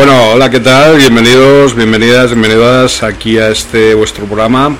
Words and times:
Bueno, 0.00 0.30
hola, 0.30 0.48
¿qué 0.48 0.60
tal? 0.60 0.96
Bienvenidos, 0.96 1.74
bienvenidas, 1.74 2.30
bienvenidas 2.30 3.02
aquí 3.02 3.36
a 3.36 3.50
este 3.50 3.92
vuestro 3.92 4.24
programa. 4.24 4.74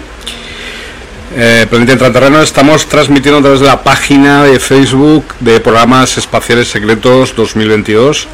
Eh, 1.37 1.67
Planeta 1.69 2.43
estamos 2.43 2.87
transmitiendo 2.87 3.41
a 3.41 3.43
través 3.43 3.61
de 3.61 3.67
la 3.67 3.85
página 3.85 4.45
de 4.45 4.59
Facebook 4.59 5.35
de 5.41 5.61
Programas 5.61 6.17
Espaciales 6.17 6.69
Secretos 6.69 7.37
2022, 7.37 8.29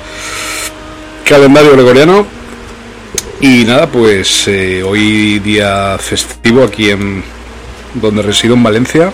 calendario 1.24 1.72
gregoriano. 1.72 2.24
Y 3.40 3.64
nada, 3.64 3.88
pues 3.88 4.46
eh, 4.46 4.84
hoy 4.84 5.40
día 5.40 5.98
festivo 5.98 6.62
aquí 6.62 6.90
en 6.90 7.24
donde 7.94 8.22
resido 8.22 8.54
en 8.54 8.62
Valencia, 8.62 9.12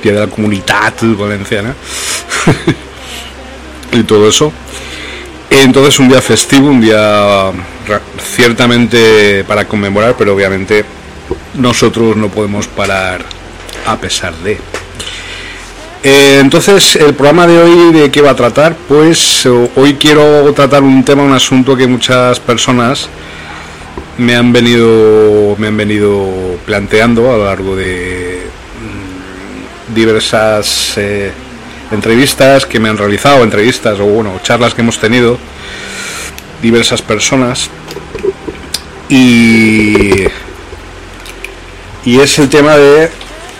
día 0.00 0.12
de 0.12 0.20
la 0.20 0.26
comunidad 0.28 0.94
valenciana 1.02 1.74
y 3.94 4.04
todo 4.04 4.28
eso. 4.28 4.52
Entonces 5.50 5.98
un 5.98 6.08
día 6.08 6.22
festivo, 6.22 6.68
un 6.68 6.80
día 6.80 7.50
ciertamente 8.22 9.44
para 9.44 9.66
conmemorar, 9.66 10.14
pero 10.16 10.34
obviamente 10.34 10.84
nosotros 11.54 12.16
no 12.16 12.28
podemos 12.28 12.66
parar 12.68 13.22
a 13.86 13.96
pesar 13.96 14.34
de. 14.36 14.58
Eh, 16.02 16.38
entonces, 16.40 16.96
el 16.96 17.14
programa 17.14 17.46
de 17.46 17.58
hoy 17.58 17.92
de 17.92 18.10
qué 18.10 18.22
va 18.22 18.30
a 18.30 18.36
tratar, 18.36 18.74
pues 18.88 19.46
hoy 19.76 19.94
quiero 19.94 20.50
tratar 20.54 20.82
un 20.82 21.04
tema, 21.04 21.22
un 21.22 21.32
asunto 21.32 21.76
que 21.76 21.86
muchas 21.86 22.40
personas 22.40 23.08
me 24.16 24.34
han 24.34 24.52
venido 24.52 25.56
me 25.58 25.68
han 25.68 25.76
venido 25.76 26.28
planteando 26.66 27.32
a 27.32 27.36
lo 27.36 27.44
largo 27.46 27.76
de 27.76 28.42
mm, 29.90 29.94
diversas 29.94 30.94
eh, 30.98 31.32
entrevistas 31.90 32.66
que 32.66 32.78
me 32.80 32.88
han 32.88 32.98
realizado, 32.98 33.42
entrevistas 33.42 33.98
o 34.00 34.04
bueno, 34.04 34.40
charlas 34.42 34.74
que 34.74 34.82
hemos 34.82 34.98
tenido 34.98 35.38
diversas 36.62 37.02
personas 37.02 37.70
y 39.08 40.24
y 42.04 42.18
es 42.20 42.38
el 42.38 42.48
tema 42.48 42.76
de 42.76 43.10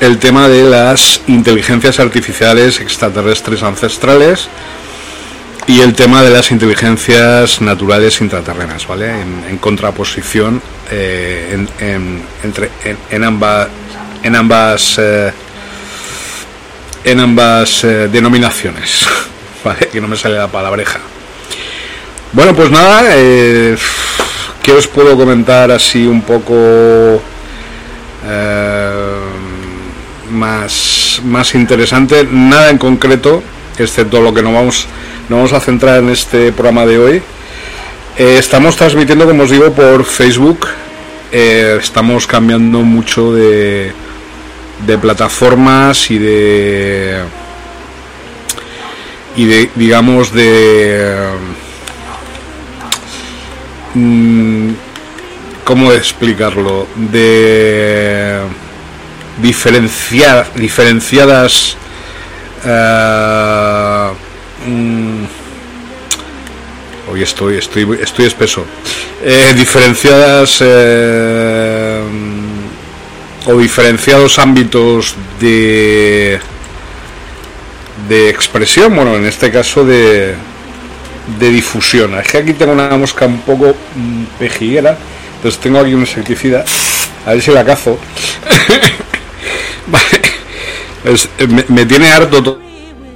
el 0.00 0.18
tema 0.18 0.48
de 0.48 0.64
las 0.64 1.20
inteligencias 1.26 2.00
artificiales 2.00 2.80
extraterrestres 2.80 3.62
ancestrales 3.62 4.48
y 5.66 5.80
el 5.80 5.94
tema 5.94 6.22
de 6.22 6.30
las 6.30 6.50
inteligencias 6.50 7.60
naturales 7.60 8.20
intraterrenas, 8.22 8.86
¿vale? 8.86 9.10
En, 9.10 9.58
contraposición 9.58 10.62
eh, 10.90 11.66
en, 11.80 12.22
entre, 12.42 12.70
en, 13.10 13.24
ambas 13.24 13.68
en 14.22 14.36
ambas 14.36 14.98
eh, 14.98 15.32
en 17.04 17.20
ambas 17.20 17.84
eh, 17.84 18.08
denominaciones. 18.08 19.06
que 19.92 20.00
no 20.00 20.08
me 20.08 20.16
sale 20.16 20.36
la 20.36 20.48
palabreja. 20.48 21.00
Bueno, 22.32 22.54
pues 22.54 22.70
nada, 22.70 23.02
eh, 23.10 23.76
¿qué 24.62 24.72
os 24.72 24.86
puedo 24.86 25.16
comentar 25.16 25.70
así 25.70 26.06
un 26.06 26.22
poco 26.22 27.20
eh, 28.26 28.90
más, 30.30 31.20
más 31.24 31.54
interesante? 31.54 32.26
Nada 32.30 32.70
en 32.70 32.78
concreto, 32.78 33.42
excepto 33.78 34.20
lo 34.20 34.32
que 34.32 34.42
nos 34.42 34.54
vamos, 34.54 34.86
nos 35.28 35.38
vamos 35.38 35.52
a 35.52 35.60
centrar 35.60 35.98
en 35.98 36.10
este 36.10 36.52
programa 36.52 36.86
de 36.86 36.98
hoy. 36.98 37.22
estamos 38.16 38.76
transmitiendo, 38.76 39.26
como 39.26 39.42
os 39.42 39.50
digo, 39.50 39.72
por 39.72 40.04
Facebook. 40.04 40.68
estamos 41.32 42.26
cambiando 42.26 42.80
mucho 42.82 43.32
de, 43.32 43.92
de 44.86 44.98
plataformas 44.98 46.10
y 46.10 46.18
de 46.18 47.22
y 49.36 49.44
de 49.44 49.70
digamos 49.74 50.32
de 50.32 51.28
mm, 53.94 54.70
cómo 55.64 55.92
explicarlo 55.92 56.86
de 56.96 58.40
diferenciar 59.40 60.52
diferenciadas 60.54 61.76
uh, 62.64 64.14
hoy 67.10 67.22
estoy, 67.22 67.56
estoy, 67.56 67.98
estoy 68.00 68.26
espeso. 68.26 68.64
Eh, 69.22 69.52
diferenciadas 69.54 70.58
eh, 70.60 71.89
o 73.50 73.58
diferenciados 73.58 74.38
ámbitos 74.38 75.14
de 75.40 76.40
de 78.08 78.30
expresión, 78.30 78.94
bueno, 78.94 79.16
en 79.16 79.26
este 79.26 79.50
caso 79.50 79.84
de, 79.84 80.34
de 81.38 81.50
difusión. 81.50 82.18
Es 82.18 82.28
que 82.28 82.38
aquí 82.38 82.54
tengo 82.54 82.72
una 82.72 82.96
mosca 82.96 83.26
un 83.26 83.40
poco 83.40 83.74
mm, 83.94 84.24
pejiguera, 84.38 84.96
entonces 85.36 85.60
tengo 85.60 85.78
aquí 85.78 85.94
un 85.94 86.00
insecticida, 86.00 86.64
a 87.26 87.32
ver 87.32 87.42
si 87.42 87.50
la 87.50 87.64
cazo. 87.64 87.98
Eh, 91.02 91.46
me, 91.68 91.86
tiene 91.86 92.10
harto 92.10 92.42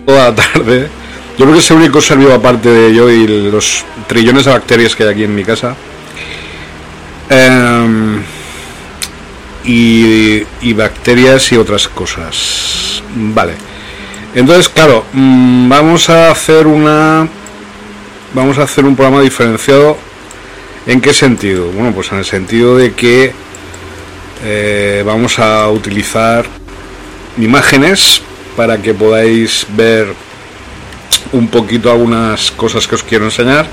toda 0.06 0.30
la 0.30 0.34
tarde. 0.34 0.88
Yo 1.37 1.44
creo 1.44 1.52
que 1.52 1.58
es 1.58 1.70
el 1.70 1.76
único 1.76 2.00
ser 2.00 2.16
vivo 2.16 2.32
aparte 2.32 2.70
de 2.70 2.94
yo 2.94 3.10
y 3.10 3.26
los 3.26 3.84
trillones 4.06 4.46
de 4.46 4.52
bacterias 4.52 4.96
que 4.96 5.02
hay 5.02 5.10
aquí 5.10 5.25
en 5.25 5.34
mi 5.34 5.44
casa. 5.44 5.76
Em, 7.28 8.13
y, 9.64 10.72
bacterias 10.75 11.52
y 11.52 11.56
otras 11.56 11.88
cosas. 11.88 13.02
Vale. 13.14 13.55
Entonces, 14.34 14.69
claro, 14.69 15.05
mm, 15.12 15.69
vamos 15.69 16.11
a 16.11 16.31
hacer 16.31 16.66
una 16.66 17.28
vamos 18.34 18.58
a 18.58 18.64
hacer 18.64 18.84
un 18.84 18.96
programa 18.96 19.22
diferenciado. 19.22 19.96
¿En 20.87 21.00
qué 21.00 21.14
sentido? 21.14 21.70
Bueno, 21.70 21.93
pues 21.94 22.12
en 22.12 22.19
el 22.19 22.25
sentido 22.25 22.76
de 22.76 22.93
que 22.93 23.32
eh, 24.44 25.02
vamos 25.06 25.38
a 25.38 25.69
utilizar 25.70 26.44
imágenes 27.38 28.20
para 28.56 28.82
que 28.82 28.93
podáis 28.93 29.66
ver 29.70 30.12
un 31.32 31.49
poquito 31.49 31.90
algunas 31.90 32.50
cosas 32.50 32.87
que 32.87 32.96
os 32.96 33.02
quiero 33.02 33.25
enseñar 33.25 33.66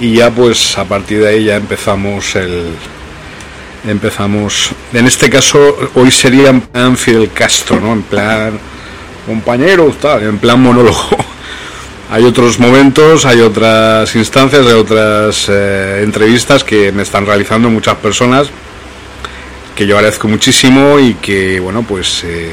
y 0.00 0.14
ya 0.14 0.30
pues 0.30 0.76
a 0.76 0.84
partir 0.84 1.20
de 1.20 1.28
ahí 1.28 1.44
ya 1.44 1.56
empezamos 1.56 2.34
el 2.36 2.66
empezamos. 3.84 4.70
En 4.92 5.06
este 5.06 5.30
caso 5.30 5.76
hoy 5.94 6.10
sería 6.10 6.50
en 6.50 6.60
plan 6.60 6.96
Fidel 6.96 7.30
Castro 7.32 7.80
no 7.80 7.92
en 7.92 8.02
plan 8.02 8.58
compañeros 9.26 9.98
tal 9.98 10.22
en 10.22 10.38
plan 10.38 10.60
monólogo. 10.60 11.08
Hay 12.10 12.24
otros 12.24 12.58
momentos, 12.58 13.26
hay 13.26 13.40
otras 13.40 14.16
instancias, 14.16 14.66
hay 14.66 14.72
otras 14.72 15.46
eh, 15.50 16.00
entrevistas 16.02 16.64
que 16.64 16.90
me 16.90 17.02
están 17.02 17.26
realizando 17.26 17.68
muchas 17.68 17.96
personas 17.96 18.48
que 19.78 19.86
yo 19.86 19.94
agradezco 19.94 20.26
muchísimo 20.26 20.98
y 20.98 21.14
que, 21.14 21.60
bueno, 21.60 21.84
pues 21.84 22.24
eh, 22.24 22.50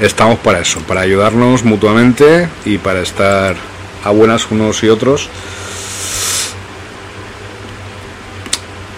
estamos 0.00 0.40
para 0.40 0.58
eso, 0.58 0.80
para 0.80 1.02
ayudarnos 1.02 1.62
mutuamente 1.62 2.48
y 2.64 2.78
para 2.78 3.02
estar 3.02 3.54
a 4.02 4.10
buenas 4.10 4.50
unos 4.50 4.82
y 4.82 4.88
otros. 4.88 5.28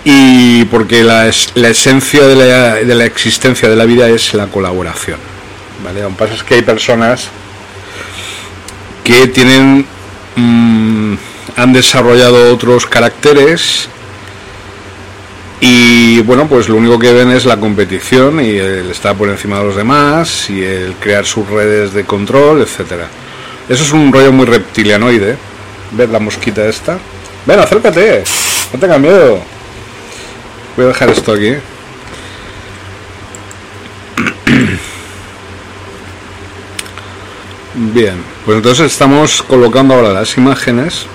Y 0.05 0.65
porque 0.65 1.05
la, 1.05 1.31
la 1.55 1.69
esencia 1.69 2.27
de 2.27 2.35
la, 2.35 2.75
de 2.75 2.95
la 2.95 3.05
existencia 3.05 3.69
de 3.69 3.77
la 3.77 3.85
vida 3.85 4.09
es 4.09 4.35
la 4.35 4.49
colaboración. 4.49 5.19
¿vale? 5.85 6.03
Lo 6.03 6.11
pasa 6.11 6.35
es 6.35 6.43
que 6.43 6.55
hay 6.55 6.63
personas 6.63 7.29
que 9.05 9.27
tienen 9.29 9.85
mm, 10.37 11.15
han 11.57 11.73
desarrollado 11.73 12.53
otros 12.53 12.87
caracteres 12.87 13.89
y 15.61 16.21
bueno 16.23 16.49
pues 16.49 16.69
lo 16.69 16.77
único 16.77 16.99
que 16.99 17.13
ven 17.13 17.31
es 17.31 17.45
la 17.45 17.59
competición 17.59 18.41
y 18.41 18.57
el 18.57 18.91
estar 18.91 19.17
por 19.17 19.29
encima 19.29 19.59
de 19.59 19.65
los 19.65 19.77
demás 19.77 20.51
y 20.51 20.63
el 20.63 20.95
crear 20.95 21.25
sus 21.25 21.49
redes 21.49 21.93
de 21.93 22.05
control 22.05 22.63
etcétera 22.63 23.09
eso 23.69 23.85
es 23.85 23.93
un 23.93 24.13
rollo 24.13 24.33
muy 24.33 24.47
reptilianoide 24.47 25.37
ver 25.93 26.09
la 26.09 26.19
mosquita 26.19 26.67
esta 26.67 26.99
ven 27.47 27.61
acércate 27.61 28.25
no 28.73 28.79
tengas 28.79 29.01
miedo 29.01 29.41
voy 30.77 30.85
a 30.87 30.89
dejar 30.89 31.11
esto 31.11 31.33
aquí 31.33 31.55
Bien, 37.75 38.23
pues 38.45 38.57
entonces 38.59 38.93
estamos 38.93 39.43
colocando 39.43 39.95
ahora 39.95 40.13
las 40.13 40.37
imágenes. 40.37 41.07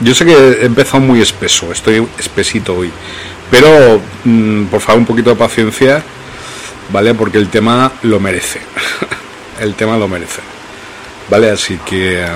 Yo 0.00 0.14
sé 0.14 0.26
que 0.26 0.32
he 0.32 0.66
empezado 0.66 1.00
muy 1.00 1.22
espeso, 1.22 1.72
estoy 1.72 2.06
espesito 2.18 2.76
hoy, 2.76 2.90
pero 3.50 4.00
mm, 4.24 4.64
por 4.66 4.80
favor 4.80 5.00
un 5.00 5.06
poquito 5.06 5.30
de 5.30 5.36
paciencia, 5.36 6.02
¿vale? 6.90 7.14
Porque 7.14 7.38
el 7.38 7.48
tema 7.48 7.92
lo 8.02 8.20
merece. 8.20 8.60
el 9.60 9.74
tema 9.74 9.96
lo 9.96 10.06
merece. 10.06 10.40
¿Vale? 11.30 11.50
Así 11.50 11.78
que 11.78 12.26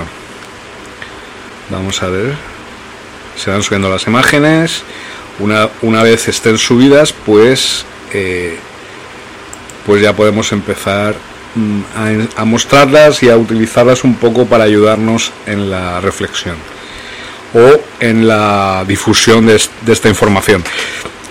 vamos 1.68 2.02
a 2.02 2.08
ver. 2.08 2.55
Se 3.36 3.50
van 3.50 3.62
subiendo 3.62 3.90
las 3.90 4.06
imágenes. 4.06 4.82
Una, 5.38 5.68
una 5.82 6.02
vez 6.02 6.28
estén 6.28 6.56
subidas, 6.56 7.12
pues 7.12 7.84
eh, 8.12 8.58
pues 9.86 10.02
ya 10.02 10.14
podemos 10.14 10.50
empezar 10.52 11.14
mm, 11.54 11.80
a, 12.36 12.44
mostrarlas 12.44 13.22
y 13.22 13.30
a 13.30 13.36
utilizarlas 13.36 14.02
un 14.04 14.14
poco 14.16 14.46
para 14.46 14.64
ayudarnos 14.64 15.32
en 15.46 15.70
la 15.70 16.00
reflexión 16.00 16.56
o 17.54 17.80
en 18.00 18.26
la 18.26 18.84
difusión 18.86 19.46
de, 19.46 19.54
esta 19.54 20.08
información. 20.08 20.64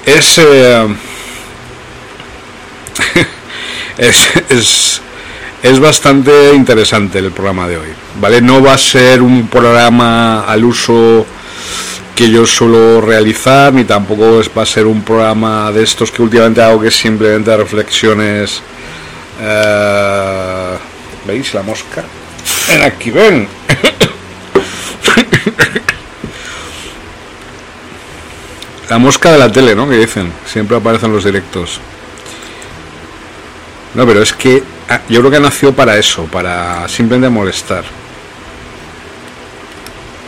Es, 0.06 0.38
eh, 0.38 0.88
es, 3.98 4.30
es, 4.50 5.02
es, 5.62 5.80
bastante 5.80 6.54
interesante 6.54 7.20
el 7.20 7.32
programa 7.32 7.68
de 7.68 7.78
hoy, 7.78 7.90
¿vale? 8.22 8.42
No 8.42 8.62
va 8.64 8.74
a 8.74 8.78
ser 8.78 9.22
un 9.22 9.48
programa 9.48 10.46
al 10.46 10.64
uso 10.64 11.26
que 12.16 12.32
yo 12.32 12.46
suelo 12.46 13.02
realizar, 13.02 13.74
ni 13.74 13.84
tampoco 13.84 14.42
va 14.58 14.64
a 14.64 14.66
ser 14.66 14.88
un 14.88 15.04
programa 15.04 15.70
de 15.74 15.84
estos 15.84 16.10
que 16.12 16.22
últimamente 16.22 16.62
hago 16.62 16.80
que 16.80 16.88
es 16.88 16.96
simplemente 16.96 17.58
reflexiones. 17.58 18.62
Eh, 19.42 20.78
¿Veis 21.28 21.54
la 21.54 21.62
mosca? 21.62 22.06
Ven 22.70 22.84
aquí, 22.84 23.12
ven. 23.12 23.50
la 28.90 28.98
mosca 28.98 29.34
de 29.34 29.38
la 29.38 29.52
tele, 29.52 29.76
¿no? 29.76 29.90
Que 29.90 29.98
dicen, 29.98 30.32
siempre 30.46 30.78
aparecen 30.78 31.12
los 31.12 31.26
directos. 31.26 31.82
No, 33.94 34.08
pero 34.08 34.22
es 34.22 34.32
que 34.32 34.64
ah, 34.90 35.02
yo 35.10 35.20
creo 35.20 35.32
que 35.32 35.42
nació 35.42 35.74
para 35.74 35.98
eso, 35.98 36.24
para 36.26 36.88
simplemente 36.88 37.28
molestar. 37.30 37.84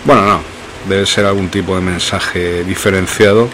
Bueno, 0.03 0.25
no, 0.25 0.57
debe 0.88 1.06
ser 1.06 1.25
algún 1.25 1.50
tipo 1.50 1.75
de 1.75 1.82
mensaje 1.82 2.63
diferenciado. 2.63 3.50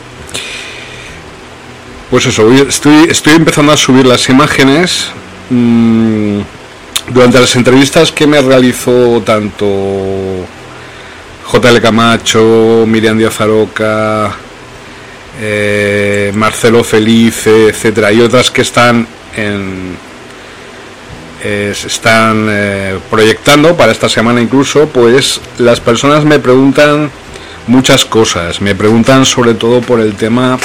Pues 2.10 2.26
eso, 2.28 2.52
estoy, 2.52 3.34
empezando 3.36 3.72
a 3.72 3.78
subir 3.78 4.06
las 4.06 4.30
imágenes. 4.30 5.08
Mm, 5.50 6.40
durante 7.12 7.40
las 7.40 7.56
entrevistas 7.56 8.12
que 8.12 8.28
me 8.28 8.42
realizó 8.42 9.22
tanto 9.26 10.46
JL 11.52 11.82
Camacho, 11.82 12.86
Miriam 12.88 13.18
Díaz 13.18 13.42
Aroca, 13.42 14.32
eh, 15.42 16.32
Marcelo 16.36 16.84
Felice, 16.84 17.70
etcétera, 17.70 18.12
y 18.12 18.22
otras 18.22 18.52
que 18.52 18.62
están 18.62 19.08
en, 19.36 19.98
están 21.44 22.48
eh, 22.50 22.98
proyectando 23.10 23.76
para 23.76 23.92
esta 23.92 24.08
semana 24.08 24.42
incluso, 24.42 24.88
pues 24.88 25.42
las 25.58 25.82
personas 25.82 26.24
me 26.24 26.40
preguntan 26.40 27.12
muchas 27.68 28.06
cosas. 28.06 28.62
Me 28.62 28.76
preguntan 28.76 29.26
sobre 29.26 29.54
todo 29.54 29.82
por 29.82 30.00
el 30.00 30.16
tema 30.16 30.58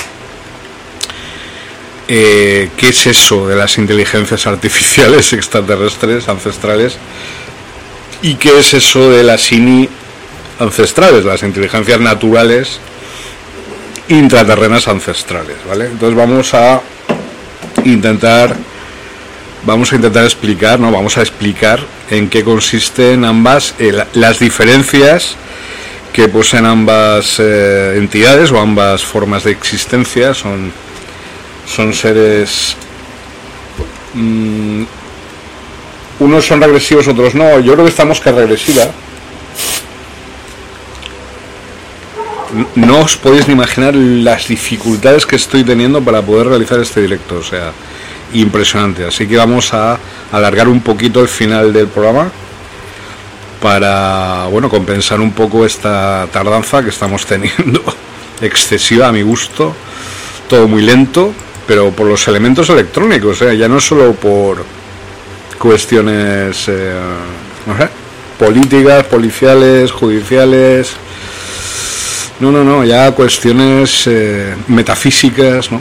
eh, 2.07 2.71
qué 2.77 2.89
es 2.89 3.07
eso 3.07 3.49
de 3.49 3.57
las 3.57 3.77
inteligencias 3.79 4.47
artificiales 4.47 5.33
extraterrestres 5.33 6.29
ancestrales 6.29 6.97
y 8.23 8.35
qué 8.35 8.59
es 8.59 8.75
eso 8.75 9.11
de 9.11 9.25
las 9.25 9.51
INI 9.53 9.89
ancestrales, 10.59 11.25
las 11.25 11.43
inteligencias 11.43 12.01
naturales 12.01 12.81
intraterrenas 14.09 14.89
ancestrales, 14.89 15.57
¿vale? 15.69 15.87
Entonces 15.87 16.17
vamos 16.17 16.55
a 16.55 16.81
intentar 17.85 18.57
vamos 19.69 19.93
a 19.93 19.97
intentar 19.97 20.25
explicar, 20.25 20.81
no, 20.81 20.91
vamos 20.91 21.19
a 21.19 21.21
explicar 21.21 21.79
en 22.11 22.31
qué 22.31 22.43
consisten 22.43 23.23
ambas 23.25 23.75
eh, 23.79 23.93
las 24.15 24.39
diferencias 24.39 25.37
que 26.11 26.27
poseen 26.27 26.65
ambas 26.65 27.39
eh, 27.39 27.95
entidades 27.97 28.51
o 28.51 28.59
ambas 28.59 29.05
formas 29.05 29.45
de 29.45 29.51
existencia. 29.53 30.33
Son, 30.33 30.73
son 31.67 31.93
seres... 31.93 32.77
Mm, 34.15 34.85
unos 36.21 36.47
son 36.47 36.61
regresivos, 36.63 37.07
otros 37.07 37.35
no. 37.35 37.61
Yo 37.61 37.75
creo 37.75 37.85
que 37.85 37.91
esta 37.91 38.07
mosca 38.07 38.33
regresiva. 38.33 38.87
No 42.75 43.01
os 43.01 43.17
podéis 43.19 43.47
ni 43.47 43.53
imaginar 43.53 43.95
las 43.95 44.49
dificultades 44.49 45.27
que 45.27 45.37
estoy 45.37 45.63
teniendo 45.63 46.03
para 46.03 46.23
poder 46.23 46.49
realizar 46.49 46.81
este 46.81 47.03
directo. 47.03 47.37
O 47.37 47.45
sea, 47.45 47.73
...impresionante. 48.33 49.07
Así 49.07 49.27
que 49.27 49.37
vamos 49.37 49.73
a 49.73 49.99
alargar 50.33 50.69
un 50.69 50.81
poquito 50.81 51.21
el 51.21 51.29
final 51.29 51.73
del 51.73 51.89
programa 51.89 52.31
para 53.61 54.47
bueno 54.51 54.69
compensar 54.69 55.21
un 55.21 55.33
poco 55.33 55.65
esta 55.67 56.29
tardanza 56.33 56.83
que 56.83 56.91
estamos 56.91 57.27
teniendo 57.27 57.83
excesiva 58.41 59.09
a 59.09 59.13
mi 59.13 59.23
gusto 59.23 59.75
todo 60.49 60.69
muy 60.69 60.83
lento 60.83 61.33
pero 61.67 61.91
por 61.91 62.07
los 62.07 62.27
elementos 62.29 62.71
electrónicos 62.71 63.43
¿eh? 63.43 63.57
ya 63.57 63.69
no 63.69 63.81
solo 63.81 64.13
por 64.13 64.65
cuestiones 65.59 66.69
eh, 66.69 66.93
políticas 68.39 69.05
policiales 69.07 69.91
judiciales 69.91 70.93
no 72.39 72.53
no 72.53 72.63
no 72.63 72.85
ya 72.85 73.11
cuestiones 73.11 74.07
eh, 74.07 74.55
metafísicas 74.69 75.73
no 75.73 75.81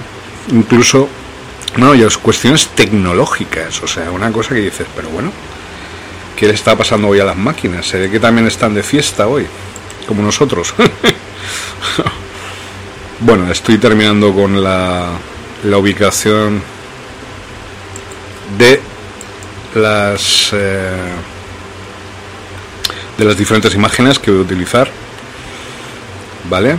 incluso 0.52 1.08
no 1.78 1.96
y 1.96 2.06
cuestiones 2.22 2.68
tecnológicas 2.70 3.82
o 3.82 3.88
sea 3.88 4.12
una 4.12 4.32
cosa 4.32 4.56
que 4.56 4.62
dices 4.62 4.88
pero 4.96 5.10
bueno 5.10 5.32
¿Qué 6.38 6.46
le 6.46 6.54
está 6.54 6.76
pasando 6.76 7.08
hoy 7.08 7.20
a 7.20 7.26
las 7.26 7.36
máquinas? 7.36 7.88
Se 7.88 7.98
ve 7.98 8.12
que 8.12 8.20
también 8.20 8.46
están 8.46 8.76
de 8.76 8.84
fiesta 8.84 9.26
hoy, 9.26 9.48
como 10.08 10.22
nosotros. 10.22 10.72
bueno, 13.22 13.52
estoy 13.52 13.80
terminando 13.80 14.32
con 14.36 14.64
la, 14.64 15.14
la 15.64 15.78
ubicación 15.80 16.62
de 18.60 18.80
las 19.74 20.52
eh, 20.54 20.92
de 23.18 23.26
las 23.26 23.36
diferentes 23.36 23.74
imágenes 23.74 24.20
que 24.20 24.30
voy 24.30 24.42
a 24.42 24.44
utilizar 24.44 24.90
vale 26.50 26.78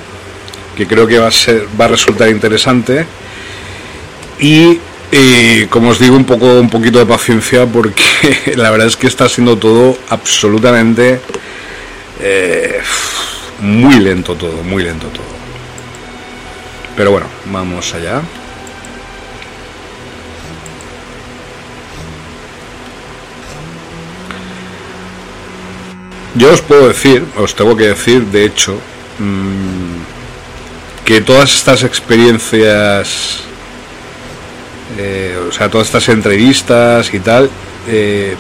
que 0.77 0.87
creo 0.87 1.07
que 1.07 1.19
va 1.19 1.29
a 1.29 1.31
ser 1.31 1.67
va 1.79 1.85
a 1.85 1.89
resultar 1.89 2.31
interesante 2.31 3.05
y 4.39 4.79
y 5.11 5.67
como 5.67 5.91
os 5.91 5.99
digo, 5.99 6.17
un 6.17 6.25
poco 6.25 6.47
un 6.61 6.69
poquito 6.69 6.99
de 6.99 7.07
paciencia 7.07 7.67
porque 7.67 8.05
la 8.57 8.71
verdad 8.71 8.89
es 8.89 8.97
que 8.97 9.07
está 9.07 9.29
siendo 9.29 9.57
todo 9.57 9.97
absolutamente 10.11 11.21
eh, 12.21 12.81
muy 13.61 13.99
lento 14.01 14.35
todo, 14.35 14.63
muy 14.63 14.83
lento 14.83 15.07
todo. 15.09 15.39
Pero 16.97 17.13
bueno, 17.13 17.27
vamos 17.47 17.95
allá. 17.95 18.21
Yo 26.35 26.53
os 26.53 26.61
puedo 26.61 26.89
decir, 26.89 27.25
os 27.37 27.55
tengo 27.55 27.77
que 27.77 27.89
decir, 27.89 28.27
de 28.27 28.45
hecho, 28.45 28.79
mm, 29.19 31.05
que 31.05 31.21
todas 31.21 31.55
estas 31.55 31.83
experiencias 31.83 33.48
eh, 35.01 35.39
o 35.49 35.53
sea, 35.53 35.71
todas 35.71 35.87
estas 35.87 36.09
entrevistas 36.09 37.15
y 37.15 37.21
tal 37.21 37.49
eh, 37.87 38.35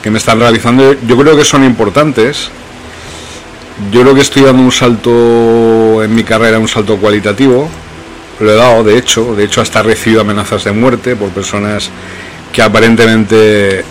que 0.00 0.10
me 0.10 0.18
están 0.18 0.38
realizando, 0.38 0.94
yo 1.04 1.16
creo 1.16 1.36
que 1.36 1.44
son 1.44 1.64
importantes. 1.64 2.48
Yo 3.90 4.02
creo 4.02 4.14
que 4.14 4.20
estoy 4.20 4.44
dando 4.44 4.62
un 4.62 4.70
salto 4.70 6.02
en 6.04 6.14
mi 6.14 6.22
carrera, 6.22 6.60
un 6.60 6.68
salto 6.68 6.96
cualitativo. 6.96 7.68
Lo 8.38 8.52
he 8.52 8.54
dado, 8.54 8.84
de 8.84 8.96
hecho, 8.96 9.34
de 9.34 9.44
hecho 9.44 9.60
hasta 9.60 9.80
he 9.80 9.82
recibido 9.82 10.20
amenazas 10.20 10.62
de 10.62 10.72
muerte 10.72 11.16
por 11.16 11.30
personas 11.30 11.90
que 12.52 12.62
aparentemente 12.62 13.84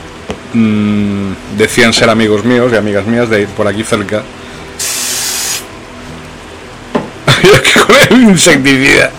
mm, 0.53 1.57
decían 1.57 1.91
ser 1.91 2.10
amigos 2.10 2.45
míos 2.45 2.72
y 2.72 2.77
amigas 2.77 3.05
mías 3.05 3.29
de 3.29 3.45
por 3.48 3.67
aquí 3.67 3.84
cerca. 3.84 4.24
con 8.10 8.22
insecticida. 8.22 9.12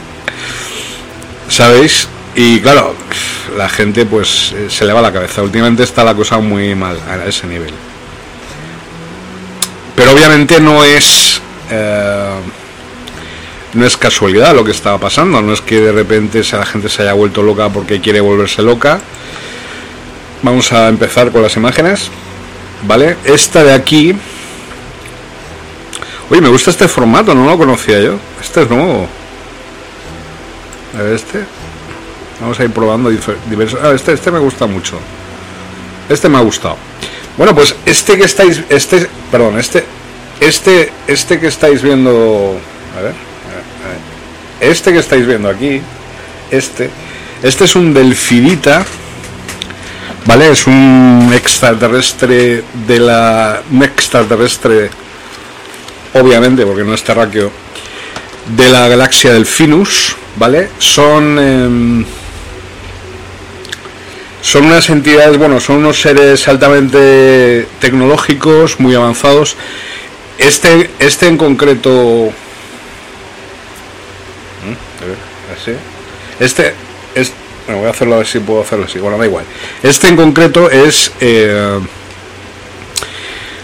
¿Sabéis? 1.48 2.08
Y 2.38 2.60
claro, 2.60 2.94
la 3.56 3.66
gente 3.70 4.04
pues 4.04 4.52
eh, 4.52 4.66
se 4.68 4.84
le 4.84 4.92
va 4.92 5.00
la 5.00 5.10
cabeza. 5.10 5.42
Últimamente 5.42 5.82
está 5.82 6.04
la 6.04 6.14
cosa 6.14 6.38
muy 6.38 6.74
mal 6.74 7.00
a 7.08 7.24
ese 7.24 7.46
nivel. 7.46 7.72
Pero 9.96 10.12
obviamente 10.12 10.60
no 10.60 10.84
es 10.84 11.40
eh, 11.70 12.34
no 13.72 13.86
es 13.86 13.96
casualidad 13.96 14.54
lo 14.54 14.64
que 14.64 14.72
estaba 14.72 14.98
pasando. 14.98 15.40
No 15.40 15.54
es 15.54 15.62
que 15.62 15.80
de 15.80 15.92
repente 15.92 16.42
la 16.52 16.66
gente 16.66 16.90
se 16.90 17.02
haya 17.02 17.14
vuelto 17.14 17.42
loca 17.42 17.70
porque 17.70 18.02
quiere 18.02 18.20
volverse 18.20 18.60
loca. 18.62 19.00
Vamos 20.42 20.70
a 20.72 20.88
empezar 20.88 21.32
con 21.32 21.42
las 21.42 21.56
imágenes. 21.56 22.10
¿Vale? 22.86 23.16
Esta 23.24 23.64
de 23.64 23.72
aquí. 23.72 24.14
Oye, 26.28 26.42
me 26.42 26.50
gusta 26.50 26.70
este 26.70 26.86
formato, 26.86 27.34
no 27.34 27.46
lo 27.46 27.56
conocía 27.56 27.98
yo. 27.98 28.18
Este 28.42 28.62
es 28.62 28.68
nuevo. 28.68 29.08
A 30.98 31.02
ver 31.02 31.14
este. 31.14 31.55
Vamos 32.40 32.58
a 32.60 32.64
ir 32.64 32.70
probando 32.70 33.10
diversos. 33.10 33.80
Ah, 33.82 33.92
este, 33.94 34.12
este 34.12 34.30
me 34.30 34.38
gusta 34.38 34.66
mucho. 34.66 34.98
Este 36.08 36.28
me 36.28 36.38
ha 36.38 36.42
gustado. 36.42 36.76
Bueno, 37.36 37.54
pues 37.54 37.74
este 37.84 38.16
que 38.16 38.24
estáis, 38.24 38.62
este, 38.68 39.06
perdón, 39.30 39.58
este, 39.58 39.84
este, 40.40 40.92
este 41.06 41.38
que 41.38 41.48
estáis 41.48 41.82
viendo, 41.82 42.58
a 42.96 43.02
ver, 43.02 43.14
este 44.60 44.92
que 44.92 44.98
estáis 44.98 45.26
viendo 45.26 45.48
aquí, 45.48 45.80
este, 46.50 46.90
este 47.42 47.64
es 47.64 47.76
un 47.76 47.92
delfidita, 47.92 48.84
¿vale? 50.24 50.50
Es 50.50 50.66
un 50.66 51.30
extraterrestre 51.34 52.64
de 52.86 52.98
la, 52.98 53.62
un 53.70 53.82
extraterrestre, 53.82 54.90
obviamente, 56.14 56.64
porque 56.64 56.84
no 56.84 56.94
es 56.94 57.04
terráqueo, 57.04 57.50
de 58.56 58.68
la 58.70 58.88
galaxia 58.88 59.32
Delfinus, 59.32 60.16
¿vale? 60.36 60.70
Son 60.78 61.38
em, 61.38 62.04
son 64.46 64.66
unas 64.66 64.88
entidades, 64.90 65.36
bueno, 65.38 65.58
son 65.58 65.78
unos 65.78 66.00
seres 66.00 66.46
altamente 66.46 67.66
tecnológicos, 67.80 68.78
muy 68.78 68.94
avanzados. 68.94 69.56
Este, 70.38 70.88
este 71.00 71.26
en 71.26 71.36
concreto. 71.36 72.30
¿Mm? 74.62 76.42
Este 76.44 76.74
es. 77.16 77.32
Bueno, 77.66 77.80
voy 77.80 77.88
a 77.88 77.90
hacerlo 77.90 78.14
a 78.14 78.18
ver 78.18 78.26
si 78.28 78.38
puedo 78.38 78.60
hacerlo 78.60 78.84
así. 78.84 79.00
Bueno, 79.00 79.18
da 79.18 79.26
igual. 79.26 79.44
Este 79.82 80.06
en 80.06 80.14
concreto 80.14 80.70
es. 80.70 81.10
Eh, 81.20 81.80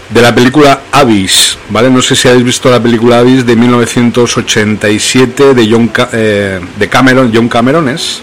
de 0.09 0.21
la 0.21 0.35
película 0.35 0.81
Abyss, 0.91 1.57
¿vale? 1.69 1.89
No 1.89 2.01
sé 2.01 2.13
si 2.15 2.27
habéis 2.27 2.43
visto 2.43 2.69
la 2.69 2.83
película 2.83 3.19
Abyss 3.19 3.45
de 3.45 3.55
1987 3.55 5.53
de 5.53 5.71
John 5.71 5.91
eh, 6.11 6.59
de 6.77 6.89
Cameron, 6.89 7.31
John 7.33 7.47
Cameron 7.47 7.87
es 7.87 8.21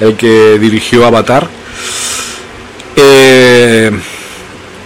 el 0.00 0.14
que 0.16 0.58
dirigió 0.58 1.06
Avatar 1.06 1.61
eh, 2.96 3.90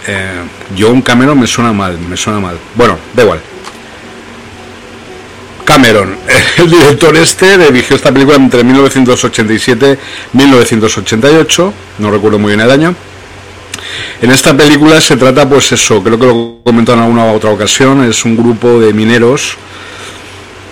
eh, 0.07 0.41
John 0.77 1.01
Cameron 1.01 1.39
me 1.39 1.47
suena 1.47 1.73
mal, 1.73 1.97
me 1.99 2.15
suena 2.15 2.39
mal. 2.39 2.57
Bueno, 2.75 2.97
da 3.13 3.23
igual. 3.23 3.41
Cameron, 5.65 6.15
el 6.57 6.69
director 6.69 7.15
este, 7.17 7.57
dirigió 7.57 7.97
esta 7.97 8.11
película 8.11 8.37
entre 8.37 8.63
1987 8.63 9.99
y 10.33 10.37
1988, 10.37 11.73
no 11.99 12.09
recuerdo 12.09 12.39
muy 12.39 12.51
bien 12.51 12.61
el 12.61 12.71
año. 12.71 12.95
En 14.21 14.31
esta 14.31 14.55
película 14.55 14.99
se 15.01 15.17
trata, 15.17 15.47
pues 15.47 15.71
eso, 15.73 16.01
creo 16.01 16.17
que 16.17 16.25
lo 16.25 16.59
comentó 16.63 16.93
en 16.93 16.99
alguna 16.99 17.25
otra 17.33 17.51
ocasión, 17.51 18.03
es 18.03 18.23
un 18.23 18.37
grupo 18.37 18.79
de 18.79 18.93
mineros 18.93 19.57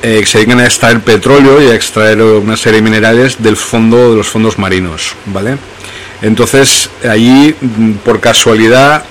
eh, 0.01 0.19
que 0.21 0.25
se 0.25 0.37
dedican 0.39 0.61
a 0.61 0.65
extraer 0.65 1.01
petróleo 1.01 1.61
y 1.61 1.67
a 1.67 1.75
extraer 1.75 2.21
una 2.21 2.55
serie 2.55 2.79
de 2.79 2.83
minerales 2.83 3.41
del 3.41 3.57
fondo 3.57 4.11
de 4.11 4.17
los 4.17 4.27
fondos 4.27 4.57
marinos, 4.57 5.13
¿vale? 5.25 5.57
Entonces 6.21 6.89
allí 7.03 7.55
por 8.03 8.19
casualidad 8.19 9.03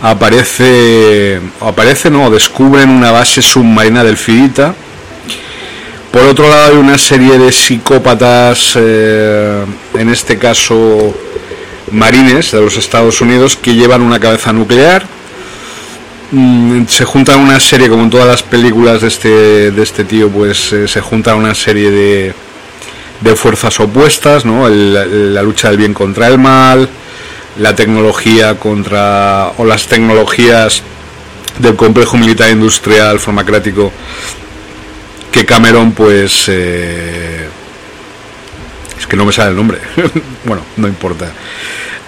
aparece, 0.00 1.40
aparece 1.60 2.10
no, 2.10 2.30
descubren 2.30 2.90
una 2.90 3.10
base 3.10 3.42
submarina 3.42 4.04
del 4.04 4.16
Fidita. 4.16 4.74
Por 6.10 6.22
otro 6.22 6.48
lado 6.48 6.72
hay 6.72 6.78
una 6.78 6.98
serie 6.98 7.38
de 7.38 7.52
psicópatas, 7.52 8.72
eh, 8.76 9.64
en 9.94 10.08
este 10.08 10.38
caso 10.38 11.14
marines 11.90 12.52
de 12.52 12.60
los 12.60 12.76
Estados 12.76 13.20
Unidos, 13.20 13.56
que 13.56 13.74
llevan 13.74 14.02
una 14.02 14.18
cabeza 14.18 14.52
nuclear. 14.52 15.06
Mm, 16.32 16.86
se 16.88 17.04
juntan 17.04 17.40
una 17.40 17.60
serie, 17.60 17.88
como 17.88 18.02
en 18.02 18.10
todas 18.10 18.26
las 18.26 18.42
películas 18.42 19.02
de 19.02 19.08
este, 19.08 19.70
de 19.70 19.82
este 19.82 20.04
tío, 20.04 20.28
pues 20.28 20.72
eh, 20.72 20.88
se 20.88 21.00
junta 21.00 21.36
una 21.36 21.54
serie 21.54 21.90
de, 21.90 22.34
de 23.20 23.36
fuerzas 23.36 23.78
opuestas, 23.80 24.44
¿no? 24.44 24.68
la 24.68 25.42
lucha 25.42 25.68
del 25.68 25.78
bien 25.78 25.94
contra 25.94 26.28
el 26.28 26.38
mal, 26.38 26.88
la 27.58 27.74
tecnología 27.74 28.58
contra 28.58 29.52
o 29.56 29.64
las 29.64 29.86
tecnologías 29.86 30.82
del 31.58 31.74
complejo 31.74 32.16
militar 32.16 32.50
industrial 32.50 33.18
farmacrático 33.18 33.92
que 35.32 35.46
Cameron 35.46 35.92
pues 35.92 36.44
eh, 36.48 37.46
es 38.98 39.06
que 39.06 39.16
no 39.16 39.24
me 39.24 39.32
sale 39.32 39.50
el 39.50 39.56
nombre 39.56 39.78
bueno 40.44 40.62
no 40.76 40.88
importa 40.88 41.32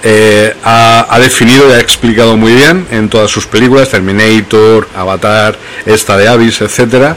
eh, 0.02 0.54
ha, 0.62 1.18
definido 1.20 1.68
y 1.68 1.72
ha 1.72 1.80
explicado 1.80 2.36
muy 2.36 2.54
bien 2.54 2.86
en 2.90 3.08
todas 3.08 3.30
sus 3.30 3.46
películas 3.46 3.90
Terminator 3.90 4.86
Avatar 4.94 5.58
esta 5.86 6.16
de 6.16 6.28
Abyss 6.28 6.60
etcétera 6.60 7.16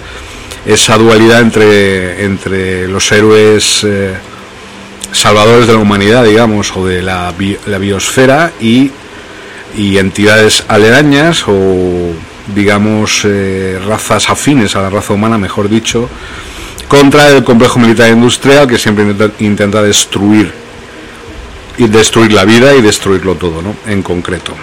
esa 0.65 0.97
dualidad 0.97 1.41
entre, 1.41 2.23
entre 2.23 2.87
los 2.87 3.11
héroes 3.11 3.83
eh, 3.83 4.13
salvadores 5.11 5.67
de 5.67 5.73
la 5.73 5.79
humanidad, 5.79 6.23
digamos, 6.23 6.75
o 6.75 6.85
de 6.85 7.01
la, 7.01 7.33
la 7.65 7.77
biosfera 7.77 8.51
y 8.59 8.91
y 9.75 9.97
entidades 9.97 10.63
aledañas 10.67 11.43
o 11.47 12.13
digamos 12.53 13.21
eh, 13.25 13.79
razas 13.85 14.29
afines 14.29 14.75
a 14.75 14.81
la 14.81 14.89
raza 14.89 15.13
humana, 15.13 15.37
mejor 15.37 15.69
dicho, 15.69 16.09
contra 16.87 17.29
el 17.29 17.43
complejo 17.43 17.79
militar 17.79 18.09
industrial 18.09 18.67
que 18.67 18.77
siempre 18.77 19.05
intenta, 19.39 19.81
destruir 19.81 20.51
y 21.77 21.87
destruir 21.87 22.33
la 22.33 22.43
vida 22.45 22.75
y 22.75 22.81
destruirlo 22.81 23.35
todo, 23.35 23.61
¿no? 23.61 23.75
En 23.87 24.03
concreto. 24.03 24.53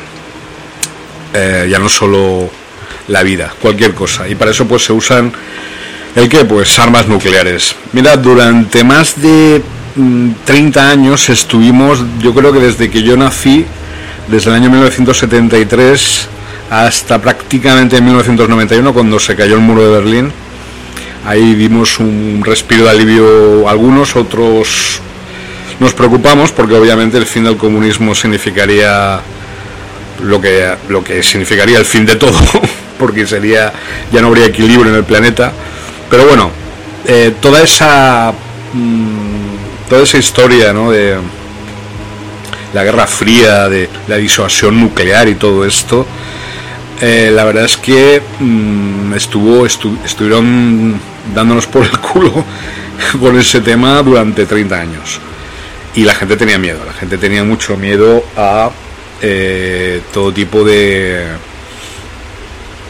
Eh, 1.32 1.68
ya 1.70 1.78
no 1.78 1.88
solo 1.88 2.50
la 3.08 3.22
vida, 3.22 3.54
cualquier 3.60 3.94
cosa. 3.94 4.28
Y 4.28 4.34
para 4.34 4.50
eso 4.50 4.66
pues 4.66 4.84
se 4.84 4.92
usan 4.92 5.32
el 6.18 6.28
que 6.28 6.44
pues 6.44 6.78
armas 6.78 7.06
nucleares. 7.06 7.74
Mira, 7.92 8.16
durante 8.16 8.82
más 8.82 9.20
de 9.20 9.62
30 10.44 10.80
mm, 10.80 10.86
años 10.86 11.28
estuvimos, 11.28 12.02
yo 12.20 12.34
creo 12.34 12.52
que 12.52 12.58
desde 12.58 12.90
que 12.90 13.02
yo 13.02 13.16
nací, 13.16 13.64
desde 14.26 14.50
el 14.50 14.56
año 14.56 14.70
1973 14.70 16.28
hasta 16.70 17.20
prácticamente 17.20 18.00
1991 18.00 18.92
cuando 18.92 19.18
se 19.18 19.36
cayó 19.36 19.54
el 19.54 19.60
muro 19.60 19.84
de 19.84 19.90
Berlín. 19.90 20.32
Ahí 21.24 21.54
dimos 21.54 21.98
un 21.98 22.42
respiro 22.44 22.84
de 22.84 22.90
alivio 22.90 23.68
algunos, 23.68 24.16
otros 24.16 25.00
nos 25.78 25.94
preocupamos 25.94 26.50
porque 26.50 26.74
obviamente 26.74 27.16
el 27.16 27.26
fin 27.26 27.44
del 27.44 27.56
comunismo 27.56 28.14
significaría 28.14 29.20
lo 30.22 30.40
que, 30.40 30.74
lo 30.88 31.04
que 31.04 31.22
significaría 31.22 31.78
el 31.78 31.84
fin 31.84 32.04
de 32.04 32.16
todo, 32.16 32.38
porque 32.98 33.26
sería 33.26 33.72
ya 34.12 34.20
no 34.20 34.28
habría 34.28 34.46
equilibrio 34.46 34.90
en 34.90 34.96
el 34.96 35.04
planeta. 35.04 35.52
Pero 36.10 36.26
bueno, 36.26 36.50
eh, 37.06 37.34
toda 37.40 37.62
esa 37.62 38.32
mm, 38.72 39.88
toda 39.88 40.02
esa 40.02 40.18
historia 40.18 40.72
¿no? 40.72 40.90
de 40.90 41.16
la 42.74 42.84
Guerra 42.84 43.06
Fría, 43.06 43.68
de 43.68 43.88
la 44.06 44.16
disuasión 44.16 44.78
nuclear 44.80 45.28
y 45.28 45.34
todo 45.34 45.64
esto, 45.64 46.06
eh, 47.00 47.30
la 47.32 47.44
verdad 47.44 47.64
es 47.64 47.76
que 47.76 48.20
mm, 48.40 49.14
estuvo 49.14 49.64
estuvieron 49.66 51.00
dándonos 51.34 51.66
por 51.66 51.84
el 51.84 51.98
culo 51.98 52.44
con 53.20 53.38
ese 53.38 53.60
tema 53.60 54.02
durante 54.02 54.46
30 54.46 54.78
años. 54.78 55.20
Y 55.94 56.04
la 56.04 56.14
gente 56.14 56.36
tenía 56.36 56.58
miedo, 56.58 56.80
la 56.84 56.92
gente 56.92 57.18
tenía 57.18 57.44
mucho 57.44 57.76
miedo 57.76 58.22
a 58.36 58.70
eh, 59.22 60.00
todo 60.12 60.32
tipo 60.32 60.62
de 60.62 61.24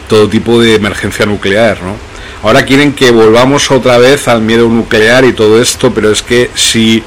todo 0.07 0.27
tipo 0.27 0.59
de 0.59 0.75
emergencia 0.75 1.25
nuclear, 1.25 1.81
¿no? 1.81 2.08
Ahora 2.41 2.65
quieren 2.65 2.93
que 2.93 3.11
volvamos 3.11 3.69
otra 3.69 3.97
vez 3.97 4.29
al 4.29 4.41
miedo 4.41 4.69
nuclear 4.69 5.25
y 5.25 5.33
todo 5.33 5.61
esto, 5.61 5.93
pero 5.93 6.09
es 6.09 6.23
que 6.23 6.49
si 6.55 7.03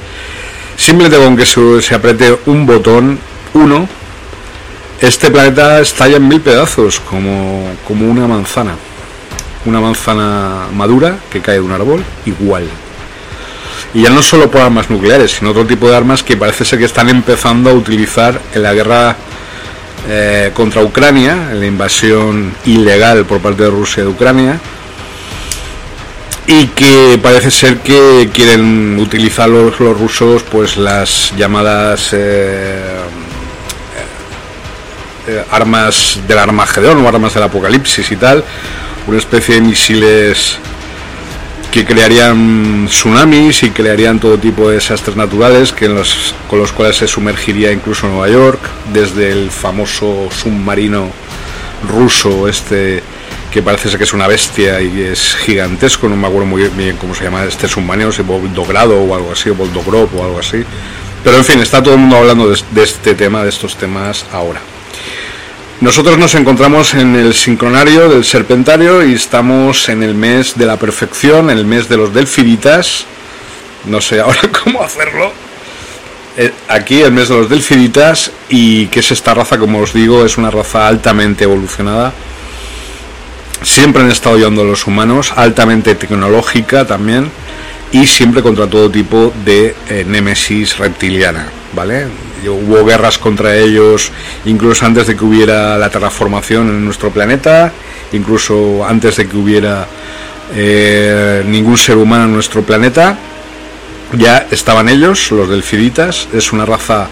simplemente 0.76 1.16
con 1.16 1.36
que 1.36 1.46
se, 1.46 1.94
apriete 1.94 2.38
un 2.46 2.66
botón, 2.66 3.18
uno, 3.54 3.88
este 5.00 5.30
planeta 5.30 5.80
estalla 5.80 6.16
en 6.16 6.28
mil 6.28 6.40
pedazos, 6.40 7.00
como, 7.00 7.64
como 7.86 8.10
una 8.10 8.26
manzana. 8.26 8.74
Una 9.64 9.80
manzana 9.80 10.66
madura 10.74 11.16
que 11.30 11.40
cae 11.40 11.54
de 11.54 11.60
un 11.60 11.72
árbol, 11.72 12.04
igual. 12.26 12.68
Y 13.94 14.02
ya 14.02 14.10
no 14.10 14.22
solo 14.22 14.50
por 14.50 14.60
armas 14.60 14.90
nucleares, 14.90 15.32
sino 15.32 15.50
otro 15.50 15.64
tipo 15.64 15.88
de 15.88 15.96
armas 15.96 16.22
que 16.22 16.36
parece 16.36 16.64
ser 16.64 16.78
que 16.78 16.84
están 16.84 17.08
empezando 17.08 17.70
a 17.70 17.72
utilizar 17.72 18.38
en 18.54 18.62
la 18.62 18.74
guerra 18.74 19.16
eh, 20.08 20.50
contra 20.52 20.82
Ucrania, 20.82 21.50
en 21.52 21.60
la 21.60 21.66
invasión 21.66 22.52
ilegal 22.66 23.24
por 23.24 23.40
parte 23.40 23.62
de 23.62 23.70
Rusia 23.70 24.02
de 24.02 24.08
Ucrania, 24.10 24.60
y 26.46 26.66
que 26.68 27.18
parece 27.22 27.50
ser 27.50 27.78
que 27.78 28.28
quieren 28.32 28.98
utilizar 28.98 29.48
los, 29.48 29.78
rusos 29.78 30.42
pues 30.42 30.76
las 30.76 31.32
llamadas 31.36 32.12
eh, 32.12 32.80
eh, 35.28 35.44
armas 35.50 36.18
del 36.26 36.38
Armagedón 36.38 37.04
o 37.04 37.08
armas 37.08 37.34
del 37.34 37.44
Apocalipsis 37.44 38.10
y 38.10 38.16
tal, 38.16 38.44
una 39.06 39.18
especie 39.18 39.56
de 39.56 39.60
misiles 39.60 40.58
que 41.70 41.86
crearían 41.86 42.86
tsunamis 42.86 43.62
y 43.62 43.70
crearían 43.70 44.18
todo 44.18 44.36
tipo 44.36 44.68
de 44.68 44.74
desastres 44.74 45.16
naturales 45.16 45.72
que 45.72 45.88
los, 45.88 46.34
con 46.48 46.58
los 46.58 46.72
cuales 46.72 46.96
se 46.96 47.08
sumergiría 47.08 47.72
incluso 47.72 48.08
Nueva 48.08 48.28
York, 48.28 48.60
desde 48.92 49.32
el 49.32 49.50
famoso 49.50 50.28
submarino 50.30 51.10
ruso 51.88 52.48
este 52.48 53.02
que 53.52 53.62
parece 53.62 53.90
ser 53.90 53.98
que 53.98 54.04
es 54.04 54.14
una 54.14 54.26
bestia 54.26 54.80
y 54.80 55.02
es 55.02 55.36
gigantesco, 55.36 56.08
no 56.08 56.16
me 56.16 56.26
acuerdo 56.26 56.46
muy 56.46 56.66
bien 56.68 56.96
cómo 56.96 57.14
se 57.14 57.24
llama 57.24 57.44
este 57.44 57.68
submarino, 57.68 58.10
si 58.10 58.22
Voldogrado 58.22 58.98
o 58.98 59.14
algo 59.14 59.32
así, 59.32 59.50
o 59.50 59.54
Voldogrop 59.54 60.14
o 60.16 60.24
algo 60.24 60.38
así. 60.38 60.64
Pero 61.22 61.36
en 61.36 61.44
fin, 61.44 61.60
está 61.60 61.82
todo 61.82 61.94
el 61.94 62.00
mundo 62.00 62.16
hablando 62.16 62.48
de 62.48 62.82
este 62.82 63.14
tema, 63.14 63.42
de 63.42 63.50
estos 63.50 63.76
temas 63.76 64.24
ahora. 64.32 64.60
Nosotros 65.82 66.16
nos 66.16 66.34
encontramos 66.34 66.94
en 66.94 67.14
el 67.14 67.34
sincronario 67.34 68.08
del 68.08 68.24
serpentario 68.24 69.04
y 69.04 69.14
estamos 69.14 69.88
en 69.88 70.02
el 70.02 70.14
mes 70.14 70.56
de 70.56 70.64
la 70.64 70.78
perfección, 70.78 71.50
el 71.50 71.66
mes 71.66 71.88
de 71.88 71.98
los 71.98 72.14
delfiditas. 72.14 73.04
No 73.84 74.00
sé 74.00 74.20
ahora 74.20 74.40
cómo 74.64 74.82
hacerlo. 74.82 75.30
Eh, 76.38 76.52
aquí 76.68 77.02
el 77.02 77.12
mes 77.12 77.28
de 77.28 77.36
los 77.36 77.50
delfiditas 77.50 78.30
y 78.48 78.86
que 78.86 79.00
es 79.00 79.10
esta 79.10 79.34
raza, 79.34 79.58
como 79.58 79.80
os 79.80 79.92
digo, 79.92 80.24
es 80.24 80.38
una 80.38 80.50
raza 80.50 80.86
altamente 80.86 81.44
evolucionada. 81.44 82.14
Siempre 83.62 84.02
han 84.02 84.10
estado 84.10 84.36
ayudando 84.36 84.62
a 84.62 84.64
los 84.64 84.86
humanos, 84.86 85.32
altamente 85.36 85.94
tecnológica 85.94 86.84
también 86.84 87.30
y 87.92 88.06
siempre 88.06 88.42
contra 88.42 88.66
todo 88.66 88.90
tipo 88.90 89.32
de 89.44 89.74
eh, 89.88 90.04
némesis 90.06 90.78
reptiliana, 90.78 91.46
¿vale? 91.74 92.06
hubo 92.48 92.84
guerras 92.84 93.18
contra 93.18 93.56
ellos 93.56 94.10
incluso 94.46 94.84
antes 94.84 95.06
de 95.06 95.14
que 95.14 95.24
hubiera 95.24 95.78
la 95.78 95.90
terraformación 95.90 96.68
en 96.70 96.84
nuestro 96.84 97.10
planeta, 97.10 97.72
incluso 98.12 98.84
antes 98.84 99.16
de 99.16 99.28
que 99.28 99.36
hubiera 99.36 99.86
eh, 100.54 101.44
ningún 101.46 101.78
ser 101.78 101.96
humano 101.96 102.24
en 102.24 102.34
nuestro 102.34 102.62
planeta. 102.62 103.16
Ya 104.14 104.46
estaban 104.50 104.88
ellos, 104.88 105.30
los 105.30 105.48
delfiditas, 105.48 106.28
es 106.34 106.52
una 106.52 106.66
raza, 106.66 107.08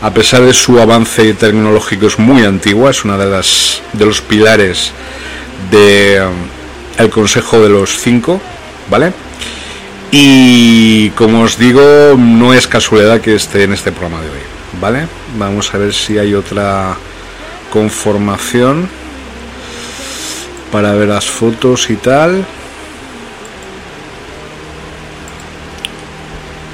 a 0.00 0.10
pesar 0.12 0.42
de 0.42 0.52
su 0.52 0.80
avance 0.80 1.34
tecnológico, 1.34 2.06
es 2.06 2.18
muy 2.18 2.44
antigua, 2.44 2.90
es 2.90 3.04
una 3.04 3.16
de 3.16 3.26
las 3.26 3.82
de 3.92 4.06
los 4.06 4.20
pilares 4.22 4.92
de 5.70 6.16
eh, 6.16 6.28
el 6.98 7.10
Consejo 7.10 7.60
de 7.60 7.68
los 7.68 7.98
Cinco, 7.98 8.40
¿vale? 8.90 9.12
Y 10.10 11.10
como 11.10 11.42
os 11.42 11.58
digo, 11.58 11.82
no 12.18 12.52
es 12.52 12.66
casualidad 12.66 13.20
que 13.20 13.34
esté 13.34 13.64
en 13.64 13.72
este 13.72 13.92
programa 13.92 14.20
de 14.20 14.30
hoy. 14.30 14.52
¿vale? 14.80 15.06
Vamos 15.38 15.72
a 15.74 15.78
ver 15.78 15.92
si 15.92 16.18
hay 16.18 16.34
otra 16.34 16.96
conformación 17.70 18.88
para 20.70 20.92
ver 20.94 21.08
las 21.08 21.26
fotos 21.26 21.90
y 21.90 21.96
tal. 21.96 22.44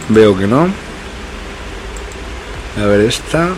Veo 0.09 0.37
que 0.39 0.47
no. 0.47 0.69
A 2.81 2.87
ver 2.87 3.01
esta. 3.01 3.51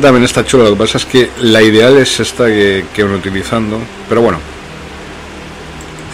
También 0.00 0.24
está 0.24 0.44
chula, 0.44 0.64
lo 0.64 0.70
que 0.70 0.76
pasa 0.76 0.98
es 0.98 1.06
que 1.06 1.30
la 1.40 1.62
ideal 1.62 1.96
es 1.96 2.20
esta 2.20 2.46
que, 2.46 2.84
que 2.94 3.02
van 3.02 3.14
utilizando. 3.14 3.78
Pero 4.08 4.22
bueno, 4.22 4.38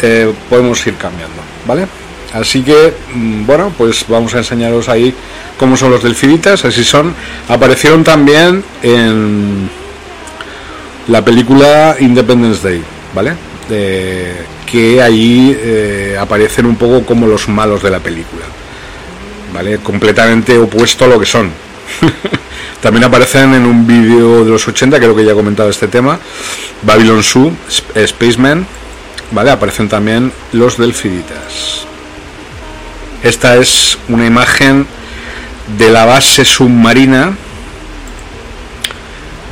eh, 0.03 0.33
podemos 0.51 0.85
ir 0.87 0.97
cambiando, 0.97 1.37
¿vale? 1.67 1.87
Así 2.33 2.63
que, 2.63 2.93
mm, 3.15 3.47
bueno, 3.47 3.73
pues 3.77 4.05
vamos 4.09 4.35
a 4.35 4.39
enseñaros 4.39 4.89
ahí 4.89 5.15
cómo 5.59 5.77
son 5.77 5.91
los 5.91 6.03
delfinitas, 6.03 6.65
así 6.65 6.83
son. 6.83 7.15
Aparecieron 7.49 8.03
también 8.03 8.65
en 8.83 9.69
la 11.09 11.25
película 11.25 11.97
Independence 12.01 12.69
Day, 12.69 12.83
¿vale? 13.15 13.35
que 14.73 15.01
ahí 15.03 15.57
eh, 15.59 16.17
aparecen 16.19 16.67
un 16.67 16.77
poco 16.77 17.07
como 17.07 17.27
los 17.27 17.49
malos 17.49 17.83
de 17.83 17.91
la 17.91 18.01
película, 18.01 18.45
¿vale? 19.55 19.79
Completamente 19.79 20.59
opuesto 20.59 21.07
a 21.07 21.09
lo 21.09 21.19
que 21.19 21.27
son. 21.27 21.51
También 22.83 23.05
aparecen 23.05 23.55
en 23.55 23.65
un 23.65 23.87
vídeo 23.87 24.45
de 24.45 24.51
los 24.51 24.67
80, 24.67 24.99
creo 24.99 25.15
que 25.15 25.25
ya 25.25 25.33
he 25.33 25.35
comentado 25.37 25.71
este 25.71 25.87
tema, 25.87 26.19
Babylon 26.83 27.23
Zoo, 27.23 27.53
Spaceman, 27.71 28.67
¿vale? 29.31 29.53
Aparecen 29.53 29.89
también 29.89 30.33
los 30.53 30.77
delfinitas. 30.77 31.87
Esta 33.23 33.57
es 33.57 33.97
una 34.09 34.27
imagen 34.27 34.85
de 35.79 35.91
la 35.91 36.07
base 36.07 36.45
submarina, 36.45 37.37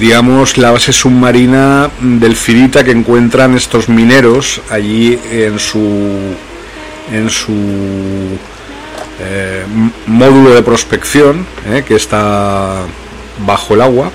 digamos 0.01 0.59
la 0.59 0.73
base 0.73 0.93
submarina 0.93 1.89
del 2.01 2.35
Firita 2.35 2.83
que 2.83 2.91
encuentran 2.91 3.57
estos 3.57 3.89
mineros 3.89 4.61
allí 4.71 5.17
en 5.31 5.59
su 5.61 6.35
en 7.13 7.31
su 7.31 7.53
eh, 9.21 9.65
módulo 10.07 10.55
de 10.55 10.63
prospección 10.63 11.47
eh, 11.67 11.85
que 11.87 11.95
está 11.95 12.87
bajo 13.45 13.75
el 13.75 13.83
agua 13.83 14.11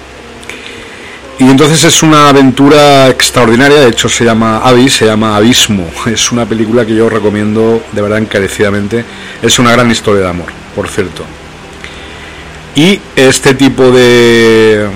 y 1.37 1.43
entonces 1.43 1.83
es 1.83 2.01
una 2.01 2.29
aventura 2.29 3.09
extraordinaria, 3.09 3.81
de 3.81 3.89
hecho 3.89 4.07
se 4.07 4.23
llama 4.23 4.59
Abyss, 4.59 4.93
se 4.93 5.05
llama 5.05 5.35
Abismo. 5.35 5.89
Es 6.05 6.31
una 6.31 6.45
película 6.45 6.85
que 6.85 6.95
yo 6.95 7.09
recomiendo 7.09 7.83
de 7.91 8.01
verdad 8.01 8.19
encarecidamente. 8.19 9.03
Es 9.41 9.59
una 9.59 9.71
gran 9.73 9.91
historia 9.91 10.21
de 10.23 10.29
amor, 10.29 10.47
por 10.75 10.87
cierto. 10.87 11.23
Y 12.75 13.01
este 13.15 13.53
tipo 13.53 13.91
de, 13.91 14.87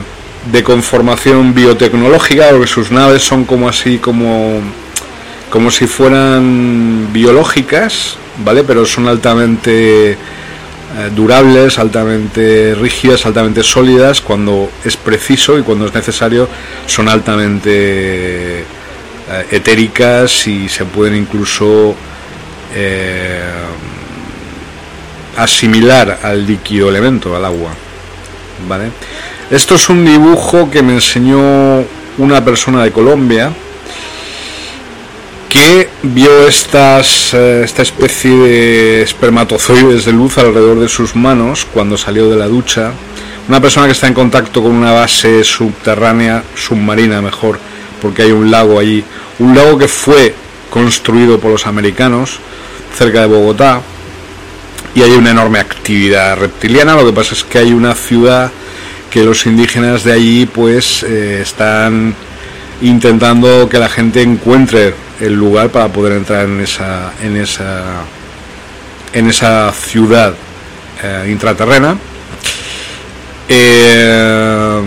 de 0.52 0.64
conformación 0.64 1.54
biotecnológica, 1.54 2.50
porque 2.52 2.68
sus 2.68 2.90
naves 2.90 3.22
son 3.22 3.44
como 3.44 3.68
así, 3.68 3.98
como, 3.98 4.62
como 5.50 5.72
si 5.72 5.88
fueran 5.88 7.10
biológicas, 7.12 8.18
¿vale? 8.46 8.64
Pero 8.64 8.86
son 8.86 9.08
altamente 9.10 10.18
eh, 10.98 11.12
durables, 11.14 11.78
altamente 11.78 12.74
rígidas, 12.74 13.26
altamente 13.26 13.62
sólidas, 13.62 14.22
cuando 14.22 14.72
es 14.84 14.98
preciso 14.98 15.60
y 15.60 15.62
cuando 15.62 15.86
es 15.86 15.94
necesario 15.94 16.50
son 16.88 17.08
altamente 17.08 18.62
eh, 18.62 18.64
etéricas 19.52 20.48
y 20.48 20.68
se 20.68 20.86
pueden 20.86 21.16
incluso 21.16 21.94
eh, 22.74 23.44
asimilar 25.38 26.22
al 26.24 26.48
líquido 26.48 26.90
elemento, 26.90 27.36
al 27.36 27.46
agua. 27.46 27.72
¿Vale? 28.68 28.86
Esto 29.52 29.76
es 29.76 29.90
un 29.90 30.04
dibujo 30.04 30.72
que 30.72 30.82
me 30.82 30.94
enseñó 30.94 31.84
una 32.18 32.44
persona 32.44 32.84
de 32.84 32.92
Colombia 32.92 33.52
que 35.48 35.89
vio 36.02 36.48
estas, 36.48 37.34
eh, 37.34 37.64
esta 37.64 37.82
especie 37.82 38.32
de 38.32 39.02
espermatozoides 39.02 40.06
de 40.06 40.14
luz 40.14 40.38
alrededor 40.38 40.80
de 40.80 40.88
sus 40.88 41.16
manos 41.16 41.68
cuando 41.74 41.98
salió 41.98 42.30
de 42.30 42.38
la 42.38 42.48
ducha. 42.48 42.92
Una 43.48 43.60
persona 43.60 43.88
que 43.88 43.94
está 43.94 44.08
en 44.08 44.14
contacto 44.14 44.62
con 44.62 44.72
una 44.72 44.92
base 44.92 45.44
subterránea, 45.44 46.44
submarina 46.56 47.22
mejor, 47.22 47.60
porque 48.02 48.24
hay 48.24 48.32
un 48.32 48.50
lago 48.52 48.80
allí. 48.80 49.04
Un 49.40 49.56
lago 49.56 49.78
que 49.78 49.88
fue 49.88 50.34
construido 50.70 51.40
por 51.40 51.52
los 51.52 51.66
americanos 51.66 52.40
cerca 52.96 53.22
de 53.22 53.28
Bogotá 53.28 53.82
y 54.96 55.02
hay 55.02 55.12
una 55.12 55.32
enorme 55.32 55.60
actividad 55.60 56.38
reptiliana. 56.38 56.96
Lo 56.96 57.06
que 57.06 57.14
pasa 57.14 57.34
es 57.34 57.44
que 57.44 57.58
hay 57.58 57.74
una 57.74 57.96
ciudad 57.96 58.52
que 59.10 59.24
los 59.24 59.46
indígenas 59.46 60.04
de 60.04 60.14
allí 60.14 60.46
pues 60.46 61.04
eh, 61.04 61.40
están 61.42 62.14
intentando 62.82 63.68
que 63.68 63.80
la 63.80 63.90
gente 63.90 64.22
encuentre 64.22 64.94
el 65.20 65.34
lugar 65.34 65.70
para 65.70 65.88
poder 65.90 66.14
entrar 66.14 66.46
en 66.46 66.62
esa 66.62 67.14
en 67.22 67.38
esa 67.38 68.04
en 69.14 69.30
esa 69.30 69.72
ciudad 69.72 70.34
eh, 71.04 71.28
intraterrena. 71.30 71.98
Eh, 73.48 74.82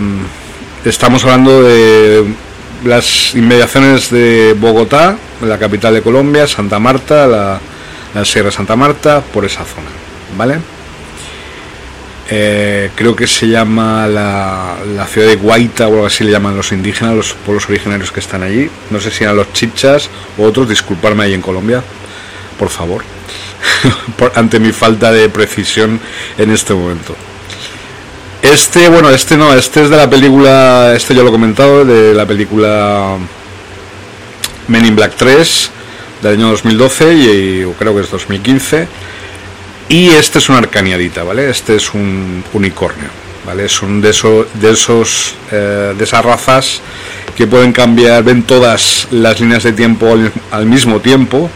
estamos 0.85 1.23
hablando 1.25 1.63
de 1.63 2.25
las 2.85 3.35
inmediaciones 3.35 4.09
de 4.09 4.55
Bogotá 4.57 5.17
la 5.41 5.57
capital 5.57 5.93
de 5.93 6.01
Colombia 6.01 6.47
Santa 6.47 6.79
Marta 6.79 7.27
la, 7.27 7.59
la 8.13 8.25
Sierra 8.25 8.51
Santa 8.51 8.75
Marta 8.75 9.21
por 9.21 9.45
esa 9.45 9.63
zona 9.65 9.89
vale 10.37 10.72
eh, 12.29 12.89
creo 12.95 13.15
que 13.15 13.27
se 13.27 13.47
llama 13.47 14.07
la, 14.07 14.77
ciudad 15.11 15.27
de 15.27 15.35
Guaita 15.35 15.87
o 15.87 15.93
algo 15.93 16.05
así 16.05 16.23
le 16.23 16.31
llaman 16.31 16.55
los 16.55 16.71
indígenas, 16.71 17.15
los 17.15 17.33
pueblos 17.33 17.67
originarios 17.69 18.11
que 18.11 18.19
están 18.19 18.43
allí. 18.43 18.69
No 18.89 18.99
sé 18.99 19.11
si 19.11 19.23
eran 19.23 19.35
los 19.35 19.51
chichas 19.53 20.09
o 20.37 20.43
otros, 20.43 20.69
disculparme 20.69 21.25
ahí 21.25 21.33
en 21.33 21.41
Colombia, 21.41 21.83
por 22.57 22.69
favor, 22.69 23.03
ante 24.35 24.59
mi 24.59 24.71
falta 24.71 25.11
de 25.11 25.29
precisión 25.29 25.99
en 26.37 26.51
este 26.51 26.73
momento. 26.73 27.15
Este, 28.41 28.89
bueno, 28.89 29.09
este 29.09 29.37
no, 29.37 29.53
este 29.53 29.83
es 29.83 29.89
de 29.89 29.97
la 29.97 30.09
película, 30.09 30.93
este 30.95 31.15
yo 31.15 31.23
lo 31.23 31.29
he 31.29 31.31
comentado, 31.31 31.85
de 31.85 32.13
la 32.13 32.25
película 32.25 33.17
Men 34.67 34.85
in 34.85 34.95
Black 34.95 35.13
3 35.17 35.71
del 36.21 36.33
año 36.33 36.49
2012 36.49 37.13
y 37.13 37.65
creo 37.77 37.95
que 37.95 38.01
es 38.01 38.11
2015 38.11 38.87
y 39.89 40.09
este 40.09 40.39
es 40.39 40.49
una 40.49 40.59
arcaniadita, 40.59 41.23
¿vale? 41.23 41.49
Este 41.49 41.75
es 41.75 41.93
un 41.93 42.43
unicornio, 42.53 43.09
¿vale? 43.45 43.67
Son 43.69 44.01
de, 44.01 44.11
de, 44.55 44.71
esos, 44.71 45.35
eh, 45.51 45.93
de 45.97 46.03
esas 46.03 46.23
razas 46.23 46.81
que 47.35 47.47
pueden 47.47 47.73
cambiar, 47.73 48.23
ven 48.23 48.43
todas 48.43 49.07
las 49.11 49.39
líneas 49.39 49.63
de 49.63 49.73
tiempo 49.73 50.15
al, 50.51 50.65
mismo 50.65 50.99
tiempo, 50.99 51.49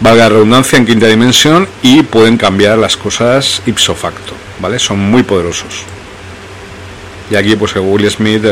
valga 0.00 0.24
la 0.24 0.28
redundancia, 0.30 0.78
en 0.78 0.86
quinta 0.86 1.06
dimensión, 1.06 1.68
y 1.82 2.02
pueden 2.02 2.36
cambiar 2.36 2.78
las 2.78 2.96
cosas 2.96 3.62
ipso 3.66 3.94
facto, 3.94 4.32
¿vale? 4.60 4.78
Son 4.78 4.98
muy 4.98 5.22
poderosos. 5.22 5.84
Y 7.30 7.34
aquí 7.34 7.56
pues 7.56 7.74
Will 7.74 8.08
Smith 8.10 8.44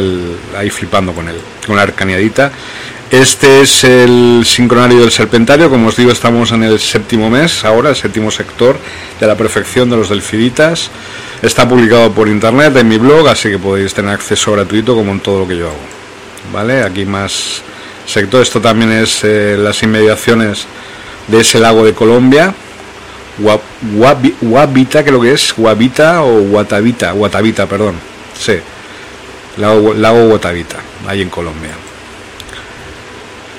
ahí 0.56 0.70
flipando 0.70 1.12
con 1.12 1.28
él, 1.28 1.36
con 1.66 1.76
la 1.76 1.82
arcaniadita. 1.82 2.50
Este 3.10 3.60
es 3.60 3.84
el 3.84 4.42
sincronario 4.44 5.02
del 5.02 5.10
serpentario, 5.10 5.68
como 5.70 5.88
os 5.88 5.96
digo 5.96 6.10
estamos 6.10 6.50
en 6.52 6.64
el 6.64 6.80
séptimo 6.80 7.28
mes, 7.30 7.64
ahora 7.64 7.90
el 7.90 7.96
séptimo 7.96 8.30
sector 8.30 8.76
de 9.20 9.26
la 9.26 9.36
perfección 9.36 9.90
de 9.90 9.96
los 9.96 10.08
delfiditas. 10.08 10.90
Está 11.42 11.68
publicado 11.68 12.10
por 12.12 12.28
internet 12.28 12.74
en 12.76 12.88
mi 12.88 12.96
blog, 12.96 13.28
así 13.28 13.50
que 13.50 13.58
podéis 13.58 13.92
tener 13.92 14.12
acceso 14.12 14.52
gratuito 14.52 14.94
como 14.94 15.12
en 15.12 15.20
todo 15.20 15.40
lo 15.40 15.48
que 15.48 15.58
yo 15.58 15.66
hago. 15.66 15.76
¿Vale? 16.52 16.82
Aquí 16.82 17.04
más 17.04 17.62
sector, 18.06 18.42
esto 18.42 18.60
también 18.60 18.90
es 18.90 19.22
eh, 19.22 19.56
las 19.58 19.82
inmediaciones 19.82 20.66
de 21.28 21.40
ese 21.40 21.60
lago 21.60 21.84
de 21.84 21.92
Colombia. 21.92 22.54
Guavita, 24.40 25.04
que 25.04 25.10
lo 25.12 25.20
que 25.20 25.32
es, 25.32 25.54
Guavita 25.56 26.22
o 26.22 26.40
Guatavita, 26.40 27.12
Guatavita, 27.12 27.66
perdón. 27.66 27.96
Sí, 28.38 28.54
lago, 29.58 29.92
lago 29.92 30.26
Guatavita, 30.26 30.78
ahí 31.06 31.20
en 31.22 31.30
Colombia. 31.30 31.83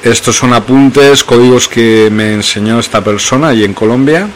Estos 0.05 0.35
son 0.35 0.53
apuntes, 0.53 1.23
códigos 1.23 1.67
que 1.67 2.09
me 2.11 2.31
enseñó 2.31 2.79
esta 2.79 3.03
persona 3.03 3.47
allí 3.47 3.63
en 3.63 3.73
Colombia. 3.73 4.27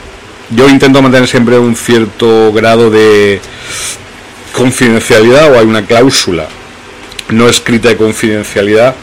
Yo 0.50 0.68
intento 0.68 1.00
mantener 1.00 1.28
siempre 1.28 1.60
un 1.60 1.76
cierto 1.76 2.52
grado 2.52 2.90
de 2.90 3.40
confidencialidad 4.52 5.52
o 5.52 5.60
hay 5.60 5.68
una 5.68 5.86
cláusula 5.86 6.48
no 7.30 7.48
escrita 7.48 7.90
de 7.90 7.98
confidencialidad 7.98 8.96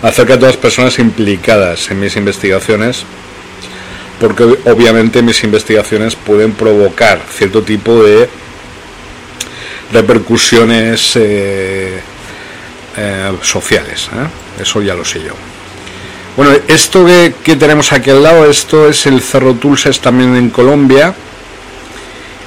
acerca 0.00 0.32
de 0.32 0.38
todas 0.38 0.54
las 0.54 0.62
personas 0.62 0.98
implicadas 0.98 1.90
en 1.90 2.00
mis 2.00 2.16
investigaciones, 2.16 3.04
porque 4.18 4.44
obviamente 4.64 5.20
mis 5.20 5.44
investigaciones 5.44 6.16
pueden 6.16 6.52
provocar 6.52 7.20
cierto 7.36 7.60
tipo 7.60 8.02
de 8.02 8.30
repercusiones 9.92 11.16
eh, 11.16 12.00
eh, 12.96 13.32
sociales. 13.42 14.08
¿eh? 14.12 14.62
Eso 14.62 14.82
ya 14.82 14.94
lo 14.94 15.04
sé 15.04 15.20
yo. 15.20 15.34
Bueno, 16.36 16.52
esto 16.68 17.04
que, 17.04 17.56
tenemos 17.56 17.92
aquí 17.92 18.10
al 18.10 18.22
lado, 18.22 18.46
esto 18.46 18.88
es 18.88 19.04
el 19.06 19.20
Cerro 19.20 19.54
Tulses 19.54 20.00
también 20.00 20.36
en 20.36 20.50
Colombia. 20.50 21.14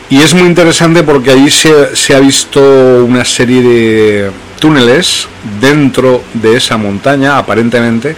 Y 0.09 0.21
es 0.21 0.33
muy 0.33 0.43
interesante 0.43 1.03
porque 1.03 1.31
allí 1.31 1.49
se, 1.49 2.15
ha 2.15 2.19
visto 2.19 3.05
una 3.05 3.25
serie 3.25 3.61
de 3.61 4.31
túneles 4.59 5.27
dentro 5.59 6.23
de 6.33 6.57
esa 6.57 6.77
montaña, 6.77 7.37
aparentemente, 7.37 8.15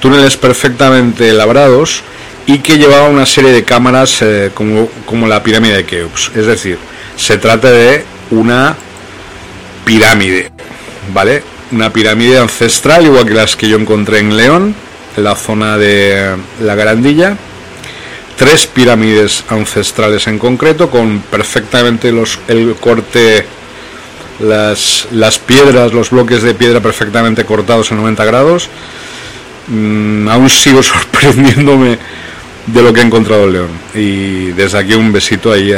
túneles 0.00 0.36
perfectamente 0.36 1.32
labrados 1.32 2.02
y 2.46 2.58
que 2.58 2.78
llevaban 2.78 3.12
una 3.12 3.26
serie 3.26 3.52
de 3.52 3.64
cámaras 3.64 4.22
eh, 4.22 4.50
como, 4.54 4.88
como, 5.04 5.26
la 5.26 5.42
pirámide 5.42 5.76
de 5.76 5.84
Keops. 5.84 6.32
Es 6.34 6.46
decir, 6.46 6.78
se 7.16 7.38
trata 7.38 7.70
de 7.70 8.04
una 8.30 8.76
pirámide, 9.84 10.50
¿vale? 11.12 11.42
Una 11.70 11.92
pirámide 11.92 12.38
ancestral, 12.38 13.04
igual 13.04 13.26
que 13.26 13.34
las 13.34 13.56
que 13.56 13.68
yo 13.68 13.76
encontré 13.76 14.20
en 14.20 14.36
León 14.36 14.74
la 15.18 15.34
zona 15.34 15.76
de 15.76 16.36
la 16.62 16.74
Garandilla, 16.74 17.36
tres 18.36 18.66
pirámides 18.66 19.44
ancestrales 19.48 20.26
en 20.26 20.38
concreto, 20.38 20.90
con 20.90 21.20
perfectamente 21.20 22.12
los, 22.12 22.38
el 22.48 22.76
corte, 22.76 23.44
las, 24.40 25.08
las 25.12 25.38
piedras, 25.38 25.92
los 25.92 26.10
bloques 26.10 26.42
de 26.42 26.54
piedra 26.54 26.80
perfectamente 26.80 27.44
cortados 27.44 27.90
en 27.90 27.98
90 27.98 28.24
grados. 28.24 28.68
Mm, 29.68 30.28
aún 30.28 30.48
sigo 30.48 30.82
sorprendiéndome 30.84 31.98
de 32.66 32.82
lo 32.82 32.92
que 32.92 33.00
he 33.00 33.04
encontrado 33.04 33.44
en 33.44 33.52
León. 33.52 33.70
Y 33.94 34.52
desde 34.52 34.78
aquí 34.78 34.94
un 34.94 35.12
besito 35.12 35.52
ahí 35.52 35.74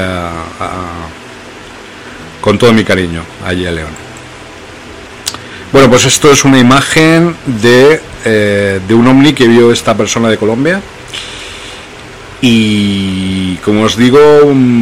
con 2.41 2.59
todo 2.59 2.73
mi 2.73 2.85
cariño, 2.85 3.23
allí 3.45 3.67
a 3.67 3.73
León. 3.73 4.10
Bueno, 5.73 5.89
pues 5.89 6.05
esto 6.05 6.33
es 6.33 6.45
una 6.45 6.59
imagen 6.59 7.37
de, 7.47 8.01
eh, 8.25 8.81
de 8.87 8.95
un 8.95 9.07
ovni 9.07 9.33
que 9.33 9.47
vio 9.47 9.71
esta 9.71 9.97
persona 9.97 10.29
de 10.29 10.37
Colombia. 10.37 10.83
Y 12.43 13.55
como 13.57 13.83
os 13.83 13.97
digo, 13.97 14.19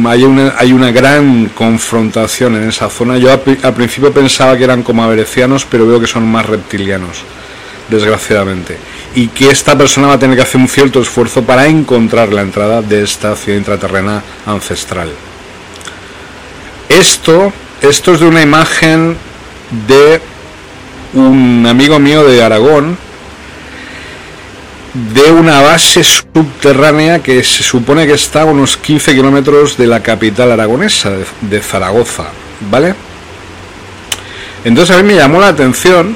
hay 0.07 0.23
una, 0.23 0.55
hay 0.57 0.73
una 0.73 0.91
gran 0.91 1.49
confrontación 1.49 2.55
en 2.55 2.69
esa 2.69 2.89
zona. 2.89 3.19
Yo 3.19 3.31
al 3.31 3.73
principio 3.75 4.11
pensaba 4.11 4.57
que 4.57 4.63
eran 4.63 4.81
como 4.81 5.03
averecianos, 5.03 5.63
pero 5.69 5.85
veo 5.85 5.99
que 5.99 6.07
son 6.07 6.25
más 6.25 6.47
reptilianos, 6.47 7.19
desgraciadamente. 7.87 8.77
Y 9.13 9.27
que 9.27 9.51
esta 9.51 9.77
persona 9.77 10.07
va 10.07 10.13
a 10.13 10.19
tener 10.19 10.37
que 10.37 10.41
hacer 10.41 10.59
un 10.59 10.67
cierto 10.67 11.01
esfuerzo 11.01 11.43
para 11.43 11.67
encontrar 11.67 12.33
la 12.33 12.41
entrada 12.41 12.81
de 12.81 13.03
esta 13.03 13.35
ciudad 13.35 13.59
intraterrena 13.59 14.23
ancestral. 14.47 15.09
Esto, 16.87 17.53
esto 17.79 18.13
es 18.13 18.19
de 18.21 18.25
una 18.25 18.41
imagen 18.41 19.15
de 19.87 20.19
un 21.13 21.65
amigo 21.67 21.99
mío 21.99 22.23
de 22.23 22.43
Aragón 22.43 22.97
de 24.93 25.31
una 25.31 25.61
base 25.61 26.03
subterránea 26.03 27.19
que 27.19 27.43
se 27.43 27.63
supone 27.63 28.07
que 28.07 28.13
está 28.13 28.41
a 28.41 28.45
unos 28.45 28.77
15 28.77 29.13
kilómetros 29.13 29.77
de 29.77 29.87
la 29.87 30.01
capital 30.01 30.51
aragonesa, 30.51 31.11
de, 31.41 31.59
Zaragoza, 31.61 32.25
¿vale? 32.69 32.95
Entonces 34.63 34.95
a 34.95 35.01
mí 35.01 35.07
me 35.07 35.15
llamó 35.15 35.39
la 35.39 35.49
atención 35.49 36.15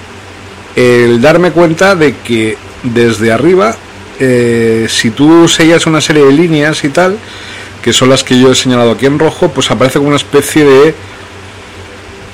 el 0.75 1.21
darme 1.21 1.51
cuenta 1.51 1.95
de 1.95 2.15
que 2.17 2.57
desde 2.81 3.31
arriba, 3.31 3.75
eh, 4.19 4.87
si 4.89 5.11
tú 5.11 5.47
seguías 5.47 5.85
una 5.85 6.01
serie 6.01 6.25
de 6.25 6.31
líneas 6.31 6.83
y 6.83 6.89
tal, 6.89 7.17
que 7.81 7.93
son 7.93 8.09
las 8.09 8.23
que 8.23 8.39
yo 8.39 8.51
he 8.51 8.55
señalado 8.55 8.91
aquí 8.91 9.05
en 9.05 9.19
rojo, 9.19 9.49
pues 9.49 9.69
aparece 9.69 9.99
como 9.99 10.09
una 10.09 10.17
especie 10.17 10.65
de 10.65 10.95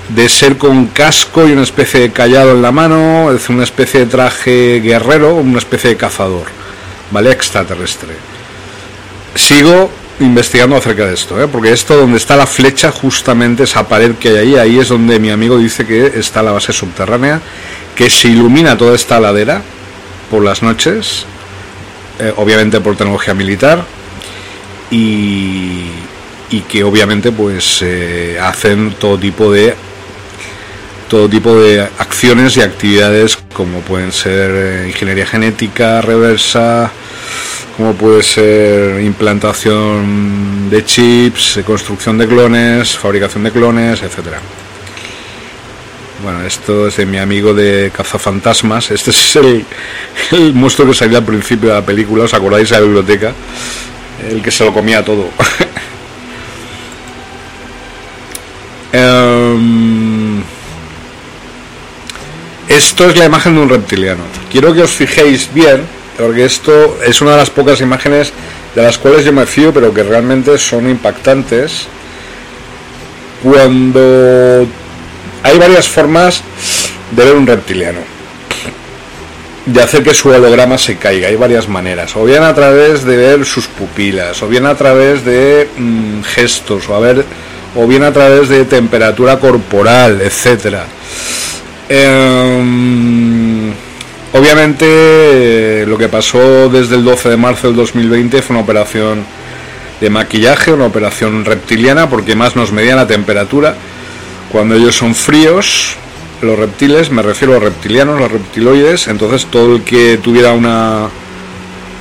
de 0.09 0.27
ser 0.27 0.57
con 0.57 0.87
casco 0.87 1.47
y 1.47 1.51
una 1.51 1.61
especie 1.61 2.01
de 2.01 2.11
callado 2.11 2.51
en 2.51 2.61
la 2.61 2.71
mano, 2.71 3.31
es 3.31 3.49
una 3.49 3.63
especie 3.63 4.01
de 4.01 4.05
traje 4.07 4.81
guerrero, 4.81 5.35
una 5.35 5.59
especie 5.59 5.91
de 5.91 5.97
cazador, 5.97 6.47
¿vale? 7.11 7.31
Extraterrestre. 7.31 8.15
Sigo 9.35 9.91
investigando 10.19 10.75
acerca 10.75 11.05
de 11.05 11.13
esto, 11.13 11.41
¿eh? 11.41 11.47
porque 11.47 11.71
esto 11.71 11.95
donde 11.95 12.17
está 12.17 12.35
la 12.35 12.47
flecha, 12.47 12.91
justamente 12.91 13.63
esa 13.63 13.87
pared 13.87 14.15
que 14.15 14.29
hay 14.29 14.37
ahí, 14.37 14.55
ahí 14.55 14.79
es 14.79 14.89
donde 14.89 15.19
mi 15.19 15.29
amigo 15.29 15.57
dice 15.57 15.85
que 15.85 16.07
está 16.15 16.41
la 16.41 16.51
base 16.51 16.73
subterránea, 16.73 17.39
que 17.95 18.09
se 18.09 18.27
ilumina 18.27 18.77
toda 18.77 18.95
esta 18.95 19.19
ladera 19.19 19.61
por 20.29 20.43
las 20.43 20.61
noches, 20.61 21.25
eh, 22.19 22.33
obviamente 22.35 22.81
por 22.81 22.97
tecnología 22.97 23.33
militar, 23.33 23.85
y, 24.91 25.85
y 26.49 26.61
que 26.67 26.83
obviamente 26.83 27.31
pues 27.31 27.79
eh, 27.81 28.39
hacen 28.41 28.95
todo 28.99 29.17
tipo 29.17 29.51
de 29.51 29.75
todo 31.09 31.27
tipo 31.27 31.55
de 31.55 31.81
acciones 31.81 32.55
y 32.55 32.61
actividades 32.61 33.37
como 33.51 33.79
pueden 33.81 34.11
ser 34.11 34.51
eh, 34.53 34.87
ingeniería 34.87 35.25
genética 35.25 36.01
reversa, 36.01 36.91
como 37.75 37.93
puede 37.95 38.21
ser 38.21 39.01
implantación 39.01 40.69
de 40.69 40.85
chips, 40.85 41.57
eh, 41.57 41.63
construcción 41.63 42.17
de 42.19 42.27
clones, 42.27 42.95
fabricación 42.95 43.43
de 43.43 43.51
clones, 43.51 44.03
etcétera. 44.03 44.39
Bueno, 46.23 46.43
esto 46.45 46.87
es 46.87 46.97
de 46.97 47.05
mi 47.05 47.17
amigo 47.17 47.53
de 47.53 47.91
cazafantasmas. 47.95 48.91
Este 48.91 49.09
es 49.09 49.35
el, 49.37 49.65
el 50.31 50.53
monstruo 50.53 50.89
que 50.89 50.93
salía 50.93 51.17
al 51.17 51.25
principio 51.25 51.69
de 51.69 51.75
la 51.75 51.85
película, 51.85 52.25
¿os 52.25 52.33
acordáis 52.33 52.69
de 52.69 52.75
la 52.75 52.81
biblioteca? 52.81 53.33
El 54.29 54.43
que 54.43 54.51
se 54.51 54.63
lo 54.63 54.73
comía 54.73 55.03
todo. 55.03 55.29
Esto 62.79 63.09
es 63.09 63.17
la 63.17 63.25
imagen 63.25 63.55
de 63.55 63.61
un 63.61 63.67
reptiliano. 63.67 64.23
Quiero 64.49 64.73
que 64.73 64.81
os 64.81 64.91
fijéis 64.91 65.53
bien, 65.53 65.81
porque 66.17 66.45
esto 66.45 66.97
es 67.05 67.19
una 67.19 67.31
de 67.31 67.37
las 67.37 67.49
pocas 67.49 67.81
imágenes 67.81 68.31
de 68.73 68.81
las 68.81 68.97
cuales 68.97 69.25
yo 69.25 69.33
me 69.33 69.45
fío, 69.45 69.73
pero 69.73 69.93
que 69.93 70.01
realmente 70.01 70.57
son 70.57 70.89
impactantes. 70.89 71.87
Cuando 73.43 74.65
hay 75.43 75.57
varias 75.57 75.89
formas 75.89 76.41
de 77.11 77.25
ver 77.25 77.35
un 77.35 77.45
reptiliano, 77.45 77.99
de 79.65 79.83
hacer 79.83 80.01
que 80.01 80.13
su 80.13 80.29
holograma 80.29 80.77
se 80.77 80.95
caiga, 80.95 81.27
hay 81.27 81.35
varias 81.35 81.67
maneras, 81.67 82.15
o 82.15 82.23
bien 82.23 82.43
a 82.43 82.55
través 82.55 83.03
de 83.03 83.17
ver 83.17 83.45
sus 83.45 83.67
pupilas, 83.67 84.41
o 84.41 84.47
bien 84.47 84.65
a 84.65 84.75
través 84.75 85.25
de 85.25 85.67
mmm, 85.75 86.21
gestos, 86.21 86.87
o, 86.87 86.95
a 86.95 86.99
ver, 87.01 87.25
o 87.75 87.85
bien 87.85 88.03
a 88.03 88.13
través 88.13 88.47
de 88.47 88.63
temperatura 88.63 89.37
corporal, 89.37 90.21
etcétera. 90.21 90.85
Eh, 91.91 93.73
obviamente 94.33 94.85
eh, 94.85 95.85
lo 95.87 95.97
que 95.97 96.07
pasó 96.07 96.69
desde 96.69 96.95
el 96.95 97.03
12 97.03 97.29
de 97.29 97.37
marzo 97.37 97.67
del 97.67 97.75
2020 97.75 98.43
fue 98.43 98.55
una 98.55 98.63
operación 98.63 99.25
de 99.99 100.09
maquillaje, 100.09 100.71
una 100.71 100.85
operación 100.85 101.43
reptiliana, 101.45 102.09
porque 102.09 102.35
más 102.35 102.55
nos 102.55 102.71
medían 102.71 102.97
la 102.97 103.07
temperatura. 103.07 103.75
Cuando 104.51 104.75
ellos 104.75 104.95
son 104.95 105.15
fríos, 105.15 105.95
los 106.41 106.57
reptiles, 106.57 107.11
me 107.11 107.21
refiero 107.21 107.53
a 107.53 107.55
los 107.55 107.63
reptilianos, 107.63 108.19
los 108.19 108.31
reptiloides, 108.31 109.07
entonces 109.07 109.45
todo 109.47 109.75
el 109.75 109.83
que 109.83 110.17
tuviera 110.17 110.53
una 110.53 111.09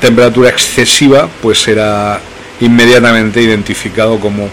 temperatura 0.00 0.50
excesiva, 0.50 1.28
pues 1.42 1.66
era 1.66 2.20
inmediatamente 2.60 3.42
identificado 3.42 4.20
como 4.20 4.48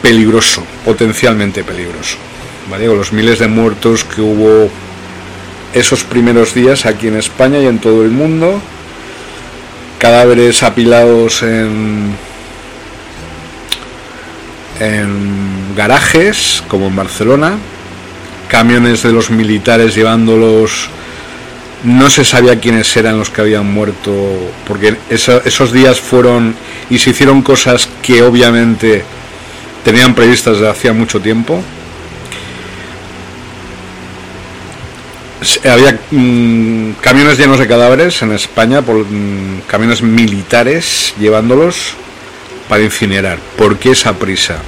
peligroso, 0.00 0.62
potencialmente 0.84 1.64
peligroso. 1.64 2.27
Los 2.76 3.12
miles 3.12 3.38
de 3.38 3.48
muertos 3.48 4.04
que 4.04 4.20
hubo 4.20 4.70
esos 5.72 6.04
primeros 6.04 6.54
días 6.54 6.86
aquí 6.86 7.08
en 7.08 7.16
España 7.16 7.58
y 7.58 7.66
en 7.66 7.78
todo 7.78 8.04
el 8.04 8.10
mundo, 8.10 8.60
cadáveres 9.98 10.62
apilados 10.62 11.42
en, 11.42 12.16
garajes, 15.76 16.62
como 16.68 16.86
en 16.86 16.96
Barcelona, 16.96 17.56
camiones 18.48 19.02
de 19.02 19.12
los 19.12 19.30
militares 19.30 19.94
llevándolos, 19.94 20.88
no 21.84 22.10
se 22.10 22.24
sabía 22.24 22.60
quiénes 22.60 22.96
eran 22.96 23.18
los 23.18 23.30
que 23.30 23.40
habían 23.40 23.72
muerto, 23.72 24.12
porque 24.66 24.96
eso, 25.10 25.42
esos 25.44 25.72
días 25.72 26.00
fueron 26.00 26.54
y 26.90 26.98
se 26.98 27.10
hicieron 27.10 27.42
cosas 27.42 27.88
que 28.02 28.22
obviamente 28.22 29.04
tenían 29.84 30.14
previstas 30.14 30.54
desde 30.54 30.70
hacía 30.70 30.92
mucho 30.92 31.20
tiempo 31.20 31.62
había 35.64 35.98
mmm, 36.10 36.92
camiones 37.00 37.38
llenos 37.38 37.58
de 37.58 37.66
cadáveres 37.66 38.22
en 38.22 38.32
España 38.32 38.82
por 38.82 38.96
mmm, 38.96 39.60
camiones 39.66 40.02
militares 40.02 41.14
llevándolos 41.18 41.94
para 42.68 42.82
incinerar. 42.82 43.38
¿Por 43.56 43.78
qué 43.78 43.92
esa 43.92 44.14
prisa? 44.14 44.58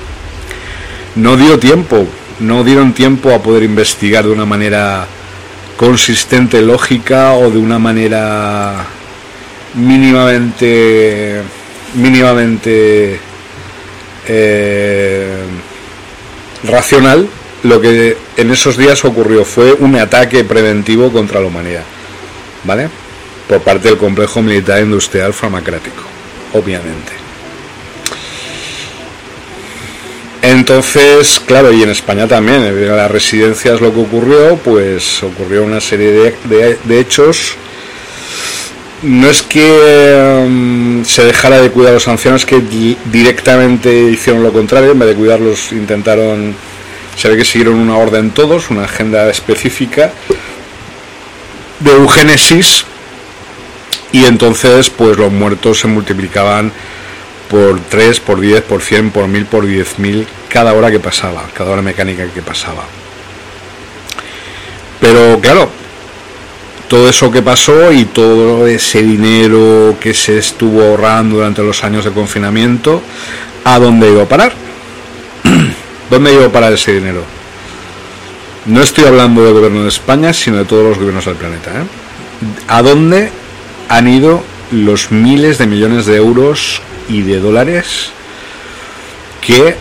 No 1.16 1.36
dio 1.36 1.58
tiempo, 1.58 2.06
no 2.38 2.64
dieron 2.64 2.92
tiempo 2.92 3.32
a 3.32 3.42
poder 3.42 3.64
investigar 3.64 4.24
de 4.24 4.30
una 4.30 4.46
manera 4.46 5.06
consistente, 5.76 6.62
lógica 6.62 7.32
o 7.32 7.50
de 7.50 7.58
una 7.58 7.78
manera 7.78 8.84
mínimamente 9.74 11.42
mínimamente 11.94 13.18
eh, 14.26 15.36
racional 16.64 17.28
lo 17.62 17.80
que 17.80 18.16
en 18.36 18.50
esos 18.50 18.76
días 18.76 19.04
ocurrió 19.04 19.44
fue 19.44 19.72
un 19.72 19.96
ataque 19.96 20.44
preventivo 20.44 21.12
contra 21.12 21.40
la 21.40 21.46
humanidad, 21.46 21.84
¿vale? 22.64 22.88
Por 23.48 23.60
parte 23.60 23.88
del 23.88 23.98
complejo 23.98 24.42
militar 24.42 24.80
industrial 24.80 25.32
farmacrático, 25.32 26.02
obviamente. 26.54 27.12
Entonces, 30.42 31.38
claro, 31.44 31.70
y 31.70 31.82
en 31.82 31.90
España 31.90 32.26
también, 32.26 32.62
en 32.62 32.96
las 32.96 33.10
residencias 33.10 33.80
lo 33.80 33.92
que 33.92 34.00
ocurrió, 34.00 34.56
pues 34.56 35.22
ocurrió 35.22 35.64
una 35.64 35.80
serie 35.80 36.12
de, 36.12 36.34
de, 36.44 36.78
de 36.82 37.00
hechos. 37.00 37.56
No 39.02 39.28
es 39.28 39.42
que 39.42 40.42
um, 40.44 41.04
se 41.04 41.24
dejara 41.24 41.60
de 41.60 41.70
cuidar 41.70 41.90
a 41.90 41.94
los 41.94 42.08
ancianos, 42.08 42.46
que 42.46 42.60
di 42.60 42.96
directamente 43.12 43.92
hicieron 43.92 44.42
lo 44.42 44.52
contrario, 44.52 44.92
en 44.92 44.98
vez 44.98 45.08
de 45.10 45.14
cuidarlos 45.14 45.72
intentaron 45.72 46.54
se 47.20 47.36
que 47.36 47.44
siguieron 47.44 47.74
una 47.74 47.98
orden 47.98 48.30
todos, 48.30 48.70
una 48.70 48.84
agenda 48.84 49.28
específica 49.28 50.10
de 51.80 51.92
eugénesis 51.92 52.86
y 54.10 54.24
entonces 54.24 54.88
pues 54.88 55.18
los 55.18 55.30
muertos 55.30 55.80
se 55.80 55.86
multiplicaban 55.86 56.72
por 57.50 57.78
3, 57.78 58.20
por 58.20 58.40
10, 58.40 58.62
por 58.62 58.80
100, 58.80 59.10
por 59.10 59.28
1000, 59.28 59.44
por 59.46 59.66
10.000 59.66 60.24
cada 60.48 60.72
hora 60.72 60.90
que 60.90 60.98
pasaba, 60.98 61.44
cada 61.52 61.72
hora 61.72 61.82
mecánica 61.82 62.26
que 62.26 62.40
pasaba. 62.40 62.84
Pero 64.98 65.40
claro, 65.42 65.68
todo 66.88 67.06
eso 67.06 67.30
que 67.30 67.42
pasó 67.42 67.92
y 67.92 68.06
todo 68.06 68.66
ese 68.66 69.02
dinero 69.02 69.96
que 70.00 70.14
se 70.14 70.38
estuvo 70.38 70.82
ahorrando 70.82 71.36
durante 71.36 71.62
los 71.62 71.84
años 71.84 72.06
de 72.06 72.12
confinamiento, 72.12 73.02
¿a 73.64 73.78
dónde 73.78 74.10
iba 74.10 74.22
a 74.22 74.28
parar? 74.28 74.69
¿Dónde 76.10 76.34
iba 76.34 76.48
para 76.48 76.70
ese 76.70 76.94
dinero? 76.94 77.22
No 78.66 78.82
estoy 78.82 79.04
hablando 79.04 79.44
del 79.44 79.54
gobierno 79.54 79.84
de 79.84 79.88
España, 79.88 80.32
sino 80.32 80.56
de 80.56 80.64
todos 80.64 80.82
los 80.82 80.98
gobiernos 80.98 81.24
del 81.24 81.36
planeta. 81.36 81.70
¿eh? 81.70 81.84
¿A 82.66 82.82
dónde 82.82 83.30
han 83.88 84.08
ido 84.08 84.42
los 84.72 85.12
miles 85.12 85.58
de 85.58 85.68
millones 85.68 86.06
de 86.06 86.16
euros 86.16 86.82
y 87.08 87.22
de 87.22 87.38
dólares 87.38 88.10
que 89.40 89.76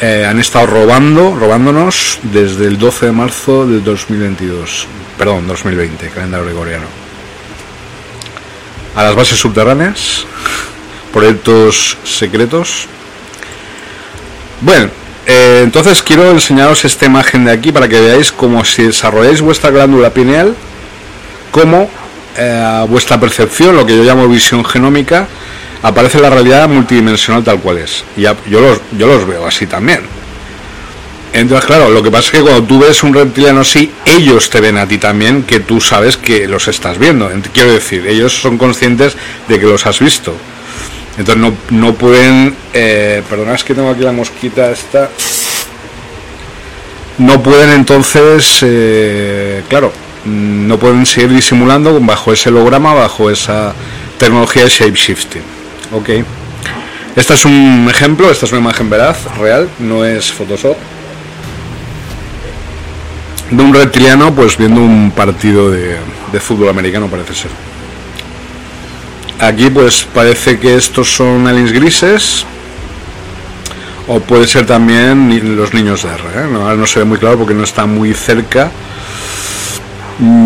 eh, 0.00 0.26
han 0.28 0.40
estado 0.40 0.66
robando, 0.66 1.36
robándonos 1.38 2.18
desde 2.24 2.66
el 2.66 2.76
12 2.76 3.06
de 3.06 3.12
marzo 3.12 3.64
del 3.64 3.84
2022, 3.84 4.86
perdón, 5.16 5.46
2020, 5.46 6.10
calendario 6.10 6.46
gregoriano? 6.46 6.86
A 8.96 9.04
las 9.04 9.14
bases 9.14 9.38
subterráneas, 9.38 10.26
proyectos 11.12 11.96
secretos. 12.02 12.86
Bueno, 14.60 14.90
eh, 15.30 15.60
entonces 15.62 16.02
quiero 16.02 16.30
enseñaros 16.30 16.86
esta 16.86 17.04
imagen 17.04 17.44
de 17.44 17.52
aquí 17.52 17.70
para 17.70 17.86
que 17.86 18.00
veáis 18.00 18.32
cómo 18.32 18.64
si 18.64 18.84
desarrolláis 18.84 19.42
vuestra 19.42 19.70
glándula 19.70 20.08
pineal, 20.08 20.56
cómo 21.50 21.90
eh, 22.38 22.86
vuestra 22.88 23.20
percepción, 23.20 23.76
lo 23.76 23.84
que 23.84 23.94
yo 23.94 24.04
llamo 24.04 24.26
visión 24.26 24.64
genómica, 24.64 25.28
aparece 25.82 26.18
la 26.18 26.30
realidad 26.30 26.66
multidimensional 26.66 27.44
tal 27.44 27.60
cual 27.60 27.76
es. 27.76 28.04
Yo 28.16 28.34
los, 28.60 28.80
yo 28.96 29.06
los 29.06 29.26
veo 29.26 29.46
así 29.46 29.66
también. 29.66 30.00
Entonces, 31.34 31.66
claro, 31.66 31.90
lo 31.90 32.02
que 32.02 32.10
pasa 32.10 32.28
es 32.28 32.30
que 32.30 32.40
cuando 32.40 32.62
tú 32.62 32.78
ves 32.80 33.02
un 33.02 33.12
reptiliano 33.12 33.60
así, 33.60 33.92
ellos 34.06 34.48
te 34.48 34.62
ven 34.62 34.78
a 34.78 34.88
ti 34.88 34.96
también, 34.96 35.42
que 35.42 35.60
tú 35.60 35.78
sabes 35.78 36.16
que 36.16 36.48
los 36.48 36.68
estás 36.68 36.98
viendo. 36.98 37.30
Quiero 37.52 37.70
decir, 37.70 38.06
ellos 38.06 38.40
son 38.40 38.56
conscientes 38.56 39.14
de 39.46 39.60
que 39.60 39.66
los 39.66 39.84
has 39.84 39.98
visto. 39.98 40.34
Entonces 41.18 41.36
no, 41.36 41.52
no 41.70 41.94
pueden... 41.94 42.54
Eh, 42.72 43.22
perdona, 43.28 43.54
es 43.54 43.64
que 43.64 43.74
tengo 43.74 43.90
aquí 43.90 44.02
la 44.02 44.12
mosquita 44.12 44.70
esta. 44.70 45.10
No 47.18 47.42
pueden 47.42 47.70
entonces, 47.70 48.60
eh, 48.62 49.64
claro, 49.68 49.92
no 50.24 50.78
pueden 50.78 51.04
seguir 51.04 51.30
disimulando 51.30 51.98
bajo 52.00 52.32
ese 52.32 52.50
holograma, 52.50 52.94
bajo 52.94 53.28
esa 53.30 53.74
tecnología 54.18 54.62
de 54.62 54.68
shapeshifting. 54.68 55.42
Ok. 55.92 56.10
Este 57.16 57.34
es 57.34 57.44
un 57.44 57.88
ejemplo, 57.90 58.30
esta 58.30 58.46
es 58.46 58.52
una 58.52 58.60
imagen 58.60 58.88
veraz, 58.88 59.24
real, 59.36 59.68
no 59.80 60.04
es 60.04 60.30
Photoshop. 60.30 60.76
De 63.50 63.62
un 63.62 63.74
reptiliano, 63.74 64.32
pues 64.32 64.56
viendo 64.56 64.80
un 64.80 65.10
partido 65.10 65.70
de, 65.70 65.96
de 66.30 66.40
fútbol 66.40 66.68
americano, 66.68 67.08
parece 67.08 67.34
ser. 67.34 67.50
Aquí, 69.40 69.70
pues 69.70 70.06
parece 70.12 70.58
que 70.58 70.74
estos 70.74 71.14
son 71.14 71.46
aliens 71.46 71.72
grises, 71.72 72.44
o 74.08 74.20
puede 74.20 74.46
ser 74.46 74.66
también 74.66 75.56
los 75.56 75.72
niños 75.74 76.02
de 76.02 76.08
R. 76.08 76.22
¿eh? 76.34 76.48
No, 76.50 76.86
se 76.86 77.00
ve 77.00 77.04
muy 77.04 77.18
claro 77.18 77.38
porque 77.38 77.54
no 77.54 77.64
está 77.64 77.86
muy 77.86 78.14
cerca 78.14 78.70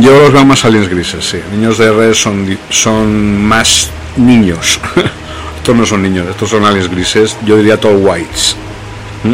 yo 0.01 0.19
los 0.21 0.33
veo 0.33 0.45
más 0.45 0.65
aliens 0.67 0.89
grises, 0.89 1.25
sí. 1.25 1.39
Niños 1.51 1.79
de 1.79 1.87
R 1.87 2.15
son, 2.15 2.59
son 2.69 3.43
más 3.43 3.89
niños. 4.17 4.79
estos 5.57 5.75
no 5.75 5.87
son 5.87 6.03
niños, 6.03 6.29
estos 6.29 6.51
son 6.51 6.67
aliens 6.67 6.91
grises. 6.91 7.37
Yo 7.47 7.57
diría 7.57 7.81
todo 7.81 7.95
whites. 7.95 8.55
¿Mm? 9.25 9.33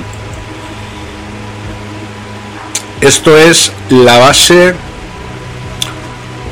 Esto 3.05 3.37
es 3.37 3.73
la 3.91 4.19
base, 4.19 4.75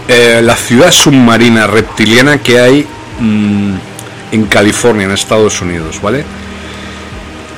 eh, 0.08 0.40
la 0.42 0.56
ciudad 0.56 0.90
submarina 0.90 1.68
reptiliana 1.68 2.38
que 2.38 2.58
hay 2.58 2.86
mm, 3.18 3.74
en 4.32 4.46
California, 4.46 5.06
en 5.06 5.12
Estados 5.12 5.60
Unidos, 5.60 6.00
¿vale? 6.02 6.24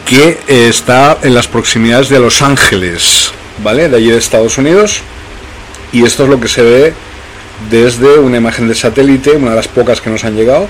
Que 0.07 0.39
eh, 0.47 0.69
está 0.69 1.19
en 1.23 1.35
las 1.35 1.47
proximidades 1.47 2.09
de 2.09 2.19
Los 2.19 2.43
Ángeles, 2.43 3.33
¿vale? 3.63 3.89
De 3.89 3.97
allí 3.97 4.11
de 4.11 4.19
Estados 4.19 4.59
Unidos 4.59 5.03
y 5.93 6.05
esto 6.05 6.25
es 6.25 6.29
lo 6.29 6.41
que 6.41 6.49
se 6.49 6.63
ve 6.63 6.93
desde 7.71 8.19
una 8.19 8.37
imagen 8.37 8.69
de 8.69 8.75
satélite, 8.75 9.33
una 9.33 9.51
de 9.51 9.57
las 9.57 9.69
pocas 9.69 10.01
que 10.01 10.11
nos 10.11 10.25
han 10.25 10.37
llegado. 10.37 10.69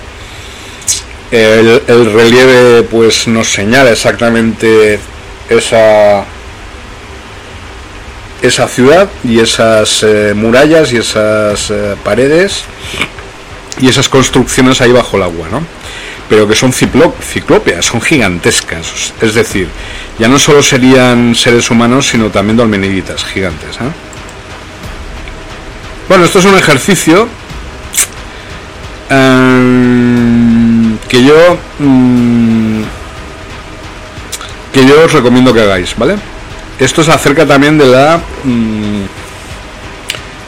El, 1.30 1.82
relieve 1.86 2.82
pues 2.84 3.28
nos 3.28 3.52
señala 3.52 3.90
exactamente 3.90 4.98
esa 5.50 6.24
esa 8.40 8.68
ciudad 8.68 9.10
y 9.24 9.40
esas 9.40 10.02
eh, 10.04 10.32
murallas 10.34 10.92
y 10.92 10.96
esas 10.96 11.70
eh, 11.70 11.96
paredes 12.02 12.62
y 13.80 13.88
esas 13.88 14.08
construcciones 14.08 14.80
ahí 14.80 14.92
bajo 14.92 15.16
el 15.16 15.22
agua, 15.24 15.48
¿no? 15.50 15.62
Pero 16.28 16.46
que 16.46 16.54
son 16.54 16.72
ciclópeas, 16.72 17.86
son 17.86 18.00
gigantescas. 18.00 19.14
Es 19.20 19.34
decir, 19.34 19.68
ya 20.18 20.28
no 20.28 20.38
solo 20.38 20.62
serían 20.62 21.34
seres 21.34 21.70
humanos, 21.70 22.08
sino 22.08 22.30
también 22.30 22.56
dolmeniditas 22.56 23.24
gigantes. 23.24 23.76
¿eh? 23.76 23.90
Bueno, 26.08 26.24
esto 26.24 26.40
es 26.40 26.44
un 26.44 26.56
ejercicio 26.56 27.28
em, 29.08 30.98
que 31.08 31.24
yo 31.24 31.58
mm, 31.78 32.82
que 34.72 34.86
yo 34.86 35.04
os 35.04 35.12
recomiendo 35.12 35.54
que 35.54 35.62
hagáis, 35.62 35.96
¿vale? 35.96 36.16
Esto 36.78 37.02
se 37.02 37.10
acerca 37.10 37.46
también 37.46 37.78
de 37.78 37.86
la 37.86 38.20
mm, 38.44 39.02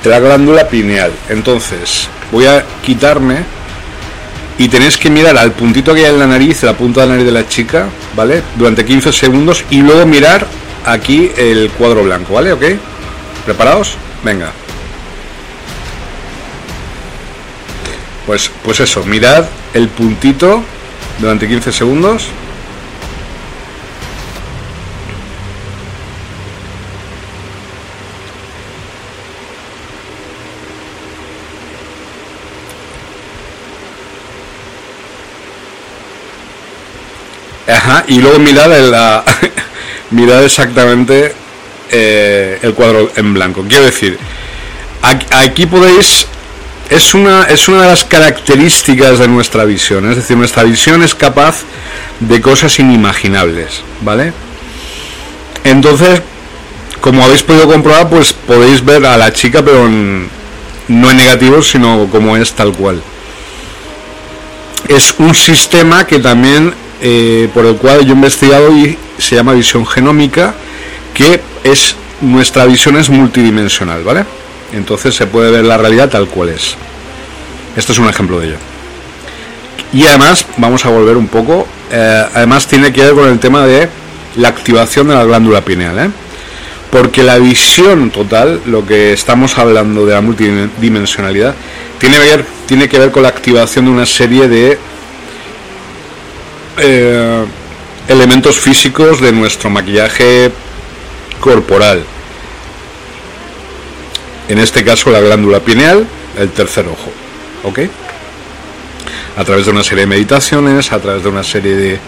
de 0.04 0.10
la 0.10 0.18
glándula 0.18 0.68
pineal. 0.68 1.12
Entonces, 1.28 2.08
voy 2.32 2.46
a 2.46 2.64
quitarme 2.84 3.44
y 4.58 4.68
tenéis 4.68 4.98
que 4.98 5.10
mirar 5.10 5.38
al 5.38 5.52
puntito 5.52 5.94
que 5.94 6.04
hay 6.04 6.12
en 6.12 6.18
la 6.18 6.26
nariz, 6.26 6.62
la 6.62 6.74
punta 6.74 7.00
de 7.00 7.06
la 7.06 7.12
nariz 7.14 7.26
de 7.26 7.32
la 7.32 7.48
chica, 7.48 7.88
¿vale? 8.14 8.42
Durante 8.56 8.84
15 8.84 9.12
segundos 9.12 9.64
y 9.70 9.80
luego 9.80 10.04
mirar 10.06 10.46
aquí 10.84 11.30
el 11.36 11.70
cuadro 11.70 12.04
blanco, 12.04 12.34
¿vale? 12.34 12.52
¿Ok? 12.52 12.62
¿Preparados? 13.44 13.96
Venga. 14.22 14.52
Pues, 18.26 18.50
pues 18.62 18.80
eso, 18.80 19.02
mirad 19.04 19.46
el 19.74 19.88
puntito 19.88 20.62
durante 21.18 21.48
15 21.48 21.72
segundos. 21.72 22.28
Y 38.08 38.20
luego 38.20 38.38
mirad, 38.38 38.68
la, 38.90 39.24
mirad 40.10 40.44
exactamente 40.44 41.34
eh, 41.90 42.58
el 42.62 42.74
cuadro 42.74 43.10
en 43.16 43.34
blanco. 43.34 43.64
Quiero 43.68 43.84
decir, 43.84 44.18
aquí 45.02 45.66
podéis 45.66 46.26
es 46.90 47.14
una, 47.14 47.44
es 47.44 47.68
una 47.68 47.82
de 47.82 47.88
las 47.88 48.04
características 48.04 49.20
de 49.20 49.28
nuestra 49.28 49.64
visión. 49.64 50.10
Es 50.10 50.16
decir, 50.16 50.36
nuestra 50.36 50.64
visión 50.64 51.02
es 51.02 51.14
capaz 51.14 51.62
de 52.18 52.40
cosas 52.40 52.78
inimaginables, 52.80 53.82
¿vale? 54.00 54.32
Entonces, 55.62 56.20
como 57.00 57.24
habéis 57.24 57.44
podido 57.44 57.68
comprobar, 57.68 58.10
pues 58.10 58.32
podéis 58.32 58.84
ver 58.84 59.06
a 59.06 59.16
la 59.16 59.32
chica, 59.32 59.64
pero 59.64 59.88
no 59.88 61.10
en 61.10 61.16
negativo, 61.16 61.62
sino 61.62 62.08
como 62.10 62.36
es 62.36 62.52
tal 62.52 62.72
cual. 62.72 63.00
Es 64.88 65.14
un 65.18 65.34
sistema 65.34 66.04
que 66.04 66.18
también, 66.18 66.74
eh, 67.02 67.48
por 67.54 67.66
el 67.66 67.76
cual 67.76 68.04
yo 68.04 68.12
he 68.12 68.16
investigado 68.16 68.70
y 68.76 68.98
se 69.18 69.36
llama 69.36 69.52
visión 69.52 69.86
genómica, 69.86 70.54
que 71.14 71.40
es 71.64 71.96
nuestra 72.20 72.66
visión 72.66 72.96
es 72.96 73.08
multidimensional, 73.08 74.02
¿vale? 74.02 74.24
Entonces 74.72 75.14
se 75.14 75.26
puede 75.26 75.50
ver 75.50 75.64
la 75.64 75.78
realidad 75.78 76.08
tal 76.08 76.28
cual 76.28 76.50
es. 76.50 76.76
Esto 77.76 77.92
es 77.92 77.98
un 77.98 78.08
ejemplo 78.08 78.38
de 78.40 78.48
ello. 78.48 78.56
Y 79.92 80.06
además, 80.06 80.46
vamos 80.56 80.84
a 80.84 80.90
volver 80.90 81.16
un 81.16 81.28
poco, 81.28 81.66
eh, 81.90 82.24
además 82.34 82.66
tiene 82.66 82.92
que 82.92 83.02
ver 83.02 83.14
con 83.14 83.28
el 83.28 83.38
tema 83.40 83.66
de 83.66 83.88
la 84.36 84.48
activación 84.48 85.08
de 85.08 85.14
la 85.14 85.24
glándula 85.24 85.64
pineal, 85.64 85.98
¿eh? 85.98 86.10
porque 86.90 87.22
la 87.22 87.38
visión 87.38 88.10
total, 88.10 88.60
lo 88.66 88.86
que 88.86 89.12
estamos 89.12 89.56
hablando 89.58 90.06
de 90.06 90.14
la 90.14 90.20
multidimensionalidad, 90.20 91.54
tiene 91.98 92.16
que 92.16 92.20
ver, 92.22 92.44
tiene 92.66 92.88
que 92.88 92.98
ver 92.98 93.10
con 93.10 93.22
la 93.22 93.28
activación 93.28 93.86
de 93.86 93.90
una 93.90 94.06
serie 94.06 94.48
de 94.48 94.78
eh, 96.78 97.44
elementos 98.08 98.58
físicos 98.58 99.20
de 99.20 99.32
nuestro 99.32 99.70
maquillaje 99.70 100.50
corporal 101.40 102.04
en 104.50 104.58
este 104.58 104.82
caso 104.82 105.10
la 105.10 105.20
glándula 105.20 105.60
pineal, 105.60 106.04
el 106.36 106.50
tercer 106.50 106.84
ojo. 106.88 107.12
¿Ok? 107.62 107.78
A 109.36 109.44
través 109.44 109.64
de 109.66 109.70
una 109.70 109.84
serie 109.84 110.02
de 110.02 110.08
meditaciones, 110.08 110.90
a 110.90 110.98
través 110.98 111.22
de 111.22 111.28
una 111.28 111.44
serie 111.44 111.76
de, 111.76 111.98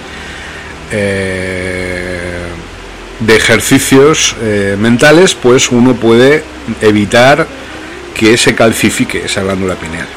eh, 0.91 2.49
de 3.21 3.37
ejercicios 3.37 4.35
eh, 4.43 4.77
mentales, 4.77 5.35
pues 5.35 5.71
uno 5.71 5.95
puede 5.95 6.43
evitar 6.81 7.47
que 8.19 8.37
se 8.37 8.57
calcifique 8.57 9.25
esa 9.25 9.43
glándula 9.45 9.77
pineal. 9.77 10.09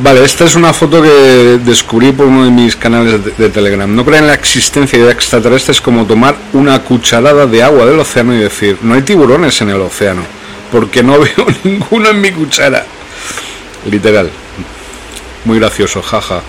Vale, 0.00 0.24
esta 0.24 0.44
es 0.44 0.56
una 0.56 0.72
foto 0.72 1.00
que 1.00 1.60
descubrí 1.64 2.10
por 2.10 2.26
uno 2.26 2.44
de 2.44 2.50
mis 2.50 2.74
canales 2.74 3.36
de, 3.38 3.48
Telegram. 3.48 3.94
No 3.94 4.04
creen 4.04 4.24
en 4.24 4.26
la 4.28 4.34
existencia 4.34 4.98
de 4.98 5.12
extraterrestres 5.12 5.80
como 5.80 6.04
tomar 6.04 6.34
una 6.52 6.80
cucharada 6.82 7.46
de 7.46 7.62
agua 7.62 7.86
del 7.86 8.00
océano 8.00 8.34
y 8.34 8.38
decir, 8.38 8.78
no 8.82 8.94
hay 8.94 9.02
tiburones 9.02 9.60
en 9.60 9.70
el 9.70 9.80
océano, 9.80 10.22
porque 10.72 11.04
no 11.04 11.18
veo 11.20 11.46
ninguno 11.62 12.08
en 12.08 12.20
mi 12.20 12.32
cuchara. 12.32 12.84
Literal. 13.88 14.30
Muy 15.44 15.60
gracioso, 15.60 16.02
jaja. 16.02 16.42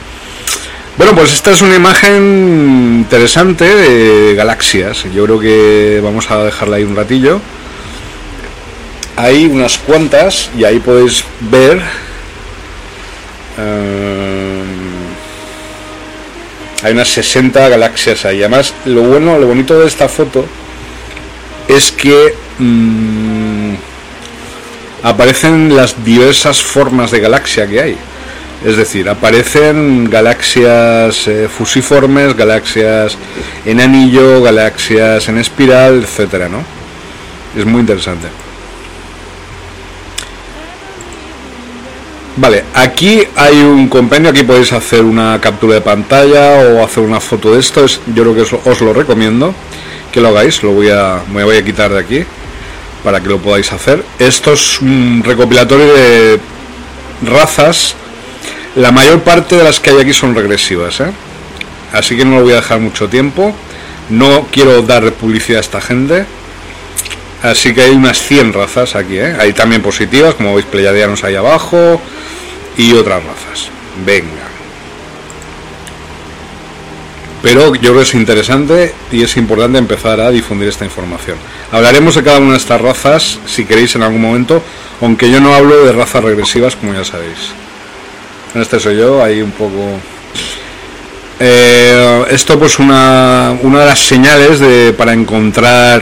Bueno, 0.97 1.13
pues 1.13 1.33
esta 1.33 1.51
es 1.51 1.61
una 1.61 1.75
imagen 1.75 3.03
interesante 3.05 3.65
de 3.65 4.33
galaxias. 4.33 5.03
Yo 5.13 5.25
creo 5.25 5.39
que 5.39 6.01
vamos 6.03 6.31
a 6.31 6.43
dejarla 6.43 6.77
ahí 6.77 6.83
un 6.83 6.95
ratillo. 6.95 7.39
Hay 9.17 9.45
unas 9.45 9.77
cuantas 9.77 10.49
y 10.57 10.63
ahí 10.63 10.79
podéis 10.79 11.23
ver 11.41 12.04
Em, 13.57 15.05
hay 16.83 16.93
unas 16.93 17.07
60 17.09 17.69
galaxias 17.69 18.25
ahí. 18.25 18.39
Además, 18.39 18.73
lo 18.85 19.01
bueno, 19.01 19.39
lo 19.39 19.47
bonito 19.47 19.79
de 19.79 19.87
esta 19.87 20.07
foto 20.07 20.45
es 21.67 21.91
que 21.91 22.35
mm, 22.59 23.73
aparecen 25.03 25.75
las 25.75 26.03
diversas 26.03 26.61
formas 26.61 27.11
de 27.11 27.19
galaxia 27.19 27.67
que 27.67 27.81
hay. 27.81 27.97
Es 28.63 28.77
decir, 28.77 29.07
aparecen 29.09 30.09
galaxias 30.09 31.27
eh, 31.27 31.47
fusiformes, 31.49 32.35
galaxias 32.35 33.17
en 33.65 33.79
anillo, 33.79 34.41
galaxias 34.41 35.27
en 35.27 35.37
espiral, 35.37 36.03
etcétera, 36.03 36.49
¿no? 36.49 36.63
Es 37.55 37.65
muy 37.65 37.81
interesante. 37.81 38.27
Vale, 42.37 42.65
aquí 42.73 43.23
hay 43.37 43.61
un 43.61 43.87
compendio, 43.87 44.29
aquí 44.29 44.43
podéis 44.43 44.73
hacer 44.73 45.05
una 45.05 45.39
captura 45.39 45.75
de 45.75 45.81
pantalla 45.81 46.59
o 46.67 46.83
hacer 46.83 47.01
una 47.01 47.21
foto 47.21 47.53
de 47.53 47.61
esto, 47.61 47.85
yo 47.85 48.23
creo 48.23 48.35
que 48.35 48.69
os, 48.69 48.81
lo 48.81 48.91
recomiendo 48.91 49.55
que 50.11 50.19
lo 50.19 50.27
hagáis, 50.29 50.61
lo 50.61 50.71
voy 50.71 50.89
a, 50.89 51.21
me 51.33 51.45
voy 51.45 51.55
a 51.55 51.63
quitar 51.63 51.93
de 51.93 51.99
aquí 51.99 52.25
para 53.05 53.21
que 53.21 53.29
lo 53.29 53.37
podáis 53.37 53.71
hacer. 53.71 54.03
Esto 54.19 54.51
es 54.51 54.81
un 54.81 55.23
recopilatorio 55.23 55.93
de 55.93 56.39
razas, 57.25 57.95
la 58.75 58.91
mayor 58.91 59.21
parte 59.21 59.55
de 59.55 59.63
las 59.63 59.79
que 59.79 59.91
hay 59.91 60.01
aquí 60.01 60.13
son 60.13 60.35
regresivas, 60.35 60.99
¿eh? 60.99 61.11
así 61.93 62.17
que 62.17 62.25
no 62.25 62.35
lo 62.35 62.43
voy 62.43 62.51
a 62.51 62.57
dejar 62.57 62.81
mucho 62.81 63.07
tiempo, 63.07 63.55
no 64.09 64.45
quiero 64.51 64.81
dar 64.81 65.09
publicidad 65.13 65.59
a 65.59 65.61
esta 65.61 65.79
gente. 65.79 66.25
Así 67.43 67.75
que 67.75 67.83
hay 67.83 67.91
unas 67.91 68.17
100 68.17 68.53
razas 68.53 68.95
aquí, 68.95 69.19
¿eh? 69.19 69.35
Hay 69.39 69.53
también 69.53 69.83
positivas, 69.83 70.33
como 70.33 70.55
veis, 70.55 70.65
pleyadianos 70.65 71.23
ahí 71.23 71.35
abajo 71.35 72.01
y 72.77 72.93
otras 72.93 73.23
razas. 73.23 73.69
Venga. 74.05 74.45
Pero 77.41 77.75
yo 77.75 77.79
creo 77.79 77.95
que 77.97 78.01
es 78.01 78.13
interesante 78.15 78.93
y 79.11 79.21
es 79.21 79.37
importante 79.37 79.77
empezar 79.77 80.19
a 80.19 80.31
difundir 80.31 80.67
esta 80.67 80.83
información. 80.83 81.37
Hablaremos 81.71 82.15
de 82.15 82.23
cada 82.23 82.39
una 82.39 82.53
de 82.53 82.57
estas 82.57 82.81
razas, 82.81 83.39
si 83.45 83.65
queréis, 83.65 83.95
en 83.95 84.01
algún 84.01 84.21
momento, 84.21 84.63
aunque 84.99 85.29
yo 85.29 85.39
no 85.39 85.53
hablo 85.53 85.85
de 85.85 85.91
razas 85.91 86.23
regresivas, 86.23 86.75
como 86.75 86.93
ya 86.93 87.05
sabéis. 87.05 87.51
En 88.55 88.61
este 88.61 88.79
soy 88.79 88.97
yo, 88.97 89.23
ahí 89.23 89.43
un 89.43 89.51
poco... 89.51 89.99
Eh, 91.39 92.25
esto 92.31 92.57
pues 92.57 92.79
una, 92.79 93.55
una 93.61 93.81
de 93.81 93.85
las 93.85 93.99
señales 93.99 94.59
de, 94.59 94.93
para 94.97 95.13
encontrar 95.13 96.01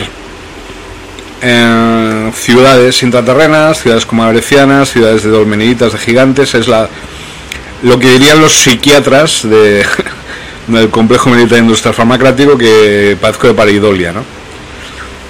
eh, 1.41 1.93
ciudades 2.32 3.03
intraterrenas, 3.03 3.82
ciudades 3.82 4.05
como 4.05 4.24
arecianas, 4.24 4.91
ciudades 4.91 5.24
de 5.24 5.30
dolmenitas, 5.30 5.91
de 5.93 5.97
gigantes, 5.97 6.53
es 6.53 6.67
la 6.67 6.88
lo 7.82 7.99
que 7.99 8.11
dirían 8.11 8.39
los 8.39 8.53
psiquiatras 8.53 9.41
de, 9.43 9.86
del 10.67 10.89
complejo 10.89 11.30
militar 11.30 11.59
industrial 11.59 11.93
farmacrático 11.93 12.57
que 12.57 13.17
padezco 13.19 13.47
de 13.47 13.53
paridolia, 13.53 14.13
¿no? 14.13 14.24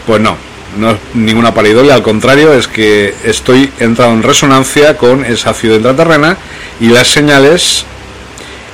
Pues 0.06 0.22
no, 0.22 0.38
no 0.78 0.92
es 0.92 0.98
ninguna 1.14 1.54
paridolia, 1.54 1.96
al 1.96 2.04
contrario, 2.04 2.54
es 2.54 2.68
que 2.68 3.16
estoy 3.24 3.72
entrado 3.80 4.14
en 4.14 4.22
resonancia 4.22 4.98
con 4.98 5.26
esa 5.26 5.54
ciudad 5.54 5.78
intraterrena 5.78 6.38
y 6.80 6.90
las 6.90 7.08
señales 7.08 7.86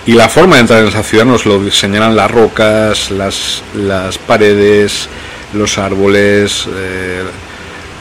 y 0.06 0.14
la 0.14 0.28
forma 0.28 0.56
de 0.56 0.62
entrar 0.62 0.82
en 0.82 0.88
esa 0.88 1.04
ciudad 1.04 1.26
nos 1.26 1.46
lo 1.46 1.70
señalan 1.72 2.16
las 2.16 2.32
rocas, 2.32 3.12
las, 3.12 3.62
las 3.76 4.18
paredes, 4.18 5.08
los 5.54 5.78
árboles, 5.78 6.68
eh, 6.76 7.24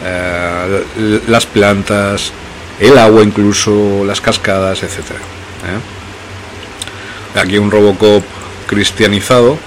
eh, 0.09 1.20
las 1.28 1.46
plantas, 1.46 2.32
el 2.80 2.96
agua 2.98 3.22
incluso, 3.22 4.04
las 4.04 4.20
cascadas, 4.20 4.82
etcétera. 4.82 5.18
¿eh? 5.18 7.40
Aquí 7.40 7.59
un 7.59 7.70
Robocop 7.70 8.24
cristianizado. 8.66 9.59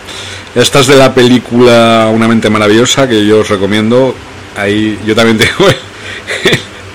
Esta 0.53 0.81
es 0.81 0.87
de 0.87 0.97
la 0.97 1.13
película 1.13 2.11
Una 2.13 2.27
mente 2.27 2.49
maravillosa 2.49 3.07
que 3.07 3.25
yo 3.25 3.39
os 3.39 3.49
recomiendo. 3.49 4.15
Ahí 4.57 4.99
yo 5.05 5.15
también 5.15 5.37
tengo 5.45 5.69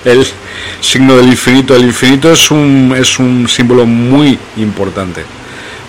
el, 0.05 0.19
el 0.19 0.27
signo 0.81 1.17
del 1.17 1.27
infinito. 1.27 1.75
El 1.75 1.83
infinito 1.83 2.31
es 2.31 2.51
un, 2.51 2.95
es 2.97 3.19
un 3.19 3.47
símbolo 3.47 3.85
muy 3.85 4.37
importante. 4.57 5.23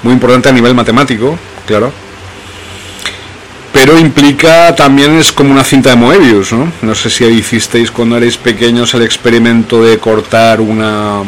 Muy 0.03 0.13
importante 0.13 0.49
a 0.49 0.53
nivel 0.53 0.75
matemático, 0.75 1.39
claro 1.67 1.93
pero 3.79 3.97
implica 3.97 4.75
también 4.75 5.17
es 5.19 5.31
como 5.31 5.53
una 5.53 5.63
cinta 5.63 5.91
de 5.91 5.97
Moebius, 5.97 6.53
¿no? 6.53 6.73
No 6.83 6.97
sé 6.97 7.09
si 7.11 7.25
hicisteis 7.27 7.93
cuando 7.93 8.17
erais 8.17 8.37
pequeños 8.37 8.93
el 8.95 9.03
experimento 9.03 9.81
de 9.85 9.99
cortar 9.99 10.61
una 10.61 11.23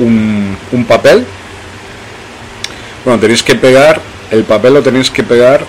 un, 0.00 0.84
papel. 0.88 1.24
Bueno, 3.04 3.20
tenéis 3.20 3.44
que 3.44 3.54
pegar, 3.54 4.00
el 4.32 4.42
papel 4.42 4.74
lo 4.74 4.82
tenéis 4.82 5.12
que 5.12 5.22
pegar, 5.22 5.64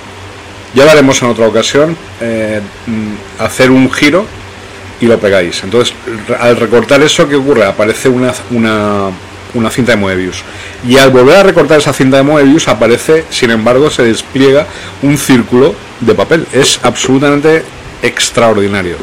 ya 0.74 0.86
lo 0.86 0.90
haremos 0.90 1.22
en 1.22 1.30
otra 1.30 1.46
ocasión, 1.46 1.96
eh, 2.20 2.60
mm, 2.88 3.44
hacer 3.44 3.70
un 3.70 3.92
giro 3.92 4.26
y 5.00 5.06
lo 5.06 5.20
pegáis. 5.20 5.64
Entonces, 5.64 5.94
al 6.40 6.58
recortar 6.58 7.00
eso, 7.04 7.30
¿qué 7.30 7.36
ocurre? 7.36 7.64
Aparece 7.64 8.10
una, 8.10 8.34
una 8.50 9.12
una 9.54 9.70
cinta 9.70 9.94
de 9.94 9.98
Moebius. 9.98 10.44
Y 10.88 10.98
al 10.98 11.10
volver 11.10 11.38
a 11.38 11.44
recortar 11.44 11.80
esa 11.80 11.94
cinta 11.94 12.18
de 12.18 12.24
Moebius 12.24 12.68
aparece, 12.68 13.26
sin 13.30 13.52
embargo, 13.52 13.90
se 13.90 14.04
despliega 14.04 14.68
un 15.02 15.18
círculo 15.18 15.76
de 16.00 16.14
papel. 16.14 16.46
Es 16.54 16.80
absolutamente 16.84 17.64
extraordinario. 18.02 18.98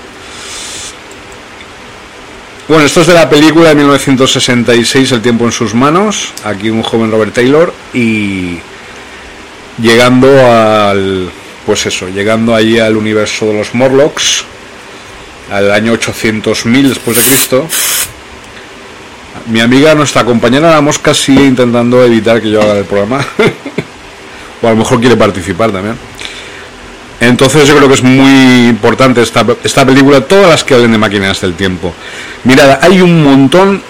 Bueno, 2.69 2.85
esto 2.85 3.03
es 3.03 3.07
de 3.07 3.15
la 3.15 3.31
película 3.31 3.69
de 3.69 3.77
1966, 3.77 5.13
El 5.13 5.23
tiempo 5.23 5.45
en 5.45 5.53
sus 5.53 5.75
manos. 5.75 6.33
Aquí 6.45 6.69
un 6.69 6.83
joven 6.83 7.11
Robert 7.11 7.33
Taylor 7.33 7.73
y 7.95 8.59
llegando 9.81 10.29
al, 10.51 11.31
pues 11.65 11.87
eso, 11.87 12.09
llegando 12.09 12.55
allí 12.55 12.81
al 12.81 12.97
universo 12.97 13.47
de 13.47 13.55
los 13.55 13.75
Morlocks, 13.75 14.45
al 15.53 15.71
año 15.71 15.93
800.000 15.95 16.89
después 16.89 17.17
de 17.17 17.23
Cristo 17.23 17.69
mi 19.47 19.61
amiga, 19.61 19.95
nuestra 19.95 20.25
compañera 20.25 20.71
la 20.71 20.81
mosca 20.81 21.15
sigue 21.15 21.45
intentando 21.45 22.05
evitar 22.05 22.41
que 22.41 22.51
yo 22.51 22.61
haga 22.61 22.79
el 22.79 22.85
programa. 22.85 23.25
o 24.63 24.67
a 24.67 24.71
lo 24.71 24.77
mejor 24.77 25.01
quiere 25.01 25.17
participar 25.17 25.71
también. 25.71 25.97
Entonces 27.21 27.67
yo 27.67 27.77
creo 27.77 27.89
que 27.89 27.95
es 27.95 28.03
muy 28.03 28.69
importante 28.69 29.23
esta, 29.23 29.45
esta 29.65 29.87
película, 29.87 30.21
todas 30.21 30.51
las 30.51 30.65
que 30.65 30.75
hablen 30.75 30.93
de 30.93 30.99
máquinas 30.99 31.41
del 31.41 31.55
tiempo. 31.55 31.95
Mirad, 32.45 32.79
hay 32.83 33.01
un 33.01 33.23
montón 33.23 33.83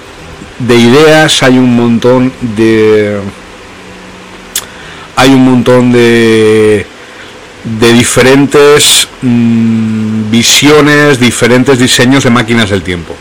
de 0.58 0.74
ideas, 0.76 1.42
hay 1.42 1.58
un 1.58 1.74
montón 1.74 2.32
de... 2.56 3.20
Hay 5.16 5.30
un 5.30 5.44
montón 5.44 5.92
de 5.92 6.86
de 7.66 7.92
diferentes 7.92 9.08
mm, 9.22 10.30
visiones, 10.30 11.18
diferentes 11.18 11.78
diseños 11.78 12.22
de 12.22 12.30
máquinas 12.30 12.70
del 12.70 12.82
tiempo. 12.82 13.14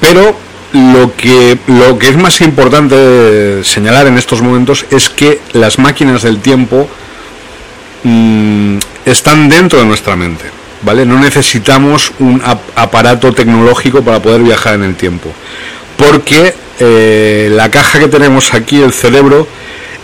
Pero 0.00 0.36
lo 0.74 1.14
que, 1.14 1.56
lo 1.68 1.98
que 1.98 2.08
es 2.08 2.16
más 2.16 2.40
importante 2.40 3.62
señalar 3.62 4.08
en 4.08 4.18
estos 4.18 4.42
momentos 4.42 4.84
es 4.90 5.08
que 5.08 5.40
las 5.52 5.78
máquinas 5.78 6.22
del 6.22 6.40
tiempo 6.40 6.88
mm, 8.02 8.78
están 9.06 9.48
dentro 9.48 9.78
de 9.78 9.86
nuestra 9.86 10.16
mente. 10.16 10.44
¿Vale? 10.82 11.06
No 11.06 11.18
necesitamos 11.18 12.12
un 12.18 12.42
aparato 12.74 13.32
tecnológico 13.32 14.02
para 14.02 14.20
poder 14.20 14.42
viajar 14.42 14.74
en 14.74 14.82
el 14.82 14.96
tiempo. 14.96 15.32
Porque 15.96 16.52
eh, 16.78 17.48
la 17.52 17.70
caja 17.70 18.00
que 18.00 18.08
tenemos 18.08 18.52
aquí, 18.52 18.82
el 18.82 18.92
cerebro, 18.92 19.46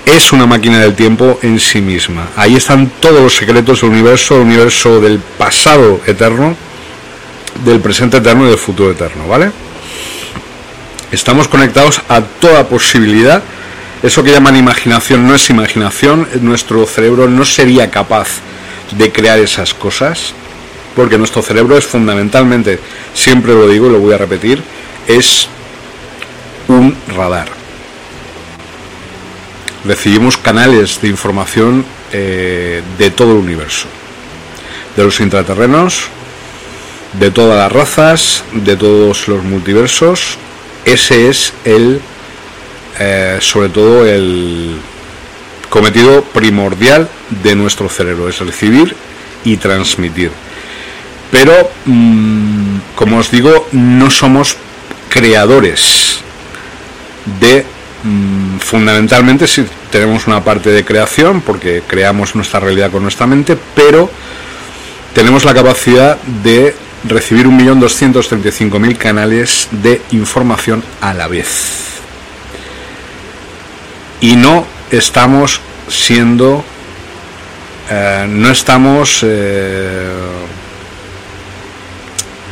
es 0.07 0.33
una 0.33 0.47
máquina 0.47 0.79
del 0.79 0.95
tiempo 0.95 1.39
en 1.43 1.61
sí 1.61 1.83
misma. 1.83 2.29
Ahí 2.37 2.57
están 2.57 2.91
todos 3.01 3.21
los 3.21 3.37
secretos 3.37 3.83
del 3.83 3.91
universo, 3.91 4.37
el 4.37 4.43
universo 4.43 5.01
del 5.01 5.19
pasado 5.19 6.01
eterno, 6.07 6.57
del 7.65 7.81
presente 7.81 8.17
eterno 8.19 8.47
y 8.47 8.51
del 8.51 8.59
futuro 8.59 8.93
eterno, 8.93 9.29
¿vale? 9.29 9.51
Estamos 11.13 11.49
conectados 11.49 12.01
a 12.09 12.21
toda 12.21 12.69
posibilidad. 12.69 13.43
Eso 14.01 14.23
que 14.23 14.31
llaman 14.31 14.57
imaginación 14.57 15.27
no 15.27 15.35
es 15.35 15.51
imaginación. 15.51 16.29
Nuestro 16.41 16.87
cerebro 16.87 17.29
no 17.29 17.45
sería 17.45 17.91
capaz 17.91 18.29
de 18.93 19.11
crear 19.11 19.41
esas 19.41 19.75
cosas. 19.75 20.33
Porque 20.95 21.19
nuestro 21.19 21.43
cerebro 21.43 21.77
es 21.77 21.85
fundamentalmente, 21.85 22.79
siempre 23.13 23.55
lo 23.55 23.67
digo 23.67 23.89
y 23.89 23.93
lo 23.93 23.99
voy 23.99 24.13
a 24.13 24.19
repetir, 24.19 24.63
es 25.07 25.49
un 26.69 26.97
radar. 27.09 27.49
Recibimos 29.85 30.37
canales 30.37 31.01
de 31.01 31.09
información 31.09 31.85
eh, 32.13 32.83
de 32.99 33.11
todo 33.11 33.33
el 33.33 33.39
universo. 33.39 33.87
De 34.97 35.05
los 35.05 35.19
intraterrenos, 35.21 36.05
de 37.19 37.31
todas 37.31 37.57
las 37.57 37.73
razas, 37.73 38.45
de 38.53 38.77
todos 38.77 39.27
los 39.27 39.43
multiversos 39.43 40.39
ese 40.85 41.29
es 41.29 41.53
el, 41.65 42.01
eh, 42.99 43.39
sobre 43.41 43.69
todo, 43.69 44.07
el 44.07 44.77
cometido 45.69 46.23
primordial 46.23 47.09
de 47.43 47.55
nuestro 47.55 47.89
cerebro, 47.89 48.29
es 48.29 48.39
recibir 48.41 48.95
y 49.45 49.57
transmitir. 49.57 50.31
Pero, 51.31 51.71
mm, 51.85 52.79
como 52.97 53.19
os 53.19 53.31
digo, 53.31 53.69
no 53.73 54.11
somos 54.11 54.57
creadores 55.09 56.21
de, 57.41 57.65
mm, 58.03 58.59
fundamentalmente, 58.59 59.47
si 59.47 59.65
tenemos 59.91 60.27
una 60.27 60.43
parte 60.43 60.71
de 60.71 60.85
creación, 60.85 61.41
porque 61.41 61.83
creamos 61.87 62.35
nuestra 62.35 62.61
realidad 62.61 62.91
con 62.91 63.03
nuestra 63.03 63.27
mente, 63.27 63.57
pero 63.75 64.11
tenemos 65.15 65.45
la 65.45 65.55
capacidad 65.55 66.19
de 66.43 66.75
recibir 67.05 67.47
1.235.000 67.47 68.97
canales 68.97 69.69
de 69.71 70.03
información 70.11 70.83
a 71.01 71.15
la 71.15 71.29
vez. 71.29 72.01
Y 74.21 74.37
no 74.37 74.67
estamos 74.91 75.61
siendo, 75.89 76.65
eh, 77.89 78.27
no 78.29 78.51
estamos, 78.51 79.21
eh, 79.23 80.09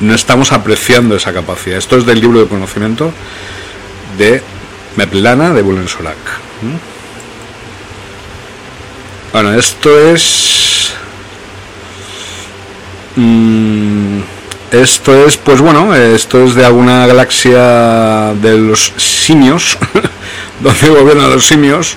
no 0.01 0.15
estamos 0.15 0.53
apreciando 0.53 1.17
esa 1.17 1.33
capacidad. 1.33 1.77
Esto 1.77 1.99
es 1.99 2.07
del 2.07 2.21
libro 2.21 2.41
de 2.41 2.47
conocimiento 2.47 3.13
de 4.17 4.43
Meplana 4.97 5.53
de 5.53 5.63
Bulen 5.63 5.89
Solac. 5.89 6.17
Bueno, 9.33 9.53
esto 9.53 9.91
es... 9.99 10.95
Mm, 13.17 14.21
esto 14.73 15.27
es, 15.27 15.37
pues 15.37 15.61
bueno, 15.61 15.95
esto 15.95 16.45
es 16.45 16.55
de 16.55 16.65
alguna 16.65 17.07
galaxia 17.07 18.35
de 18.35 18.59
los 18.59 18.93
simios, 18.97 19.79
donde 20.61 20.89
gobiernan 20.89 21.31
los 21.31 21.47
simios, 21.47 21.97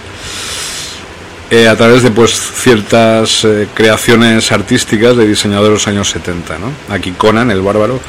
eh, 1.50 1.68
a 1.68 1.76
través 1.76 2.02
de 2.02 2.12
pues 2.12 2.32
ciertas 2.32 3.44
eh, 3.44 3.68
creaciones 3.74 4.52
artísticas 4.52 5.18
de 5.18 5.28
diseñadores 5.28 5.70
de 5.70 5.74
los 5.74 5.88
años 5.88 6.10
70, 6.10 6.58
¿no? 6.60 6.94
Aquí 6.94 7.12
Conan, 7.12 7.52
el 7.52 7.62
bárbaro. 7.62 8.00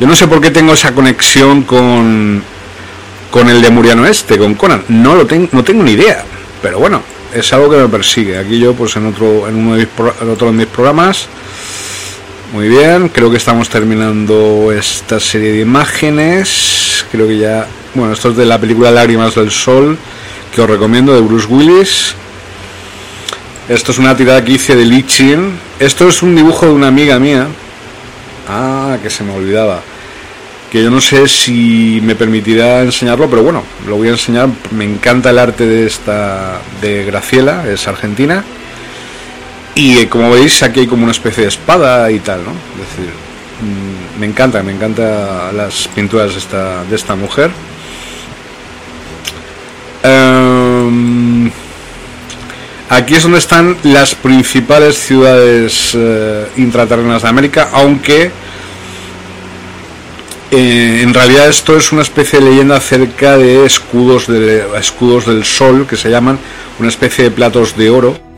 Yo 0.00 0.06
no 0.08 0.16
sé 0.16 0.26
por 0.26 0.40
qué 0.40 0.50
tengo 0.50 0.72
esa 0.72 0.92
conexión 0.92 1.62
con, 1.62 2.42
con 3.30 3.48
el 3.48 3.62
de 3.62 3.70
Muriano 3.70 4.04
Este, 4.04 4.36
con 4.36 4.56
Conan. 4.56 4.82
No 4.88 5.14
lo 5.14 5.26
tengo, 5.26 5.48
no 5.52 5.62
tengo 5.62 5.84
ni 5.84 5.92
idea. 5.92 6.24
Pero 6.60 6.80
bueno, 6.80 7.02
es 7.32 7.52
algo 7.52 7.70
que 7.70 7.76
me 7.76 7.88
persigue. 7.88 8.36
Aquí 8.36 8.58
yo, 8.58 8.74
pues 8.74 8.96
en 8.96 9.06
otro, 9.06 9.46
en 9.46 9.54
uno 9.54 9.76
de 9.76 9.86
mis, 9.86 10.28
otro 10.28 10.48
de 10.48 10.52
mis 10.52 10.66
programas. 10.66 11.28
Muy 12.52 12.68
bien, 12.68 13.08
creo 13.08 13.30
que 13.30 13.38
estamos 13.38 13.70
terminando 13.70 14.70
esta 14.72 15.18
serie 15.18 15.52
de 15.52 15.60
imágenes. 15.60 17.02
Creo 17.10 17.26
que 17.26 17.38
ya. 17.38 17.66
Bueno, 17.94 18.12
esto 18.12 18.28
es 18.28 18.36
de 18.36 18.44
la 18.44 18.60
película 18.60 18.90
Lágrimas 18.90 19.34
del 19.34 19.50
Sol, 19.50 19.96
que 20.54 20.60
os 20.60 20.68
recomiendo, 20.68 21.14
de 21.14 21.22
Bruce 21.22 21.46
Willis. 21.46 22.14
Esto 23.70 23.92
es 23.92 23.98
una 23.98 24.14
tirada 24.14 24.44
que 24.44 24.52
hice 24.52 24.76
de 24.76 24.84
Lichin. 24.84 25.58
Esto 25.78 26.06
es 26.08 26.22
un 26.22 26.36
dibujo 26.36 26.66
de 26.66 26.72
una 26.72 26.88
amiga 26.88 27.18
mía. 27.18 27.46
Ah, 28.46 28.98
que 29.02 29.08
se 29.08 29.24
me 29.24 29.34
olvidaba 29.34 29.80
que 30.70 30.82
yo 30.82 30.90
no 30.90 31.02
sé 31.02 31.28
si 31.28 32.00
me 32.02 32.14
permitirá 32.14 32.80
enseñarlo, 32.80 33.28
pero 33.28 33.42
bueno, 33.42 33.62
lo 33.86 33.96
voy 33.96 34.08
a 34.08 34.12
enseñar. 34.12 34.48
Me 34.70 34.84
encanta 34.84 35.30
el 35.30 35.38
arte 35.38 35.66
de 35.66 35.86
esta 35.86 36.60
de 36.82 37.04
Graciela, 37.04 37.66
es 37.66 37.88
argentina. 37.88 38.44
Y 39.74 39.98
eh, 39.98 40.08
como 40.08 40.30
veis, 40.30 40.62
aquí 40.62 40.80
hay 40.80 40.86
como 40.86 41.04
una 41.04 41.12
especie 41.12 41.44
de 41.44 41.48
espada 41.48 42.10
y 42.10 42.18
tal, 42.18 42.44
¿no? 42.44 42.50
Es 42.50 42.90
decir, 42.90 43.12
mm, 43.60 44.20
me 44.20 44.26
encanta, 44.26 44.62
me 44.62 44.72
encanta 44.72 45.50
las 45.52 45.88
pinturas 45.88 46.32
de 46.32 46.38
esta, 46.38 46.84
de 46.84 46.96
esta 46.96 47.16
mujer. 47.16 47.50
Em, 50.02 51.50
aquí 52.90 53.14
es 53.14 53.22
donde 53.22 53.38
están 53.38 53.76
las 53.84 54.14
principales 54.14 54.98
ciudades 54.98 55.92
eh, 55.94 56.48
intraterrenas 56.56 57.22
de 57.22 57.28
América, 57.28 57.70
aunque 57.72 58.30
eh, 60.50 61.00
en 61.02 61.14
realidad 61.14 61.48
esto 61.48 61.78
es 61.78 61.92
una 61.92 62.02
especie 62.02 62.40
de 62.40 62.50
leyenda 62.50 62.76
acerca 62.76 63.38
de 63.38 63.64
escudos, 63.64 64.26
de 64.26 64.66
escudos 64.78 65.24
del 65.24 65.44
sol, 65.46 65.86
que 65.88 65.96
se 65.96 66.10
llaman 66.10 66.38
una 66.78 66.88
especie 66.88 67.24
de 67.24 67.30
platos 67.30 67.74
de 67.74 67.88
oro, 67.88 68.31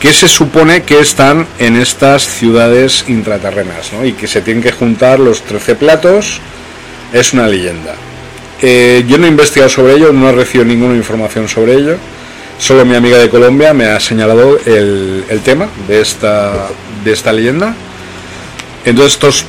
que 0.00 0.12
se 0.12 0.28
supone 0.28 0.82
que 0.82 1.00
están 1.00 1.46
en 1.58 1.76
estas 1.76 2.26
ciudades 2.26 3.04
intraterrenas, 3.08 3.90
y 4.04 4.12
que 4.12 4.28
se 4.28 4.40
tienen 4.42 4.62
que 4.62 4.72
juntar 4.72 5.18
los 5.18 5.42
13 5.42 5.74
platos, 5.74 6.40
es 7.12 7.32
una 7.32 7.46
leyenda. 7.46 7.94
Eh, 8.60 9.04
yo 9.08 9.18
no 9.18 9.26
he 9.26 9.28
investigado 9.28 9.68
sobre 9.68 9.94
ello, 9.94 10.12
no 10.12 10.28
he 10.28 10.32
recibido 10.32 10.64
ninguna 10.64 10.94
información 10.94 11.48
sobre 11.48 11.74
ello, 11.74 11.96
solo 12.58 12.84
mi 12.84 12.94
amiga 12.94 13.18
de 13.18 13.28
Colombia 13.28 13.72
me 13.72 13.86
ha 13.86 14.00
señalado 14.00 14.58
el, 14.64 15.24
el 15.28 15.40
tema 15.40 15.68
de 15.86 16.00
esta, 16.00 16.68
de 17.04 17.12
esta 17.12 17.32
leyenda. 17.32 17.74
Entonces 18.84 19.14
estos 19.14 19.44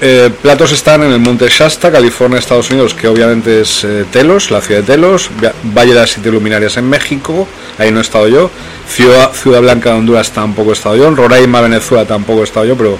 eh, 0.00 0.30
platos 0.42 0.72
están 0.72 1.02
en 1.02 1.12
el 1.12 1.20
Monte 1.20 1.48
Shasta, 1.48 1.90
California, 1.92 2.38
Estados 2.38 2.70
Unidos, 2.70 2.94
que 2.94 3.08
obviamente 3.08 3.60
es 3.60 3.84
eh, 3.84 4.04
Telos, 4.10 4.50
la 4.50 4.60
ciudad 4.60 4.80
de 4.80 4.86
Telos, 4.86 5.30
Valle 5.76 5.92
de 5.92 6.00
las 6.00 6.10
Siete 6.10 6.30
Luminarias 6.30 6.76
en 6.76 6.88
México, 6.88 7.46
ahí 7.78 7.90
no 7.90 7.98
he 7.98 8.02
estado 8.02 8.28
yo, 8.28 8.50
Ciudad, 8.88 9.32
ciudad 9.32 9.60
Blanca 9.60 9.90
de 9.90 9.98
Honduras 9.98 10.30
tampoco 10.32 10.70
he 10.70 10.72
estado 10.72 10.96
yo, 10.96 11.08
en 11.08 11.16
Roraima, 11.16 11.60
Venezuela 11.60 12.06
tampoco 12.06 12.40
he 12.40 12.44
estado 12.44 12.66
yo, 12.66 12.76
pero 12.76 12.98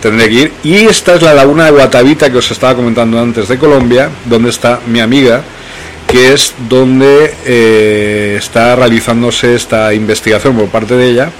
tendré 0.00 0.28
que 0.28 0.34
ir. 0.34 0.52
Y 0.64 0.76
esta 0.86 1.14
es 1.14 1.22
la 1.22 1.34
laguna 1.34 1.66
de 1.66 1.72
Guatavita 1.72 2.30
que 2.30 2.38
os 2.38 2.50
estaba 2.50 2.74
comentando 2.74 3.20
antes 3.20 3.46
de 3.48 3.58
Colombia, 3.58 4.10
donde 4.24 4.50
está 4.50 4.80
mi 4.86 5.00
amiga, 5.00 5.42
que 6.06 6.32
es 6.32 6.54
donde 6.68 7.34
eh, 7.44 8.36
está 8.38 8.74
realizándose 8.76 9.54
esta 9.54 9.94
investigación 9.94 10.56
por 10.56 10.68
parte 10.68 10.96
de 10.96 11.08
ella. 11.08 11.30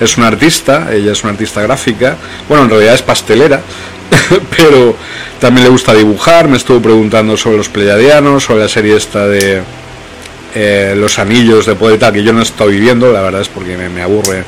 Es 0.00 0.18
una 0.18 0.26
artista, 0.26 0.88
ella 0.92 1.12
es 1.12 1.22
una 1.22 1.32
artista 1.32 1.62
gráfica, 1.62 2.16
bueno, 2.48 2.64
en 2.64 2.70
realidad 2.70 2.94
es 2.94 3.02
pastelera, 3.02 3.62
pero 4.56 4.94
también 5.40 5.64
le 5.64 5.70
gusta 5.70 5.94
dibujar, 5.94 6.48
me 6.48 6.56
estuvo 6.56 6.80
preguntando 6.80 7.36
sobre 7.36 7.58
los 7.58 7.68
pleyadianos, 7.68 8.44
sobre 8.44 8.62
la 8.62 8.68
serie 8.68 8.96
esta 8.96 9.26
de 9.26 9.62
eh, 10.54 10.94
Los 10.96 11.18
Anillos 11.18 11.66
de 11.66 11.74
poder 11.74 11.98
que 12.12 12.22
yo 12.22 12.32
no 12.32 12.42
estoy 12.42 12.72
viviendo, 12.74 13.12
la 13.12 13.20
verdad 13.20 13.42
es 13.42 13.48
porque 13.48 13.76
me, 13.76 14.02
aburre. 14.02 14.44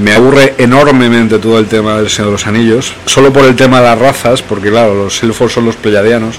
Me 0.00 0.12
aburre 0.14 0.54
enormemente 0.58 1.38
todo 1.38 1.58
el 1.58 1.66
tema 1.66 1.96
del 1.96 2.10
Señor 2.10 2.26
de 2.26 2.32
los 2.32 2.46
Anillos, 2.46 2.94
solo 3.06 3.32
por 3.32 3.44
el 3.44 3.56
tema 3.56 3.80
de 3.80 3.86
las 3.86 3.98
razas, 3.98 4.42
porque 4.42 4.70
claro, 4.70 4.94
los 4.94 5.22
elfos 5.22 5.52
son 5.52 5.64
los 5.64 5.76
pleyadianos. 5.76 6.36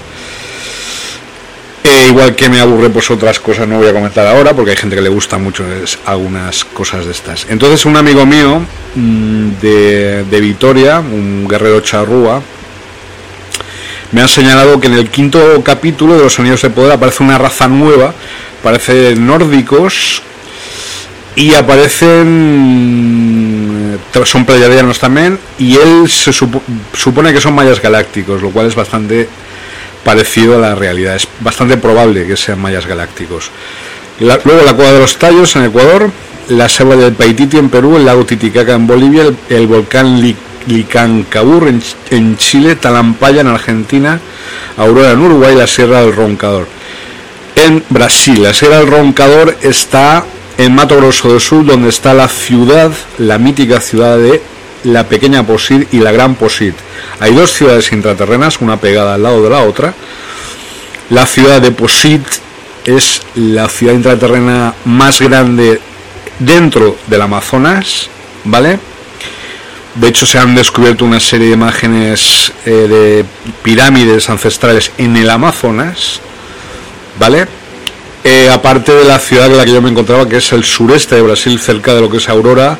Igual 2.08 2.34
que 2.34 2.48
me 2.48 2.60
aburre 2.60 2.90
pues 2.90 3.10
otras 3.10 3.38
cosas 3.40 3.68
no 3.68 3.78
voy 3.78 3.88
a 3.88 3.92
comentar 3.92 4.26
ahora 4.26 4.54
porque 4.54 4.70
hay 4.72 4.76
gente 4.76 4.96
que 4.96 5.02
le 5.02 5.08
gusta 5.08 5.38
mucho 5.38 5.64
algunas 6.06 6.64
cosas 6.64 7.04
de 7.04 7.12
estas. 7.12 7.46
Entonces 7.48 7.84
un 7.86 7.96
amigo 7.96 8.24
mío 8.26 8.60
mm, 8.94 9.50
de, 9.60 10.24
de 10.24 10.40
Vitoria, 10.40 11.00
un 11.00 11.46
guerrero 11.48 11.80
charrúa, 11.80 12.42
me 14.12 14.22
ha 14.22 14.28
señalado 14.28 14.80
que 14.80 14.86
en 14.86 14.94
el 14.94 15.10
quinto 15.10 15.62
capítulo 15.62 16.16
de 16.16 16.22
los 16.22 16.38
Anillos 16.38 16.62
de 16.62 16.70
Poder 16.70 16.92
aparece 16.92 17.22
una 17.22 17.36
raza 17.36 17.68
nueva, 17.68 18.14
parece 18.62 19.14
nórdicos 19.16 20.22
y 21.36 21.54
aparecen 21.54 22.98
son 24.24 24.44
pleiadianos 24.44 24.98
también 24.98 25.38
y 25.58 25.76
él 25.76 26.08
se 26.08 26.32
supone 26.32 27.32
que 27.32 27.40
son 27.40 27.54
mayas 27.54 27.80
galácticos, 27.80 28.42
lo 28.42 28.50
cual 28.50 28.66
es 28.66 28.74
bastante 28.74 29.28
parecido 30.08 30.56
a 30.56 30.58
la 30.58 30.74
realidad. 30.74 31.16
Es 31.16 31.28
bastante 31.40 31.76
probable 31.76 32.26
que 32.26 32.34
sean 32.34 32.58
mayas 32.62 32.86
galácticos. 32.86 33.50
luego 34.18 34.64
la 34.64 34.72
cueva 34.72 34.92
de 34.92 35.00
los 35.00 35.18
tallos 35.18 35.54
en 35.56 35.64
Ecuador, 35.64 36.10
la 36.48 36.66
selva 36.66 36.96
del 36.96 37.12
Paititi 37.12 37.58
en 37.58 37.68
Perú, 37.68 37.94
el 37.98 38.06
lago 38.06 38.24
Titicaca 38.24 38.72
en 38.72 38.86
Bolivia, 38.86 39.24
el, 39.50 39.66
volcán 39.66 40.18
Licancabur 40.66 41.68
en, 41.68 41.82
en, 42.08 42.38
Chile, 42.38 42.76
Talampaya 42.76 43.42
en 43.42 43.48
Argentina, 43.48 44.18
Aurora 44.78 45.10
en 45.10 45.20
Uruguay, 45.20 45.54
la 45.54 45.66
Sierra 45.66 46.00
del 46.00 46.16
Roncador. 46.16 46.66
En 47.54 47.84
Brasil, 47.90 48.42
la 48.42 48.54
Sierra 48.54 48.78
del 48.78 48.86
Roncador 48.86 49.58
está 49.60 50.24
en 50.56 50.74
Mato 50.74 50.96
Grosso 50.96 51.28
do 51.28 51.38
Sul, 51.38 51.66
donde 51.66 51.90
está 51.90 52.14
la 52.14 52.28
ciudad, 52.28 52.92
la 53.18 53.36
mítica 53.36 53.78
ciudad 53.78 54.16
de 54.16 54.40
la 54.84 55.08
pequeña 55.08 55.46
Posit 55.46 55.92
y 55.92 55.98
la 55.98 56.12
gran 56.12 56.34
Posit. 56.34 56.74
Hay 57.20 57.34
dos 57.34 57.52
ciudades 57.52 57.92
intraterrenas, 57.92 58.60
una 58.60 58.78
pegada 58.78 59.14
al 59.14 59.22
lado 59.22 59.42
de 59.42 59.50
la 59.50 59.62
otra. 59.62 59.94
La 61.10 61.26
ciudad 61.26 61.60
de 61.60 61.70
Posit 61.70 62.22
es 62.84 63.22
la 63.34 63.68
ciudad 63.68 63.94
intraterrena 63.94 64.74
más 64.84 65.20
grande 65.20 65.80
dentro 66.38 66.96
del 67.06 67.22
Amazonas, 67.22 68.08
¿vale? 68.44 68.78
De 69.94 70.08
hecho, 70.08 70.26
se 70.26 70.38
han 70.38 70.54
descubierto 70.54 71.04
una 71.04 71.18
serie 71.18 71.48
de 71.48 71.54
imágenes 71.54 72.52
eh, 72.64 72.70
de 72.70 73.24
pirámides 73.62 74.30
ancestrales 74.30 74.92
en 74.96 75.16
el 75.16 75.28
Amazonas, 75.28 76.20
¿vale? 77.18 77.48
Eh, 78.22 78.48
aparte 78.52 78.92
de 78.92 79.04
la 79.04 79.18
ciudad 79.18 79.46
en 79.46 79.56
la 79.56 79.64
que 79.64 79.72
yo 79.72 79.82
me 79.82 79.90
encontraba, 79.90 80.28
que 80.28 80.36
es 80.36 80.52
el 80.52 80.64
sureste 80.64 81.16
de 81.16 81.22
Brasil, 81.22 81.58
cerca 81.58 81.94
de 81.94 82.00
lo 82.00 82.10
que 82.10 82.18
es 82.18 82.28
Aurora, 82.28 82.78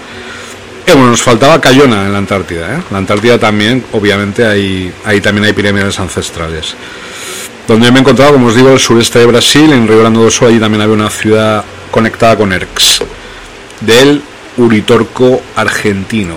bueno, 0.94 1.10
nos 1.10 1.22
faltaba 1.22 1.60
Cayona 1.60 2.06
en 2.06 2.12
la 2.12 2.18
Antártida. 2.18 2.76
¿eh? 2.76 2.82
La 2.90 2.98
Antártida 2.98 3.38
también, 3.38 3.84
obviamente, 3.92 4.46
ahí, 4.46 4.92
ahí 5.04 5.20
también 5.20 5.44
hay 5.44 5.52
pirámides 5.52 5.98
ancestrales. 5.98 6.74
Donde 7.66 7.90
me 7.90 7.98
he 7.98 8.00
encontrado, 8.00 8.32
como 8.32 8.46
os 8.46 8.54
digo, 8.54 8.70
el 8.70 8.78
sureste 8.78 9.18
de 9.18 9.26
Brasil, 9.26 9.70
en 9.72 9.86
Río 9.86 9.98
Grande 9.98 10.20
do 10.20 10.30
Sul, 10.30 10.48
allí 10.48 10.58
también 10.58 10.80
había 10.82 10.94
una 10.94 11.10
ciudad 11.10 11.64
conectada 11.90 12.36
con 12.36 12.52
Erx, 12.52 13.02
del 13.80 14.22
Uritorco 14.56 15.42
argentino. 15.54 16.34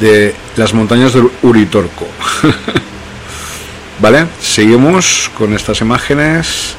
De 0.00 0.34
las 0.56 0.72
montañas 0.74 1.12
del 1.12 1.28
Uritorco. 1.42 2.06
¿Vale? 4.00 4.26
Seguimos 4.40 5.30
con 5.36 5.54
estas 5.54 5.80
imágenes. 5.80 6.76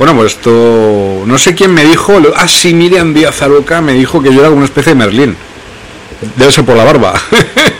Bueno, 0.00 0.16
pues 0.16 0.32
esto. 0.32 1.24
No 1.26 1.36
sé 1.36 1.54
quién 1.54 1.74
me 1.74 1.84
dijo. 1.84 2.18
Ah, 2.34 2.48
sí, 2.48 2.72
Miriam 2.72 3.12
Díaz 3.12 3.42
Aroca 3.42 3.82
me 3.82 3.92
dijo 3.92 4.22
que 4.22 4.32
yo 4.32 4.40
era 4.40 4.48
como 4.48 4.56
una 4.56 4.64
especie 4.64 4.94
de 4.94 4.98
Merlín. 4.98 5.36
Debe 6.36 6.50
ser 6.50 6.64
por 6.64 6.74
la 6.74 6.84
barba. 6.84 7.12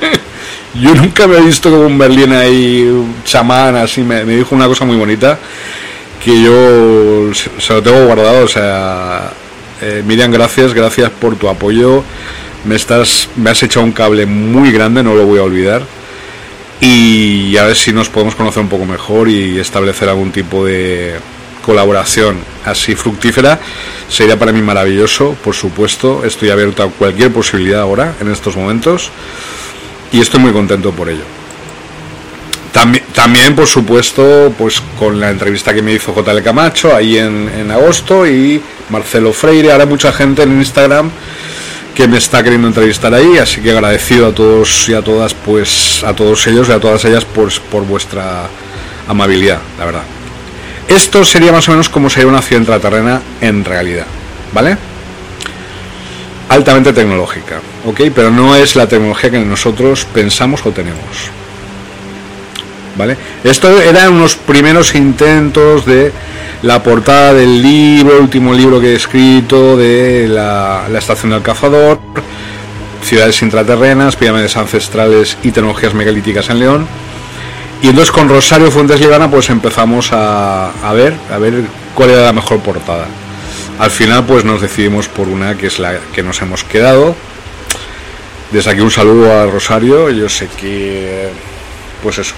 Yo 0.74 0.94
nunca 0.94 1.26
me 1.26 1.38
he 1.38 1.40
visto 1.40 1.70
como 1.70 1.86
un 1.86 1.96
Berlín 1.96 2.32
ahí, 2.32 3.06
chamán, 3.24 3.74
así. 3.74 4.02
Me, 4.02 4.22
me 4.26 4.36
dijo 4.36 4.54
una 4.54 4.66
cosa 4.66 4.84
muy 4.84 4.96
bonita 4.96 5.38
que 6.22 6.42
yo 6.42 7.32
se 7.32 7.72
lo 7.72 7.82
tengo 7.82 8.04
guardado. 8.04 8.44
O 8.44 8.48
sea, 8.48 9.32
eh, 9.80 10.02
Miriam, 10.06 10.30
gracias, 10.30 10.74
gracias 10.74 11.08
por 11.08 11.36
tu 11.36 11.48
apoyo. 11.48 12.04
Me, 12.66 12.76
estás, 12.76 13.30
me 13.36 13.48
has 13.48 13.62
echado 13.62 13.84
un 13.86 13.92
cable 13.92 14.26
muy 14.26 14.70
grande, 14.72 15.02
no 15.02 15.14
lo 15.14 15.24
voy 15.24 15.38
a 15.38 15.42
olvidar. 15.42 15.82
Y 16.82 17.56
a 17.56 17.64
ver 17.64 17.76
si 17.76 17.94
nos 17.94 18.10
podemos 18.10 18.34
conocer 18.34 18.62
un 18.62 18.68
poco 18.68 18.84
mejor 18.84 19.30
y 19.30 19.58
establecer 19.58 20.10
algún 20.10 20.30
tipo 20.32 20.66
de 20.66 21.18
colaboración 21.64 22.38
así 22.64 22.94
fructífera. 22.94 23.60
Sería 24.08 24.38
para 24.38 24.52
mí 24.52 24.60
maravilloso, 24.62 25.36
por 25.44 25.54
supuesto. 25.54 26.24
Estoy 26.24 26.50
abierto 26.50 26.82
a 26.82 26.90
cualquier 26.90 27.32
posibilidad 27.32 27.80
ahora, 27.80 28.14
en 28.20 28.30
estos 28.30 28.56
momentos. 28.56 29.10
Y 30.12 30.20
estoy 30.20 30.40
muy 30.40 30.52
contento 30.52 30.92
por 30.92 31.08
ello. 31.08 31.24
También, 32.72 33.04
también, 33.12 33.54
por 33.54 33.66
supuesto, 33.66 34.52
pues 34.56 34.80
con 34.98 35.18
la 35.18 35.30
entrevista 35.30 35.74
que 35.74 35.82
me 35.82 35.92
hizo 35.92 36.14
JL 36.14 36.42
Camacho 36.42 36.94
ahí 36.94 37.18
en, 37.18 37.48
en 37.48 37.70
agosto 37.70 38.26
y 38.26 38.60
Marcelo 38.90 39.32
Freire. 39.32 39.72
Ahora 39.72 39.86
mucha 39.86 40.12
gente 40.12 40.42
en 40.42 40.52
Instagram 40.58 41.10
que 41.94 42.06
me 42.06 42.18
está 42.18 42.42
queriendo 42.42 42.68
entrevistar 42.68 43.12
ahí, 43.12 43.38
así 43.38 43.60
que 43.60 43.72
agradecido 43.72 44.28
a 44.28 44.34
todos 44.34 44.88
y 44.88 44.94
a 44.94 45.02
todas, 45.02 45.34
pues 45.34 46.02
a 46.04 46.14
todos 46.14 46.46
ellos 46.46 46.68
y 46.68 46.72
a 46.72 46.80
todas 46.80 47.04
ellas 47.04 47.24
pues, 47.24 47.58
por 47.60 47.84
vuestra 47.84 48.48
amabilidad, 49.08 49.58
la 49.78 49.84
verdad. 49.84 50.19
Esto 50.90 51.24
sería 51.24 51.52
más 51.52 51.68
o 51.68 51.70
menos 51.70 51.88
como 51.88 52.10
sería 52.10 52.28
una 52.28 52.42
ciudad 52.42 52.62
intraterrena 52.62 53.22
en 53.40 53.64
realidad, 53.64 54.06
¿vale? 54.52 54.76
Altamente 56.48 56.92
tecnológica, 56.92 57.60
¿ok? 57.86 58.00
Pero 58.12 58.32
no 58.32 58.56
es 58.56 58.74
la 58.74 58.88
tecnología 58.88 59.30
que 59.30 59.38
nosotros 59.38 60.04
pensamos 60.12 60.66
o 60.66 60.72
tenemos. 60.72 61.30
¿Vale? 62.98 63.16
Esto 63.44 63.80
eran 63.80 64.14
unos 64.14 64.34
primeros 64.34 64.96
intentos 64.96 65.86
de 65.86 66.12
la 66.62 66.82
portada 66.82 67.34
del 67.34 67.62
libro, 67.62 68.20
último 68.20 68.52
libro 68.52 68.80
que 68.80 68.88
he 68.88 68.96
escrito, 68.96 69.76
de 69.76 70.26
la, 70.26 70.86
estación 70.98 71.30
del 71.30 71.42
cazador, 71.42 72.00
ciudades 73.00 73.40
intraterrenas, 73.42 74.16
pirámides 74.16 74.56
ancestrales 74.56 75.38
y 75.44 75.52
tecnologías 75.52 75.94
megalíticas 75.94 76.50
en 76.50 76.58
León. 76.58 76.88
Y 77.82 77.88
entonces 77.88 78.12
con 78.12 78.28
Rosario 78.28 78.70
Fuentes 78.70 79.00
Libana 79.00 79.30
pues 79.30 79.48
empezamos 79.50 80.12
a, 80.12 80.70
a, 80.70 80.92
ver, 80.92 81.14
a 81.32 81.38
ver 81.38 81.62
cuál 81.94 82.10
era 82.10 82.22
la 82.22 82.32
mejor 82.32 82.60
portada. 82.60 83.06
Al 83.78 83.90
final 83.90 84.24
pues 84.24 84.44
nos 84.44 84.60
decidimos 84.60 85.08
por 85.08 85.28
una 85.28 85.56
que 85.56 85.68
es 85.68 85.78
la 85.78 85.98
que 86.14 86.22
nos 86.22 86.42
hemos 86.42 86.64
quedado. 86.64 87.14
Desde 88.52 88.70
aquí 88.70 88.80
un 88.80 88.90
saludo 88.90 89.32
a 89.32 89.46
Rosario, 89.46 90.10
yo 90.10 90.28
sé 90.28 90.48
que 90.60 91.28
pues 92.02 92.18
eso, 92.18 92.34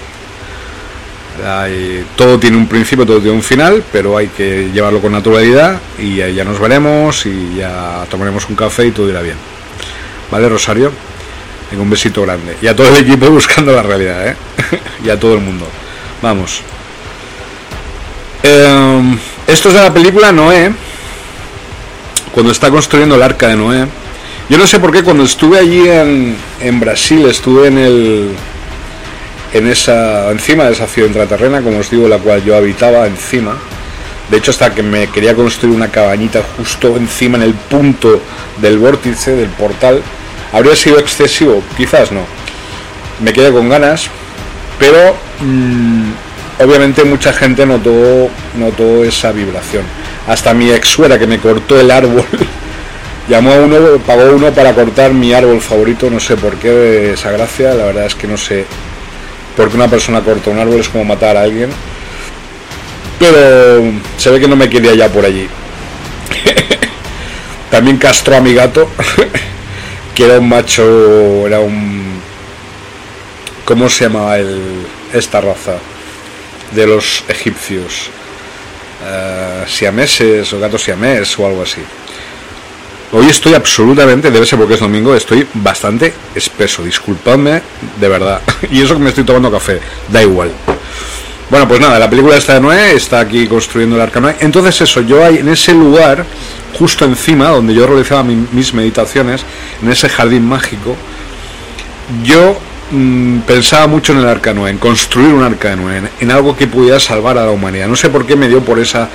todo 2.15 2.39
tiene 2.39 2.57
un 2.57 2.67
principio, 2.67 3.05
todo 3.05 3.19
tiene 3.19 3.35
un 3.35 3.43
final, 3.43 3.83
pero 3.91 4.17
hay 4.17 4.27
que 4.27 4.69
llevarlo 4.71 5.01
con 5.01 5.11
naturalidad 5.11 5.79
y 5.97 6.17
ya 6.17 6.43
nos 6.43 6.59
veremos 6.59 7.25
y 7.25 7.55
ya 7.57 8.05
tomaremos 8.09 8.47
un 8.49 8.55
café 8.55 8.87
y 8.87 8.91
todo 8.91 9.09
irá 9.09 9.21
bien. 9.21 9.37
¿Vale, 10.31 10.49
Rosario? 10.49 10.91
Un 11.79 11.89
besito 11.89 12.21
grande. 12.21 12.57
Y 12.61 12.67
a 12.67 12.75
todo 12.75 12.87
el 12.87 12.97
equipo 12.97 13.29
buscando 13.29 13.73
la 13.73 13.81
realidad, 13.81 14.27
¿eh? 14.27 14.35
y 15.05 15.09
a 15.09 15.19
todo 15.19 15.33
el 15.33 15.41
mundo. 15.41 15.67
Vamos. 16.21 16.61
Em, 18.43 19.17
esto 19.47 19.69
es 19.69 19.75
de 19.75 19.81
la 19.81 19.93
película 19.93 20.31
Noé. 20.31 20.71
Cuando 22.31 22.51
está 22.51 22.69
construyendo 22.69 23.15
el 23.15 23.23
arca 23.23 23.47
de 23.47 23.55
Noé. 23.55 23.87
Yo 24.49 24.57
no 24.57 24.67
sé 24.67 24.79
por 24.79 24.91
qué 24.91 25.03
cuando 25.03 25.23
estuve 25.23 25.57
allí 25.57 25.87
en, 25.87 26.35
en 26.59 26.79
Brasil, 26.79 27.25
estuve 27.25 27.67
en 27.67 27.77
el, 27.77 28.35
en 29.53 29.67
esa, 29.67 30.31
encima 30.31 30.65
de 30.65 30.73
esa 30.73 30.87
ciudad 30.87 31.07
intraterrena, 31.07 31.61
como 31.61 31.77
os 31.79 31.89
digo, 31.89 32.07
la 32.07 32.17
cual 32.17 32.43
yo 32.43 32.57
habitaba 32.57 33.07
encima. 33.07 33.55
De 34.29 34.37
hecho, 34.37 34.51
hasta 34.51 34.73
que 34.73 34.81
me 34.81 35.07
quería 35.07 35.35
construir 35.35 35.75
una 35.75 35.89
cabañita 35.89 36.41
justo 36.57 36.97
encima, 36.97 37.37
en 37.37 37.43
el 37.43 37.53
punto 37.53 38.21
del 38.61 38.79
vórtice, 38.79 39.35
del 39.35 39.49
portal, 39.49 40.01
habría 40.53 40.75
sido 40.75 40.99
excesivo, 40.99 41.61
quizás 41.75 42.11
no. 42.11 42.21
Me 43.19 43.33
quedé 43.33 43.51
con 43.51 43.67
ganas, 43.67 44.07
pero 44.79 45.15
mm, 45.41 46.11
obviamente 46.63 47.03
mucha 47.03 47.33
gente 47.33 47.65
notó, 47.65 48.29
notó 48.57 49.03
esa 49.03 49.31
vibración. 49.31 49.83
Hasta 50.27 50.53
mi 50.53 50.71
ex 50.71 50.87
suera 50.87 51.19
que 51.19 51.27
me 51.27 51.39
cortó 51.39 51.79
el 51.79 51.91
árbol, 51.91 52.23
llamó 53.27 53.51
a 53.51 53.55
uno, 53.57 53.97
pagó 54.05 54.31
uno 54.33 54.51
para 54.51 54.73
cortar 54.73 55.11
mi 55.13 55.33
árbol 55.33 55.59
favorito, 55.59 56.09
no 56.09 56.19
sé 56.21 56.37
por 56.37 56.55
qué 56.55 57.13
esa 57.13 57.31
gracia, 57.31 57.73
la 57.73 57.85
verdad 57.85 58.05
es 58.05 58.15
que 58.15 58.27
no 58.27 58.37
sé 58.37 58.65
porque 59.55 59.75
una 59.75 59.87
persona 59.87 60.21
corta 60.21 60.49
un 60.49 60.59
árbol 60.59 60.79
es 60.79 60.89
como 60.89 61.05
matar 61.05 61.37
a 61.37 61.41
alguien. 61.41 61.69
Pero 63.19 63.83
se 64.17 64.29
ve 64.31 64.39
que 64.39 64.47
no 64.47 64.55
me 64.55 64.69
quería 64.69 64.95
ya 64.95 65.09
por 65.09 65.25
allí. 65.25 65.47
También 67.71 67.97
castró 67.97 68.37
a 68.37 68.41
mi 68.41 68.53
gato, 68.53 68.89
que 70.15 70.25
era 70.25 70.39
un 70.39 70.49
macho, 70.49 71.47
era 71.47 71.59
un... 71.59 72.21
¿Cómo 73.65 73.89
se 73.89 74.05
llamaba 74.05 74.37
el, 74.37 74.85
esta 75.13 75.41
raza? 75.41 75.75
De 76.71 76.87
los 76.87 77.23
egipcios. 77.27 78.09
Uh, 79.03 79.67
siameses 79.67 80.53
o 80.53 80.59
gatos 80.59 80.83
siamés 80.83 81.37
o 81.37 81.45
algo 81.45 81.63
así. 81.63 81.81
Hoy 83.11 83.27
estoy 83.27 83.53
absolutamente, 83.53 84.31
debe 84.31 84.45
ser 84.45 84.57
porque 84.57 84.73
es 84.73 84.79
domingo, 84.79 85.13
estoy 85.13 85.47
bastante 85.53 86.13
espeso, 86.33 86.83
disculpadme 86.83 87.61
de 87.99 88.07
verdad. 88.07 88.41
Y 88.71 88.81
eso 88.81 88.95
que 88.95 89.01
me 89.01 89.09
estoy 89.09 89.23
tomando 89.23 89.51
café, 89.51 89.79
da 90.09 90.21
igual. 90.21 90.51
Bueno, 91.49 91.67
pues 91.67 91.79
nada, 91.79 91.99
la 91.99 92.09
película 92.09 92.35
está 92.35 92.55
de 92.55 92.61
Noé, 92.61 92.95
está 92.95 93.19
aquí 93.19 93.47
construyendo 93.47 93.95
el 93.95 94.01
arca 94.01 94.19
Noé. 94.19 94.35
Entonces 94.39 94.81
eso, 94.81 95.01
yo 95.01 95.23
hay 95.23 95.37
en 95.37 95.49
ese 95.49 95.73
lugar, 95.73 96.25
justo 96.77 97.05
encima, 97.05 97.49
donde 97.49 97.73
yo 97.73 97.85
realizaba 97.85 98.23
mis 98.23 98.73
meditaciones, 98.73 99.43
en 99.81 99.91
ese 99.91 100.09
jardín 100.09 100.47
mágico, 100.47 100.95
yo 102.23 102.57
mmm, 102.91 103.39
pensaba 103.39 103.87
mucho 103.87 104.13
en 104.13 104.19
el 104.19 104.27
arca 104.27 104.53
Noé, 104.53 104.71
en 104.71 104.77
construir 104.77 105.33
un 105.33 105.43
arca 105.43 105.69
de 105.69 105.75
Noé, 105.75 105.97
en, 105.97 106.09
en 106.19 106.31
algo 106.31 106.55
que 106.55 106.67
pudiera 106.67 106.99
salvar 106.99 107.37
a 107.37 107.45
la 107.45 107.51
humanidad. 107.51 107.87
No 107.87 107.95
sé 107.95 108.09
por 108.09 108.25
qué 108.25 108.35
me 108.35 108.47
dio 108.47 108.61
por 108.61 108.79
esa 108.79 109.09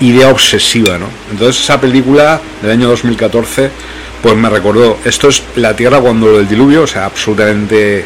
idea 0.00 0.28
obsesiva, 0.28 0.98
¿no? 0.98 1.06
Entonces 1.30 1.62
esa 1.62 1.80
película 1.80 2.40
del 2.62 2.72
año 2.72 2.88
2014, 2.88 3.70
pues 4.22 4.36
me 4.36 4.50
recordó, 4.50 4.98
esto 5.04 5.28
es 5.28 5.42
la 5.56 5.74
Tierra 5.76 6.00
cuando 6.00 6.38
el 6.38 6.48
diluvio, 6.48 6.82
o 6.82 6.86
sea, 6.86 7.06
absolutamente 7.06 8.04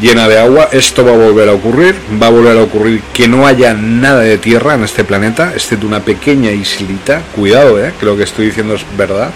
llena 0.00 0.28
de 0.28 0.38
agua, 0.38 0.68
esto 0.72 1.04
va 1.04 1.12
a 1.12 1.16
volver 1.16 1.48
a 1.48 1.52
ocurrir, 1.52 1.94
va 2.20 2.28
a 2.28 2.30
volver 2.30 2.56
a 2.56 2.62
ocurrir 2.62 3.00
que 3.12 3.28
no 3.28 3.46
haya 3.46 3.74
nada 3.74 4.20
de 4.20 4.38
tierra 4.38 4.74
en 4.74 4.84
este 4.84 5.04
planeta, 5.04 5.52
excepto 5.54 5.86
una 5.86 6.00
pequeña 6.00 6.50
islita, 6.50 7.22
cuidado, 7.34 7.82
¿eh? 7.82 7.92
que 7.98 8.06
lo 8.06 8.16
que 8.16 8.24
estoy 8.24 8.46
diciendo 8.46 8.74
es 8.74 8.84
verdad. 8.96 9.30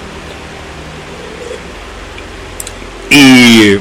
Y, 3.10 3.78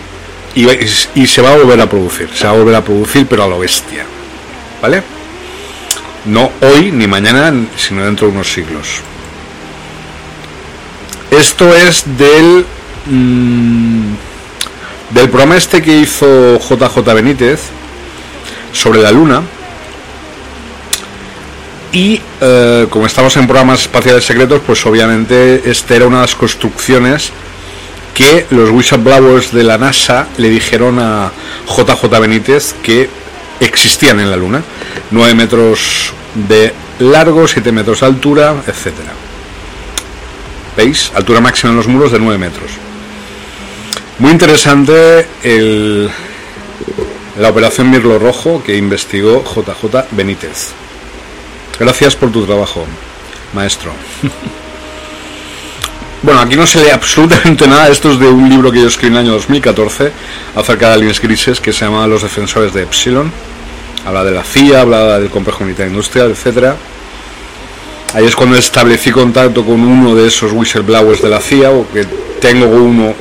y, 0.55 1.27
se 1.27 1.41
va 1.41 1.53
a 1.53 1.57
volver 1.57 1.79
a 1.79 1.87
producir, 1.87 2.29
se 2.33 2.45
va 2.45 2.51
a 2.51 2.55
volver 2.55 2.75
a 2.75 2.83
producir, 2.83 3.27
pero 3.27 3.43
a 3.43 3.47
lo 3.47 3.59
bestia, 3.59 4.05
¿vale? 4.81 5.03
No 6.25 6.51
hoy 6.61 6.91
ni 6.91 7.07
mañana, 7.07 7.53
sino 7.77 8.03
dentro 8.03 8.27
de 8.27 8.33
unos 8.33 8.51
siglos. 8.51 9.01
Esto 11.31 11.73
es 11.75 12.03
del 12.17 12.65
mmm, 13.05 14.13
del 15.11 15.29
programa 15.29 15.57
este 15.57 15.81
que 15.81 15.97
hizo 15.97 16.59
JJ 16.59 17.13
Benítez 17.13 17.61
sobre 18.71 19.01
la 19.01 19.11
Luna. 19.11 19.41
Y 21.91 22.21
eh, 22.41 22.87
como 22.89 23.07
estamos 23.07 23.35
en 23.37 23.47
programas 23.47 23.81
espaciales 23.81 24.23
secretos, 24.23 24.61
pues 24.65 24.85
obviamente 24.85 25.69
este 25.69 25.95
era 25.95 26.07
una 26.07 26.17
de 26.17 26.23
las 26.23 26.35
construcciones 26.35 27.31
que 28.13 28.45
los 28.51 28.69
whistleblowers 28.69 29.51
de 29.51 29.63
la 29.63 29.77
NASA 29.77 30.27
le 30.37 30.49
dijeron 30.49 30.99
a 30.99 31.31
JJ 31.67 32.19
Benítez 32.19 32.75
que 32.83 33.09
existían 33.59 34.19
en 34.19 34.29
la 34.29 34.37
Luna. 34.37 34.61
9 35.11 35.33
metros 35.33 36.13
de 36.47 36.73
largo, 36.99 37.47
7 37.47 37.71
metros 37.71 38.01
de 38.01 38.05
altura, 38.05 38.55
etcétera. 38.67 39.13
¿Veis? 40.77 41.11
Altura 41.15 41.41
máxima 41.41 41.71
en 41.71 41.77
los 41.77 41.87
muros 41.87 42.11
de 42.11 42.19
9 42.19 42.37
metros. 42.37 42.88
Muy 44.19 44.31
interesante 44.31 45.25
el, 45.43 46.09
la 47.39 47.49
operación 47.49 47.89
Mirlo 47.89 48.19
Rojo 48.19 48.61
que 48.63 48.77
investigó 48.77 49.43
JJ 49.43 50.07
Benítez. 50.11 50.69
Gracias 51.79 52.15
por 52.15 52.31
tu 52.31 52.45
trabajo, 52.45 52.85
maestro. 53.53 53.91
Bueno, 56.21 56.41
aquí 56.41 56.57
no 56.57 56.67
se 56.67 56.83
lee 56.83 56.89
absolutamente 56.89 57.65
nada. 57.65 57.87
Esto 57.87 58.11
es 58.11 58.19
de 58.19 58.27
un 58.27 58.49
libro 58.49 58.73
que 58.73 58.81
yo 58.81 58.87
escribí 58.89 59.07
en 59.07 59.13
el 59.13 59.19
año 59.27 59.31
2014 59.35 60.11
acerca 60.53 60.89
de 60.89 60.95
aliens 60.95 61.21
grises 61.21 61.61
que 61.61 61.71
se 61.71 61.85
llama 61.85 62.05
Los 62.07 62.23
Defensores 62.23 62.73
de 62.73 62.83
Epsilon 62.83 63.31
habla 64.05 64.23
de 64.23 64.31
la 64.31 64.43
CIA, 64.43 64.81
habla 64.81 65.19
del 65.19 65.29
complejo 65.29 65.63
militar 65.63 65.87
industrial, 65.87 66.31
etcétera. 66.31 66.75
Ahí 68.13 68.25
es 68.25 68.35
cuando 68.35 68.57
establecí 68.57 69.11
contacto 69.11 69.63
con 69.63 69.81
uno 69.81 70.15
de 70.15 70.27
esos 70.27 70.51
whistleblowers 70.51 71.21
de 71.21 71.29
la 71.29 71.39
CIA, 71.39 71.71
o 71.71 71.87
que 71.91 72.05
tengo 72.41 72.65
uno 72.67 73.13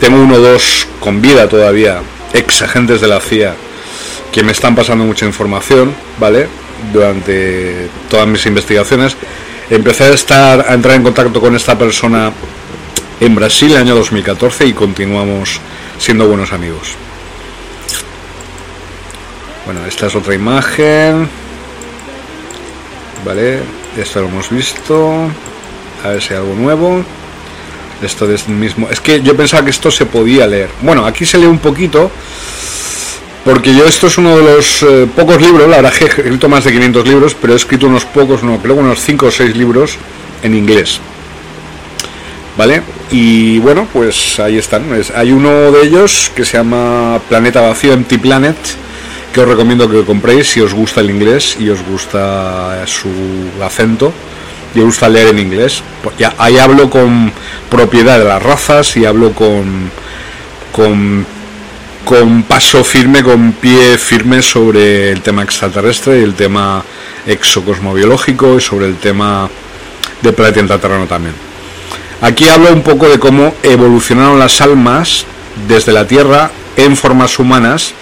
tengo 0.00 0.20
uno 0.20 0.36
o 0.36 0.40
dos 0.40 0.86
con 1.00 1.20
vida 1.20 1.48
todavía, 1.48 2.02
ex 2.32 2.62
agentes 2.62 3.00
de 3.00 3.08
la 3.08 3.20
CIA, 3.20 3.54
que 4.32 4.42
me 4.42 4.52
están 4.52 4.74
pasando 4.74 5.04
mucha 5.04 5.26
información, 5.26 5.94
¿vale? 6.18 6.48
Durante 6.92 7.88
todas 8.08 8.26
mis 8.26 8.44
investigaciones. 8.46 9.16
Empecé 9.70 10.04
a 10.04 10.08
estar 10.10 10.64
a 10.68 10.74
entrar 10.74 10.94
en 10.94 11.02
contacto 11.02 11.40
con 11.40 11.54
esta 11.54 11.76
persona 11.76 12.32
en 13.20 13.34
Brasil 13.34 13.72
el 13.72 13.78
año 13.78 13.94
2014 13.96 14.66
y 14.66 14.72
continuamos 14.72 15.60
siendo 15.98 16.26
buenos 16.26 16.52
amigos. 16.52 16.94
Bueno, 19.66 19.84
esta 19.84 20.06
es 20.06 20.14
otra 20.14 20.34
imagen. 20.34 21.28
Vale, 23.24 23.60
esto 23.98 24.22
lo 24.22 24.28
hemos 24.28 24.48
visto. 24.48 25.28
A 26.04 26.08
ver 26.08 26.22
si 26.22 26.32
hay 26.32 26.40
algo 26.40 26.54
nuevo. 26.54 27.04
Esto 28.02 28.30
es 28.32 28.46
el 28.46 28.54
mismo. 28.54 28.88
Es 28.88 29.00
que 29.00 29.22
yo 29.22 29.36
pensaba 29.36 29.64
que 29.64 29.70
esto 29.70 29.90
se 29.90 30.06
podía 30.06 30.46
leer. 30.46 30.70
Bueno, 30.82 31.04
aquí 31.04 31.24
se 31.24 31.38
lee 31.38 31.46
un 31.46 31.58
poquito. 31.58 32.10
Porque 33.44 33.74
yo 33.74 33.86
esto 33.86 34.08
es 34.08 34.18
uno 34.18 34.36
de 34.36 34.42
los 34.42 34.82
eh, 34.82 35.06
pocos 35.14 35.40
libros, 35.40 35.68
la 35.70 35.76
verdad 35.76 35.92
que 35.92 36.04
he 36.04 36.08
escrito 36.08 36.48
más 36.50 36.64
de 36.64 36.72
500 36.72 37.08
libros, 37.08 37.34
pero 37.40 37.54
he 37.54 37.56
escrito 37.56 37.86
unos 37.86 38.04
pocos, 38.04 38.42
no, 38.42 38.58
creo 38.58 38.74
unos 38.74 39.00
5 39.00 39.26
o 39.26 39.30
6 39.30 39.56
libros 39.56 39.96
en 40.42 40.54
inglés. 40.54 41.00
¿Vale? 42.58 42.82
Y 43.10 43.58
bueno, 43.60 43.86
pues 43.90 44.38
ahí 44.38 44.58
están. 44.58 44.84
hay 45.14 45.32
uno 45.32 45.72
de 45.72 45.82
ellos 45.82 46.30
que 46.34 46.44
se 46.44 46.58
llama 46.58 47.20
Planeta 47.28 47.62
Vacío, 47.62 47.94
Empty 47.94 48.18
Planet, 48.18 48.56
que 49.32 49.40
os 49.40 49.48
recomiendo 49.48 49.88
que 49.88 49.96
lo 49.96 50.04
compréis 50.04 50.48
si 50.48 50.60
os 50.60 50.74
gusta 50.74 51.00
el 51.00 51.10
inglés 51.10 51.56
y 51.58 51.70
os 51.70 51.80
gusta 51.82 52.84
su 52.86 53.08
acento 53.62 54.12
y 54.74 54.78
os 54.80 54.86
gusta 54.86 55.08
leer 55.08 55.28
en 55.28 55.38
inglés. 55.38 55.82
Pues 56.02 56.16
ya, 56.16 56.34
ahí 56.38 56.58
hablo 56.58 56.90
con 56.90 57.32
propiedad 57.70 58.18
de 58.18 58.24
las 58.24 58.42
razas 58.42 58.96
y 58.96 59.04
hablo 59.04 59.32
con, 59.32 59.90
con, 60.72 61.26
con 62.04 62.42
paso 62.44 62.84
firme, 62.84 63.22
con 63.22 63.52
pie 63.52 63.98
firme 63.98 64.42
sobre 64.42 65.12
el 65.12 65.20
tema 65.20 65.42
extraterrestre 65.42 66.20
y 66.20 66.22
el 66.22 66.34
tema 66.34 66.82
exocosmobiológico 67.26 68.56
y 68.56 68.60
sobre 68.60 68.86
el 68.86 68.96
tema 68.96 69.48
de 70.22 70.32
planeta 70.32 70.60
intraterreno 70.60 71.06
también. 71.06 71.34
Aquí 72.20 72.48
hablo 72.48 72.72
un 72.72 72.82
poco 72.82 73.08
de 73.08 73.18
cómo 73.18 73.54
evolucionaron 73.62 74.38
las 74.38 74.60
almas 74.60 75.24
desde 75.68 75.92
la 75.92 76.06
Tierra 76.06 76.50
en 76.76 76.96
formas 76.96 77.38
humanas 77.38 77.94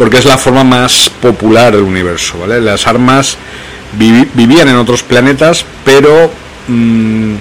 porque 0.00 0.16
es 0.16 0.24
la 0.24 0.38
forma 0.38 0.64
más 0.64 1.10
popular 1.20 1.74
del 1.74 1.82
universo, 1.82 2.38
¿vale? 2.38 2.58
Las 2.62 2.86
armas 2.86 3.36
vivían 3.92 4.68
en 4.68 4.76
otros 4.76 5.02
planetas, 5.02 5.64
pero 5.84 6.30
mm, 6.68 7.34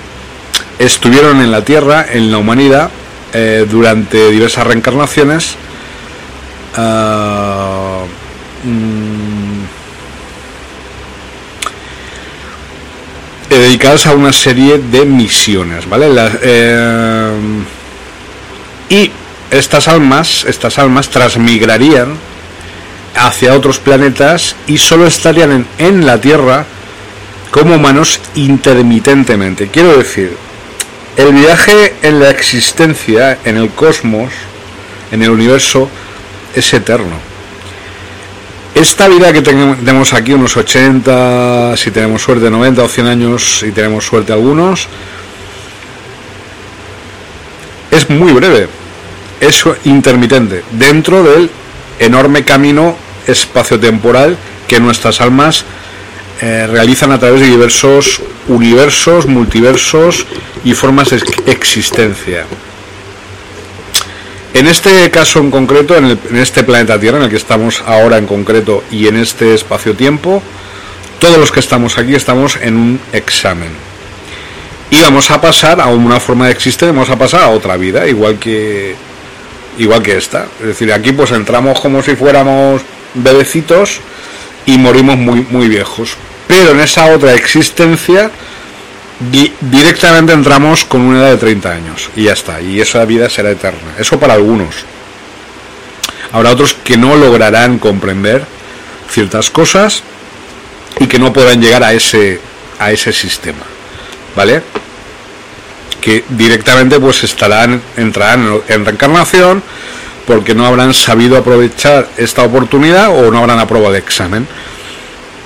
estuvieron 0.79 1.41
en 1.41 1.51
la 1.51 1.63
Tierra, 1.63 2.05
en 2.11 2.31
la 2.31 2.37
humanidad, 2.37 2.89
eh, 3.33 3.65
durante 3.69 4.31
diversas 4.31 4.65
reencarnaciones. 4.65 5.55
Ah, 6.75 8.03
mm, 8.63 9.49
dedicadas 13.49 14.07
a 14.07 14.13
una 14.13 14.31
serie 14.31 14.77
de 14.77 15.05
misiones, 15.05 15.89
¿vale? 15.89 16.07
Eh, 16.41 17.31
y 18.89 19.11
estas 19.51 19.87
almas, 19.87 20.45
estas 20.47 20.77
almas 20.77 21.09
transmigrarían 21.09 22.15
hacia 23.19 23.53
otros 23.53 23.79
planetas 23.79 24.55
y 24.65 24.77
solo 24.77 25.05
estarían 25.05 25.67
en, 25.77 26.05
la 26.05 26.21
Tierra 26.21 26.65
como 27.51 27.75
humanos 27.75 28.21
intermitentemente. 28.35 29.67
Quiero 29.67 29.97
decir, 29.97 30.35
el 31.17 31.33
viaje 31.33 31.95
en 32.01 32.19
la 32.19 32.29
existencia, 32.29 33.39
en 33.43 33.57
el 33.57 33.71
cosmos, 33.71 34.31
en 35.11 35.21
el 35.21 35.31
universo, 35.31 35.89
es 36.55 36.73
eterno. 36.73 37.17
Esta 38.73 39.09
vida 39.09 39.33
que 39.33 39.41
tenemos 39.41 40.13
aquí, 40.13 40.33
unos 40.33 40.55
80, 40.55 41.75
si 41.75 41.91
tenemos 41.91 42.21
suerte 42.21 42.49
90 42.49 42.83
o 42.83 42.87
100 42.87 43.07
años, 43.07 43.65
y 43.67 43.71
tenemos 43.71 44.05
suerte 44.05 44.31
algunos, 44.31 44.87
es 47.91 48.09
muy 48.09 48.31
breve, 48.31 48.69
es 49.41 49.63
intermitente, 49.83 50.63
dentro 50.71 51.23
del 51.23 51.49
enorme 51.99 52.45
camino 52.45 52.95
espacio-temporal 53.29 54.37
que 54.67 54.79
nuestras 54.79 55.21
almas 55.21 55.65
eh, 56.41 56.67
realizan 56.67 57.11
a 57.11 57.19
través 57.19 57.41
de 57.41 57.47
diversos 57.47 58.21
universos, 58.47 59.25
multiversos 59.25 60.25
y 60.63 60.73
formas 60.73 61.09
de 61.09 61.21
existencia. 61.47 62.45
En 64.53 64.67
este 64.67 65.09
caso 65.11 65.39
en 65.39 65.51
concreto, 65.51 65.95
en, 65.95 66.05
en 66.05 66.37
este 66.37 66.63
planeta 66.63 66.99
Tierra 66.99 67.17
en 67.17 67.25
el 67.25 67.29
que 67.29 67.35
estamos 67.35 67.83
ahora 67.85 68.17
en 68.17 68.25
concreto 68.25 68.83
y 68.91 69.07
en 69.07 69.17
este 69.17 69.53
espacio-tiempo, 69.53 70.41
todos 71.19 71.37
los 71.37 71.51
que 71.51 71.59
estamos 71.59 71.97
aquí 71.97 72.15
estamos 72.15 72.57
en 72.61 72.75
un 72.75 72.99
examen. 73.13 73.69
Y 74.91 75.01
vamos 75.01 75.29
a 75.29 75.39
pasar 75.39 75.79
a 75.79 75.87
una 75.87 76.19
forma 76.19 76.47
de 76.47 76.53
existencia, 76.53 76.93
vamos 76.93 77.09
a 77.09 77.17
pasar 77.17 77.41
a 77.41 77.49
otra 77.49 77.77
vida, 77.77 78.07
igual 78.07 78.39
que 78.39 78.95
igual 79.77 80.01
que 80.01 80.17
esta. 80.17 80.47
Es 80.59 80.67
decir, 80.67 80.91
aquí 80.91 81.11
pues 81.11 81.31
entramos 81.31 81.79
como 81.79 82.01
si 82.01 82.15
fuéramos 82.15 82.81
bebecitos 83.13 83.99
y 84.65 84.77
morimos 84.77 85.17
muy, 85.17 85.45
muy 85.49 85.67
viejos. 85.67 86.15
Pero 86.47 86.71
en 86.71 86.79
esa 86.79 87.07
otra 87.07 87.33
existencia 87.33 88.31
directamente 89.59 90.31
entramos 90.31 90.85
con 90.85 91.01
una 91.01 91.19
edad 91.19 91.31
de 91.31 91.37
30 91.37 91.71
años 91.71 92.09
y 92.15 92.23
ya 92.23 92.33
está. 92.33 92.61
Y 92.61 92.79
esa 92.79 93.05
vida 93.05 93.29
será 93.29 93.51
eterna. 93.51 93.95
Eso 93.97 94.19
para 94.19 94.33
algunos. 94.33 94.75
Habrá 96.31 96.51
otros 96.51 96.73
que 96.73 96.97
no 96.97 97.15
lograrán 97.15 97.79
comprender 97.79 98.45
ciertas 99.09 99.49
cosas 99.49 100.03
y 100.99 101.07
que 101.07 101.19
no 101.19 101.33
podrán 101.33 101.61
llegar 101.61 101.83
a 101.83 101.93
ese, 101.93 102.39
a 102.79 102.91
ese 102.91 103.11
sistema. 103.11 103.65
¿Vale? 104.35 104.61
que 105.99 106.23
directamente 106.29 106.99
pues 106.99 107.23
estarán 107.23 107.81
entrarán 107.97 108.61
en 108.67 108.85
reencarnación 108.85 109.61
porque 110.29 110.53
no 110.53 110.63
habrán 110.63 110.93
sabido 110.93 111.37
aprovechar 111.37 112.07
esta 112.15 112.43
oportunidad 112.43 113.09
o 113.09 113.31
no 113.31 113.39
habrán 113.39 113.57
aprobado 113.57 113.95
el 113.95 113.99
examen. 113.99 114.47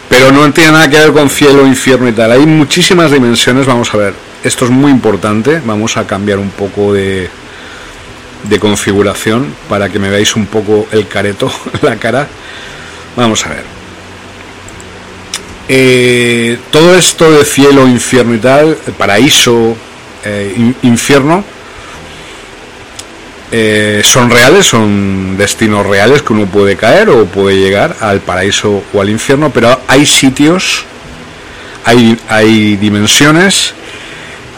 Pero 0.09 0.33
no 0.33 0.51
tiene 0.51 0.73
nada 0.73 0.89
que 0.89 0.99
ver 0.99 1.13
con 1.13 1.29
cielo, 1.29 1.65
infierno 1.65 2.09
y 2.09 2.11
tal. 2.11 2.33
Hay 2.33 2.45
muchísimas 2.45 3.09
dimensiones, 3.09 3.65
vamos 3.65 3.93
a 3.93 3.97
ver. 3.97 4.13
Esto 4.43 4.65
es 4.65 4.71
muy 4.71 4.91
importante, 4.91 5.61
vamos 5.63 5.95
a 5.95 6.05
cambiar 6.05 6.37
un 6.37 6.49
poco 6.49 6.91
de, 6.91 7.29
de 8.43 8.59
configuración 8.59 9.55
para 9.69 9.87
que 9.87 9.99
me 9.99 10.09
veáis 10.09 10.35
un 10.35 10.47
poco 10.47 10.85
el 10.91 11.07
careto, 11.07 11.49
la 11.81 11.95
cara. 11.95 12.27
Vamos 13.15 13.45
a 13.45 13.49
ver. 13.51 13.63
Eh, 15.69 16.59
todo 16.71 16.93
esto 16.93 17.31
de 17.31 17.45
cielo, 17.45 17.87
infierno 17.87 18.35
y 18.35 18.39
tal, 18.39 18.75
paraíso, 18.97 19.77
eh, 20.25 20.73
infierno 20.81 21.52
eh, 23.55 24.01
son 24.03 24.31
reales, 24.31 24.65
son 24.65 25.37
destinos 25.37 25.85
reales 25.85 26.23
que 26.23 26.33
uno 26.33 26.47
puede 26.47 26.75
caer 26.75 27.09
o 27.09 27.25
puede 27.25 27.59
llegar 27.59 27.95
al 27.99 28.19
paraíso 28.19 28.81
o 28.91 28.99
al 28.99 29.11
infierno, 29.11 29.51
pero 29.51 29.79
hay 29.87 30.07
sitios, 30.07 30.85
hay, 31.85 32.77
dimensiones 32.77 33.75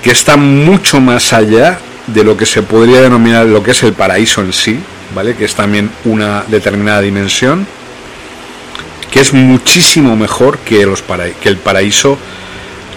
que 0.02 0.12
están 0.12 0.64
mucho 0.64 1.02
más 1.02 1.34
allá 1.34 1.78
de 2.08 2.24
lo 2.24 2.38
que 2.38 2.46
se 2.46 2.64
podría 2.64 3.02
denominar 3.02 3.46
lo 3.48 3.62
que 3.62 3.72
es 3.72 3.84
el 3.84 3.92
paraíso 3.92 4.40
en 4.40 4.54
sí, 4.54 4.80
¿vale? 5.14 5.36
Que 5.36 5.44
es 5.44 5.56
también 5.56 5.92
una 6.06 6.46
determinada 6.48 7.02
dimensión, 7.02 7.68
que 9.12 9.20
es 9.20 9.34
muchísimo 9.34 10.16
mejor 10.16 10.60
que, 10.60 10.86
los 10.86 11.04
que 11.42 11.50
el 11.50 11.58
paraíso 11.58 12.18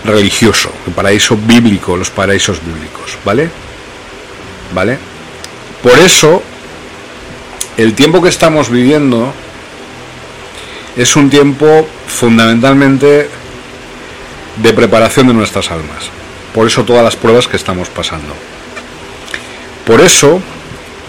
religioso, 0.05 0.71
el 0.87 0.93
paraíso 0.93 1.37
bíblico, 1.37 1.97
los 1.97 2.11
paraísos 2.11 2.61
bíblicos, 2.65 3.19
¿vale? 3.25 3.51
¿Vale? 4.73 5.08
Por 5.83 5.99
eso, 5.99 6.43
el 7.77 7.95
tiempo 7.95 8.21
que 8.21 8.29
estamos 8.29 8.71
viviendo 8.71 9.33
es 10.97 11.15
un 11.15 11.31
tiempo 11.31 11.87
fundamentalmente 12.07 13.29
de 14.57 14.73
preparación 14.73 15.29
de 15.29 15.35
nuestras 15.35 15.71
almas. 15.71 16.11
Por 16.53 16.67
eso 16.67 16.85
todas 16.85 17.05
las 17.05 17.15
pruebas 17.15 17.47
que 17.47 17.57
estamos 17.57 17.89
pasando. 17.89 18.35
Por 19.87 20.01
eso, 20.01 20.41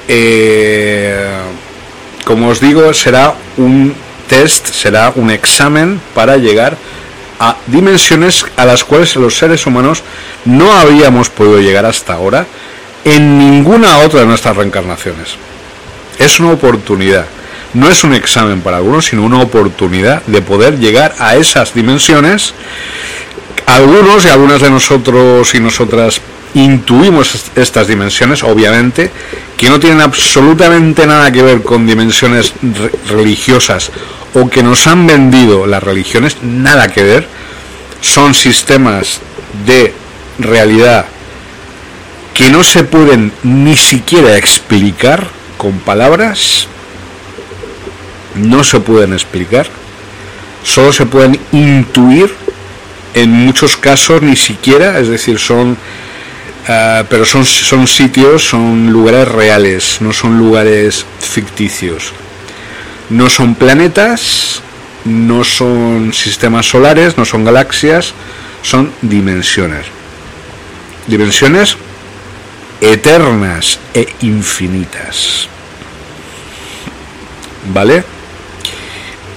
eh, 0.08 1.28
como 2.24 2.50
os 2.50 2.60
digo, 2.60 2.94
será 2.94 3.34
un 3.58 3.96
test, 4.28 4.68
será 4.68 5.12
un 5.16 5.32
examen 5.32 6.00
para 6.14 6.38
llegar 6.38 6.78
a 7.40 7.56
dimensiones 7.68 8.46
a 8.58 8.66
las 8.66 8.84
cuales 8.84 9.16
los 9.16 9.38
seres 9.38 9.66
humanos 9.66 10.04
no 10.46 10.72
habíamos 10.72 11.30
podido 11.30 11.60
llegar 11.60 11.86
hasta 11.86 12.14
ahora 12.14 12.46
en 13.06 13.38
ninguna 13.38 14.00
otra 14.00 14.22
de 14.22 14.26
nuestras 14.26 14.56
reencarnaciones. 14.56 15.36
Es 16.18 16.40
una 16.40 16.52
oportunidad. 16.52 17.26
No 17.74 17.88
es 17.88 18.04
un 18.04 18.14
examen 18.14 18.62
para 18.62 18.78
algunos, 18.78 19.06
sino 19.06 19.24
una 19.24 19.42
oportunidad 19.42 20.24
de 20.26 20.42
poder 20.42 20.80
llegar 20.80 21.16
a 21.20 21.36
esas 21.36 21.74
dimensiones. 21.74 22.54
Algunos 23.66 24.26
y 24.26 24.30
algunas 24.30 24.62
de 24.62 24.70
nosotros 24.70 25.54
y 25.54 25.60
nosotras 25.60 26.20
intuimos 26.56 27.52
estas 27.56 27.88
dimensiones, 27.88 28.44
obviamente, 28.44 29.12
que 29.56 29.70
no 29.70 29.80
tienen 29.80 30.02
absolutamente 30.02 31.06
nada 31.06 31.32
que 31.32 31.44
ver 31.44 31.62
con 31.62 31.86
dimensiones 31.86 32.54
religiosas 33.08 33.92
o 34.34 34.50
que 34.50 34.64
nos 34.64 34.88
han 34.88 35.06
vendido 35.06 35.68
las 35.68 35.84
religiones, 35.84 36.38
nada 36.42 36.88
que 36.88 37.04
ver, 37.04 37.28
son 38.02 38.34
sistemas 38.34 39.20
de 39.66 39.94
realidad 40.40 41.06
que 42.40 42.50
no 42.50 42.64
se 42.64 42.86
pueden 42.86 43.32
ni 43.44 43.76
siquiera 43.76 44.36
explicar 44.38 45.28
con 45.58 45.78
palabras, 45.80 46.68
no 48.34 48.64
se 48.64 48.80
pueden 48.80 49.14
explicar, 49.14 49.68
solo 50.64 50.92
se 50.92 51.06
pueden 51.06 51.40
intuir, 51.52 52.34
en 53.14 53.30
muchos 53.32 53.76
casos 53.76 54.22
ni 54.22 54.36
siquiera, 54.36 55.00
es 55.00 55.10
decir, 55.10 55.38
son 55.38 55.78
Ah, 56.72 57.04
pero 57.10 57.26
son, 57.26 57.46
son 57.46 57.88
sitios, 57.88 58.44
son 58.44 58.92
lugares 58.92 59.28
reales, 59.28 59.98
no 60.02 60.14
son 60.14 60.38
lugares 60.38 61.04
ficticios. 61.20 62.14
No 63.10 63.28
son 63.28 63.56
planetas, 63.56 64.62
no 65.04 65.44
son 65.44 66.14
sistemas 66.14 66.68
solares, 66.68 67.18
no 67.18 67.26
son 67.26 67.44
galaxias, 67.44 68.14
son 68.62 68.92
dimensiones. 69.02 69.88
Dimensiones 71.08 71.76
eternas 72.82 73.80
e 73.94 74.08
infinitas. 74.22 75.48
¿Vale? 77.74 78.04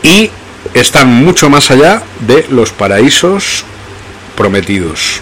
Y 0.02 0.30
están 0.74 1.08
mucho 1.08 1.50
más 1.50 1.70
allá 1.70 2.02
de 2.20 2.46
los 2.50 2.70
paraísos 2.70 3.64
prometidos 4.36 5.20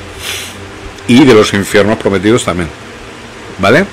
y 1.08 1.24
de 1.24 1.34
los 1.34 1.52
infiernos 1.54 1.98
prometidos 1.98 2.44
también. 2.44 2.68
¿Vale? 3.58 3.84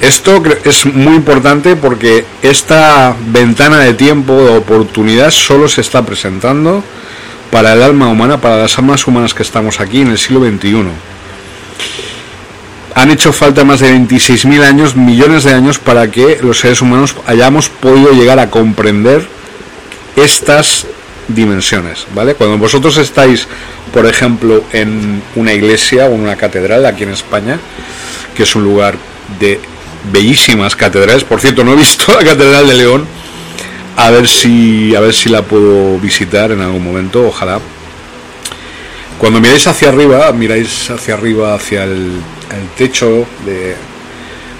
Esto 0.00 0.42
es 0.64 0.84
muy 0.86 1.14
importante 1.14 1.76
porque 1.76 2.24
esta 2.42 3.14
ventana 3.26 3.78
de 3.78 3.94
tiempo, 3.94 4.32
de 4.42 4.56
oportunidad, 4.56 5.30
solo 5.30 5.68
se 5.68 5.80
está 5.80 6.04
presentando 6.04 6.82
para 7.52 7.74
el 7.74 7.82
alma 7.82 8.08
humana, 8.08 8.40
para 8.40 8.56
las 8.56 8.76
almas 8.78 9.06
humanas 9.06 9.32
que 9.32 9.44
estamos 9.44 9.78
aquí 9.78 10.00
en 10.00 10.08
el 10.08 10.18
siglo 10.18 10.40
XXI. 10.40 10.86
Han 12.94 13.10
hecho 13.10 13.32
falta 13.32 13.64
más 13.64 13.80
de 13.80 13.94
26.000 13.94 14.62
años, 14.62 14.96
millones 14.96 15.44
de 15.44 15.54
años, 15.54 15.78
para 15.78 16.10
que 16.10 16.38
los 16.42 16.60
seres 16.60 16.82
humanos 16.82 17.16
hayamos 17.26 17.68
podido 17.68 18.12
llegar 18.12 18.38
a 18.38 18.50
comprender 18.50 19.26
estas 20.16 20.86
dimensiones, 21.28 22.06
¿vale? 22.14 22.34
Cuando 22.34 22.58
vosotros 22.58 22.98
estáis, 22.98 23.48
por 23.92 24.06
ejemplo, 24.06 24.64
en 24.72 25.22
una 25.36 25.52
iglesia 25.52 26.06
o 26.06 26.14
en 26.14 26.20
una 26.20 26.36
catedral 26.36 26.84
aquí 26.84 27.04
en 27.04 27.10
España, 27.10 27.58
que 28.36 28.42
es 28.42 28.54
un 28.54 28.64
lugar 28.64 28.96
de 29.40 29.60
bellísimas 30.12 30.76
catedrales, 30.76 31.24
por 31.24 31.40
cierto, 31.40 31.64
no 31.64 31.72
he 31.72 31.76
visto 31.76 32.12
la 32.12 32.24
catedral 32.24 32.66
de 32.66 32.74
León, 32.74 33.06
a 33.96 34.10
ver 34.10 34.26
si 34.26 34.94
a 34.94 35.00
ver 35.00 35.12
si 35.12 35.28
la 35.28 35.42
puedo 35.42 35.98
visitar 35.98 36.50
en 36.50 36.60
algún 36.60 36.84
momento, 36.84 37.26
ojalá. 37.26 37.60
Cuando 39.18 39.40
miráis 39.40 39.66
hacia 39.66 39.90
arriba, 39.90 40.32
miráis 40.32 40.90
hacia 40.90 41.14
arriba, 41.14 41.54
hacia 41.54 41.84
el, 41.84 42.20
techo 42.76 43.26
de, 43.46 43.76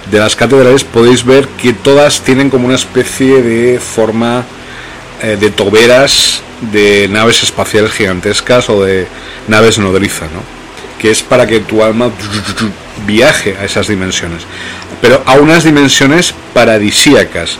de 0.09 0.19
las 0.19 0.35
catedrales, 0.35 0.83
podéis 0.83 1.23
ver 1.23 1.47
que 1.49 1.73
todas 1.73 2.21
tienen 2.21 2.49
como 2.49 2.65
una 2.65 2.75
especie 2.75 3.41
de 3.41 3.79
forma 3.79 4.45
eh, 5.21 5.37
de 5.39 5.51
toberas 5.51 6.41
de 6.71 7.07
naves 7.09 7.43
espaciales 7.43 7.91
gigantescas 7.91 8.69
o 8.69 8.83
de 8.83 9.07
naves 9.47 9.77
nodrizas, 9.77 10.31
¿no? 10.31 10.41
que 10.99 11.11
es 11.11 11.21
para 11.21 11.47
que 11.47 11.59
tu 11.59 11.83
alma 11.83 12.09
viaje 13.05 13.55
a 13.59 13.65
esas 13.65 13.87
dimensiones, 13.87 14.43
pero 15.01 15.21
a 15.25 15.33
unas 15.35 15.63
dimensiones 15.63 16.33
paradisíacas. 16.53 17.57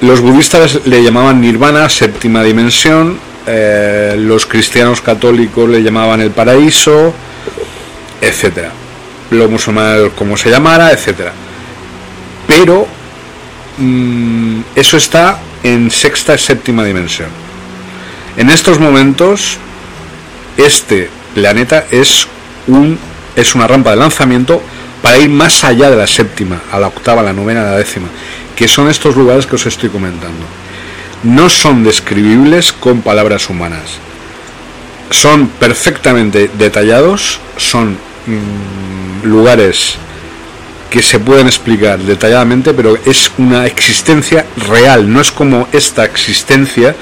Los 0.00 0.20
budistas 0.20 0.80
le 0.84 1.02
llamaban 1.02 1.40
nirvana, 1.40 1.88
séptima 1.88 2.42
dimensión, 2.42 3.18
eh, 3.46 4.14
los 4.18 4.46
cristianos 4.46 5.00
católicos 5.00 5.68
le 5.68 5.82
llamaban 5.82 6.20
el 6.20 6.30
paraíso, 6.30 7.12
etcétera. 8.20 8.70
Lo 9.30 9.48
musulmán 9.48 10.10
como 10.10 10.36
se 10.36 10.50
llamara, 10.50 10.92
etcétera. 10.92 11.32
Pero 12.46 12.86
mm, 13.78 14.60
eso 14.74 14.96
está 14.96 15.38
en 15.62 15.90
sexta 15.90 16.34
y 16.34 16.38
séptima 16.38 16.84
dimensión. 16.84 17.28
En 18.36 18.50
estos 18.50 18.78
momentos, 18.78 19.58
este 20.56 21.10
planeta 21.34 21.86
es, 21.90 22.26
un, 22.66 22.98
es 23.36 23.54
una 23.54 23.66
rampa 23.66 23.90
de 23.90 23.96
lanzamiento 23.96 24.62
para 25.02 25.18
ir 25.18 25.30
más 25.30 25.64
allá 25.64 25.90
de 25.90 25.96
la 25.96 26.06
séptima, 26.06 26.60
a 26.70 26.78
la 26.78 26.86
octava, 26.86 27.20
a 27.20 27.24
la 27.24 27.32
novena, 27.32 27.62
a 27.62 27.72
la 27.72 27.78
décima, 27.78 28.08
que 28.54 28.68
son 28.68 28.88
estos 28.88 29.16
lugares 29.16 29.46
que 29.46 29.56
os 29.56 29.66
estoy 29.66 29.88
comentando. 29.88 30.46
No 31.22 31.48
son 31.48 31.84
describibles 31.84 32.72
con 32.72 33.02
palabras 33.02 33.48
humanas. 33.48 33.98
Son 35.10 35.48
perfectamente 35.48 36.50
detallados, 36.58 37.38
son 37.56 37.96
mm, 38.26 39.26
lugares 39.26 39.98
que 40.90 41.02
se 41.02 41.18
pueden 41.18 41.46
explicar 41.46 41.98
detalladamente, 42.00 42.74
pero 42.74 42.98
es 43.06 43.30
una 43.38 43.66
existencia 43.66 44.44
real, 44.68 45.10
no 45.10 45.22
es 45.22 45.32
como 45.32 45.66
esta 45.72 46.04
existencia 46.04 46.94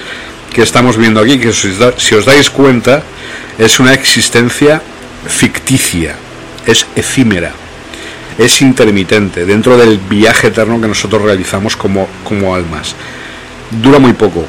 que 0.53 0.63
estamos 0.63 0.97
viendo 0.97 1.21
aquí, 1.21 1.39
que 1.39 1.53
si 1.53 2.15
os 2.15 2.25
dais 2.25 2.51
cuenta, 2.51 3.03
es 3.59 3.81
una 3.81 3.93
existencia 3.93 4.81
ficticia, 5.27 6.15
es 6.67 6.87
efímera, 6.95 7.53
es 8.39 8.63
intermitente, 8.63 9.45
dentro 9.45 9.77
del 9.77 9.99
viaje 9.99 10.49
eterno 10.49 10.81
que 10.81 10.89
nosotros 10.89 11.23
realizamos 11.23 11.77
como, 11.77 12.09
como 12.23 12.55
almas. 12.55 12.95
Dura 13.71 13.99
muy 13.99 14.13
poco. 14.13 14.45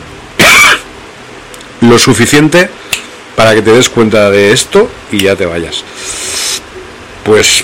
Lo 1.82 1.97
suficiente 1.97 2.69
para 3.36 3.53
que 3.53 3.61
te 3.61 3.72
des 3.72 3.89
cuenta 3.89 4.30
de 4.30 4.51
esto 4.51 4.89
y 5.11 5.24
ya 5.24 5.36
te 5.36 5.45
vayas. 5.45 5.84
Pues 7.24 7.63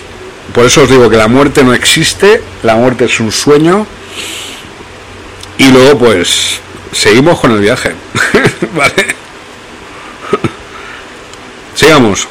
por 0.54 0.66
eso 0.66 0.84
os 0.84 0.90
digo 0.90 1.10
que 1.10 1.18
la 1.18 1.28
muerte 1.28 1.64
no 1.64 1.74
existe, 1.74 2.42
la 2.64 2.76
muerte 2.76 3.06
es 3.06 3.20
un 3.20 3.32
sueño. 3.32 3.86
Y 5.58 5.70
luego 5.70 5.98
pues 5.98 6.60
seguimos 6.92 7.40
con 7.40 7.52
el 7.52 7.60
viaje. 7.60 7.94
vale. 8.76 9.16
Sigamos. 11.76 12.28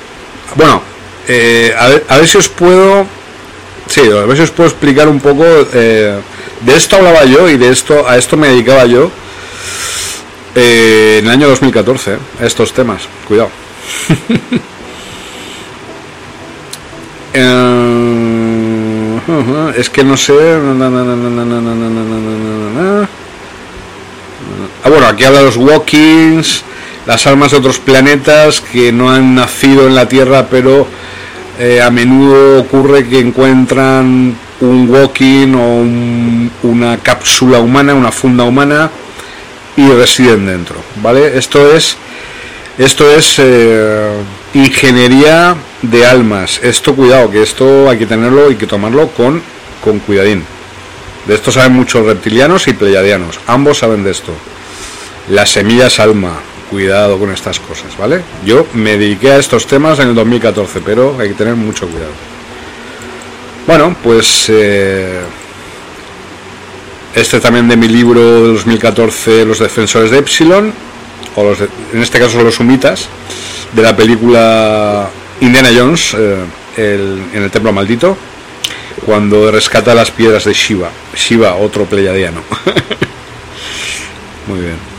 Bueno, 0.55 0.83
eh, 1.29 1.74
a, 1.79 2.16
ver, 2.16 2.29
si 2.29 2.39
os 2.39 2.49
puedo. 2.49 3.07
Sí, 3.89 4.01
a 4.01 4.24
ver 4.24 4.37
si 4.37 4.43
os 4.43 4.51
puedo 4.51 4.68
explicar 4.68 5.09
un 5.09 5.20
poco. 5.20 5.45
Eh, 5.72 6.18
de 6.61 6.77
esto 6.77 6.97
hablaba 6.97 7.25
yo 7.25 7.49
y 7.49 7.57
de 7.57 7.71
esto 7.71 8.09
a 8.09 8.17
esto 8.17 8.37
me 8.37 8.49
dedicaba 8.49 8.87
yo 8.87 9.11
eh, 10.55 11.19
en 11.19 11.27
el 11.27 11.31
año 11.31 11.49
2014, 11.49 12.19
a 12.41 12.47
estos 12.47 12.73
temas. 12.73 13.03
Cuidado. 13.29 13.51
es 19.77 19.91
que 19.91 20.03
no 20.03 20.17
sé. 20.17 20.33
Ah, 24.83 24.89
bueno, 24.89 25.07
aquí 25.07 25.25
habla 25.25 25.43
los 25.43 25.57
walkings, 25.57 26.63
las 27.07 27.27
almas 27.27 27.51
de 27.51 27.59
otros 27.59 27.79
planetas 27.79 28.61
que 28.61 28.93
no 28.93 29.11
han 29.11 29.35
nacido 29.35 29.87
en 29.87 29.95
la 29.95 30.09
Tierra, 30.09 30.47
pero 30.51 30.87
eh, 31.59 31.81
a 31.83 31.91
menudo 31.91 32.61
ocurre 32.61 33.07
que 33.09 33.19
encuentran 33.19 34.37
un 34.61 34.91
walking 34.91 35.55
o 35.55 36.69
una 36.69 36.99
cápsula 36.99 37.59
humana, 37.61 37.95
una 37.95 38.13
funda 38.13 38.45
humana 38.45 38.91
y 39.77 39.89
residen 39.89 40.47
dentro, 40.47 40.77
¿vale? 41.03 41.37
Esto 41.37 41.73
es 41.75 41.97
esto 42.79 43.11
es 43.11 43.37
eh, 43.39 44.11
ingeniería 44.53 45.57
de 45.81 46.07
almas. 46.07 46.61
Esto 46.63 46.95
cuidado, 46.95 47.31
que 47.31 47.43
esto 47.43 47.89
hay 47.89 47.99
que 47.99 48.07
tenerlo 48.07 48.51
y 48.51 48.57
que 48.57 48.67
tomarlo 48.67 49.09
con 49.09 49.43
con 49.83 49.99
cuidadín. 50.01 50.45
De 51.27 51.35
esto 51.35 51.51
saben 51.51 51.73
muchos 51.73 52.05
reptilianos 52.05 52.69
y 52.69 52.73
pleiadianos. 52.73 53.41
Ambos 53.47 53.79
saben 53.79 54.05
de 54.05 54.11
esto. 54.11 54.33
Las 55.29 55.51
semillas 55.51 55.99
alma, 55.99 56.39
cuidado 56.71 57.19
con 57.19 57.31
estas 57.33 57.61
cosas, 57.61 57.97
¿vale? 57.99 58.23
Yo 58.45 58.67
me 58.75 58.97
dediqué 58.97 59.33
a 59.33 59.39
estos 59.39 59.67
temas 59.67 59.99
en 59.99 60.09
el 60.09 60.14
2014, 60.14 60.81
pero 60.85 61.17
hay 61.19 61.29
que 61.29 61.35
tener 61.35 61.55
mucho 61.55 61.87
cuidado. 61.87 62.12
Bueno, 63.67 63.97
pues 64.03 64.47
eh, 64.49 65.21
este 67.14 67.41
también 67.41 67.69
de 67.69 67.77
mi 67.77 67.89
libro 67.89 68.43
de 68.43 68.49
2014, 68.55 69.45
Los 69.45 69.59
defensores 69.59 70.11
de 70.11 70.19
Epsilon, 70.19 70.73
o 71.35 71.45
los 71.45 71.61
en 71.61 72.03
este 72.03 72.19
caso 72.19 72.43
los 72.43 72.55
sumitas, 72.55 73.09
de 73.73 73.83
la 73.83 73.97
película 73.97 75.09
Indiana 75.41 75.71
Jones, 75.77 76.14
eh, 76.17 76.45
en 76.77 77.43
el 77.43 77.51
templo 77.51 77.73
maldito, 77.73 78.17
cuando 79.05 79.51
rescata 79.51 79.95
las 79.95 80.11
piedras 80.11 80.45
de 80.45 80.53
Shiva. 80.53 80.91
Shiva, 81.14 81.57
otro 81.57 81.85
pleiadiano. 81.85 82.43
Muy 84.47 84.61
bien. 84.61 84.96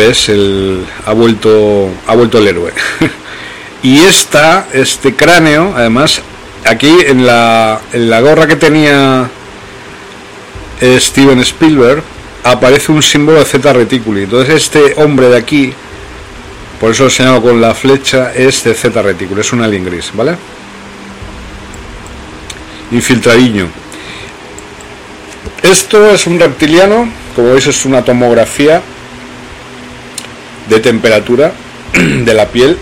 ¿Ves? 0.00 0.30
El, 0.30 0.86
ha, 1.04 1.12
vuelto, 1.12 1.90
ha 2.06 2.14
vuelto 2.14 2.38
el 2.38 2.48
héroe. 2.48 2.72
Y 3.82 4.00
esta, 4.00 4.66
este 4.74 5.14
cráneo, 5.14 5.72
además, 5.74 6.20
aquí 6.66 6.94
en 7.06 7.24
la, 7.24 7.80
en 7.94 8.10
la 8.10 8.20
gorra 8.20 8.46
que 8.46 8.56
tenía 8.56 9.30
Steven 10.82 11.40
Spielberg, 11.40 12.02
aparece 12.44 12.92
un 12.92 13.02
símbolo 13.02 13.38
de 13.38 13.46
Z 13.46 13.72
reticuli. 13.72 14.24
Entonces 14.24 14.54
este 14.54 15.02
hombre 15.02 15.28
de 15.28 15.38
aquí, 15.38 15.72
por 16.78 16.90
eso 16.90 17.04
lo 17.04 17.10
señalo 17.10 17.40
con 17.40 17.58
la 17.58 17.74
flecha, 17.74 18.34
es 18.34 18.64
de 18.64 18.74
Z 18.74 19.00
reticuli, 19.00 19.40
es 19.40 19.52
un 19.54 19.62
alien 19.62 19.86
gris, 19.86 20.10
¿vale? 20.12 20.36
Infiltradiño. 22.90 23.66
Esto 25.62 26.10
es 26.10 26.26
un 26.26 26.38
reptiliano, 26.38 27.08
como 27.34 27.52
veis 27.52 27.66
es 27.66 27.86
una 27.86 28.04
tomografía 28.04 28.82
de 30.70 30.80
temperatura 30.80 31.52
de 31.92 32.32
la 32.32 32.46
piel, 32.46 32.78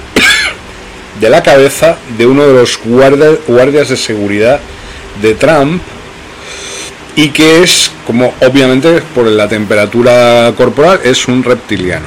de 1.20 1.30
la 1.30 1.42
cabeza 1.42 1.96
de 2.16 2.26
uno 2.26 2.46
de 2.46 2.52
los 2.52 2.78
guardias 2.78 3.88
de 3.88 3.96
seguridad 3.96 4.60
de 5.20 5.34
Trump 5.34 5.82
y 7.16 7.30
que 7.30 7.64
es, 7.64 7.90
como 8.06 8.32
obviamente 8.42 9.02
por 9.12 9.26
la 9.26 9.48
temperatura 9.48 10.52
corporal, 10.56 11.00
es 11.02 11.26
un 11.26 11.42
reptiliano. 11.42 12.06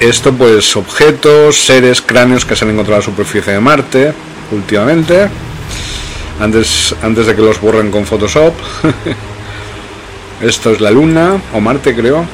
Esto 0.00 0.32
pues 0.32 0.76
objetos, 0.76 1.60
seres, 1.60 2.00
cráneos 2.00 2.46
que 2.46 2.56
se 2.56 2.64
han 2.64 2.70
encontrado 2.70 3.00
en 3.02 3.06
la 3.06 3.12
superficie 3.12 3.52
de 3.52 3.60
Marte 3.60 4.14
últimamente, 4.52 5.28
antes, 6.40 6.94
antes 7.02 7.26
de 7.26 7.34
que 7.34 7.42
los 7.42 7.60
borren 7.60 7.90
con 7.90 8.06
Photoshop. 8.06 8.54
Esto 10.40 10.70
es 10.70 10.80
la 10.80 10.92
Luna, 10.92 11.42
o 11.52 11.60
Marte 11.60 11.94
creo. 11.94 12.24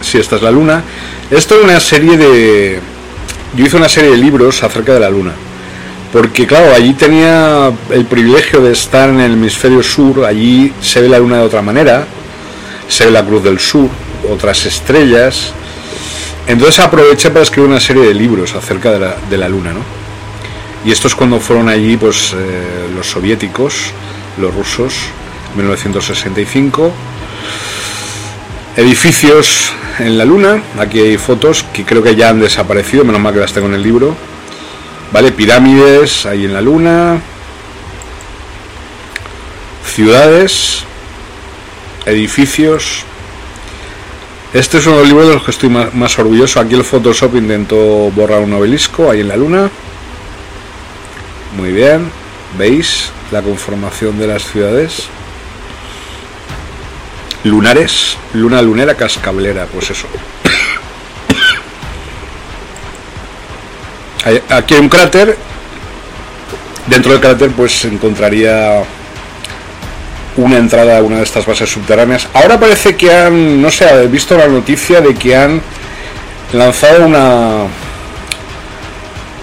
Si 0.00 0.18
esta 0.18 0.36
es 0.36 0.42
la 0.42 0.50
Luna. 0.50 0.82
Esto 1.30 1.56
es 1.56 1.64
una 1.64 1.80
serie 1.80 2.16
de... 2.16 2.80
Yo 3.54 3.64
hice 3.64 3.76
una 3.76 3.88
serie 3.88 4.10
de 4.10 4.16
libros 4.16 4.62
acerca 4.62 4.94
de 4.94 5.00
la 5.00 5.10
Luna 5.10 5.32
porque 6.12 6.46
claro, 6.46 6.74
allí 6.74 6.94
tenía 6.94 7.70
el 7.90 8.06
privilegio 8.06 8.60
de 8.60 8.72
estar 8.72 9.10
en 9.10 9.20
el 9.20 9.32
hemisferio 9.32 9.82
sur, 9.82 10.24
allí 10.24 10.72
se 10.80 11.02
ve 11.02 11.08
la 11.08 11.18
luna 11.18 11.36
de 11.36 11.42
otra 11.42 11.60
manera, 11.60 12.06
se 12.88 13.04
ve 13.04 13.10
la 13.10 13.24
cruz 13.24 13.44
del 13.44 13.58
sur, 13.58 13.90
otras 14.30 14.64
estrellas. 14.64 15.52
Entonces 16.46 16.78
aproveché 16.80 17.30
para 17.30 17.42
escribir 17.42 17.68
una 17.68 17.80
serie 17.80 18.04
de 18.04 18.14
libros 18.14 18.54
acerca 18.54 18.90
de 18.90 19.36
la, 19.36 19.48
luna, 19.48 19.72
¿no? 19.74 19.80
Y 20.84 20.92
esto 20.92 21.08
es 21.08 21.14
cuando 21.14 21.40
fueron 21.40 21.68
allí 21.68 21.98
pues, 21.98 22.32
eh, 22.34 22.88
los 22.94 23.10
soviéticos, 23.10 23.90
los 24.38 24.54
rusos, 24.54 24.94
1965. 25.56 26.90
Edificios 28.78 29.72
en 29.98 30.16
la 30.16 30.24
luna, 30.24 30.62
aquí 30.78 31.00
hay 31.00 31.18
fotos 31.18 31.64
que 31.72 31.84
creo 31.84 32.00
que 32.00 32.14
ya 32.14 32.28
han 32.28 32.38
desaparecido, 32.38 33.04
menos 33.04 33.20
mal 33.20 33.34
que 33.34 33.40
las 33.40 33.52
tengo 33.52 33.66
en 33.66 33.74
el 33.74 33.82
libro 33.82 34.16
¿Vale? 35.12 35.32
Pirámides 35.32 36.26
ahí 36.26 36.44
en 36.44 36.54
la 36.54 36.60
luna. 36.60 37.20
Ciudades. 39.84 40.84
Edificios. 42.06 43.04
Este 44.52 44.78
es 44.78 44.86
uno 44.86 44.96
de 44.96 45.00
los 45.02 45.08
libros 45.08 45.28
de 45.28 45.34
los 45.34 45.42
que 45.42 45.50
estoy 45.50 45.70
más, 45.70 46.18
orgulloso. 46.18 46.60
Aquí 46.60 46.74
el 46.74 46.84
Photoshop 46.84 47.34
intentó 47.34 47.76
borrar 48.10 48.42
un 48.42 48.52
obelisco 48.52 49.10
ahí 49.10 49.20
en 49.20 49.28
la 49.28 49.36
luna. 49.36 49.70
Muy 51.56 51.72
bien. 51.72 52.10
¿Veis 52.56 53.10
la 53.32 53.42
conformación 53.42 54.18
de 54.18 54.26
las 54.26 54.44
ciudades? 54.44 55.08
Lunares. 57.48 58.16
Luna 58.34 58.62
lunera 58.62 58.94
cascablera. 58.94 59.66
Pues 59.66 59.90
eso. 59.90 60.06
aquí 64.50 64.74
hay 64.74 64.80
un 64.80 64.88
cráter. 64.88 65.36
Dentro 66.86 67.12
del 67.12 67.20
cráter 67.20 67.50
pues 67.50 67.80
se 67.80 67.88
encontraría 67.88 68.82
una 70.36 70.56
entrada 70.56 70.98
a 70.98 71.02
una 71.02 71.16
de 71.16 71.24
estas 71.24 71.44
bases 71.44 71.68
subterráneas. 71.70 72.28
Ahora 72.32 72.58
parece 72.58 72.96
que 72.96 73.12
han, 73.12 73.60
no 73.60 73.70
sé, 73.70 73.86
he 73.88 74.06
visto 74.06 74.36
la 74.38 74.46
noticia 74.46 75.00
de 75.00 75.14
que 75.14 75.36
han 75.36 75.60
lanzado 76.52 77.06
una, 77.06 77.64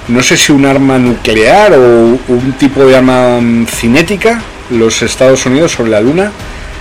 no 0.07 0.23
sé 0.23 0.37
si 0.37 0.51
un 0.51 0.65
arma 0.65 0.97
nuclear 0.97 1.73
o 1.73 2.17
un 2.27 2.55
tipo 2.57 2.85
de 2.85 2.95
arma 2.95 3.39
cinética, 3.67 4.41
los 4.71 5.01
Estados 5.01 5.45
Unidos 5.45 5.73
sobre 5.73 5.91
la 5.91 6.01
Luna, 6.01 6.31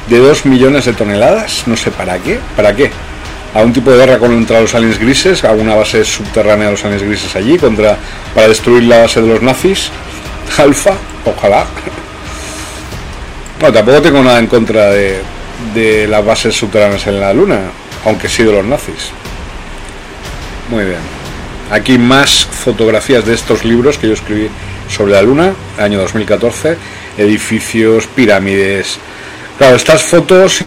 de 0.08 0.18
2 0.18 0.46
millones 0.46 0.84
de 0.84 0.92
toneladas, 0.92 1.64
no 1.66 1.76
sé 1.76 1.90
para 1.90 2.18
qué, 2.18 2.38
para 2.56 2.74
qué 2.74 2.90
a 3.54 3.62
un 3.62 3.72
tipo 3.72 3.90
de 3.90 3.98
guerra 3.98 4.18
contra 4.18 4.60
los 4.60 4.74
aliens 4.74 4.98
grises, 4.98 5.44
a 5.44 5.52
una 5.52 5.76
base 5.76 6.04
subterránea 6.04 6.66
de 6.66 6.72
los 6.72 6.84
aliens 6.84 7.04
grises 7.04 7.34
allí, 7.36 7.56
contra 7.56 7.96
para 8.34 8.48
destruir 8.48 8.82
la 8.82 8.98
base 8.98 9.22
de 9.22 9.28
los 9.28 9.42
nazis. 9.42 9.90
Alfa, 10.58 10.94
ojalá. 11.24 11.64
No, 13.62 13.72
tampoco 13.72 14.02
tengo 14.02 14.22
nada 14.22 14.40
en 14.40 14.48
contra 14.48 14.90
de, 14.90 15.20
de 15.72 16.08
las 16.08 16.24
bases 16.24 16.54
subterráneas 16.56 17.06
en 17.06 17.20
la 17.20 17.32
Luna, 17.32 17.60
aunque 18.04 18.28
sí 18.28 18.42
de 18.42 18.52
los 18.52 18.64
nazis. 18.64 19.10
Muy 20.68 20.84
bien. 20.84 20.98
Aquí 21.70 21.96
más 21.96 22.44
fotografías 22.44 23.24
de 23.24 23.34
estos 23.34 23.64
libros 23.64 23.98
que 23.98 24.08
yo 24.08 24.14
escribí 24.14 24.48
sobre 24.88 25.12
la 25.12 25.22
Luna, 25.22 25.52
año 25.78 26.00
2014, 26.00 26.76
edificios, 27.18 28.08
pirámides. 28.08 28.98
Claro, 29.58 29.76
estas 29.76 30.02
fotos 30.02 30.64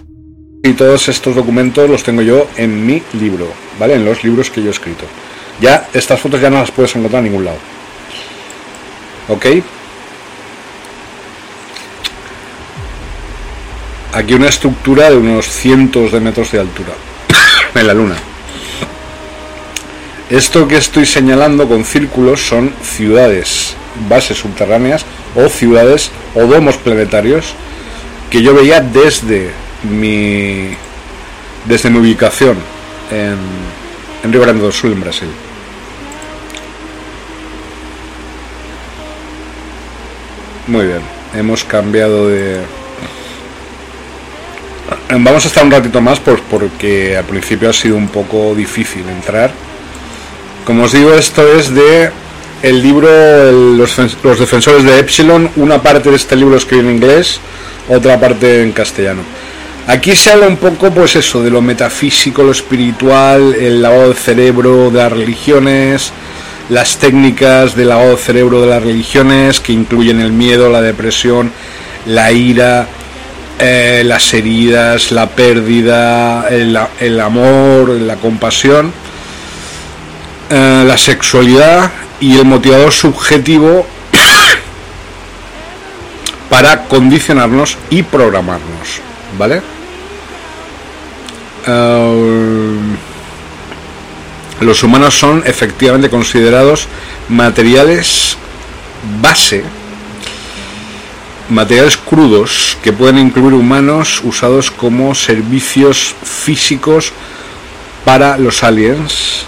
y 0.64 0.74
todos 0.74 1.10
estos 1.10 1.36
documentos 1.36 1.90
los 1.90 2.04
tengo 2.04 2.22
yo 2.22 2.48
en 2.56 2.86
mi 2.86 3.04
libro, 3.14 3.52
¿vale? 3.78 3.96
En 3.96 4.06
los 4.06 4.24
libros 4.24 4.50
que 4.50 4.62
yo 4.62 4.68
he 4.68 4.72
escrito. 4.72 5.06
Ya 5.60 5.90
estas 5.94 6.20
fotos 6.20 6.40
ya 6.40 6.50
no 6.50 6.60
las 6.60 6.72
puedes 6.72 6.96
encontrar 6.96 7.24
en 7.24 7.32
ningún 7.32 7.46
lado. 7.46 7.58
¿Ok? 9.28 9.46
Aquí 14.14 14.34
una 14.34 14.48
estructura 14.48 15.10
de 15.10 15.18
unos 15.18 15.48
cientos 15.48 16.12
de 16.12 16.22
metros 16.22 16.52
de 16.52 16.60
altura 16.60 16.94
en 17.76 17.88
la 17.88 17.94
Luna. 17.94 18.16
Esto 20.30 20.68
que 20.68 20.78
estoy 20.78 21.06
señalando 21.06 21.68
con 21.68 21.84
círculos 21.84 22.42
son 22.48 22.74
ciudades, 22.84 23.76
bases 24.10 24.38
subterráneas 24.38 25.06
o 25.36 25.50
ciudades 25.50 26.12
o 26.36 26.46
domos 26.46 26.78
planetarios 26.78 27.54
que 28.30 28.42
yo 28.42 28.54
veía 28.54 28.82
desde 28.82 29.52
mi 29.84 30.76
desde 31.66 31.90
mi 31.90 32.00
ubicación 32.00 32.58
en, 33.12 33.38
en 34.24 34.32
Río 34.32 34.42
Grande 34.42 34.64
do 34.64 34.72
Sul, 34.72 34.94
en 34.94 35.02
Brasil. 35.02 35.30
Muy 40.68 40.86
bien, 40.86 41.02
hemos 41.34 41.64
cambiado 41.64 42.28
de... 42.28 42.60
Vamos 45.10 45.46
a 45.46 45.48
estar 45.48 45.64
un 45.64 45.72
ratito 45.72 46.02
más 46.02 46.20
pues 46.20 46.42
porque 46.50 47.16
al 47.18 47.24
principio 47.24 47.70
ha 47.70 47.74
sido 47.74 47.96
un 47.96 48.10
poco 48.10 48.54
difícil 48.56 49.08
entrar. 49.08 49.52
Como 50.66 50.84
os 50.84 50.92
digo, 50.92 51.14
esto 51.14 51.48
es 51.48 51.74
de 51.74 52.12
el 52.62 52.82
libro 52.82 53.52
los, 53.52 53.98
los, 54.24 54.40
defensores 54.40 54.84
de 54.84 55.00
Epsilon. 55.00 55.50
Una 55.56 55.82
parte 55.82 56.10
de 56.10 56.16
este 56.16 56.36
libro 56.36 56.58
escrito 56.58 56.84
en 56.84 56.96
inglés, 56.96 57.40
otra 57.90 58.20
parte 58.20 58.64
en 58.64 58.72
castellano. 58.72 59.22
Aquí 59.88 60.16
se 60.16 60.32
habla 60.32 60.48
un 60.48 60.58
poco, 60.58 60.92
pues 60.92 61.16
eso, 61.16 61.42
de 61.42 61.50
lo 61.50 61.62
metafísico, 61.62 62.44
lo 62.44 62.52
espiritual, 62.52 63.56
el 63.56 63.82
lavado 63.82 64.10
de 64.10 64.16
cerebro 64.16 64.90
de 64.90 64.98
las 64.98 65.12
religiones, 65.12 66.12
las 66.70 66.98
técnicas 66.98 67.74
del 67.74 67.90
lavado 67.90 68.12
de 68.12 68.18
cerebro 68.18 68.62
de 68.62 68.68
las 68.68 68.84
religiones, 68.84 69.62
que 69.62 69.72
incluyen 69.72 70.20
el 70.20 70.34
miedo, 70.34 70.70
la 70.70 70.82
depresión, 70.82 71.54
la 72.06 72.34
ira, 72.34 72.86
eh, 73.60 74.04
las 74.06 74.34
heridas, 74.34 75.14
la 75.14 75.30
pérdida, 75.30 76.50
el, 76.50 77.20
amor, 77.22 77.90
la 77.90 78.18
compasión, 78.18 78.92
eh, 80.50 80.84
la 80.86 80.98
sexualidad 80.98 81.92
y 82.20 82.38
el 82.38 82.46
motivador 82.46 82.92
subjetivo 82.92 83.86
para 86.50 86.86
condicionarnos 86.86 87.78
y 87.90 88.04
programarnos, 88.04 89.02
¿vale? 89.38 89.62
Eh, 91.68 92.78
los 94.62 94.82
humanos 94.82 95.18
son 95.18 95.44
efectivamente 95.46 96.10
considerados 96.10 96.88
materiales 97.30 98.38
base, 99.22 99.64
materiales 101.50 101.98
crudos 101.98 102.78
que 102.84 102.92
pueden 102.92 103.20
incluir 103.20 103.54
humanos 103.54 104.22
usados 104.24 104.72
como 104.72 105.14
servicios 105.14 106.16
físicos 106.24 107.12
para 108.04 108.38
los 108.38 108.64
aliens. 108.64 109.46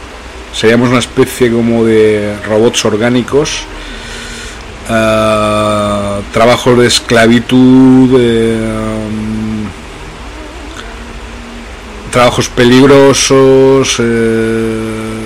Seríamos 0.53 0.89
una 0.89 0.99
especie 0.99 1.51
como 1.51 1.85
de 1.85 2.35
robots 2.47 2.85
orgánicos, 2.85 3.61
uh, 4.89 6.21
trabajos 6.33 6.77
de 6.77 6.87
esclavitud, 6.87 8.19
trabajos 12.09 12.49
peligrosos, 12.49 13.97
eh, 13.99 15.19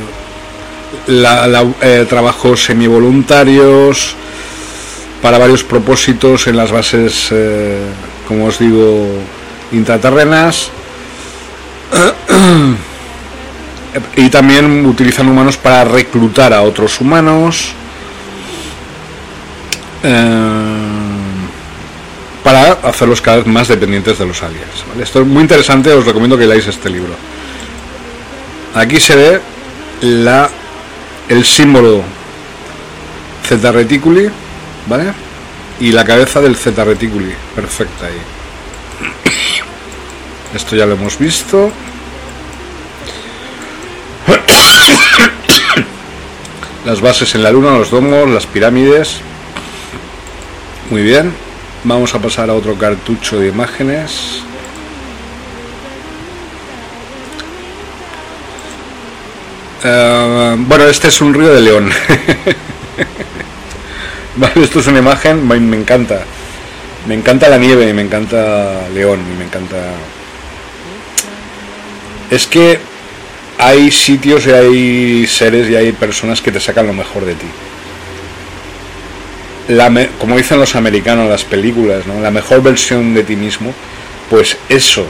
eh, 1.81 2.05
trabajos 2.07 2.65
semivoluntarios 2.65 4.15
para 5.21 5.37
varios 5.37 5.63
propósitos 5.63 6.47
en 6.47 6.57
las 6.57 6.71
bases, 6.71 7.29
eh, 7.31 7.79
como 8.27 8.45
os 8.45 8.59
digo, 8.59 9.07
intraterrenas. 9.71 10.69
y 14.15 14.29
también 14.29 14.85
utilizan 14.85 15.27
humanos 15.27 15.57
para 15.57 15.83
reclutar 15.83 16.53
a 16.53 16.61
otros 16.61 16.99
humanos. 17.01 17.73
para 22.43 22.73
hacerlos 22.83 23.21
cada 23.21 23.37
vez 23.37 23.47
más 23.47 23.69
dependientes 23.69 24.19
de 24.19 24.25
los 24.25 24.43
aliens. 24.43 24.83
Esto 25.01 25.21
es 25.21 25.27
muy 25.27 25.41
interesante, 25.41 25.93
os 25.93 26.05
recomiendo 26.05 26.37
que 26.37 26.45
leáis 26.45 26.67
este 26.67 26.89
libro. 26.89 27.13
Aquí 28.75 28.99
se 28.99 29.15
ve 29.15 29.41
la 30.01 30.49
el 31.29 31.45
símbolo 31.45 32.03
Z 33.47 33.71
reticuli, 33.71 34.29
¿vale? 34.87 35.13
Y 35.79 35.91
la 35.91 36.03
cabeza 36.03 36.41
del 36.41 36.55
Z 36.55 36.83
reticuli, 36.83 37.33
perfecta 37.55 38.07
ahí. 38.07 38.21
Esto 40.53 40.75
ya 40.75 40.85
lo 40.85 40.93
hemos 40.93 41.17
visto. 41.17 41.71
Las 46.85 46.99
bases 46.99 47.33
en 47.35 47.43
la 47.43 47.51
luna, 47.51 47.77
los 47.77 47.91
domos, 47.91 48.29
las 48.29 48.45
pirámides. 48.45 49.21
Muy 50.89 51.01
bien. 51.01 51.31
Vamos 51.85 52.13
a 52.13 52.19
pasar 52.19 52.49
a 52.49 52.53
otro 52.53 52.75
cartucho 52.75 53.39
de 53.39 53.47
imágenes. 53.47 54.41
Eh, 59.85 60.55
bueno, 60.57 60.83
este 60.85 61.07
es 61.07 61.21
un 61.21 61.33
río 61.33 61.53
de 61.53 61.61
León. 61.61 61.89
vale, 64.35 64.63
esto 64.63 64.79
es 64.79 64.87
una 64.87 64.99
imagen, 64.99 65.47
me, 65.47 65.57
me, 65.61 65.77
encanta. 65.77 66.19
Me 67.07 67.15
encanta 67.15 67.47
la 67.47 67.57
nieve, 67.57 67.93
me 67.93 68.01
encanta 68.01 68.89
León, 68.93 69.19
me 69.37 69.45
encanta... 69.45 69.77
Es 72.29 72.47
que 72.47 72.79
hay 73.57 73.91
sitios 73.91 74.45
y 74.47 74.51
hay 74.51 75.27
seres 75.27 75.69
y 75.69 75.75
hay 75.75 75.91
personas 75.91 76.41
que 76.41 76.51
te 76.51 76.59
sacan 76.59 76.87
lo 76.87 76.93
mejor 76.93 77.25
de 77.25 77.35
ti 77.35 77.47
como 80.19 80.37
dicen 80.37 80.59
los 80.59 80.75
americanos 80.75 81.25
en 81.25 81.31
las 81.31 81.43
películas, 81.43 82.05
¿no? 82.05 82.19
la 82.19 82.31
mejor 82.31 82.61
versión 82.61 83.13
de 83.13 83.23
ti 83.23 83.35
mismo, 83.35 83.73
pues 84.29 84.57
eso 84.69 85.05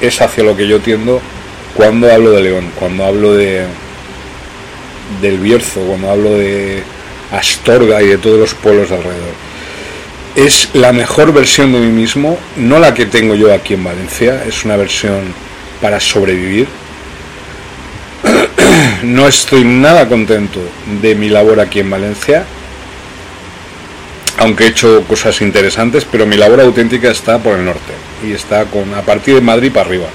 es 0.00 0.20
hacia 0.20 0.44
lo 0.44 0.56
que 0.56 0.66
yo 0.66 0.80
tiendo 0.80 1.20
cuando 1.74 2.12
hablo 2.12 2.30
de 2.30 2.42
León, 2.42 2.70
cuando 2.78 3.04
hablo 3.04 3.34
de 3.34 3.64
del 5.20 5.38
Bierzo, 5.38 5.80
cuando 5.80 6.10
hablo 6.10 6.30
de 6.34 6.82
Astorga 7.32 8.00
y 8.02 8.06
de 8.06 8.18
todos 8.18 8.38
los 8.38 8.54
pueblos 8.54 8.90
de 8.90 8.96
alrededor. 8.96 9.34
Es 10.36 10.68
la 10.72 10.92
mejor 10.92 11.32
versión 11.32 11.72
de 11.72 11.80
mí 11.80 11.90
mismo, 11.90 12.38
no 12.56 12.78
la 12.78 12.94
que 12.94 13.06
tengo 13.06 13.34
yo 13.34 13.52
aquí 13.52 13.74
en 13.74 13.82
Valencia, 13.82 14.44
es 14.46 14.64
una 14.64 14.76
versión 14.76 15.34
para 15.80 15.98
sobrevivir. 15.98 16.68
No 19.02 19.26
estoy 19.26 19.64
nada 19.64 20.08
contento 20.08 20.60
de 21.00 21.14
mi 21.14 21.28
labor 21.28 21.60
aquí 21.60 21.80
en 21.80 21.90
Valencia 21.90 22.44
aunque 24.40 24.64
he 24.64 24.68
hecho 24.68 25.04
cosas 25.06 25.40
interesantes, 25.42 26.06
pero 26.10 26.24
mi 26.26 26.36
labor 26.36 26.62
auténtica 26.62 27.10
está 27.10 27.38
por 27.38 27.58
el 27.58 27.64
norte 27.64 27.92
y 28.26 28.32
está 28.32 28.64
con 28.64 28.94
a 28.94 29.02
partir 29.02 29.34
de 29.34 29.42
Madrid 29.42 29.70
para 29.70 29.86
arriba. 29.86 30.06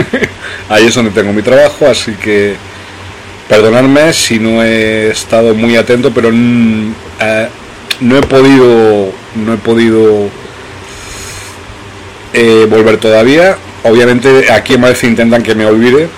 Ahí 0.70 0.86
es 0.86 0.94
donde 0.94 1.10
tengo 1.10 1.32
mi 1.34 1.42
trabajo, 1.42 1.86
así 1.86 2.12
que 2.14 2.56
perdonadme 3.48 4.14
si 4.14 4.38
no 4.38 4.62
he 4.62 5.10
estado 5.10 5.54
muy 5.54 5.76
atento, 5.76 6.10
pero 6.10 6.30
eh, 6.32 7.48
no 8.00 8.16
he 8.16 8.22
podido 8.22 9.12
no 9.34 9.52
he 9.52 9.58
podido 9.58 10.30
eh, 12.32 12.66
volver 12.68 12.96
todavía. 12.96 13.58
Obviamente 13.82 14.50
aquí 14.50 14.74
en 14.74 14.80
Madrid 14.80 15.02
intentan 15.02 15.42
que 15.42 15.54
me 15.54 15.66
olvide 15.66 16.08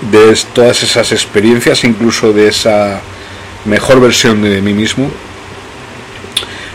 de 0.00 0.38
todas 0.54 0.82
esas 0.82 1.12
experiencias, 1.12 1.84
incluso 1.84 2.32
de 2.32 2.48
esa 2.48 3.00
mejor 3.64 4.00
versión 4.00 4.42
de 4.42 4.60
mí 4.62 4.72
mismo 4.72 5.10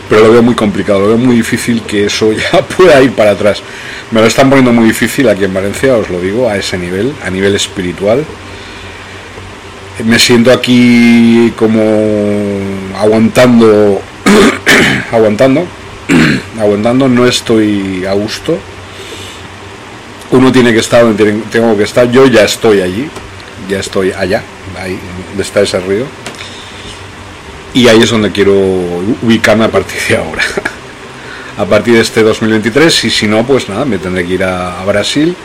pero 0.08 0.26
lo 0.26 0.32
veo 0.32 0.42
muy 0.42 0.54
complicado, 0.54 1.00
lo 1.00 1.08
veo 1.08 1.18
muy 1.18 1.36
difícil 1.36 1.82
que 1.82 2.06
eso 2.06 2.32
ya 2.52 2.62
pueda 2.62 3.00
ir 3.02 3.12
para 3.12 3.32
atrás. 3.32 3.62
Me 4.10 4.20
lo 4.20 4.26
están 4.26 4.48
poniendo 4.48 4.72
muy 4.72 4.86
difícil 4.86 5.28
aquí 5.28 5.44
en 5.44 5.54
Valencia, 5.54 5.96
os 5.96 6.08
lo 6.10 6.20
digo, 6.20 6.48
a 6.48 6.56
ese 6.56 6.78
nivel, 6.78 7.12
a 7.24 7.30
nivel 7.30 7.54
espiritual. 7.54 8.24
Me 10.04 10.18
siento 10.18 10.52
aquí 10.52 11.52
como 11.56 11.80
aguantando, 12.98 14.00
aguantando, 15.12 15.66
aguantando, 16.60 17.08
no 17.08 17.26
estoy 17.26 18.04
a 18.04 18.12
gusto. 18.12 18.58
Uno 20.34 20.52
tiene 20.52 20.72
que 20.72 20.80
estar 20.80 21.02
donde 21.02 21.32
tengo 21.50 21.76
que 21.76 21.84
estar, 21.84 22.10
yo 22.10 22.26
ya 22.26 22.44
estoy 22.44 22.80
allí, 22.80 23.08
ya 23.68 23.78
estoy 23.78 24.12
allá, 24.12 24.42
ahí 24.78 24.98
está 25.38 25.62
ese 25.62 25.80
río 25.80 26.06
y 27.74 27.88
ahí 27.88 28.00
es 28.02 28.10
donde 28.10 28.30
quiero 28.30 28.54
ubicarme 29.22 29.64
a 29.64 29.68
partir 29.70 30.00
de 30.08 30.16
ahora. 30.16 30.42
a 31.58 31.64
partir 31.64 31.94
de 31.94 32.00
este 32.00 32.22
2023 32.22 33.04
y 33.04 33.10
si 33.10 33.26
no, 33.26 33.44
pues 33.44 33.68
nada, 33.68 33.84
me 33.84 33.98
tendré 33.98 34.24
que 34.24 34.34
ir 34.34 34.44
a, 34.44 34.82
Brasil 34.84 35.36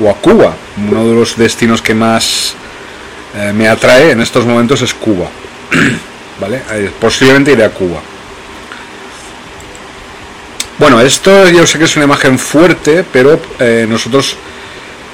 o 0.00 0.08
a 0.08 0.14
Cuba. 0.14 0.54
Uno 0.76 1.06
de 1.06 1.14
los 1.14 1.36
destinos 1.36 1.82
que 1.82 1.94
más 1.94 2.54
eh, 3.36 3.52
me 3.52 3.68
atrae 3.68 4.12
en 4.12 4.20
estos 4.20 4.46
momentos 4.46 4.80
es 4.82 4.94
Cuba. 4.94 5.28
¿Vale? 6.40 6.62
Eh, 6.70 6.90
posiblemente 7.00 7.52
iré 7.52 7.64
a 7.64 7.70
Cuba. 7.70 8.00
Bueno, 10.82 11.00
esto 11.00 11.48
yo 11.48 11.64
sé 11.64 11.78
que 11.78 11.84
es 11.84 11.94
una 11.94 12.06
imagen 12.06 12.40
fuerte, 12.40 13.04
pero 13.12 13.38
eh, 13.60 13.86
nosotros, 13.88 14.36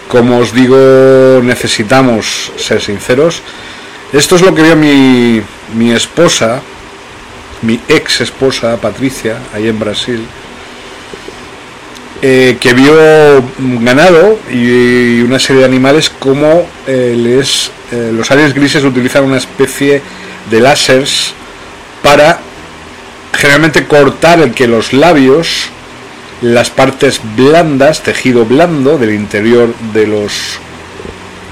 como 0.08 0.38
os 0.38 0.54
digo, 0.54 1.42
necesitamos 1.42 2.52
ser 2.56 2.80
sinceros. 2.80 3.42
Esto 4.10 4.36
es 4.36 4.40
lo 4.40 4.54
que 4.54 4.62
vio 4.62 4.76
mi, 4.76 5.42
mi 5.76 5.90
esposa, 5.92 6.62
mi 7.60 7.78
ex 7.86 8.22
esposa 8.22 8.78
Patricia, 8.78 9.36
ahí 9.52 9.68
en 9.68 9.78
Brasil, 9.78 10.26
eh, 12.22 12.56
que 12.58 12.72
vio 12.72 13.44
ganado 13.58 14.38
y 14.50 15.20
una 15.20 15.38
serie 15.38 15.60
de 15.60 15.66
animales 15.66 16.08
como 16.08 16.66
eh, 16.86 17.14
les, 17.14 17.70
los 18.14 18.30
aliens 18.30 18.54
grises 18.54 18.84
utilizan 18.84 19.22
una 19.24 19.36
especie 19.36 20.00
de 20.50 20.60
láseres 20.60 21.34
para 22.02 22.47
generalmente 23.38 23.86
cortar 23.86 24.40
el 24.40 24.52
que 24.52 24.66
los 24.66 24.92
labios, 24.92 25.70
las 26.42 26.70
partes 26.70 27.20
blandas, 27.36 28.02
tejido 28.02 28.44
blando 28.44 28.98
del 28.98 29.14
interior 29.14 29.72
de 29.92 30.08
los 30.08 30.58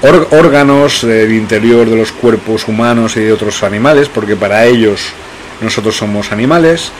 órganos 0.01 1.01
del 1.01 1.33
interior 1.33 1.89
de 1.89 1.95
los 1.95 2.11
cuerpos 2.11 2.67
humanos 2.67 3.15
y 3.15 3.21
de 3.21 3.31
otros 3.31 3.63
animales, 3.63 4.09
porque 4.09 4.35
para 4.35 4.65
ellos 4.65 5.01
nosotros 5.61 5.95
somos 5.95 6.31
animales. 6.31 6.91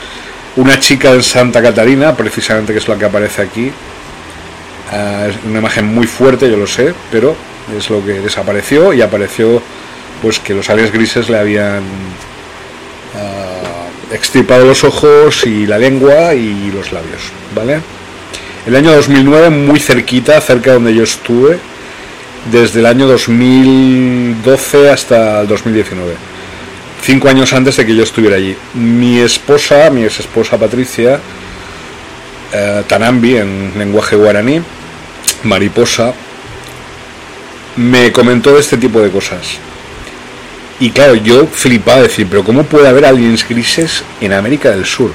Una 0.56 0.80
chica 0.80 1.12
en 1.12 1.22
Santa 1.22 1.62
Catarina, 1.62 2.16
precisamente 2.16 2.72
que 2.72 2.78
es 2.78 2.88
la 2.88 2.96
que 2.96 3.04
aparece 3.04 3.42
aquí, 3.42 3.70
ah, 4.90 5.26
es 5.28 5.36
una 5.44 5.58
imagen 5.58 5.84
muy 5.84 6.06
fuerte, 6.06 6.50
yo 6.50 6.56
lo 6.56 6.66
sé, 6.66 6.94
pero 7.12 7.36
es 7.76 7.90
lo 7.90 8.04
que 8.04 8.14
desapareció 8.14 8.94
y 8.94 9.02
apareció 9.02 9.62
pues 10.22 10.40
que 10.40 10.54
los 10.54 10.68
aliens 10.70 10.92
grises 10.92 11.28
le 11.28 11.38
habían 11.38 11.82
extirpado 14.12 14.64
los 14.64 14.84
ojos 14.84 15.46
y 15.46 15.66
la 15.66 15.78
lengua 15.78 16.34
y 16.34 16.70
los 16.70 16.92
labios, 16.92 17.22
¿vale? 17.54 17.80
El 18.66 18.76
año 18.76 18.92
2009, 18.92 19.50
muy 19.50 19.80
cerquita, 19.80 20.40
cerca 20.40 20.74
donde 20.74 20.94
yo 20.94 21.02
estuve, 21.02 21.58
desde 22.50 22.80
el 22.80 22.86
año 22.86 23.06
2012 23.06 24.90
hasta 24.90 25.40
el 25.40 25.48
2019. 25.48 26.14
Cinco 27.02 27.28
años 27.28 27.52
antes 27.52 27.76
de 27.76 27.86
que 27.86 27.94
yo 27.94 28.02
estuviera 28.02 28.36
allí. 28.36 28.56
Mi 28.74 29.20
esposa, 29.20 29.88
mi 29.90 30.04
ex 30.04 30.20
esposa 30.20 30.58
Patricia, 30.58 31.20
eh, 32.52 32.82
Tanambi 32.86 33.36
en 33.36 33.72
lenguaje 33.76 34.16
guaraní, 34.16 34.60
mariposa, 35.44 36.12
me 37.76 38.10
comentó 38.12 38.54
de 38.54 38.60
este 38.60 38.76
tipo 38.76 39.00
de 39.00 39.10
cosas. 39.10 39.58
Y 40.80 40.90
claro, 40.90 41.14
yo 41.16 41.46
flipaba 41.46 42.02
decir, 42.02 42.26
pero 42.30 42.44
¿cómo 42.44 42.64
puede 42.64 42.88
haber 42.88 43.04
aliens 43.04 43.46
grises 43.48 44.04
en 44.20 44.32
América 44.32 44.70
del 44.70 44.86
Sur? 44.86 45.12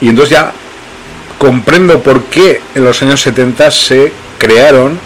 Y 0.00 0.08
entonces 0.08 0.30
ya 0.30 0.52
comprendo 1.38 2.00
por 2.00 2.24
qué 2.24 2.60
en 2.74 2.84
los 2.84 3.02
años 3.02 3.20
70 3.22 3.70
se 3.70 4.12
crearon 4.38 4.98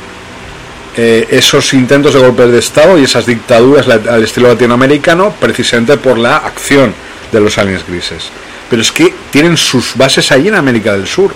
eh, 0.97 1.27
esos 1.31 1.73
intentos 1.73 2.13
de 2.13 2.21
golpes 2.21 2.53
de 2.53 2.59
Estado 2.59 2.99
y 2.99 3.05
esas 3.05 3.25
dictaduras 3.25 3.89
al 3.89 4.23
estilo 4.23 4.49
latinoamericano 4.49 5.35
precisamente 5.41 5.97
por 5.97 6.19
la 6.19 6.37
acción 6.37 6.93
de 7.31 7.41
los 7.41 7.57
aliens 7.57 7.87
grises. 7.87 8.25
Pero 8.69 8.83
es 8.83 8.93
que 8.93 9.15
tienen 9.31 9.57
sus 9.57 9.97
bases 9.97 10.31
ahí 10.33 10.49
en 10.49 10.55
América 10.55 10.93
del 10.93 11.07
Sur. 11.07 11.35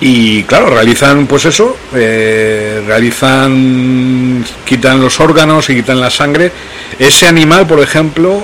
Y 0.00 0.44
claro, 0.44 0.70
realizan 0.70 1.26
pues 1.26 1.44
eso, 1.44 1.76
eh, 1.94 2.82
realizan, 2.86 4.44
quitan 4.64 4.98
los 5.00 5.20
órganos 5.20 5.68
y 5.68 5.76
quitan 5.76 6.00
la 6.00 6.10
sangre. 6.10 6.50
Ese 6.98 7.28
animal, 7.28 7.66
por 7.66 7.80
ejemplo, 7.80 8.42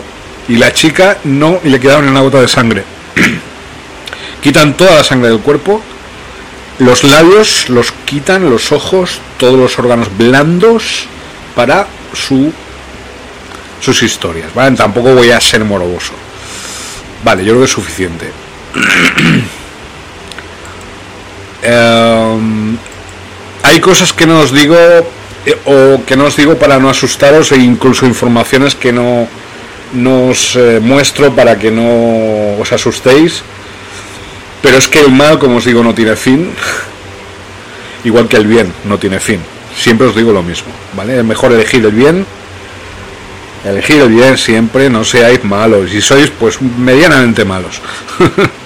y 0.48 0.56
la 0.56 0.72
chica 0.74 1.16
no, 1.24 1.58
y 1.64 1.70
le 1.70 1.80
quedaron 1.80 2.08
una 2.08 2.20
gota 2.20 2.42
de 2.42 2.48
sangre. 2.48 2.84
quitan 4.42 4.76
toda 4.76 4.96
la 4.96 5.04
sangre 5.04 5.30
del 5.30 5.40
cuerpo, 5.40 5.80
los 6.78 7.04
labios 7.04 7.70
los 7.70 7.90
quitan, 8.04 8.50
los 8.50 8.70
ojos, 8.70 9.18
todos 9.38 9.58
los 9.58 9.78
órganos 9.78 10.14
blandos 10.16 11.06
para 11.54 11.86
su, 12.12 12.52
sus 13.80 14.02
historias. 14.02 14.52
¿vale? 14.54 14.76
Tampoco 14.76 15.14
voy 15.14 15.30
a 15.30 15.40
ser 15.40 15.64
moroboso. 15.64 16.12
Vale, 17.24 17.46
yo 17.46 17.52
creo 17.52 17.60
que 17.60 17.64
es 17.64 17.70
suficiente. 17.70 18.30
Em, 21.62 22.76
hay 23.62 23.80
cosas 23.80 24.12
que 24.12 24.26
no 24.26 24.40
os 24.40 24.52
digo 24.52 24.76
eh, 25.46 25.56
o 25.66 26.04
que 26.04 26.16
no 26.16 26.24
os 26.26 26.36
digo 26.36 26.56
para 26.56 26.78
no 26.78 26.90
asustaros 26.90 27.52
e 27.52 27.56
incluso 27.56 28.06
informaciones 28.06 28.74
que 28.74 28.92
no 28.92 29.28
nos 29.92 30.56
eh, 30.56 30.80
muestro 30.82 31.34
para 31.34 31.58
que 31.58 31.70
no 31.70 32.58
os 32.58 32.72
asustéis. 32.72 33.42
Pero 34.62 34.78
es 34.78 34.88
que 34.88 35.00
el 35.00 35.10
mal, 35.10 35.38
como 35.38 35.56
os 35.56 35.64
digo, 35.64 35.82
no 35.82 35.94
tiene 35.94 36.16
fin. 36.16 36.50
Igual 38.04 38.28
que 38.28 38.36
el 38.36 38.46
bien 38.46 38.72
no 38.84 38.98
tiene 38.98 39.20
fin. 39.20 39.40
Siempre 39.76 40.06
os 40.06 40.16
digo 40.16 40.32
lo 40.32 40.42
mismo, 40.42 40.72
¿vale? 40.96 41.18
Es 41.18 41.24
mejor 41.24 41.52
elegir 41.52 41.84
el 41.84 41.92
bien. 41.92 42.26
Elegir 43.64 44.00
el 44.00 44.08
bien 44.08 44.38
siempre, 44.38 44.90
no 44.90 45.04
seáis 45.04 45.44
malos. 45.44 45.92
Y 45.92 46.00
sois 46.00 46.30
pues 46.30 46.60
medianamente 46.60 47.44
malos. 47.44 47.80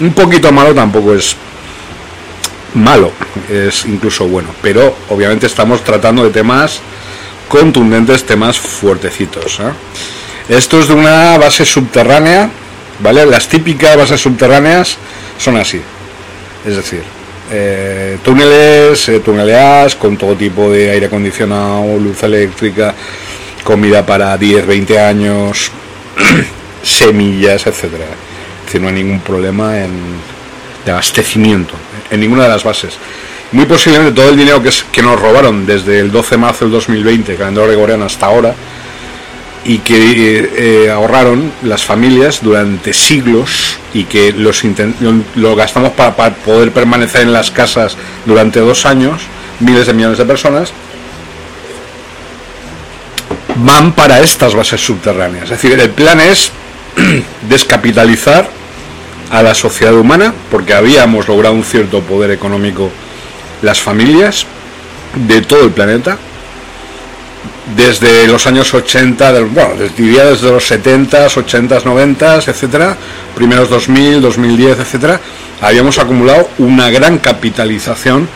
un 0.00 0.12
poquito 0.12 0.52
malo 0.52 0.74
tampoco 0.74 1.14
es 1.14 1.36
malo, 2.74 3.12
es 3.48 3.84
incluso 3.86 4.26
bueno, 4.28 4.48
pero 4.62 4.94
obviamente 5.08 5.46
estamos 5.46 5.82
tratando 5.82 6.24
de 6.24 6.30
temas 6.30 6.80
contundentes, 7.48 8.24
temas 8.24 8.58
fuertecitos. 8.58 9.58
¿eh? 9.60 10.54
Esto 10.56 10.80
es 10.80 10.88
de 10.88 10.94
una 10.94 11.38
base 11.38 11.64
subterránea, 11.64 12.50
¿vale? 13.00 13.26
Las 13.26 13.48
típicas 13.48 13.96
bases 13.96 14.20
subterráneas 14.20 14.96
son 15.38 15.56
así, 15.56 15.80
es 16.66 16.76
decir, 16.76 17.02
eh, 17.50 18.18
túneles, 18.22 19.08
eh, 19.08 19.22
con 19.98 20.16
todo 20.16 20.36
tipo 20.36 20.70
de 20.70 20.90
aire 20.90 21.06
acondicionado, 21.06 21.96
luz 21.98 22.22
eléctrica, 22.22 22.94
comida 23.64 24.04
para 24.04 24.36
10, 24.36 24.66
20 24.66 25.00
años, 25.00 25.70
semillas, 26.82 27.66
etcétera 27.66 28.27
no 28.74 28.88
hay 28.88 28.94
ningún 28.94 29.20
problema 29.20 29.78
en, 29.78 29.92
de 30.84 30.92
abastecimiento 30.92 31.74
en 32.10 32.20
ninguna 32.20 32.44
de 32.44 32.48
las 32.48 32.64
bases. 32.64 32.94
Muy 33.52 33.66
posiblemente 33.66 34.12
todo 34.12 34.28
el 34.28 34.36
dinero 34.36 34.62
que, 34.62 34.70
que 34.92 35.02
nos 35.02 35.20
robaron 35.20 35.66
desde 35.66 36.00
el 36.00 36.10
12 36.10 36.30
de 36.32 36.38
marzo 36.38 36.64
del 36.64 36.72
2020, 36.72 37.36
calendario 37.36 37.68
gregoriano, 37.68 38.04
hasta 38.04 38.26
ahora, 38.26 38.54
y 39.64 39.78
que 39.78 40.38
eh, 40.38 40.50
eh, 40.56 40.90
ahorraron 40.90 41.52
las 41.62 41.84
familias 41.84 42.40
durante 42.42 42.92
siglos 42.92 43.78
y 43.94 44.04
que 44.04 44.32
los 44.32 44.62
lo 45.34 45.56
gastamos 45.56 45.92
para, 45.92 46.14
para, 46.14 46.34
poder 46.34 46.72
permanecer 46.72 47.22
en 47.22 47.32
las 47.32 47.50
casas 47.50 47.96
durante 48.24 48.60
dos 48.60 48.86
años, 48.86 49.22
miles 49.60 49.86
de 49.86 49.94
millones 49.94 50.18
de 50.18 50.24
personas, 50.24 50.72
van 53.56 53.92
para 53.92 54.20
estas 54.20 54.54
bases 54.54 54.80
subterráneas. 54.80 55.44
Es 55.44 55.50
decir, 55.50 55.78
el 55.78 55.90
plan 55.90 56.20
es 56.20 56.52
descapitalizar 57.48 58.57
a 59.30 59.42
la 59.42 59.54
sociedad 59.54 59.94
humana, 59.94 60.32
porque 60.50 60.74
habíamos 60.74 61.28
logrado 61.28 61.54
un 61.54 61.64
cierto 61.64 62.00
poder 62.02 62.30
económico 62.30 62.90
las 63.62 63.80
familias 63.80 64.46
de 65.14 65.42
todo 65.42 65.64
el 65.64 65.70
planeta, 65.70 66.18
desde 67.76 68.26
los 68.26 68.46
años 68.46 68.72
80, 68.72 69.40
bueno, 69.50 69.70
diría 69.96 70.24
desde 70.24 70.50
los 70.50 70.70
70s, 70.70 71.34
80s, 71.34 71.82
90s, 71.82 72.48
etcétera, 72.48 72.96
primeros 73.34 73.68
2000, 73.68 74.22
2010, 74.22 74.78
etcétera, 74.80 75.20
habíamos 75.60 75.98
acumulado 75.98 76.48
una 76.58 76.90
gran 76.90 77.18
capitalización, 77.18 78.28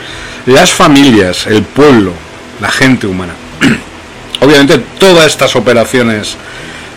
las 0.46 0.72
familias, 0.72 1.46
el 1.46 1.62
pueblo, 1.62 2.12
la 2.60 2.70
gente 2.70 3.06
humana. 3.06 3.32
Obviamente 4.40 4.78
todas 4.98 5.26
estas 5.26 5.56
operaciones 5.56 6.36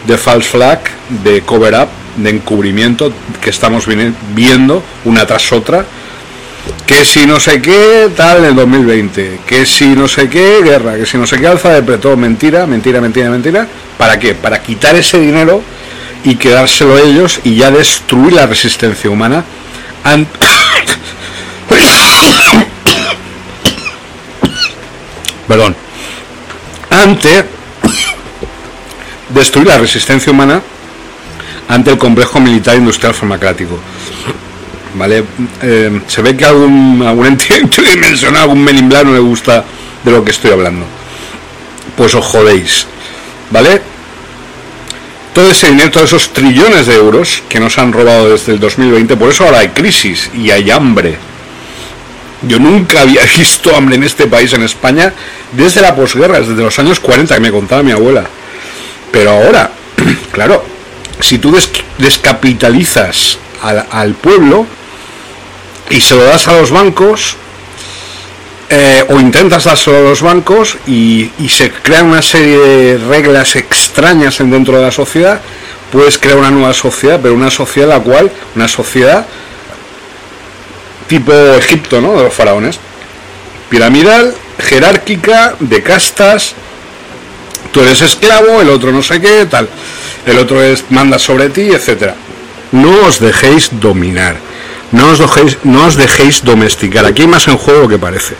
de 0.07 0.17
false 0.17 0.49
flag, 0.49 0.79
de 1.23 1.41
cover 1.41 1.73
up, 1.73 1.89
de 2.17 2.29
encubrimiento 2.29 3.11
que 3.41 3.49
estamos 3.49 3.85
viendo 4.35 4.83
una 5.05 5.25
tras 5.25 5.51
otra. 5.51 5.85
Que 6.85 7.05
si 7.05 7.25
no 7.25 7.39
sé 7.39 7.61
qué, 7.61 8.09
tal 8.15 8.39
en 8.39 8.45
el 8.45 8.55
2020. 8.55 9.41
Que 9.45 9.65
si 9.65 9.89
no 9.89 10.07
sé 10.07 10.29
qué, 10.29 10.61
guerra. 10.63 10.95
Que 10.95 11.05
si 11.05 11.17
no 11.17 11.27
sé 11.27 11.37
qué, 11.37 11.47
alza 11.47 11.69
de 11.69 11.83
preto. 11.83 12.15
Mentira, 12.17 12.65
mentira, 12.65 13.01
mentira, 13.01 13.29
mentira. 13.29 13.67
¿Para 13.97 14.19
qué? 14.19 14.33
Para 14.33 14.61
quitar 14.61 14.95
ese 14.95 15.19
dinero 15.19 15.61
y 16.23 16.35
quedárselo 16.35 16.97
ellos 16.97 17.39
y 17.43 17.55
ya 17.55 17.71
destruir 17.71 18.33
la 18.33 18.47
resistencia 18.47 19.09
humana. 19.09 19.43
Perdón. 25.47 25.75
Ante 26.89 27.45
destruir 29.29 29.67
la 29.67 29.77
resistencia 29.77 30.31
humana 30.31 30.61
ante 31.67 31.91
el 31.91 31.97
complejo 31.97 32.39
militar 32.39 32.75
industrial 32.75 33.13
farmacéutico. 33.13 33.79
¿Vale? 34.95 35.23
Eh, 35.61 36.01
se 36.07 36.21
ve 36.21 36.37
que 36.37 36.45
algún, 36.45 37.03
algún 37.05 37.25
entidad 37.27 37.57
interdimensional, 37.61 38.43
algún 38.43 38.63
men 38.63 38.87
no 38.87 39.13
le 39.13 39.19
gusta 39.19 39.63
de 40.03 40.11
lo 40.11 40.23
que 40.23 40.31
estoy 40.31 40.51
hablando. 40.51 40.85
Pues 41.97 42.15
os 42.15 42.25
jodéis. 42.25 42.87
¿Vale? 43.51 43.81
Todo 45.33 45.51
ese 45.51 45.67
dinero, 45.67 45.91
todos 45.91 46.13
esos 46.13 46.31
trillones 46.31 46.85
de 46.87 46.95
euros 46.95 47.43
que 47.49 47.59
nos 47.59 47.77
han 47.77 47.91
robado 47.91 48.29
desde 48.29 48.53
el 48.53 48.59
2020, 48.59 49.17
por 49.17 49.31
eso 49.31 49.43
ahora 49.43 49.59
hay 49.59 49.69
crisis 49.69 50.29
y 50.33 50.49
hay 50.49 50.71
hambre. 50.71 51.17
Yo 52.47 52.57
nunca 52.59 53.01
había 53.01 53.23
visto 53.37 53.75
hambre 53.75 53.95
en 53.95 54.03
este 54.03 54.27
país, 54.27 54.53
en 54.53 54.63
España, 54.63 55.13
desde 55.51 55.81
la 55.81 55.93
posguerra, 55.93 56.39
desde 56.39 56.55
los 56.55 56.79
años 56.79 57.01
40, 57.01 57.35
que 57.35 57.41
me 57.41 57.51
contaba 57.51 57.83
mi 57.83 57.91
abuela. 57.91 58.25
Pero 59.15 59.31
ahora, 59.31 59.71
claro, 60.33 60.61
si 61.21 61.37
tú 61.37 61.57
descapitalizas 61.97 63.37
al, 63.61 64.13
pueblo 64.15 64.65
y 65.89 66.01
se 66.01 66.15
lo 66.15 66.25
das 66.25 66.49
a 66.49 66.59
los 66.59 66.69
bancos, 66.69 67.37
eh, 68.69 69.05
o 69.07 69.17
intentas 69.17 69.63
dárselo 69.63 69.99
a 69.99 70.01
los 70.01 70.21
bancos 70.21 70.77
y, 70.85 71.31
se 71.47 71.71
crea 71.71 72.03
una 72.03 72.21
serie 72.21 72.57
de 72.57 72.97
reglas 72.97 73.55
extrañas 73.55 74.39
dentro 74.39 74.75
de 74.75 74.83
la 74.83 74.91
sociedad, 74.91 75.39
puedes 75.93 76.17
crear 76.17 76.37
una 76.37 76.51
nueva 76.51 76.73
sociedad, 76.73 77.17
pero 77.23 77.35
una 77.35 77.49
sociedad 77.49 77.87
la 77.87 78.01
cual, 78.01 78.29
una 78.53 78.67
sociedad 78.67 79.25
tipo 81.07 81.31
Egipto, 81.31 82.01
¿no? 82.01 82.17
De 82.17 82.23
los 82.23 82.33
faraones, 82.33 82.79
piramidal, 83.69 84.35
jerárquica, 84.59 85.55
de 85.61 85.81
castas, 85.83 86.55
tú 87.75 87.81
eres 87.81 88.01
esclavo, 88.01 88.61
el 88.61 88.69
otro 88.69 88.93
no 88.93 89.03
sé 89.03 89.19
qué, 89.19 89.45
tal 89.45 89.67
el 90.25 90.39
otro 90.39 90.63
es 90.63 90.85
manda 90.89 91.19
sobre 91.19 91.49
ti, 91.49 91.61
etcétera. 91.61 92.15
No 92.71 93.05
os 93.05 93.19
dejéis 93.19 93.69
dominar, 93.79 94.37
no 94.91 95.09
os 95.09 95.19
dejéis, 95.19 95.57
no 95.63 95.85
os 95.85 95.95
dejéis 95.95 96.43
domesticar. 96.43 97.05
Aquí 97.05 97.23
hay 97.23 97.27
más 97.27 97.47
en 97.47 97.57
juego 97.57 97.87
que 97.87 97.97
parece. 97.97 98.35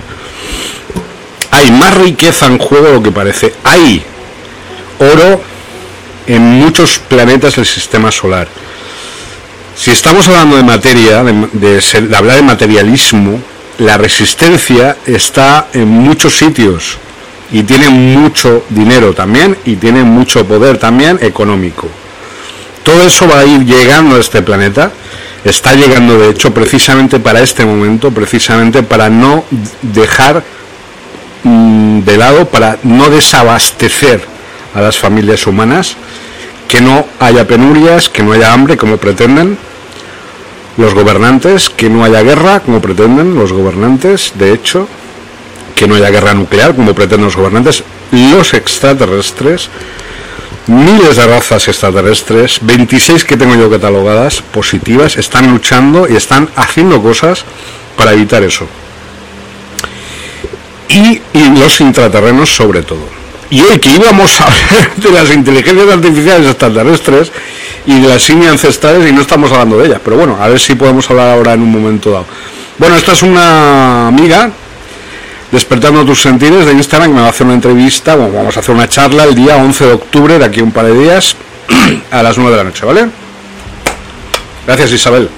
Hay 1.52 1.72
más 1.72 1.94
riqueza 1.94 2.48
en 2.48 2.58
juego 2.58 2.88
de 2.88 2.94
lo 2.94 3.04
que 3.04 3.12
parece. 3.12 3.54
Hay 3.64 4.04
oro 5.00 5.42
en 6.28 6.42
muchos 6.42 7.00
planetas 7.00 7.56
del 7.56 7.66
sistema 7.66 8.12
solar. 8.12 8.48
Si 9.76 9.92
estamos 9.92 10.28
hablando 10.28 10.56
de 10.56 10.64
materia, 10.64 11.24
de, 11.24 11.82
de 12.02 12.16
hablar 12.16 12.38
de 12.38 12.42
materialismo, 12.42 13.42
la 13.78 13.98
resistencia 13.98 14.98
está 15.06 15.68
en 15.74 15.88
muchos 15.88 16.38
sitios 16.38 16.98
y 17.52 17.64
tiene 17.64 17.90
mucho 17.90 18.64
dinero 18.70 19.14
también 19.14 19.58
y 19.66 19.76
tiene 19.76 20.04
mucho 20.04 20.46
poder 20.46 20.78
también 20.78 21.20
económico. 21.22 21.88
Todo 22.84 23.04
eso 23.04 23.28
va 23.28 23.40
a 23.40 23.46
ir 23.46 23.66
llegando 23.66 24.16
a 24.16 24.20
este 24.20 24.42
planeta, 24.42 24.92
está 25.44 25.74
llegando 25.74 26.18
de 26.20 26.30
hecho 26.30 26.54
precisamente 26.54 27.20
para 27.20 27.42
este 27.42 27.66
momento, 27.66 28.12
precisamente 28.12 28.84
para 28.84 29.10
no 29.10 29.44
dejar 29.82 30.44
mm, 31.44 32.02
de 32.02 32.18
lado, 32.18 32.46
para 32.48 32.78
no 32.84 33.10
desabastecer 33.10 34.24
a 34.74 34.82
las 34.82 34.98
familias 34.98 35.48
humanas, 35.48 35.96
que 36.68 36.82
no 36.82 37.06
haya 37.20 37.48
penurias, 37.48 38.10
que 38.10 38.24
no 38.24 38.34
haya 38.34 38.54
hambre 38.54 38.78
como 38.78 38.98
pretenden 38.98 39.58
los 40.78 40.94
gobernantes, 40.94 41.70
que 41.70 41.90
no 41.90 42.04
haya 42.04 42.22
guerra 42.22 42.60
como 42.60 42.82
pretenden 42.82 43.36
los 43.36 43.54
gobernantes, 43.54 44.34
de 44.36 44.54
hecho, 44.54 44.88
que 45.76 45.88
no 45.88 45.96
haya 45.96 46.10
guerra 46.10 46.34
nuclear, 46.34 46.76
como 46.76 46.96
pretenden 46.96 47.26
los 47.26 47.36
gobernantes, 47.36 47.84
los 48.12 48.54
extraterrestres, 48.54 49.70
miles 50.68 51.18
de 51.18 51.28
razas 51.28 51.68
extraterrestres, 51.68 52.60
26 52.62 53.26
que 53.26 53.38
tengo 53.38 53.56
yo 53.56 53.70
catalogadas, 53.70 54.42
positivas, 54.42 55.18
están 55.18 55.52
luchando 55.52 56.08
y 56.10 56.16
están 56.16 56.50
haciendo 56.56 57.02
cosas 57.02 57.44
para 57.98 58.14
evitar 58.14 58.42
eso. 58.44 58.68
Y, 60.90 61.22
y 61.34 61.50
los 61.60 61.82
intraterrenos 61.82 62.56
sobre 62.56 62.82
todo. 62.82 63.06
Y 63.50 63.62
hoy 63.62 63.78
que 63.80 63.90
íbamos 63.90 64.40
a 64.42 64.46
hablar 64.48 64.96
de 64.96 65.12
las 65.12 65.32
inteligencias 65.34 65.90
artificiales 65.90 66.48
extraterrestres 66.48 67.32
y 67.86 68.00
de 68.00 68.08
las 68.08 68.24
simias 68.24 68.54
ancestrales 68.54 69.08
y 69.08 69.14
no 69.14 69.22
estamos 69.22 69.52
hablando 69.52 69.78
de 69.78 69.88
ellas, 69.88 70.02
pero 70.04 70.16
bueno, 70.16 70.38
a 70.42 70.48
ver 70.48 70.60
si 70.60 70.74
podemos 70.76 71.10
hablar 71.10 71.38
ahora 71.38 71.54
en 71.54 71.62
un 71.62 71.72
momento 71.72 72.12
dado. 72.12 72.26
Bueno, 72.78 72.96
esta 72.96 73.14
es 73.14 73.24
una 73.24 74.08
amiga 74.08 74.52
Despertando 75.52 76.04
tus 76.06 76.22
sentidos 76.22 76.66
de 76.66 76.74
Instagram, 76.74 77.14
me 77.14 77.22
va 77.22 77.28
a 77.28 77.30
hacer 77.30 77.46
una 77.46 77.56
entrevista, 77.56 78.16
bueno, 78.16 78.34
vamos 78.34 78.58
a 78.58 78.60
hacer 78.60 78.74
una 78.74 78.90
charla 78.90 79.24
el 79.24 79.36
día 79.36 79.58
11 79.58 79.86
de 79.86 79.94
octubre, 79.94 80.40
de 80.40 80.46
aquí 80.46 80.60
a 80.60 80.64
un 80.64 80.72
par 80.72 80.86
de 80.86 80.98
días, 80.98 81.36
a 82.12 82.24
las 82.24 82.38
9 82.38 82.52
de 82.52 82.58
la 82.58 82.64
noche, 82.64 82.86
¿vale? 82.86 83.08
Gracias 84.66 84.92
Isabel. 84.92 85.30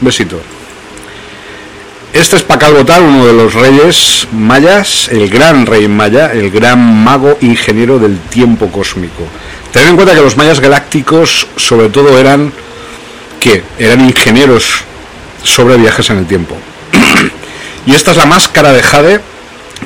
Un 0.00 0.04
besito. 0.06 0.40
Este 2.12 2.36
es 2.36 2.42
Pacal 2.42 2.74
Botal, 2.74 3.02
uno 3.02 3.26
de 3.26 3.32
los 3.32 3.54
reyes 3.54 4.26
mayas, 4.32 5.08
el 5.08 5.28
gran 5.28 5.66
rey 5.66 5.86
maya, 5.88 6.32
el 6.32 6.50
gran 6.50 7.04
mago 7.04 7.38
ingeniero 7.40 7.98
del 7.98 8.18
tiempo 8.18 8.68
cósmico. 8.72 9.22
Ten 9.72 9.88
en 9.88 9.96
cuenta 9.96 10.14
que 10.14 10.22
los 10.22 10.36
mayas 10.36 10.58
galácticos 10.58 11.46
sobre 11.56 11.90
todo 11.90 12.18
eran, 12.18 12.52
¿qué? 13.38 13.62
Eran 13.78 14.00
ingenieros 14.00 14.82
sobre 15.42 15.76
viajes 15.76 16.10
en 16.10 16.18
el 16.18 16.26
tiempo. 16.26 16.56
Y 17.88 17.94
esta 17.94 18.10
es 18.10 18.18
la 18.18 18.26
máscara 18.26 18.74
de 18.74 18.82
Jade 18.82 19.20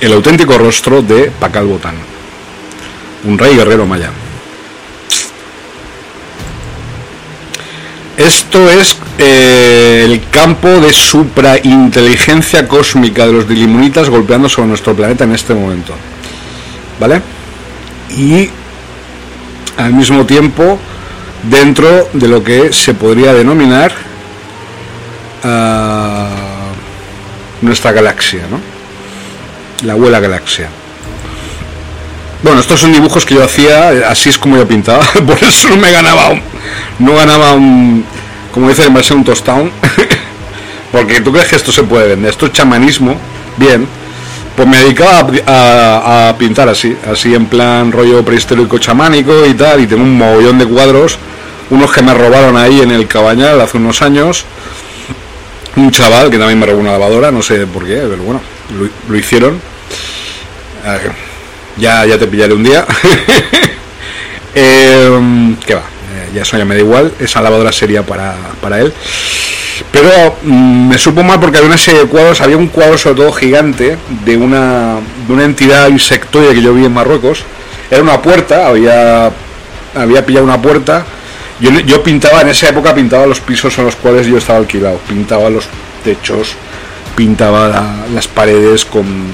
el 0.01 0.13
auténtico 0.13 0.59
rostro 0.59 1.03
de 1.03 1.31
Pacal 1.31 1.67
Botán, 1.67 1.95
un 3.23 3.39
rey 3.39 3.55
guerrero 3.55 3.87
maya. 3.87 4.11
Esto 8.17 8.69
es 8.69 8.97
eh, 9.19 10.03
el 10.05 10.29
campo 10.31 10.69
de 10.69 10.93
suprainteligencia 10.93 12.67
cósmica 12.67 13.25
de 13.25 13.35
los 13.35 13.49
Dilimunitas 13.49 14.11
golpeando 14.11 14.49
sobre 14.49 14.69
nuestro 14.69 14.95
planeta 14.97 15.23
en 15.23 15.35
este 15.35 15.55
momento. 15.55 15.95
¿Vale? 16.99 17.23
Y 18.17 18.51
al 19.77 19.95
mismo 19.95 20.27
tiempo 20.27 20.77
dentro 21.45 22.09
de 22.13 22.27
lo 22.27 22.43
que 22.43 22.73
se 22.73 22.95
podría 22.95 23.33
denominar 23.33 23.93
ah, 25.45 25.92
nuestra 27.63 27.93
galaxia, 27.93 28.43
¿no? 28.51 28.61
la 29.85 29.95
abuela 29.95 30.21
galaxia. 30.21 30.69
Bueno, 32.43 32.61
estos 32.61 32.81
son 32.81 32.93
dibujos 32.93 33.25
que 33.25 33.35
yo 33.35 33.45
hacía, 33.45 34.09
así 34.09 34.29
es 34.29 34.39
como 34.39 34.57
yo 34.57 34.67
pintaba, 34.67 35.05
por 35.27 35.43
eso 35.43 35.69
no 35.69 35.77
me 35.77 35.91
ganaba 35.91 36.31
un, 36.31 36.43
no 36.99 37.15
ganaba 37.15 37.53
un, 37.53 38.05
como 38.53 38.69
dice 38.69 38.85
el 38.85 39.17
un 39.17 39.25
tostón, 39.25 39.71
porque 40.93 41.21
tú 41.21 41.33
crees 41.33 41.49
que 41.49 41.57
esto 41.57 41.71
se 41.71 41.85
puede 41.85 42.09
vender, 42.09 42.31
esto 42.31 42.47
es 42.47 42.53
chamanismo, 42.53 43.17
bien, 43.57 43.87
pues 44.57 44.69
me 44.69 44.77
dedicaba 44.79 45.31
a, 45.47 46.35
pintar 46.37 46.69
así, 46.69 46.97
así 47.11 47.35
en 47.35 47.47
plan 47.47 47.93
rollo 47.93 48.25
prehistórico 48.25 48.79
chamánico 48.79 49.47
y 49.47 49.55
tal, 49.55 49.81
y 49.81 49.87
tengo 49.87 50.03
un 50.03 50.17
mogollón 50.17 50.59
de 50.59 50.67
cuadros, 50.67 51.19
unos 51.71 51.93
que 51.93 52.03
me 52.03 52.13
robaron 52.13 52.57
ahí 52.57 52.81
en 52.81 52.91
el 52.91 53.07
cabañal 53.07 53.61
hace 53.61 53.77
unos 53.77 54.03
años, 54.03 54.45
un 55.77 55.91
chaval 55.91 56.31
que 56.31 56.39
también 56.39 56.59
me 56.59 56.67
robó 56.67 56.81
una 56.81 56.93
lavadora, 56.93 57.31
no 57.31 57.43
sé 57.43 57.67
por 57.67 57.87
qué, 57.87 57.97
pero 58.09 58.23
bueno, 58.23 58.41
lo 59.09 59.17
hicieron 59.17 59.61
ya, 61.77 62.07
ya 62.07 62.19
te 62.19 62.27
pillaré 62.27 62.55
un 62.55 62.63
día. 62.63 62.85
eh, 64.55 65.55
¿Qué 65.65 65.75
va? 65.75 65.81
Eh, 65.81 66.31
ya 66.35 66.43
eso 66.43 66.57
ya 66.57 66.65
me 66.65 66.75
da 66.75 66.81
igual. 66.81 67.13
Esa 67.19 67.41
lavadora 67.41 67.73
sería 67.73 68.05
para, 68.05 68.35
para 68.61 68.81
él. 68.81 68.93
Pero 69.91 70.37
mm, 70.43 70.89
me 70.89 70.99
supo 70.99 71.23
mal 71.23 71.41
porque 71.41 71.59
había 71.59 71.69
una 71.69 71.79
serie 71.79 72.01
de 72.01 72.07
cuadros. 72.07 72.41
Había 72.41 72.57
un 72.57 72.69
cuadro 72.69 72.99
sobre 72.99 73.17
todo 73.17 73.33
gigante 73.33 73.97
de 74.25 74.37
una, 74.37 74.99
de 75.27 75.33
una 75.33 75.45
entidad 75.45 75.89
insectoide 75.89 76.55
que 76.55 76.63
yo 76.63 76.75
vi 76.75 76.85
en 76.85 76.93
Marruecos. 76.93 77.45
Era 77.91 78.03
una 78.03 78.21
puerta, 78.21 78.69
había, 78.69 79.31
había 79.95 80.25
pillado 80.25 80.45
una 80.45 80.61
puerta. 80.61 81.05
Yo, 81.63 82.03
pintaba, 82.03 82.41
en 82.41 82.49
esa 82.49 82.71
época 82.71 82.93
pintaba 82.93 83.25
los 83.25 83.39
pisos 83.39 83.79
en 83.79 83.85
los 83.85 83.95
cuales 83.95 84.27
yo 84.27 84.37
estaba 84.37 84.59
alquilado. 84.59 84.99
Pintaba 85.09 85.49
los 85.49 85.67
techos, 86.03 86.57
pintaba 87.15 88.05
las 88.13 88.27
paredes 88.27 88.85
con 88.85 89.33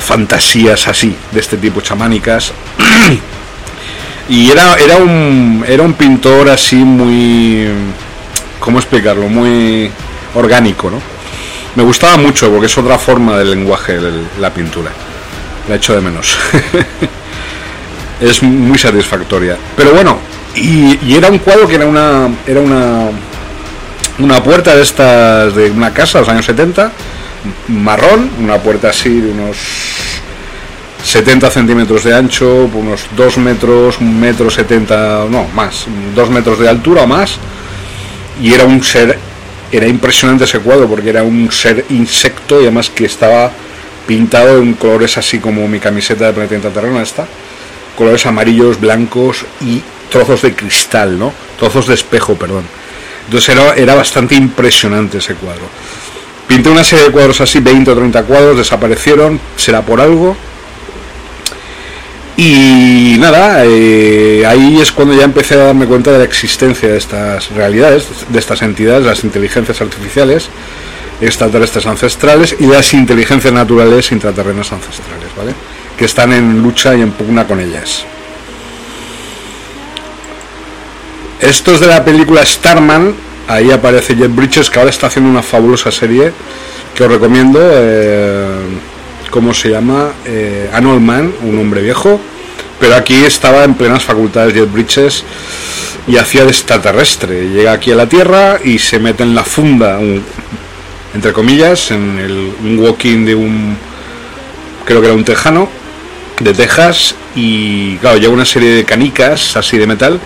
fantasías 0.00 0.88
así, 0.88 1.16
de 1.30 1.38
este 1.38 1.58
tipo 1.58 1.80
chamánicas. 1.80 2.52
y 4.28 4.50
era, 4.50 4.74
era, 4.74 4.96
un, 4.96 5.64
era 5.64 5.84
un 5.84 5.94
pintor 5.94 6.48
así 6.48 6.74
muy, 6.76 7.68
¿cómo 8.58 8.80
explicarlo? 8.80 9.28
Muy 9.28 9.92
orgánico, 10.34 10.90
¿no? 10.90 11.00
Me 11.76 11.84
gustaba 11.84 12.16
mucho 12.16 12.50
porque 12.50 12.66
es 12.66 12.76
otra 12.76 12.98
forma 12.98 13.38
del 13.38 13.50
lenguaje 13.50 13.96
la 14.40 14.52
pintura. 14.52 14.90
La 15.68 15.76
echo 15.76 15.94
de 15.94 16.00
menos. 16.00 16.36
es 18.20 18.42
muy 18.42 18.76
satisfactoria. 18.76 19.56
Pero 19.76 19.92
bueno, 19.92 20.18
y, 20.54 21.14
era 21.14 21.28
un 21.28 21.38
cuadro 21.38 21.66
que 21.66 21.76
era 21.76 21.86
una, 21.86 22.28
era 22.46 22.60
una, 22.60 23.08
una 24.18 24.42
puerta 24.42 24.74
de 24.74 24.82
estas, 24.82 25.54
de 25.54 25.70
una 25.70 25.92
casa 25.92 26.18
de 26.18 26.24
los 26.24 26.28
años 26.32 26.46
70 26.46 26.92
marrón, 27.68 28.30
una 28.40 28.58
puerta 28.58 28.90
así 28.90 29.20
de 29.20 29.30
unos 29.30 29.56
70 31.04 31.50
centímetros 31.50 32.04
de 32.04 32.14
ancho, 32.14 32.70
unos 32.72 33.06
2 33.16 33.38
metros, 33.38 33.98
un 34.00 34.20
metro 34.20 34.50
70, 34.50 35.26
no, 35.30 35.46
más, 35.54 35.86
2 36.14 36.30
metros 36.30 36.58
de 36.58 36.68
altura 36.68 37.06
más, 37.06 37.38
y 38.40 38.52
era 38.52 38.64
un 38.64 38.82
ser, 38.82 39.18
era 39.70 39.86
impresionante 39.86 40.44
ese 40.44 40.60
cuadro 40.60 40.88
porque 40.88 41.10
era 41.10 41.22
un 41.22 41.50
ser 41.50 41.84
insecto 41.90 42.60
y 42.60 42.64
además 42.64 42.90
que 42.90 43.06
estaba 43.06 43.50
pintado 44.06 44.58
en 44.58 44.74
colores 44.74 45.16
así 45.18 45.38
como 45.38 45.66
mi 45.68 45.80
camiseta 45.80 46.26
de 46.26 46.32
Planeta 46.32 46.70
Terreno 46.70 47.00
esta, 47.00 47.26
colores 47.96 48.24
amarillos, 48.26 48.80
blancos 48.80 49.44
y 49.60 49.82
trozos 50.12 50.42
de 50.42 50.54
cristal, 50.54 51.18
¿no? 51.18 51.32
Trozos 51.58 51.88
de 51.88 51.94
espejo, 51.94 52.36
perdón. 52.36 52.64
Entonces 53.24 53.48
era, 53.48 53.74
era 53.74 53.94
bastante 53.94 54.36
impresionante 54.36 55.18
ese 55.18 55.34
cuadro. 55.34 55.62
Pinté 56.46 56.68
una 56.68 56.84
serie 56.84 57.06
de 57.06 57.10
cuadros 57.10 57.40
así, 57.40 57.60
20 57.60 57.90
o 57.90 57.96
30 57.96 58.22
cuadros, 58.24 58.56
desaparecieron, 58.58 59.40
será 59.56 59.82
por 59.82 60.00
algo. 60.00 60.36
Y 62.36 63.16
nada, 63.18 63.64
eh, 63.64 64.44
ahí 64.46 64.80
es 64.80 64.92
cuando 64.92 65.14
ya 65.14 65.24
empecé 65.24 65.54
a 65.54 65.64
darme 65.64 65.86
cuenta 65.86 66.12
de 66.12 66.18
la 66.18 66.24
existencia 66.24 66.88
de 66.88 66.98
estas 66.98 67.50
realidades, 67.50 68.06
de 68.28 68.38
estas 68.38 68.62
entidades, 68.62 69.04
las 69.04 69.24
inteligencias 69.24 69.80
artificiales, 69.80 70.48
extraterrestres 71.20 71.86
ancestrales 71.86 72.56
y 72.58 72.66
las 72.66 72.92
inteligencias 72.94 73.52
naturales 73.52 74.10
intraterrenas 74.12 74.72
ancestrales, 74.72 75.28
¿vale? 75.36 75.52
Que 75.96 76.06
están 76.06 76.32
en 76.32 76.62
lucha 76.62 76.94
y 76.94 77.02
en 77.02 77.12
pugna 77.12 77.46
con 77.46 77.60
ellas. 77.60 78.04
Esto 81.42 81.74
es 81.74 81.80
de 81.80 81.88
la 81.88 82.04
película 82.04 82.46
Starman, 82.46 83.14
Ahí 83.48 83.70
aparece 83.70 84.14
Jeff 84.14 84.32
Bridges, 84.34 84.70
que 84.70 84.78
ahora 84.78 84.90
está 84.90 85.08
haciendo 85.08 85.28
una 85.28 85.42
fabulosa 85.42 85.90
serie 85.90 86.32
que 86.94 87.02
os 87.02 87.10
recomiendo. 87.10 87.58
Eh, 87.60 88.46
¿Cómo 89.30 89.52
se 89.52 89.70
llama? 89.70 90.12
Eh, 90.24 90.70
Man, 91.00 91.32
un 91.42 91.58
hombre 91.58 91.82
viejo. 91.82 92.20
Pero 92.78 92.94
aquí 92.94 93.14
estaba 93.14 93.64
en 93.64 93.74
plenas 93.74 94.04
facultades 94.04 94.54
Jeff 94.54 94.72
Bridges 94.72 95.24
y 96.06 96.16
hacía 96.16 96.44
de 96.44 96.50
extraterrestre. 96.50 97.48
Llega 97.48 97.72
aquí 97.72 97.90
a 97.90 97.96
la 97.96 98.08
Tierra 98.08 98.58
y 98.62 98.78
se 98.78 98.98
mete 99.00 99.24
en 99.24 99.34
la 99.34 99.44
funda, 99.44 99.98
entre 101.12 101.32
comillas, 101.32 101.90
en 101.90 102.18
el, 102.18 102.54
un 102.62 102.78
walking 102.78 103.24
de 103.24 103.34
un. 103.34 103.76
Creo 104.84 105.00
que 105.00 105.08
era 105.08 105.16
un 105.16 105.24
tejano 105.24 105.68
de 106.38 106.54
Texas. 106.54 107.16
Y 107.34 107.96
claro, 107.96 108.18
lleva 108.18 108.32
una 108.32 108.44
serie 108.44 108.70
de 108.70 108.84
canicas 108.84 109.56
así 109.56 109.78
de 109.78 109.86
metal 109.86 110.20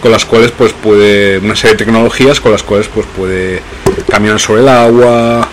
con 0.00 0.12
las 0.12 0.24
cuales 0.24 0.50
pues 0.52 0.72
puede 0.72 1.38
una 1.38 1.56
serie 1.56 1.72
de 1.72 1.84
tecnologías 1.84 2.40
con 2.40 2.52
las 2.52 2.62
cuales 2.62 2.88
pues 2.88 3.06
puede 3.16 3.62
caminar 4.08 4.38
sobre 4.38 4.62
el 4.62 4.68
agua 4.68 5.48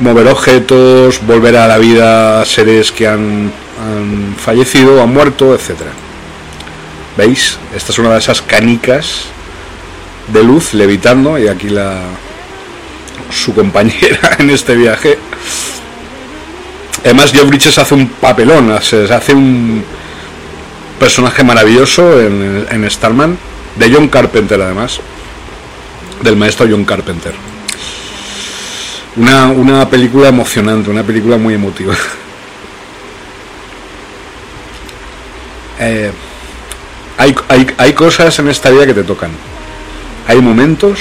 mover 0.00 0.28
objetos 0.28 1.20
volver 1.26 1.56
a 1.56 1.66
la 1.66 1.78
vida 1.78 2.44
seres 2.44 2.92
que 2.92 3.06
han, 3.06 3.52
han 3.82 4.36
fallecido 4.36 5.02
han 5.02 5.12
muerto 5.12 5.54
etcétera. 5.54 5.90
Veis 7.16 7.58
esta 7.74 7.92
es 7.92 7.98
una 7.98 8.10
de 8.12 8.18
esas 8.18 8.42
canicas 8.42 9.24
de 10.32 10.42
luz 10.44 10.74
levitando 10.74 11.38
y 11.38 11.48
aquí 11.48 11.68
la 11.68 12.00
su 13.30 13.54
compañera 13.54 14.36
en 14.38 14.50
este 14.50 14.76
viaje. 14.76 15.18
Además 17.04 17.32
Joe 17.34 17.44
Bridges 17.44 17.78
hace 17.78 17.94
un 17.94 18.08
papelón 18.08 18.80
se 18.82 19.12
hace 19.12 19.34
un 19.34 19.84
personaje 20.98 21.44
maravilloso 21.44 22.20
en, 22.20 22.66
en 22.70 22.90
Starman 22.90 23.38
de 23.78 23.92
John 23.92 24.08
Carpenter 24.08 24.60
además, 24.60 25.00
del 26.22 26.36
maestro 26.36 26.66
John 26.68 26.84
Carpenter. 26.84 27.32
Una, 29.16 29.48
una 29.48 29.88
película 29.88 30.28
emocionante, 30.28 30.90
una 30.90 31.02
película 31.02 31.36
muy 31.36 31.54
emotiva. 31.54 31.94
Eh, 35.80 36.10
hay, 37.16 37.32
hay, 37.46 37.68
hay 37.78 37.92
cosas 37.92 38.36
en 38.40 38.48
esta 38.48 38.68
vida 38.68 38.84
que 38.84 38.94
te 38.94 39.04
tocan. 39.04 39.30
Hay 40.26 40.40
momentos. 40.40 40.98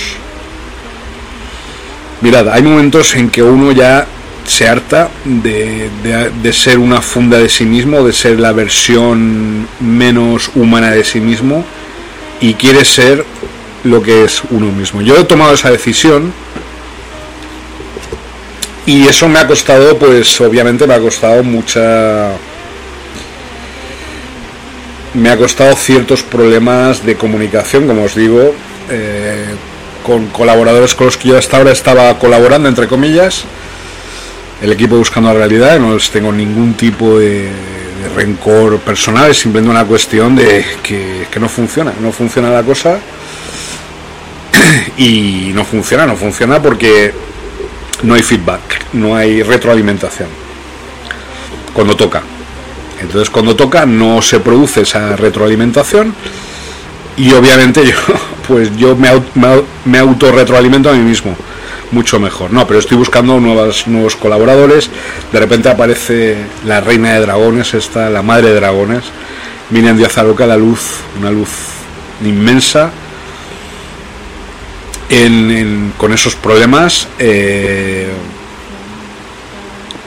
Mirad, 2.22 2.48
hay 2.50 2.62
momentos 2.62 3.16
en 3.16 3.32
que 3.32 3.42
uno 3.42 3.72
ya 3.72 4.06
se 4.46 4.70
harta 4.70 5.10
de, 5.26 5.90
de, 6.04 6.30
de, 6.30 6.54
ser 6.54 6.78
una 6.78 7.02
funda 7.02 7.40
de 7.40 7.50
sí 7.50 7.66
mismo, 7.66 8.04
de 8.04 8.14
ser 8.14 8.40
la 8.40 8.52
versión 8.52 9.68
menos 9.80 10.52
humana 10.54 10.92
de 10.92 11.04
sí 11.04 11.20
mismo 11.20 11.66
y 12.40 12.54
quiere 12.54 12.86
ser 12.86 13.26
lo 13.84 14.02
que 14.02 14.24
es 14.24 14.42
uno 14.50 14.72
mismo. 14.72 15.02
Yo 15.02 15.18
he 15.18 15.24
tomado 15.24 15.54
esa 15.54 15.72
decisión 15.72 16.34
y 18.86 19.08
eso 19.08 19.28
me 19.28 19.40
ha 19.40 19.48
costado, 19.48 19.98
pues 19.98 20.40
obviamente 20.42 20.88
me 20.88 20.94
ha 20.94 21.00
costado 21.00 21.44
mucha... 21.44 22.32
Me 25.14 25.30
ha 25.30 25.38
costado 25.38 25.76
ciertos 25.76 26.22
problemas 26.22 27.04
de 27.06 27.16
comunicación, 27.16 27.88
como 27.88 28.04
os 28.04 28.14
digo, 28.14 28.54
eh, 28.90 29.46
con 30.04 30.28
colaboradores 30.28 30.94
con 30.94 31.08
los 31.08 31.18
que 31.18 31.30
yo 31.30 31.38
hasta 31.38 31.58
ahora 31.58 31.72
estaba 31.72 32.18
colaborando, 32.20 32.70
entre 32.70 32.88
comillas, 32.88 33.44
el 34.62 34.72
equipo 34.72 34.96
buscando 34.96 35.34
la 35.34 35.40
realidad, 35.40 35.80
no 35.80 35.96
les 35.96 36.10
tengo 36.12 36.32
ningún 36.32 36.76
tipo 36.76 37.18
de, 37.18 37.50
de 38.02 38.10
rencor 38.10 38.80
personal, 38.80 39.32
es 39.32 39.40
simplemente 39.40 39.72
una 39.72 39.86
cuestión 39.86 40.36
de 40.36 40.66
que, 40.84 41.28
que 41.32 41.40
no 41.40 41.50
funciona, 41.50 41.94
no 42.00 42.12
funciona 42.12 42.50
la 42.50 42.64
cosa 42.64 43.00
y 44.98 45.52
no 45.54 45.64
funciona, 45.66 46.06
no 46.06 46.16
funciona 46.16 46.62
porque 46.62 47.14
no 48.04 48.14
hay 48.14 48.22
feedback, 48.22 48.94
no 48.94 49.16
hay 49.16 49.42
retroalimentación. 49.44 50.30
Cuando 51.74 51.96
toca. 51.96 52.22
Entonces 53.02 53.30
cuando 53.30 53.56
toca 53.56 53.86
no 53.86 54.22
se 54.22 54.40
produce 54.40 54.82
esa 54.82 55.16
retroalimentación 55.16 56.14
y 57.16 57.32
obviamente 57.34 57.86
yo 57.86 57.96
pues 58.48 58.76
yo 58.78 58.96
me, 58.96 59.10
me, 59.36 59.62
me 59.86 60.00
autorretroalimento 60.00 60.90
a 60.90 60.94
mí 60.94 61.02
mismo 61.02 61.36
mucho 61.92 62.20
mejor. 62.20 62.52
No, 62.52 62.68
pero 62.68 62.80
estoy 62.80 62.98
buscando 62.98 63.40
nuevas, 63.40 63.88
nuevos 63.88 64.16
colaboradores. 64.16 64.90
De 65.32 65.40
repente 65.40 65.70
aparece 65.70 66.38
la 66.66 66.82
reina 66.82 67.14
de 67.14 67.22
dragones, 67.22 67.74
esta, 67.74 68.10
la 68.10 68.22
madre 68.22 68.50
de 68.50 68.56
dragones, 68.56 69.04
Miriam 69.70 69.98
Díaz 69.98 70.18
Aroca, 70.18 70.46
la 70.46 70.58
luz, 70.58 70.82
una 71.20 71.32
luz 71.32 71.50
inmensa. 72.24 72.92
En, 75.10 75.52
en, 75.52 75.94
con 75.98 76.12
esos 76.12 76.36
problemas, 76.36 77.08
eh, 77.18 78.10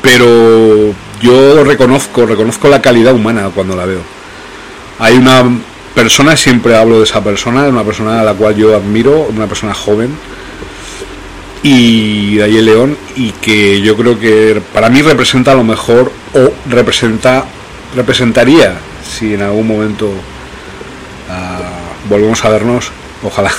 pero 0.02 0.94
yo 1.22 1.64
reconozco, 1.64 2.26
reconozco 2.26 2.68
la 2.68 2.82
calidad 2.82 3.14
humana 3.14 3.50
cuando 3.54 3.74
la 3.74 3.86
veo. 3.86 4.02
Hay 4.98 5.16
una 5.16 5.42
persona, 5.94 6.36
siempre 6.36 6.76
hablo 6.76 6.98
de 6.98 7.04
esa 7.04 7.24
persona, 7.24 7.62
una 7.68 7.82
persona 7.82 8.20
a 8.20 8.24
la 8.24 8.34
cual 8.34 8.56
yo 8.56 8.76
admiro, 8.76 9.26
una 9.34 9.46
persona 9.46 9.72
joven, 9.72 10.10
y 11.62 12.36
de 12.36 12.44
ahí 12.44 12.56
el 12.56 12.66
león 12.66 12.96
y 13.16 13.32
que 13.32 13.80
yo 13.82 13.96
creo 13.96 14.18
que 14.18 14.62
para 14.72 14.88
mí 14.88 15.02
representa 15.02 15.54
lo 15.54 15.64
mejor 15.64 16.10
o 16.34 16.52
representa 16.68 17.44
representaría 17.94 18.78
si 19.02 19.34
en 19.34 19.42
algún 19.42 19.66
momento 19.66 20.08
uh, 20.08 22.08
volvemos 22.08 22.44
a 22.44 22.48
vernos 22.48 22.90
ojalá. 23.22 23.52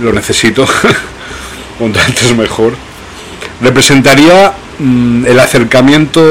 Lo 0.00 0.12
necesito 0.12 0.66
cuanto 1.78 2.00
antes 2.00 2.36
mejor. 2.36 2.74
Representaría 3.60 4.52
mm, 4.78 5.26
el 5.26 5.38
acercamiento 5.38 6.22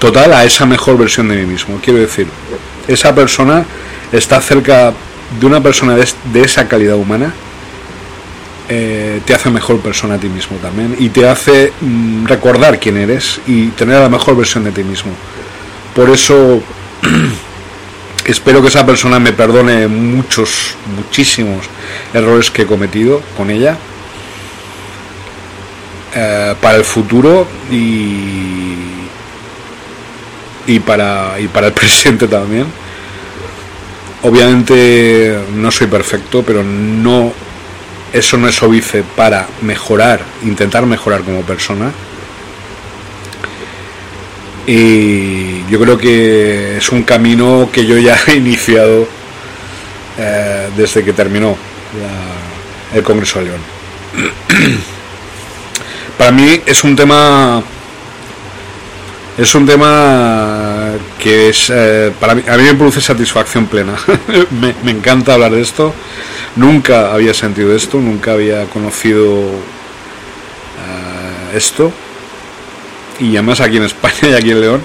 total 0.00 0.32
a 0.32 0.44
esa 0.44 0.66
mejor 0.66 0.98
versión 0.98 1.28
de 1.28 1.36
mí 1.36 1.46
mismo. 1.46 1.78
Quiero 1.82 2.00
decir 2.00 2.26
esa 2.88 3.14
persona 3.14 3.64
está 4.12 4.40
cerca 4.40 4.92
de 5.40 5.46
una 5.46 5.62
persona 5.62 5.96
de, 5.96 6.42
esa 6.42 6.68
calidad 6.68 6.96
humana 6.96 7.32
eh, 8.68 9.20
te 9.24 9.34
hace 9.34 9.50
mejor 9.50 9.80
persona 9.80 10.14
a 10.14 10.18
ti 10.18 10.28
mismo 10.28 10.56
también 10.58 10.96
y 10.98 11.08
te 11.08 11.28
hace 11.28 11.72
mm, 11.80 12.26
recordar 12.26 12.80
quién 12.80 12.96
eres 12.96 13.40
y 13.46 13.68
tener 13.68 14.00
la 14.00 14.08
mejor 14.08 14.36
versión 14.36 14.64
de 14.64 14.72
ti 14.72 14.82
mismo. 14.82 15.12
Por 15.94 16.10
eso 16.10 16.62
espero 18.24 18.62
que 18.62 18.68
esa 18.68 18.84
persona 18.86 19.18
me 19.18 19.32
perdone 19.32 19.88
muchos, 19.88 20.74
muchísimos 20.96 21.66
errores 22.12 22.50
que 22.50 22.62
he 22.62 22.66
cometido 22.66 23.22
con 23.36 23.50
ella 23.50 23.76
eh, 26.14 26.54
para 26.60 26.76
el 26.76 26.84
futuro 26.84 27.46
y, 27.70 28.74
y, 30.66 30.80
para, 30.80 31.38
y 31.38 31.48
para 31.48 31.68
el 31.68 31.72
presente 31.74 32.26
también 32.26 32.85
obviamente 34.22 35.38
no 35.54 35.70
soy 35.70 35.86
perfecto, 35.86 36.42
pero 36.42 36.62
no 36.62 37.32
eso 38.12 38.36
no 38.38 38.48
es 38.48 38.62
óbice 38.62 39.02
para 39.02 39.46
mejorar, 39.62 40.20
intentar 40.42 40.86
mejorar 40.86 41.22
como 41.22 41.42
persona. 41.42 41.92
Y 44.66 45.64
yo 45.70 45.78
creo 45.78 45.98
que 45.98 46.78
es 46.78 46.90
un 46.90 47.02
camino 47.02 47.68
que 47.72 47.86
yo 47.86 47.98
ya 47.98 48.18
he 48.26 48.36
iniciado 48.36 49.06
eh, 50.18 50.68
desde 50.76 51.04
que 51.04 51.12
terminó 51.12 51.56
el 52.94 53.02
Congreso 53.02 53.38
de 53.40 53.44
León. 53.46 53.60
para 56.18 56.32
mí 56.32 56.60
es 56.64 56.82
un 56.84 56.96
tema 56.96 57.62
es 59.38 59.54
un 59.54 59.66
tema 59.66 60.92
que 61.18 61.50
es 61.50 61.70
eh, 61.70 62.10
para 62.18 62.34
mí, 62.34 62.42
a 62.48 62.56
mí 62.56 62.62
me 62.62 62.74
produce 62.74 63.02
satisfacción 63.02 63.66
plena. 63.66 63.94
me, 64.82 64.90
encanta 64.90 65.34
hablar 65.34 65.52
de 65.52 65.60
esto. 65.60 65.92
Nunca 66.56 67.12
había 67.12 67.34
sentido 67.34 67.74
esto, 67.74 67.98
nunca 67.98 68.32
había 68.32 68.64
conocido 68.64 69.40
uh, 69.42 69.56
esto. 71.54 71.92
Y 73.20 73.36
además 73.36 73.60
aquí 73.60 73.76
en 73.76 73.84
España 73.84 74.14
y 74.30 74.32
aquí 74.32 74.50
en 74.52 74.60
León. 74.60 74.82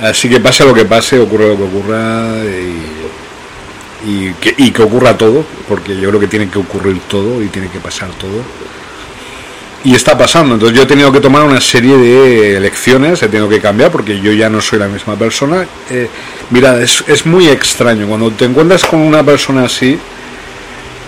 Así 0.00 0.28
que 0.28 0.38
pase 0.40 0.64
lo 0.64 0.72
que 0.72 0.84
pase, 0.84 1.18
ocurra 1.18 1.46
lo 1.46 1.56
que 1.56 1.64
ocurra 1.64 2.36
y, 2.44 4.08
y, 4.08 4.32
que, 4.34 4.54
y 4.56 4.70
que 4.70 4.82
ocurra 4.82 5.18
todo, 5.18 5.44
porque 5.68 5.98
yo 6.00 6.08
creo 6.08 6.20
que 6.20 6.28
tiene 6.28 6.48
que 6.48 6.58
ocurrir 6.58 7.00
todo 7.08 7.42
y 7.42 7.48
tiene 7.48 7.68
que 7.68 7.80
pasar 7.80 8.08
todo 8.10 8.69
y 9.84 9.94
está 9.94 10.16
pasando. 10.16 10.54
Entonces 10.54 10.76
yo 10.76 10.82
he 10.82 10.86
tenido 10.86 11.10
que 11.12 11.20
tomar 11.20 11.44
una 11.44 11.60
serie 11.60 11.96
de 11.96 12.56
elecciones, 12.56 13.22
he 13.22 13.28
tenido 13.28 13.48
que 13.48 13.60
cambiar 13.60 13.90
porque 13.90 14.20
yo 14.20 14.32
ya 14.32 14.48
no 14.48 14.60
soy 14.60 14.78
la 14.78 14.88
misma 14.88 15.16
persona. 15.16 15.66
Eh, 15.88 16.08
mira, 16.50 16.80
es, 16.80 17.04
es, 17.06 17.26
muy 17.26 17.48
extraño. 17.48 18.06
Cuando 18.06 18.30
te 18.30 18.44
encuentras 18.44 18.84
con 18.84 19.00
una 19.00 19.22
persona 19.22 19.64
así, 19.64 19.98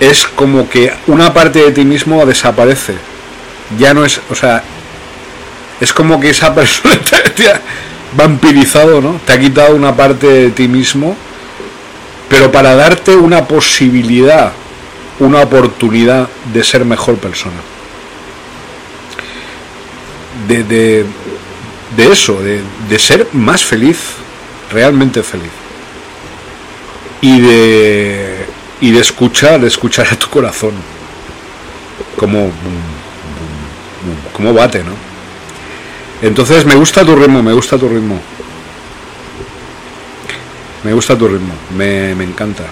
es 0.01 0.27
como 0.27 0.69
que 0.69 0.93
una 1.07 1.32
parte 1.32 1.61
de 1.61 1.73
ti 1.73 1.85
mismo 1.85 2.24
desaparece. 2.24 2.94
Ya 3.78 3.94
no 3.94 4.05
es, 4.05 4.20
o 4.31 4.35
sea, 4.35 4.62
es 5.81 5.93
como 5.93 6.19
que 6.19 6.31
esa 6.31 6.55
persona 6.55 6.99
te, 6.99 7.31
te 7.31 7.49
ha 7.51 7.61
vampirizado, 8.16 9.01
¿no? 9.01 9.20
Te 9.24 9.35
ha 9.35 9.40
quitado 9.40 9.74
una 9.74 9.94
parte 9.94 10.27
de 10.27 10.51
ti 10.51 10.69
mismo, 10.69 11.16
pero 12.28 12.51
para 12.51 12.74
darte 12.74 13.15
una 13.15 13.47
posibilidad, 13.47 14.53
una 15.19 15.43
oportunidad 15.43 16.28
de 16.53 16.65
ser 16.65 16.86
mejor 16.86 17.16
persona 17.16 17.72
de, 20.48 21.04
de, 21.96 22.12
eso, 22.12 22.40
de, 22.40 22.60
de, 22.88 22.98
ser 22.98 23.28
más 23.32 23.64
feliz, 23.64 23.98
realmente 24.70 25.22
feliz. 25.22 25.50
Y 27.20 27.40
de, 27.40 28.46
y 28.80 28.90
de 28.90 29.00
escuchar, 29.00 29.60
de 29.60 29.68
escuchar 29.68 30.09
a 30.10 30.16
tu 30.16 30.28
corazón. 30.28 30.72
Como, 32.16 32.50
como 34.32 34.52
bate, 34.52 34.82
¿no? 34.82 34.92
Entonces 36.22 36.64
me 36.64 36.74
gusta 36.74 37.04
tu 37.04 37.16
ritmo, 37.16 37.42
me 37.42 37.52
gusta 37.52 37.78
tu 37.78 37.88
ritmo. 37.88 38.20
Me 40.84 40.92
gusta 40.92 41.16
tu 41.16 41.28
ritmo, 41.28 41.54
me, 41.76 42.14
me 42.14 42.24
encanta. 42.24 42.64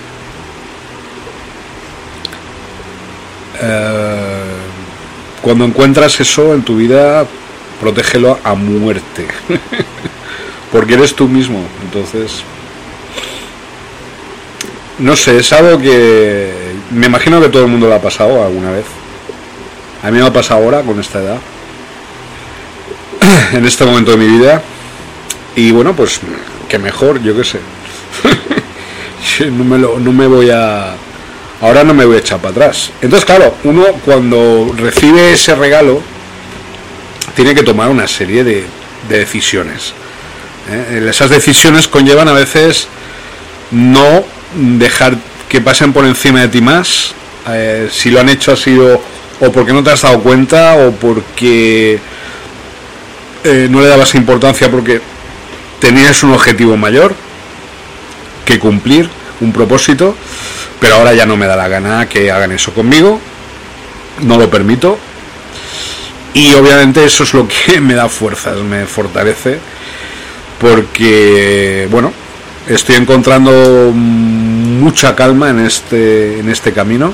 Uh, 3.62 5.42
cuando 5.42 5.64
encuentras 5.64 6.18
eso 6.20 6.54
en 6.54 6.62
tu 6.62 6.76
vida, 6.76 7.26
protégelo 7.80 8.38
a 8.44 8.54
muerte. 8.54 9.26
Porque 10.72 10.94
eres 10.94 11.14
tú 11.14 11.28
mismo. 11.28 11.60
Entonces, 11.82 12.42
no 14.98 15.16
sé, 15.16 15.38
es 15.38 15.52
algo 15.52 15.78
que 15.78 16.52
me 16.90 17.06
imagino 17.06 17.40
que 17.40 17.48
todo 17.48 17.64
el 17.64 17.68
mundo 17.68 17.88
lo 17.88 17.94
ha 17.94 18.02
pasado 18.02 18.44
alguna 18.44 18.70
vez. 18.70 18.84
A 20.02 20.10
mí 20.10 20.18
me 20.18 20.26
ha 20.26 20.32
pasado 20.32 20.62
ahora 20.62 20.82
con 20.82 21.00
esta 21.00 21.20
edad. 21.20 21.38
en 23.52 23.64
este 23.64 23.84
momento 23.84 24.12
de 24.12 24.16
mi 24.16 24.26
vida. 24.38 24.62
Y 25.56 25.70
bueno, 25.72 25.94
pues 25.94 26.20
que 26.68 26.78
mejor, 26.78 27.22
yo 27.22 27.36
qué 27.36 27.44
sé. 27.44 27.60
no, 29.50 29.64
me 29.64 29.78
no 29.78 30.12
me 30.12 30.26
voy 30.26 30.50
a... 30.50 30.94
Ahora 31.60 31.84
no 31.84 31.92
me 31.92 32.06
voy 32.06 32.16
a 32.16 32.20
echar 32.20 32.38
para 32.38 32.52
atrás. 32.52 32.90
Entonces, 33.02 33.26
claro, 33.26 33.54
uno 33.64 33.84
cuando 34.04 34.72
recibe 34.76 35.32
ese 35.32 35.54
regalo, 35.54 36.00
tiene 37.40 37.54
que 37.54 37.62
tomar 37.62 37.88
una 37.88 38.06
serie 38.06 38.44
de, 38.44 38.66
de 39.08 39.18
decisiones. 39.18 39.94
¿eh? 40.70 41.06
Esas 41.08 41.30
decisiones 41.30 41.88
conllevan 41.88 42.28
a 42.28 42.34
veces 42.34 42.86
no 43.70 44.22
dejar 44.54 45.16
que 45.48 45.62
pasen 45.62 45.94
por 45.94 46.04
encima 46.04 46.42
de 46.42 46.48
ti 46.48 46.60
más. 46.60 47.14
Eh, 47.48 47.88
si 47.90 48.10
lo 48.10 48.20
han 48.20 48.28
hecho 48.28 48.52
ha 48.52 48.56
sido 48.56 49.00
o 49.40 49.52
porque 49.52 49.72
no 49.72 49.82
te 49.82 49.90
has 49.90 50.02
dado 50.02 50.20
cuenta 50.20 50.76
o 50.76 50.92
porque 50.92 51.98
eh, 53.42 53.68
no 53.70 53.80
le 53.80 53.86
dabas 53.86 54.14
importancia 54.16 54.70
porque 54.70 55.00
tenías 55.78 56.22
un 56.22 56.34
objetivo 56.34 56.76
mayor 56.76 57.14
que 58.44 58.58
cumplir, 58.58 59.08
un 59.40 59.50
propósito, 59.50 60.14
pero 60.78 60.96
ahora 60.96 61.14
ya 61.14 61.24
no 61.24 61.38
me 61.38 61.46
da 61.46 61.56
la 61.56 61.68
gana 61.68 62.06
que 62.06 62.30
hagan 62.30 62.52
eso 62.52 62.74
conmigo, 62.74 63.18
no 64.24 64.36
lo 64.36 64.50
permito 64.50 64.98
y 66.34 66.54
obviamente 66.54 67.04
eso 67.04 67.24
es 67.24 67.34
lo 67.34 67.46
que 67.48 67.80
me 67.80 67.94
da 67.94 68.08
fuerzas, 68.08 68.58
me 68.58 68.86
fortalece, 68.86 69.58
porque, 70.60 71.88
bueno, 71.90 72.12
estoy 72.68 72.96
encontrando 72.96 73.92
mucha 73.92 75.16
calma 75.16 75.50
en 75.50 75.60
este, 75.60 76.38
en 76.38 76.48
este 76.48 76.72
camino. 76.72 77.12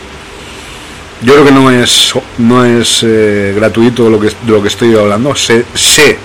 Yo 1.23 1.33
creo 1.33 1.47
que 1.47 1.53
no 1.53 1.71
es, 1.71 2.13
no 2.39 2.65
es 2.65 3.03
eh, 3.03 3.55
gratuito 3.57 4.11
lo 4.11 4.21
que, 4.21 4.27
de 4.27 4.53
lo 4.53 4.61
que 4.61 4.69
estoy 4.69 4.95
hablando. 4.95 5.35
Sé, 5.35 5.65
sé 5.75 6.19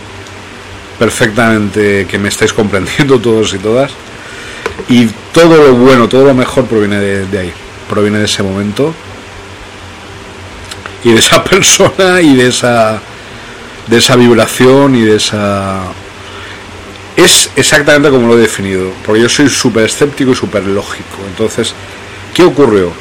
perfectamente 0.99 2.05
que 2.09 2.19
me 2.19 2.27
estáis 2.29 2.51
comprendiendo 2.51 3.19
todos 3.21 3.53
y 3.53 3.59
todas. 3.59 3.91
Y 4.89 5.05
todo 5.31 5.55
lo 5.55 5.73
bueno, 5.75 6.09
todo 6.09 6.25
lo 6.25 6.33
mejor 6.33 6.65
proviene 6.65 6.99
de 6.99 7.39
ahí, 7.39 7.53
proviene 7.87 8.17
de 8.17 8.25
ese 8.25 8.43
momento 8.43 8.93
y 11.03 11.11
de 11.11 11.19
esa 11.19 11.43
persona 11.51 12.21
y 12.21 12.35
de 12.35 12.47
esa 12.47 12.99
de 13.87 13.97
esa 13.97 14.15
vibración 14.15 14.95
y 14.95 15.01
de 15.01 15.15
esa 15.15 15.81
es 17.15 17.49
exactamente 17.55 18.09
como 18.09 18.27
lo 18.27 18.37
he 18.37 18.41
definido 18.41 18.91
porque 19.05 19.21
yo 19.21 19.29
soy 19.29 19.49
súper 19.49 19.85
escéptico 19.85 20.31
y 20.31 20.35
súper 20.35 20.63
lógico 20.65 21.17
entonces 21.27 21.73
¿qué 22.33 22.43
ocurrió? 22.43 22.91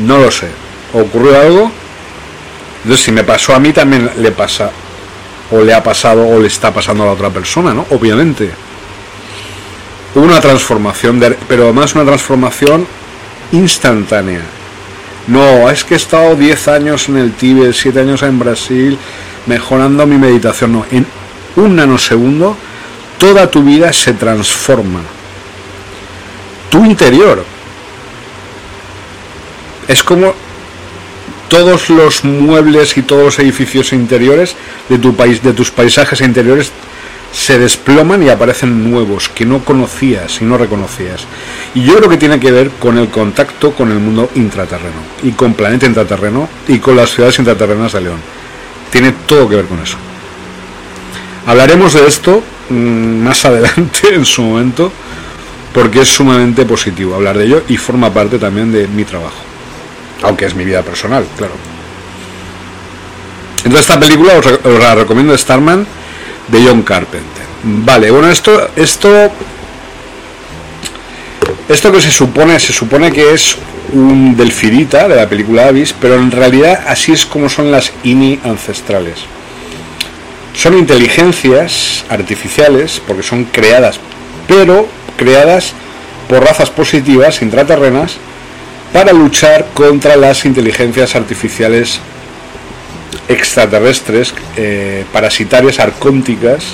no 0.00 0.18
lo 0.18 0.30
sé. 0.30 0.48
Ocurrió 0.92 1.40
algo 1.40 1.70
entonces 2.82 3.04
si 3.04 3.12
me 3.12 3.24
pasó 3.24 3.54
a 3.54 3.58
mí 3.58 3.72
también 3.72 4.10
le 4.18 4.30
pasa 4.32 4.70
o 5.50 5.60
le 5.60 5.74
ha 5.74 5.82
pasado 5.82 6.26
o 6.26 6.38
le 6.38 6.46
está 6.46 6.72
pasando 6.72 7.02
a 7.02 7.06
la 7.06 7.12
otra 7.12 7.30
persona 7.30 7.74
¿no? 7.74 7.86
obviamente. 7.90 8.50
Hubo 10.14 10.24
una 10.24 10.40
transformación 10.40 11.20
pero 11.48 11.64
además 11.64 11.94
una 11.94 12.04
transformación 12.04 12.86
instantánea 13.52 14.42
no, 15.26 15.70
es 15.70 15.84
que 15.84 15.94
he 15.94 15.96
estado 15.96 16.36
10 16.36 16.68
años 16.68 17.08
en 17.08 17.16
el 17.16 17.32
Tíbet, 17.32 17.72
7 17.72 18.00
años 18.00 18.22
en 18.22 18.38
Brasil, 18.38 18.98
mejorando 19.46 20.06
mi 20.06 20.16
meditación. 20.16 20.72
No, 20.72 20.86
en 20.90 21.06
un 21.56 21.76
nanosegundo 21.76 22.56
toda 23.18 23.50
tu 23.50 23.62
vida 23.62 23.92
se 23.92 24.12
transforma. 24.12 25.00
Tu 26.70 26.84
interior. 26.84 27.44
Es 29.88 30.02
como 30.02 30.34
todos 31.48 31.88
los 31.88 32.24
muebles 32.24 32.96
y 32.96 33.02
todos 33.02 33.24
los 33.24 33.38
edificios 33.38 33.92
interiores 33.92 34.56
de 34.88 34.98
tu 34.98 35.14
país, 35.14 35.42
de 35.42 35.52
tus 35.52 35.70
paisajes 35.70 36.20
interiores 36.20 36.72
se 37.34 37.58
desploman 37.58 38.22
y 38.22 38.28
aparecen 38.28 38.88
nuevos 38.88 39.28
que 39.28 39.44
no 39.44 39.64
conocías 39.64 40.40
y 40.40 40.44
no 40.44 40.56
reconocías. 40.56 41.26
Y 41.74 41.82
yo 41.82 41.96
creo 41.96 42.08
que 42.08 42.16
tiene 42.16 42.38
que 42.38 42.52
ver 42.52 42.70
con 42.70 42.96
el 42.96 43.08
contacto 43.08 43.72
con 43.72 43.90
el 43.90 43.98
mundo 43.98 44.30
intraterreno 44.36 45.00
y 45.22 45.32
con 45.32 45.54
Planeta 45.54 45.86
Intraterreno 45.86 46.48
y 46.68 46.78
con 46.78 46.94
las 46.94 47.10
ciudades 47.10 47.38
intraterrenas 47.40 47.92
de 47.92 48.00
León. 48.02 48.20
Tiene 48.90 49.12
todo 49.26 49.48
que 49.48 49.56
ver 49.56 49.64
con 49.64 49.80
eso. 49.80 49.96
Hablaremos 51.46 51.92
de 51.94 52.06
esto 52.06 52.40
mm, 52.70 53.24
más 53.24 53.44
adelante 53.44 54.14
en 54.14 54.24
su 54.24 54.42
momento 54.42 54.92
porque 55.72 56.02
es 56.02 56.08
sumamente 56.08 56.64
positivo 56.64 57.16
hablar 57.16 57.36
de 57.36 57.46
ello 57.46 57.62
y 57.68 57.76
forma 57.76 58.14
parte 58.14 58.38
también 58.38 58.70
de 58.70 58.86
mi 58.86 59.04
trabajo. 59.04 59.42
Aunque 60.22 60.46
es 60.46 60.54
mi 60.54 60.64
vida 60.64 60.82
personal, 60.82 61.26
claro. 61.36 61.54
Entonces 63.64 63.80
esta 63.80 63.98
película 63.98 64.34
os, 64.38 64.46
la 64.78 64.94
recomiendo 64.94 65.36
Starman 65.36 65.84
de 66.48 66.64
John 66.66 66.82
Carpenter. 66.82 67.44
Vale, 67.62 68.10
bueno, 68.10 68.30
esto, 68.30 68.70
esto, 68.76 69.30
esto 71.68 71.92
que 71.92 72.00
se 72.00 72.10
supone, 72.10 72.60
se 72.60 72.72
supone 72.72 73.10
que 73.10 73.32
es 73.32 73.56
un 73.92 74.36
delfidita 74.36 75.08
de 75.08 75.16
la 75.16 75.28
película 75.28 75.68
Avis, 75.68 75.94
pero 75.98 76.16
en 76.16 76.30
realidad 76.30 76.84
así 76.88 77.12
es 77.12 77.24
como 77.24 77.48
son 77.48 77.70
las 77.70 77.92
INI 78.02 78.40
ancestrales. 78.44 79.20
Son 80.54 80.76
inteligencias 80.76 82.04
artificiales, 82.08 83.00
porque 83.06 83.22
son 83.22 83.44
creadas, 83.44 83.98
pero 84.46 84.86
creadas 85.16 85.72
por 86.28 86.44
razas 86.44 86.70
positivas 86.70 87.42
intraterrenas 87.42 88.16
para 88.92 89.12
luchar 89.12 89.66
contra 89.74 90.16
las 90.16 90.44
inteligencias 90.44 91.16
artificiales 91.16 91.98
extraterrestres, 93.28 94.34
eh, 94.56 95.04
parasitarias, 95.12 95.78
arcónticas, 95.78 96.64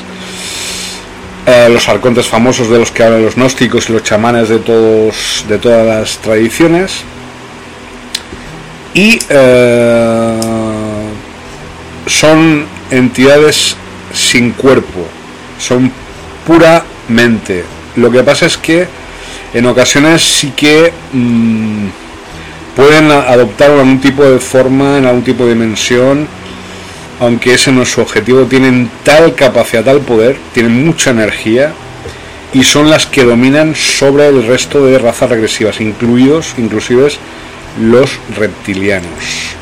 eh, 1.46 1.68
los 1.70 1.88
arcontes 1.88 2.26
famosos 2.26 2.68
de 2.68 2.78
los 2.78 2.90
que 2.90 3.02
hablan 3.02 3.24
los 3.24 3.36
gnósticos 3.36 3.88
y 3.88 3.92
los 3.92 4.02
chamanes 4.02 4.48
de, 4.48 4.58
todos, 4.58 5.44
de 5.48 5.58
todas 5.58 5.86
las 5.86 6.18
tradiciones, 6.18 7.02
y 8.94 9.18
eh, 9.28 10.40
son 12.06 12.66
entidades 12.90 13.76
sin 14.12 14.52
cuerpo, 14.52 15.06
son 15.58 15.92
puramente. 16.46 17.64
Lo 17.96 18.10
que 18.10 18.22
pasa 18.22 18.46
es 18.46 18.56
que 18.56 18.86
en 19.54 19.66
ocasiones 19.66 20.22
sí 20.22 20.52
que 20.56 20.92
mm, 21.12 21.86
pueden 22.76 23.10
adoptar 23.10 23.70
algún 23.70 24.00
tipo 24.00 24.24
de 24.24 24.38
forma, 24.38 24.98
en 24.98 25.06
algún 25.06 25.22
tipo 25.22 25.44
de 25.44 25.54
dimensión, 25.54 26.26
aunque 27.20 27.54
ese 27.54 27.70
no 27.70 27.82
es 27.82 27.90
su 27.90 28.00
objetivo, 28.00 28.44
tienen 28.44 28.90
tal 29.04 29.34
capacidad, 29.34 29.84
tal 29.84 30.00
poder, 30.00 30.38
tienen 30.54 30.84
mucha 30.84 31.10
energía 31.10 31.72
y 32.52 32.64
son 32.64 32.90
las 32.90 33.06
que 33.06 33.24
dominan 33.24 33.74
sobre 33.74 34.28
el 34.28 34.46
resto 34.46 34.84
de 34.84 34.98
razas 34.98 35.30
regresivas, 35.30 35.80
incluidos, 35.80 36.54
inclusive 36.58 37.08
los 37.80 38.18
reptilianos. 38.36 39.54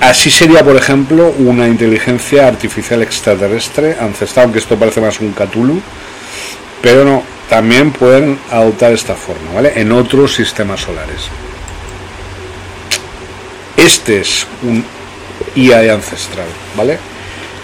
Así 0.00 0.30
sería, 0.30 0.64
por 0.64 0.76
ejemplo, 0.76 1.34
una 1.38 1.66
inteligencia 1.66 2.46
artificial 2.48 3.02
extraterrestre 3.02 3.96
ancestral, 3.98 4.44
aunque 4.44 4.58
esto 4.58 4.76
parece 4.76 5.00
más 5.00 5.20
un 5.20 5.32
Cthulhu, 5.32 5.80
pero 6.82 7.04
no, 7.04 7.22
también 7.48 7.92
pueden 7.92 8.38
adoptar 8.50 8.92
esta 8.92 9.14
forma, 9.14 9.52
¿vale? 9.54 9.72
En 9.76 9.92
otros 9.92 10.34
sistemas 10.34 10.80
solares. 10.80 11.28
Este 13.76 14.20
es 14.20 14.46
un 14.62 14.84
IA 15.54 15.92
ancestral, 15.92 16.46
¿vale? 16.76 16.98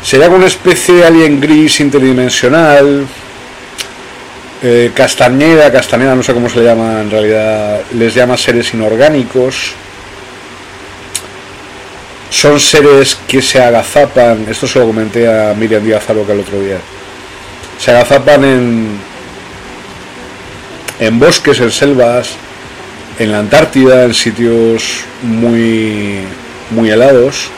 Sería 0.02 0.28
una 0.28 0.46
especie 0.46 0.94
de 0.94 1.06
alien 1.06 1.40
gris 1.40 1.80
interdimensional, 1.80 3.06
eh, 4.62 4.92
castañeda, 4.94 5.70
castañeda, 5.72 6.14
no 6.14 6.22
sé 6.22 6.34
cómo 6.34 6.48
se 6.48 6.58
le 6.58 6.64
llama 6.64 7.00
en 7.00 7.10
realidad, 7.10 7.80
les 7.94 8.14
llama 8.14 8.36
seres 8.36 8.72
inorgánicos. 8.74 9.72
Son 12.30 12.60
seres 12.60 13.18
que 13.26 13.42
se 13.42 13.60
agazapan, 13.60 14.46
esto 14.48 14.66
se 14.66 14.78
lo 14.78 14.86
comenté 14.86 15.26
a 15.28 15.52
Miriam 15.54 15.82
Díaz 15.82 16.08
Aroca 16.08 16.32
el 16.32 16.40
otro 16.40 16.60
día, 16.60 16.78
se 17.78 17.90
agazapan 17.90 18.44
en, 18.44 19.09
en 21.00 21.18
bosques, 21.18 21.58
en 21.60 21.70
selvas, 21.70 22.30
en 23.18 23.32
la 23.32 23.40
Antártida, 23.40 24.04
en 24.04 24.14
sitios 24.14 25.00
muy, 25.22 26.20
muy 26.70 26.90
helados, 26.90 27.48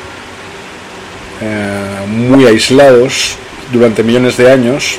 eh, 1.40 2.06
muy 2.06 2.46
aislados 2.46 3.36
durante 3.72 4.02
millones 4.02 4.36
de 4.36 4.50
años, 4.50 4.96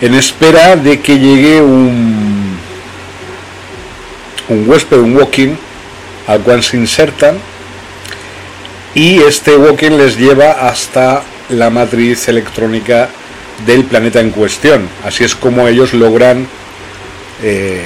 en 0.00 0.14
espera 0.14 0.76
de 0.76 1.00
que 1.00 1.18
llegue 1.18 1.60
un, 1.60 2.58
un 4.48 4.68
huésped, 4.68 4.98
un 4.98 5.16
walking, 5.16 5.54
al 6.26 6.40
cual 6.40 6.62
se 6.62 6.76
insertan 6.76 7.38
y 8.94 9.18
este 9.18 9.56
walking 9.56 9.92
les 9.92 10.16
lleva 10.18 10.68
hasta 10.68 11.22
la 11.50 11.70
matriz 11.70 12.28
electrónica 12.28 13.08
del 13.66 13.84
planeta 13.84 14.20
en 14.20 14.30
cuestión. 14.30 14.88
Así 15.04 15.24
es 15.24 15.34
como 15.34 15.68
ellos 15.68 15.94
logran 15.94 16.46
eh, 17.42 17.82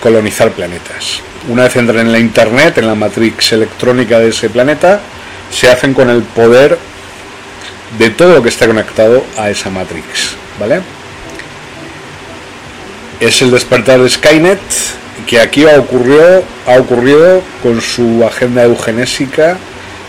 colonizar 0.00 0.50
planetas. 0.52 1.20
Una 1.48 1.64
vez 1.64 1.76
entran 1.76 2.06
en 2.06 2.12
la 2.12 2.18
Internet, 2.18 2.78
en 2.78 2.86
la 2.86 2.94
matriz 2.94 3.52
electrónica 3.52 4.18
de 4.18 4.28
ese 4.28 4.50
planeta, 4.50 5.00
se 5.50 5.68
hacen 5.68 5.94
con 5.94 6.10
el 6.10 6.22
poder 6.22 6.78
de 7.98 8.10
todo 8.10 8.34
lo 8.34 8.42
que 8.42 8.48
está 8.48 8.66
conectado 8.66 9.24
a 9.36 9.50
esa 9.50 9.70
matrix, 9.70 10.34
¿vale? 10.58 10.80
Es 13.20 13.40
el 13.42 13.50
despertar 13.50 14.00
de 14.00 14.10
Skynet 14.10 14.60
que 15.26 15.40
aquí 15.40 15.66
ha 15.66 15.78
ocurrido, 15.78 16.44
ha 16.66 16.76
ocurrido 16.76 17.42
con 17.62 17.80
su 17.80 18.24
agenda 18.24 18.64
eugenésica 18.64 19.56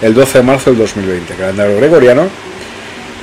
el 0.02 0.14
12 0.14 0.40
de 0.40 0.44
marzo 0.44 0.70
del 0.70 0.80
2020, 0.80 1.34
calendario 1.36 1.78
gregoriano. 1.78 2.30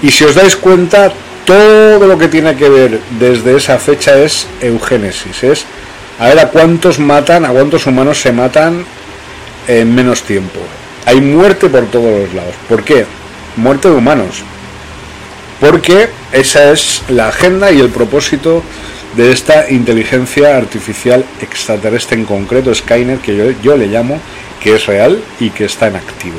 Y 0.03 0.11
si 0.11 0.24
os 0.24 0.35
dais 0.35 0.57
cuenta, 0.57 1.12
todo 1.45 2.07
lo 2.07 2.19
que 2.19 2.29
tiene 2.29 2.57
que 2.57 2.69
ver 2.69 3.01
desde 3.19 3.57
esa 3.57 3.79
fecha 3.79 4.19
es 4.19 4.47
eugénesis, 4.61 5.43
es 5.43 5.65
a 6.19 6.29
ver 6.29 6.39
a 6.39 6.49
cuántos 6.49 6.99
matan, 6.99 7.45
a 7.45 7.51
cuántos 7.51 7.87
humanos 7.87 8.21
se 8.21 8.33
matan 8.33 8.85
en 9.66 9.95
menos 9.95 10.23
tiempo. 10.23 10.61
Hay 11.07 11.21
muerte 11.21 11.69
por 11.69 11.87
todos 11.87 12.21
los 12.21 12.35
lados. 12.35 12.55
¿Por 12.69 12.83
qué? 12.83 13.05
Muerte 13.57 13.89
de 13.89 13.95
humanos. 13.95 14.43
Porque 15.61 16.09
esa 16.33 16.73
es 16.73 17.03
la 17.09 17.29
agenda 17.29 17.71
y 17.73 17.81
el 17.81 17.91
propósito 17.91 18.62
de 19.16 19.33
esta 19.33 19.71
inteligencia 19.71 20.57
artificial 20.57 21.25
extraterrestre 21.41 22.19
en 22.19 22.25
concreto, 22.25 22.75
Skynet, 22.75 23.21
que 23.21 23.37
yo, 23.37 23.51
yo 23.62 23.77
le 23.77 23.87
llamo, 23.87 24.21
que 24.61 24.75
es 24.75 24.87
real 24.87 25.23
y 25.39 25.51
que 25.51 25.66
está 25.66 25.89
en 25.89 25.97
activo. 25.97 26.39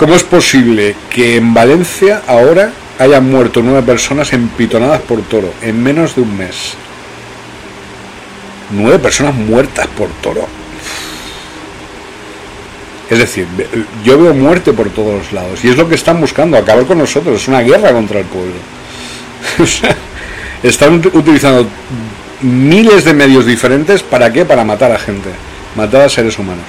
¿Cómo 0.00 0.14
es 0.14 0.24
posible 0.24 0.96
que 1.10 1.36
en 1.36 1.52
Valencia 1.52 2.22
ahora 2.26 2.72
hayan 2.98 3.30
muerto 3.30 3.60
nueve 3.62 3.82
personas 3.82 4.32
empitonadas 4.32 5.02
por 5.02 5.20
toro 5.20 5.52
en 5.60 5.82
menos 5.82 6.16
de 6.16 6.22
un 6.22 6.38
mes? 6.38 6.72
Nueve 8.70 8.98
personas 8.98 9.34
muertas 9.34 9.86
por 9.88 10.08
toro. 10.22 10.48
Es 13.10 13.18
decir, 13.18 13.46
yo 14.02 14.18
veo 14.18 14.32
muerte 14.32 14.72
por 14.72 14.88
todos 14.88 15.18
los 15.18 15.32
lados 15.32 15.62
y 15.66 15.68
es 15.68 15.76
lo 15.76 15.86
que 15.86 15.96
están 15.96 16.18
buscando, 16.18 16.56
acabar 16.56 16.86
con 16.86 16.96
nosotros, 16.96 17.42
es 17.42 17.48
una 17.48 17.60
guerra 17.60 17.92
contra 17.92 18.20
el 18.20 18.24
pueblo. 18.24 18.54
están 20.62 20.94
utilizando 21.12 21.68
miles 22.40 23.04
de 23.04 23.12
medios 23.12 23.44
diferentes 23.44 24.02
para 24.02 24.32
qué? 24.32 24.46
Para 24.46 24.64
matar 24.64 24.92
a 24.92 24.98
gente, 24.98 25.28
matar 25.76 26.00
a 26.00 26.08
seres 26.08 26.38
humanos. 26.38 26.64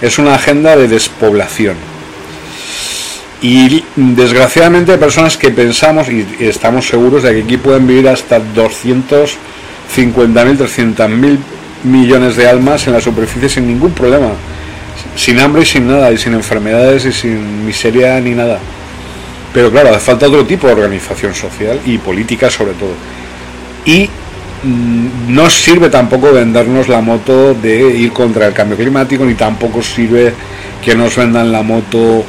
Es 0.00 0.20
una 0.20 0.36
agenda 0.36 0.76
de 0.76 0.86
despoblación. 0.86 1.97
Y 3.40 3.84
desgraciadamente 3.94 4.92
hay 4.92 4.98
personas 4.98 5.36
que 5.36 5.50
pensamos 5.50 6.08
y 6.08 6.26
estamos 6.40 6.88
seguros 6.88 7.22
de 7.22 7.34
que 7.34 7.42
aquí 7.42 7.56
pueden 7.56 7.86
vivir 7.86 8.08
hasta 8.08 8.40
250.000, 8.40 9.36
300.000 9.94 11.38
millones 11.84 12.36
de 12.36 12.48
almas 12.48 12.86
en 12.88 12.94
la 12.94 13.00
superficie 13.00 13.48
sin 13.48 13.68
ningún 13.68 13.92
problema. 13.92 14.30
Sin 15.14 15.38
hambre 15.38 15.62
y 15.62 15.66
sin 15.66 15.86
nada, 15.86 16.10
y 16.10 16.18
sin 16.18 16.34
enfermedades 16.34 17.04
y 17.04 17.12
sin 17.12 17.64
miseria 17.64 18.20
ni 18.20 18.32
nada. 18.32 18.58
Pero 19.54 19.70
claro, 19.70 19.90
hace 19.90 20.00
falta 20.00 20.26
otro 20.26 20.44
tipo 20.44 20.66
de 20.66 20.72
organización 20.72 21.34
social 21.34 21.80
y 21.86 21.98
política 21.98 22.50
sobre 22.50 22.72
todo. 22.72 22.92
Y 23.84 24.10
mm, 24.64 25.32
no 25.32 25.48
sirve 25.48 25.88
tampoco 25.90 26.32
vendernos 26.32 26.88
la 26.88 27.00
moto 27.00 27.54
de 27.54 27.96
ir 27.96 28.12
contra 28.12 28.48
el 28.48 28.52
cambio 28.52 28.76
climático, 28.76 29.24
ni 29.24 29.34
tampoco 29.34 29.80
sirve 29.80 30.34
que 30.84 30.96
nos 30.96 31.14
vendan 31.16 31.52
la 31.52 31.62
moto 31.62 32.24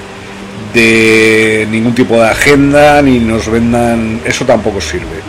de 0.74 1.68
ningún 1.70 1.96
tipo 1.96 2.22
de 2.22 2.30
agenda, 2.30 3.02
ni 3.02 3.20
nos 3.20 3.50
vendan, 3.50 4.22
eso 4.26 4.46
tampoco 4.46 4.80
sirve, 4.80 5.22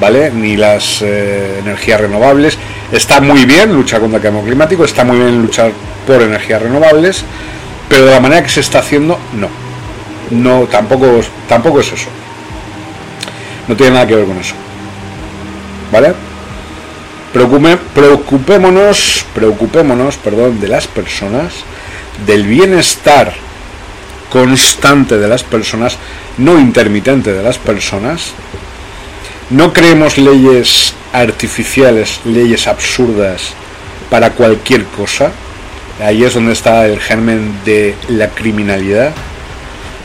¿vale? 0.00 0.30
Ni 0.30 0.56
las 0.56 1.02
eh, 1.02 1.58
energías 1.60 2.00
renovables. 2.00 2.56
Está 2.92 3.20
muy 3.20 3.44
bien 3.44 3.72
luchar 3.72 4.00
contra 4.00 4.18
el 4.18 4.22
cambio 4.22 4.44
climático, 4.44 4.84
está 4.84 5.04
muy 5.04 5.18
bien 5.18 5.42
luchar 5.42 5.72
por 6.06 6.22
energías 6.22 6.62
renovables, 6.62 7.24
pero 7.88 8.06
de 8.06 8.12
la 8.12 8.20
manera 8.20 8.42
que 8.42 8.48
se 8.48 8.60
está 8.60 8.78
haciendo, 8.78 9.18
no. 9.34 9.48
No, 10.30 10.66
tampoco, 10.66 11.20
tampoco 11.48 11.80
es 11.80 11.92
eso. 11.92 12.08
No 13.68 13.76
tiene 13.76 13.92
nada 13.92 14.06
que 14.06 14.16
ver 14.16 14.26
con 14.26 14.38
eso. 14.38 14.54
¿Vale? 15.92 16.14
preocupémonos, 17.94 19.26
preocupémonos, 19.34 20.16
perdón, 20.16 20.58
de 20.58 20.68
las 20.68 20.86
personas, 20.86 21.52
del 22.26 22.44
bienestar 22.44 23.34
constante 24.36 25.16
de 25.16 25.28
las 25.28 25.42
personas, 25.42 25.96
no 26.36 26.58
intermitente 26.58 27.32
de 27.32 27.42
las 27.42 27.56
personas. 27.56 28.32
No 29.48 29.72
creemos 29.72 30.18
leyes 30.18 30.92
artificiales, 31.10 32.20
leyes 32.26 32.66
absurdas 32.66 33.54
para 34.10 34.32
cualquier 34.32 34.84
cosa. 34.84 35.32
Ahí 36.04 36.22
es 36.22 36.34
donde 36.34 36.52
está 36.52 36.86
el 36.86 37.00
germen 37.00 37.60
de 37.64 37.94
la 38.08 38.28
criminalidad, 38.28 39.14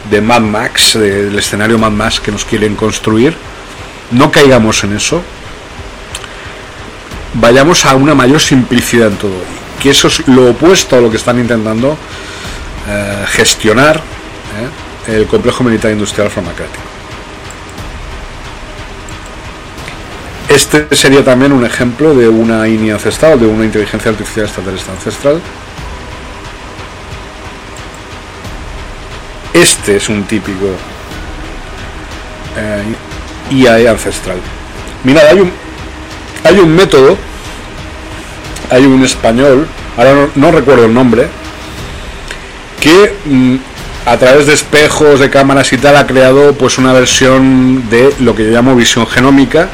de 0.10 0.22
Mad 0.22 0.40
Max, 0.40 0.94
del 0.94 1.38
escenario 1.38 1.78
Mad 1.78 1.92
Max 1.92 2.22
que 2.22 2.32
nos 2.32 2.46
quieren 2.46 2.78
construir. 2.78 3.36
No 4.12 4.32
caigamos 4.32 4.82
en 4.86 4.96
eso. 4.96 5.22
Vayamos 7.34 7.86
a 7.86 7.96
una 7.96 8.16
mayor 8.16 8.40
simplicidad 8.40 9.10
en 9.10 9.18
todo. 9.18 9.44
Que 9.84 9.90
eso 9.90 10.08
es 10.08 10.26
lo 10.30 10.52
opuesto 10.52 10.96
a 10.96 11.02
lo 11.02 11.12
que 11.12 11.18
están 11.18 11.38
intentando 11.38 11.98
eh, 12.88 13.26
gestionar 13.28 14.02
¿eh? 14.60 15.16
el 15.16 15.28
complejo 15.28 15.64
militar 15.64 15.92
industrial 15.92 16.30
farmacéutico. 16.30 16.82
Este 20.50 20.94
sería 20.96 21.24
también 21.24 21.54
un 21.54 21.66
ejemplo 21.66 22.14
de 22.14 22.28
una 22.28 22.68
INI 22.68 22.92
ancestral, 22.92 23.40
de 23.40 23.48
una 23.48 23.64
inteligencia 23.64 24.12
artificial 24.12 24.46
extraterrestre 24.46 24.94
ancestral. 24.94 25.42
Este 29.54 29.96
es 29.96 30.10
un 30.10 30.24
típico 30.24 30.76
eh, 32.58 32.96
IAE 33.50 33.88
ancestral. 33.88 34.38
Mirad, 35.04 35.28
hay 35.28 35.40
un, 35.40 35.52
hay 36.44 36.60
un 36.60 36.76
método, 36.76 37.18
hay 38.70 38.86
un 38.86 39.04
español, 39.06 39.68
ahora 39.98 40.28
no 40.36 40.52
recuerdo 40.52 40.86
el 40.86 40.94
nombre, 40.94 41.28
que 42.82 43.16
mm, 43.26 43.56
a 44.06 44.18
través 44.18 44.48
de 44.48 44.54
espejos, 44.54 45.20
de 45.20 45.30
cámaras 45.30 45.72
y 45.74 45.78
tal, 45.78 45.96
ha 45.96 46.08
creado 46.08 46.54
pues 46.54 46.78
una 46.78 46.94
versión 46.94 47.90
de 47.90 48.14
lo 48.20 48.36
que 48.36 48.46
yo 48.46 48.52
llamo 48.52 48.76
visión 48.76 49.06
genómica, 49.06 49.70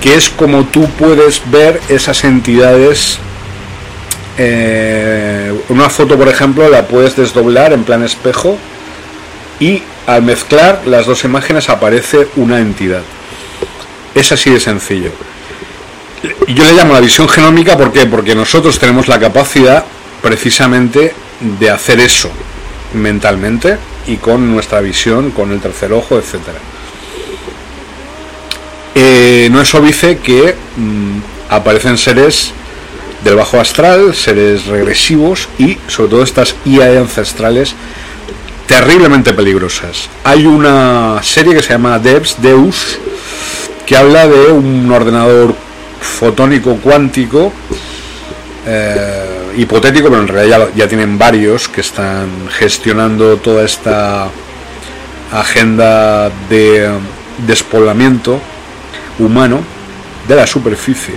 que 0.00 0.14
es 0.14 0.28
como 0.28 0.64
tú 0.64 0.88
puedes 0.90 1.42
ver 1.50 1.80
esas 1.88 2.24
entidades. 2.24 3.18
Eh, 4.38 5.52
una 5.68 5.88
foto, 5.88 6.18
por 6.18 6.28
ejemplo, 6.28 6.68
la 6.68 6.86
puedes 6.86 7.16
desdoblar 7.16 7.72
en 7.72 7.84
plan 7.84 8.02
espejo 8.02 8.58
y 9.60 9.82
al 10.06 10.22
mezclar 10.22 10.82
las 10.86 11.06
dos 11.06 11.24
imágenes 11.24 11.68
aparece 11.68 12.28
una 12.36 12.58
entidad. 12.58 13.02
Es 14.14 14.32
así 14.32 14.50
de 14.50 14.60
sencillo. 14.60 15.10
Yo 16.48 16.64
le 16.64 16.74
llamo 16.74 16.92
la 16.92 17.00
visión 17.00 17.28
genómica 17.28 17.76
¿por 17.76 17.90
porque 18.08 18.34
nosotros 18.34 18.78
tenemos 18.78 19.08
la 19.08 19.18
capacidad 19.18 19.84
precisamente 20.22 21.14
de 21.58 21.70
hacer 21.70 21.98
eso 21.98 22.30
mentalmente 22.94 23.78
y 24.06 24.16
con 24.16 24.50
nuestra 24.52 24.80
visión, 24.80 25.30
con 25.30 25.52
el 25.52 25.60
tercer 25.60 25.92
ojo, 25.92 26.18
etcétera. 26.18 26.58
Eh, 28.94 29.48
no 29.50 29.60
es 29.60 29.74
óbice 29.74 30.18
que 30.18 30.54
mm, 30.76 31.18
aparecen 31.48 31.96
seres 31.96 32.52
del 33.24 33.36
bajo 33.36 33.60
astral, 33.60 34.14
seres 34.14 34.66
regresivos 34.66 35.48
y 35.58 35.78
sobre 35.86 36.10
todo 36.10 36.22
estas 36.22 36.54
IA 36.64 36.98
ancestrales 37.00 37.74
terriblemente 38.66 39.32
peligrosas. 39.32 40.08
Hay 40.24 40.46
una 40.46 41.20
serie 41.22 41.54
que 41.54 41.62
se 41.62 41.70
llama 41.70 41.98
Devs, 41.98 42.40
Deus, 42.40 42.98
que 43.86 43.96
habla 43.96 44.26
de 44.26 44.52
un 44.52 44.90
ordenador 44.90 45.54
fotónico 46.00 46.76
cuántico 46.76 47.52
eh, 48.66 49.41
hipotético, 49.56 50.08
pero 50.08 50.22
en 50.22 50.28
realidad 50.28 50.68
ya, 50.74 50.88
tienen 50.88 51.18
varios 51.18 51.68
que 51.68 51.80
están 51.80 52.48
gestionando 52.50 53.36
toda 53.36 53.64
esta 53.64 54.28
agenda 55.32 56.30
de 56.48 56.90
despoblamiento 57.46 58.40
humano 59.18 59.60
de 60.28 60.36
la 60.36 60.46
superficie. 60.46 61.14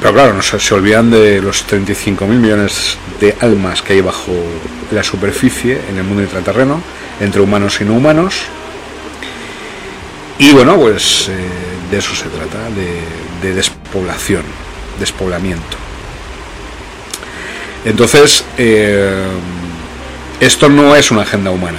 Pero 0.00 0.12
claro, 0.12 0.34
no 0.34 0.42
se, 0.42 0.60
se 0.60 0.74
olvidan 0.74 1.10
de 1.10 1.40
los 1.40 1.66
35.000 1.66 2.26
millones 2.26 2.98
de 3.20 3.34
almas 3.40 3.80
que 3.80 3.94
hay 3.94 4.00
bajo 4.00 4.32
la 4.90 5.02
superficie 5.02 5.80
en 5.88 5.96
el 5.96 6.04
mundo 6.04 6.22
intraterreno, 6.22 6.80
entre 7.20 7.40
humanos 7.40 7.80
y 7.80 7.84
no 7.84 7.94
humanos. 7.94 8.42
Y 10.38 10.52
bueno, 10.52 10.76
pues 10.76 11.28
eh, 11.28 11.32
de 11.90 11.98
eso 11.98 12.14
se 12.14 12.28
trata, 12.28 12.58
de 13.40 13.54
despoblación 13.54 14.63
despoblamiento. 14.98 15.76
Entonces, 17.84 18.44
eh, 18.56 19.26
esto 20.40 20.68
no 20.68 20.96
es 20.96 21.10
una 21.10 21.22
agenda 21.22 21.50
humana, 21.50 21.78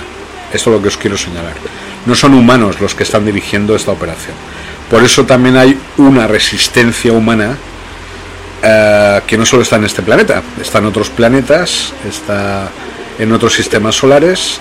esto 0.54 0.70
es 0.70 0.76
lo 0.76 0.82
que 0.82 0.90
os 0.90 0.98
quiero 0.98 1.18
señalar. 1.18 1.54
No 2.06 2.16
son 2.16 2.36
humanos 2.36 2.80
los 2.80 2.94
que 2.94 3.04
están 3.04 3.26
dirigiendo 3.26 3.76
esta 3.76 3.92
operación. 3.92 4.36
Por 4.90 5.04
eso 5.04 5.26
también 5.26 5.58
hay 5.58 5.78
una 5.98 6.28
resistencia 6.28 7.12
humana 7.12 7.58
eh, 8.62 9.22
que 9.26 9.38
no 9.38 9.46
solo 9.46 9.64
está 9.64 9.78
en 9.78 9.86
este 9.86 10.04
planeta, 10.04 10.44
está 10.62 10.78
en 10.78 10.86
otros 10.86 11.10
planetas, 11.10 11.94
está 12.08 12.70
en 13.18 13.32
otros 13.32 13.54
sistemas 13.54 13.96
solares 13.96 14.60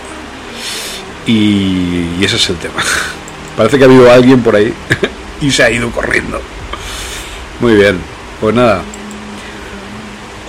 y, 1.26 2.16
y 2.18 2.24
ese 2.24 2.36
es 2.36 2.48
el 2.48 2.56
tema. 2.56 2.82
Parece 3.56 3.78
que 3.78 3.85
ha 3.85 3.86
habido 3.86 4.10
alguien 4.10 4.43
por 4.43 4.56
ahí 4.56 4.72
y 5.43 5.51
se 5.51 5.62
ha 5.62 5.70
ido 5.70 5.90
corriendo. 5.90 6.40
Muy 7.60 7.74
bien. 7.74 8.14
Pues 8.44 8.54
nada. 8.54 8.82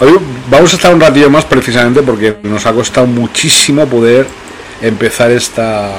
Hoy 0.01 0.19
vamos 0.51 0.73
a 0.73 0.76
estar 0.76 0.93
un 0.93 0.99
ratillo 0.99 1.30
más 1.30 1.45
precisamente 1.45 2.01
porque 2.01 2.35
nos 2.43 2.65
ha 2.65 2.73
costado 2.73 3.07
muchísimo 3.07 3.88
poder 3.88 4.27
empezar 4.81 5.31
esta 5.31 5.91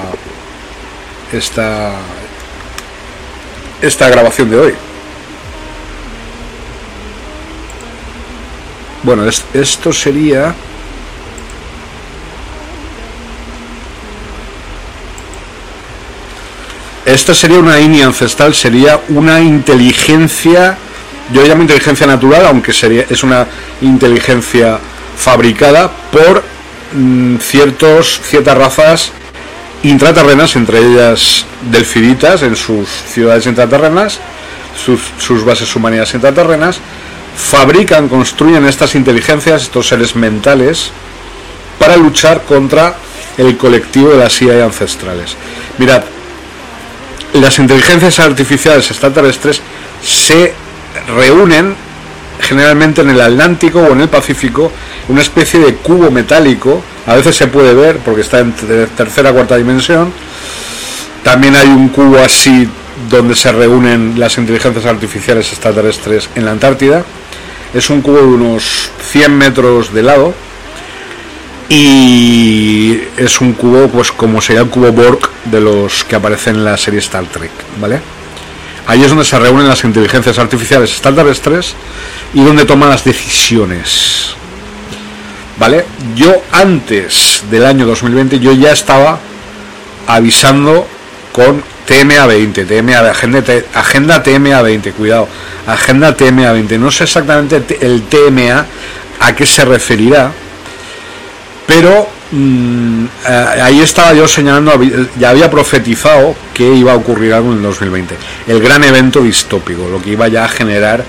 esta 1.32 1.92
esta 3.80 4.10
grabación 4.10 4.50
de 4.50 4.58
hoy. 4.58 4.74
Bueno, 9.02 9.22
esto 9.54 9.90
sería 9.90 10.54
Esta 17.06 17.34
sería 17.34 17.58
una 17.58 17.80
INI 17.80 18.02
ancestral, 18.02 18.54
sería 18.54 19.00
una 19.08 19.40
inteligencia, 19.40 20.76
yo 21.32 21.44
llamo 21.44 21.62
inteligencia 21.62 22.06
natural, 22.06 22.46
aunque 22.46 22.72
sería, 22.72 23.04
es 23.08 23.22
una 23.22 23.46
inteligencia 23.80 24.78
fabricada 25.16 25.90
por 26.12 26.42
mm, 26.92 27.36
ciertos, 27.38 28.20
ciertas 28.22 28.56
razas 28.56 29.12
intraterrenas, 29.82 30.56
entre 30.56 30.78
ellas 30.78 31.44
delfiditas 31.70 32.42
en 32.42 32.56
sus 32.56 32.88
ciudades 32.88 33.46
intraterrenas, 33.46 34.18
sus, 34.76 35.44
bases 35.44 35.74
humanidades 35.74 36.14
intraterrenas, 36.14 36.78
fabrican, 37.36 38.08
construyen 38.08 38.66
estas 38.66 38.94
inteligencias, 38.94 39.62
estos 39.62 39.88
seres 39.88 40.16
mentales, 40.16 40.90
para 41.78 41.96
luchar 41.96 42.42
contra 42.42 42.94
el 43.36 43.56
colectivo 43.56 44.10
de 44.10 44.18
las 44.18 44.34
CIA 44.34 44.64
ancestrales. 44.64 45.36
Mirad, 45.78 46.02
las 47.34 47.58
inteligencias 47.58 48.18
artificiales 48.18 48.90
extraterrestres 48.90 49.60
se 50.02 50.54
reúnen 51.16 51.74
generalmente 52.40 53.00
en 53.00 53.10
el 53.10 53.20
Atlántico 53.20 53.80
o 53.80 53.92
en 53.92 54.02
el 54.02 54.08
Pacífico, 54.08 54.70
una 55.08 55.22
especie 55.22 55.60
de 55.60 55.74
cubo 55.76 56.10
metálico, 56.10 56.82
a 57.06 57.14
veces 57.14 57.36
se 57.36 57.46
puede 57.46 57.74
ver 57.74 57.98
porque 57.98 58.20
está 58.20 58.40
en 58.40 58.52
tercera 58.52 59.32
cuarta 59.32 59.56
dimensión, 59.56 60.12
también 61.22 61.56
hay 61.56 61.68
un 61.68 61.88
cubo 61.88 62.18
así 62.18 62.68
donde 63.10 63.34
se 63.34 63.52
reúnen 63.52 64.18
las 64.18 64.38
inteligencias 64.38 64.86
artificiales 64.86 65.50
extraterrestres 65.52 66.28
en 66.34 66.44
la 66.44 66.52
Antártida, 66.52 67.04
es 67.74 67.90
un 67.90 68.00
cubo 68.00 68.18
de 68.18 68.24
unos 68.24 68.90
100 69.10 69.36
metros 69.36 69.92
de 69.92 70.02
lado, 70.02 70.34
y 71.68 73.00
es 73.16 73.40
un 73.40 73.54
cubo 73.54 73.88
pues 73.88 74.12
como 74.12 74.40
sería 74.40 74.62
el 74.62 74.68
cubo 74.68 74.92
Borg 74.92 75.28
de 75.46 75.60
los 75.60 76.04
que 76.04 76.14
aparecen 76.14 76.56
en 76.56 76.64
la 76.64 76.76
serie 76.76 77.00
Star 77.00 77.24
Trek, 77.24 77.50
¿vale? 77.80 78.00
Ahí 78.86 79.02
es 79.02 79.08
donde 79.08 79.24
se 79.24 79.38
reúnen 79.38 79.68
las 79.68 79.82
inteligencias 79.84 80.38
artificiales 80.38 80.90
extraterrestres 80.90 81.74
y 82.34 82.44
donde 82.44 82.64
toman 82.64 82.90
las 82.90 83.04
decisiones. 83.04 84.34
¿Vale? 85.58 85.86
Yo 86.14 86.42
antes 86.52 87.42
del 87.50 87.64
año 87.64 87.86
2020 87.86 88.38
yo 88.38 88.52
ya 88.52 88.72
estaba 88.72 89.18
avisando 90.06 90.86
con 91.32 91.62
TMA20, 91.88 92.66
TMA, 92.66 93.10
agenda, 93.10 93.42
agenda 93.74 94.22
TMA20, 94.22 94.92
cuidado, 94.92 95.28
agenda 95.66 96.16
TMA20. 96.16 96.78
No 96.78 96.90
sé 96.90 97.04
exactamente 97.04 97.78
el 97.80 98.02
TMA 98.02 98.66
a 99.20 99.34
qué 99.34 99.46
se 99.46 99.64
referirá, 99.64 100.30
pero 101.66 102.15
mm, 102.32 103.04
eh, 103.26 103.62
ahí 103.62 103.80
estaba 103.80 104.12
yo 104.14 104.26
señalando, 104.26 104.72
ya 105.18 105.30
había 105.30 105.50
profetizado 105.50 106.34
que 106.54 106.74
iba 106.74 106.92
a 106.92 106.96
ocurrir 106.96 107.34
algo 107.34 107.52
en 107.52 107.58
el 107.58 107.62
2020. 107.62 108.16
El 108.46 108.60
gran 108.60 108.84
evento 108.84 109.22
distópico, 109.22 109.88
lo 109.88 110.00
que 110.02 110.10
iba 110.10 110.28
ya 110.28 110.44
a 110.44 110.48
generar 110.48 111.04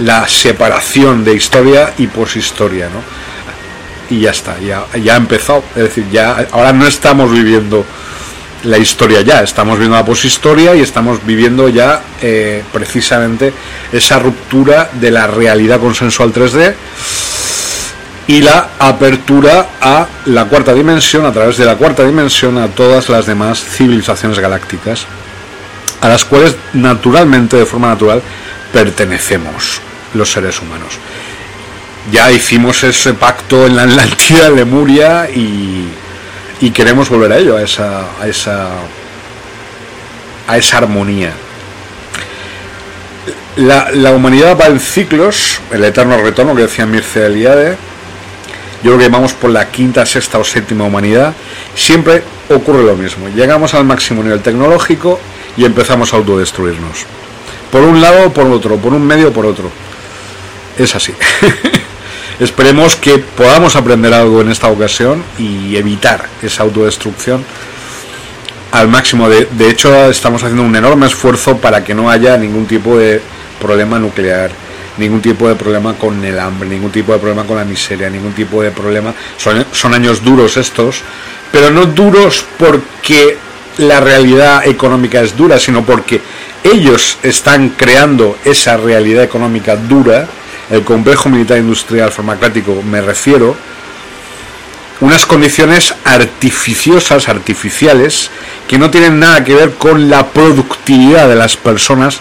la 0.00 0.26
separación 0.26 1.24
de 1.24 1.34
historia 1.34 1.92
y 1.98 2.06
poshistoria, 2.06 2.88
¿no? 2.88 3.02
Y 4.14 4.20
ya 4.20 4.30
está, 4.30 4.58
ya, 4.58 4.86
ya 4.98 5.14
ha 5.14 5.16
empezado. 5.16 5.62
Es 5.76 5.84
decir, 5.84 6.06
ya 6.10 6.46
ahora 6.52 6.72
no 6.72 6.86
estamos 6.86 7.30
viviendo 7.30 7.84
la 8.64 8.78
historia 8.78 9.22
ya, 9.22 9.42
estamos 9.42 9.78
viendo 9.78 9.96
la 9.96 10.04
poshistoria 10.04 10.74
y 10.74 10.80
estamos 10.80 11.24
viviendo 11.24 11.68
ya 11.68 12.02
eh, 12.20 12.62
precisamente 12.72 13.52
esa 13.92 14.18
ruptura 14.18 14.90
de 14.92 15.10
la 15.10 15.26
realidad 15.26 15.80
consensual 15.80 16.32
3D 16.32 16.74
y 18.30 18.42
la 18.42 18.68
apertura 18.78 19.70
a 19.80 20.06
la 20.26 20.44
cuarta 20.44 20.72
dimensión, 20.72 21.26
a 21.26 21.32
través 21.32 21.56
de 21.56 21.64
la 21.64 21.74
cuarta 21.74 22.04
dimensión, 22.04 22.58
a 22.58 22.68
todas 22.68 23.08
las 23.08 23.26
demás 23.26 23.58
civilizaciones 23.58 24.38
galácticas, 24.38 25.04
a 26.00 26.08
las 26.08 26.24
cuales 26.24 26.54
naturalmente, 26.72 27.56
de 27.56 27.66
forma 27.66 27.88
natural, 27.88 28.22
pertenecemos 28.72 29.80
los 30.14 30.30
seres 30.30 30.62
humanos. 30.62 30.92
Ya 32.12 32.30
hicimos 32.30 32.84
ese 32.84 33.14
pacto 33.14 33.66
en 33.66 33.74
la 33.74 33.82
Atlántida, 33.82 34.48
Lemuria, 34.48 35.28
y, 35.28 35.88
y 36.60 36.70
queremos 36.70 37.08
volver 37.08 37.32
a 37.32 37.38
ello, 37.38 37.56
a 37.56 37.62
esa, 37.62 38.04
a 38.22 38.28
esa, 38.28 38.68
a 40.46 40.56
esa 40.56 40.78
armonía. 40.78 41.32
La, 43.56 43.90
la, 43.90 44.12
humanidad 44.12 44.56
va 44.56 44.66
en 44.66 44.78
ciclos, 44.78 45.58
el 45.72 45.82
eterno 45.82 46.22
retorno 46.22 46.54
que 46.54 46.62
decía 46.62 46.86
Mircea 46.86 47.26
Eliade, 47.26 47.89
yo 48.82 48.92
creo 48.92 48.98
que 48.98 49.08
vamos 49.08 49.34
por 49.34 49.50
la 49.50 49.70
quinta, 49.70 50.06
sexta 50.06 50.38
o 50.38 50.44
séptima 50.44 50.84
humanidad, 50.84 51.34
siempre 51.74 52.22
ocurre 52.48 52.82
lo 52.82 52.96
mismo. 52.96 53.28
Llegamos 53.28 53.74
al 53.74 53.84
máximo 53.84 54.22
nivel 54.22 54.40
tecnológico 54.40 55.20
y 55.56 55.64
empezamos 55.64 56.12
a 56.12 56.16
autodestruirnos. 56.16 57.04
Por 57.70 57.82
un 57.82 58.00
lado, 58.00 58.32
por 58.32 58.46
otro, 58.46 58.76
por 58.76 58.94
un 58.94 59.06
medio, 59.06 59.32
por 59.32 59.44
otro. 59.44 59.70
Es 60.78 60.94
así. 60.94 61.12
Esperemos 62.40 62.96
que 62.96 63.18
podamos 63.18 63.76
aprender 63.76 64.14
algo 64.14 64.40
en 64.40 64.50
esta 64.50 64.68
ocasión 64.68 65.22
y 65.38 65.76
evitar 65.76 66.26
esa 66.42 66.62
autodestrucción 66.62 67.44
al 68.72 68.88
máximo. 68.88 69.28
De, 69.28 69.46
de 69.50 69.68
hecho, 69.68 70.10
estamos 70.10 70.42
haciendo 70.42 70.62
un 70.62 70.74
enorme 70.74 71.06
esfuerzo 71.06 71.58
para 71.58 71.84
que 71.84 71.94
no 71.94 72.08
haya 72.08 72.38
ningún 72.38 72.66
tipo 72.66 72.96
de 72.96 73.20
problema 73.60 73.98
nuclear 73.98 74.50
ningún 75.00 75.20
tipo 75.20 75.48
de 75.48 75.56
problema 75.56 75.94
con 75.94 76.24
el 76.24 76.38
hambre, 76.38 76.68
ningún 76.68 76.92
tipo 76.92 77.12
de 77.12 77.18
problema 77.18 77.44
con 77.44 77.56
la 77.56 77.64
miseria, 77.64 78.08
ningún 78.08 78.32
tipo 78.32 78.62
de 78.62 78.70
problema. 78.70 79.12
Son, 79.36 79.66
son 79.72 79.94
años 79.94 80.22
duros 80.22 80.56
estos, 80.56 81.02
pero 81.50 81.70
no 81.70 81.86
duros 81.86 82.44
porque 82.58 83.36
la 83.78 83.98
realidad 84.00 84.66
económica 84.66 85.20
es 85.20 85.36
dura, 85.36 85.58
sino 85.58 85.84
porque 85.84 86.20
ellos 86.62 87.18
están 87.22 87.70
creando 87.70 88.36
esa 88.44 88.76
realidad 88.76 89.24
económica 89.24 89.74
dura, 89.74 90.28
el 90.70 90.84
complejo 90.84 91.28
militar 91.28 91.58
industrial 91.58 92.12
farmacéutico 92.12 92.82
me 92.82 93.00
refiero, 93.00 93.56
unas 95.00 95.24
condiciones 95.26 95.94
artificiosas, 96.04 97.28
artificiales, 97.28 98.30
que 98.68 98.78
no 98.78 98.90
tienen 98.90 99.18
nada 99.18 99.42
que 99.42 99.54
ver 99.54 99.72
con 99.74 100.10
la 100.10 100.26
productividad 100.26 101.28
de 101.28 101.36
las 101.36 101.56
personas, 101.56 102.20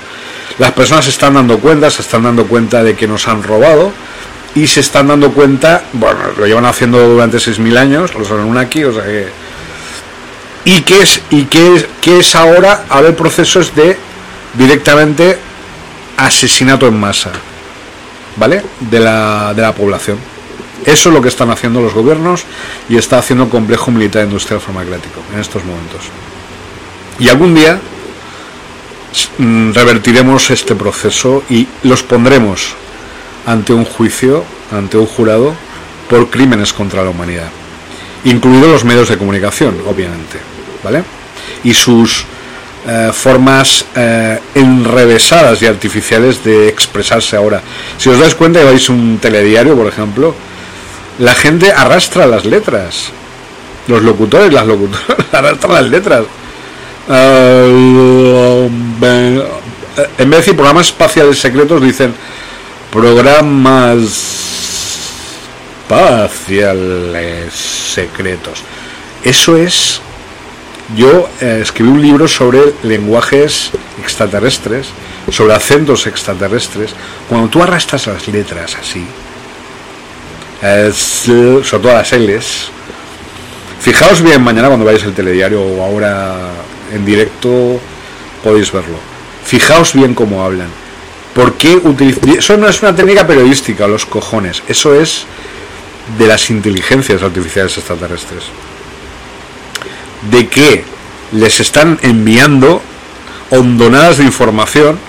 las 0.58 0.72
personas 0.72 1.06
se 1.06 1.12
están 1.12 1.34
dando 1.34 1.60
cuenta, 1.60 1.90
se 1.90 2.02
están 2.02 2.24
dando 2.24 2.46
cuenta 2.48 2.84
de 2.84 2.96
que 2.96 3.08
nos 3.08 3.28
han 3.28 3.44
robado 3.44 3.92
y 4.56 4.68
se 4.68 4.80
están 4.80 5.08
dando 5.08 5.32
cuenta, 5.32 5.84
bueno, 5.94 6.20
lo 6.38 6.46
llevan 6.48 6.66
haciendo 6.66 7.00
durante 7.08 7.38
6.000 7.38 7.78
años, 7.78 8.16
los 8.16 8.32
aquí, 8.58 8.84
o 8.84 8.94
sea 8.94 9.04
que... 9.04 9.28
¿Y 10.66 10.82
qué 10.82 11.02
es, 11.02 11.22
y 11.30 11.46
qué 11.46 11.76
es, 11.76 11.86
qué 12.02 12.20
es 12.20 12.36
ahora? 12.36 12.84
A 12.90 13.02
ver, 13.02 13.16
procesos 13.16 13.74
de 13.76 13.98
directamente 14.54 15.38
asesinato 16.18 16.88
en 16.88 17.00
masa, 17.00 17.32
¿vale? 18.36 18.62
De 18.80 19.00
la, 19.00 19.54
de 19.54 19.62
la 19.62 19.74
población. 19.74 20.18
Eso 20.86 21.10
es 21.10 21.16
lo 21.16 21.22
que 21.22 21.28
están 21.28 21.52
haciendo 21.52 21.82
los 21.82 21.94
gobiernos 21.94 22.44
y 22.88 22.98
está 22.98 23.20
haciendo 23.20 23.46
el 23.46 23.50
complejo 23.50 23.92
militar 23.92 24.24
industrial 24.24 24.62
farmacéutico 24.62 25.22
en 25.34 25.40
estos 25.40 25.64
momentos. 25.66 26.02
Y 27.20 27.28
algún 27.28 27.54
día 27.54 27.80
Mm, 29.38 29.72
revertiremos 29.74 30.52
este 30.52 30.76
proceso 30.76 31.44
y 31.50 31.68
los 31.84 32.04
pondremos 32.04 32.76
ante 33.46 33.74
un 33.74 33.86
juicio, 33.86 34.44
ante 34.72 34.98
un 34.98 35.08
jurado, 35.08 35.56
por 36.10 36.30
crímenes 36.30 36.74
contra 36.74 37.04
la 37.04 37.10
humanidad, 37.10 37.50
incluidos 38.24 38.70
los 38.70 38.84
medios 38.84 39.10
de 39.10 39.18
comunicación, 39.18 39.78
obviamente, 39.88 40.40
¿vale? 40.84 41.04
Y 41.64 41.74
sus 41.74 42.26
eh, 42.88 43.12
formas 43.14 43.86
eh, 43.96 44.40
enrevesadas 44.56 45.62
y 45.62 45.66
artificiales 45.66 46.44
de 46.44 46.68
expresarse 46.68 47.36
ahora. 47.36 47.62
Si 47.98 48.10
os 48.10 48.20
dais 48.20 48.36
cuenta 48.36 48.62
y 48.62 48.66
vais 48.66 48.90
un 48.90 49.18
telediario, 49.20 49.76
por 49.76 49.88
ejemplo, 49.88 50.36
la 51.20 51.36
gente 51.36 51.72
arrastra 51.72 52.26
las 52.26 52.46
letras. 52.46 53.12
Los 53.88 54.02
locutores, 54.02 54.52
las 54.52 54.66
locutoras 54.66 55.06
arrastran 55.34 55.74
las 55.74 55.90
letras. 55.90 56.24
En 57.08 58.70
vez 60.18 60.30
de 60.30 60.38
decir 60.38 60.56
programas 60.56 60.88
espaciales 60.88 61.40
secretos, 61.40 61.82
dicen 61.82 62.14
programas 62.92 63.98
espaciales 65.88 67.54
secretos. 67.54 68.64
Eso 69.24 69.58
es. 69.58 70.02
Yo 70.96 71.30
eh, 71.40 71.60
escribí 71.62 71.90
un 71.90 72.02
libro 72.02 72.28
sobre 72.28 72.74
lenguajes 72.82 73.70
extraterrestres, 74.02 74.88
sobre 75.32 75.54
acentos 75.54 76.08
extraterrestres. 76.08 76.96
Cuando 77.28 77.48
tú 77.50 77.62
arrastras 77.62 78.08
las 78.08 78.28
letras 78.28 78.76
así, 78.82 79.06
sobre 80.62 81.80
todo 81.82 81.94
las 81.94 82.12
L's, 82.12 82.72
Fijaos 83.80 84.22
bien 84.22 84.44
mañana 84.44 84.68
cuando 84.68 84.86
vayáis 84.86 85.06
al 85.06 85.14
telediario 85.14 85.62
o 85.62 85.84
ahora 85.84 86.36
en 86.94 87.06
directo 87.06 87.80
podéis 88.44 88.72
verlo. 88.74 88.98
Fijaos 89.46 89.94
bien 89.94 90.14
cómo 90.14 90.44
hablan. 90.44 90.68
¿Por 91.34 91.54
qué 91.54 91.78
utilizan? 91.78 92.30
Eso 92.30 92.58
no 92.58 92.68
es 92.68 92.82
una 92.82 92.94
técnica 92.94 93.26
periodística, 93.26 93.88
los 93.88 94.06
cojones. 94.06 94.64
Eso 94.68 94.94
es 94.94 95.26
de 96.18 96.28
las 96.28 96.50
inteligencias 96.50 97.24
artificiales 97.24 97.78
extraterrestres. 97.78 98.44
De 100.30 100.50
que 100.50 100.84
les 101.32 101.60
están 101.62 102.00
enviando 102.02 102.82
hondonadas 103.50 104.18
de 104.18 104.26
información 104.26 105.00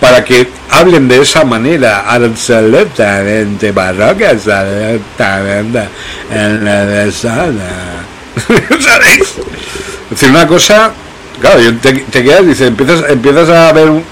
para 0.00 0.24
que 0.24 0.48
hablen 0.70 1.08
de 1.08 1.22
esa 1.22 1.44
manera 1.44 2.04
absolutamente 2.06 3.72
barroca, 3.72 4.30
absolutamente 4.30 5.88
¿Sabéis? 8.80 9.20
Es 9.20 10.10
decir, 10.10 10.30
una 10.30 10.46
cosa, 10.46 10.92
claro, 11.40 11.60
te, 11.80 11.94
te 11.94 12.22
quedas, 12.22 12.46
dice, 12.46 12.66
empiezas, 12.66 13.04
empiezas 13.08 13.48
a 13.48 13.72
ver 13.72 13.88
un, 13.88 14.04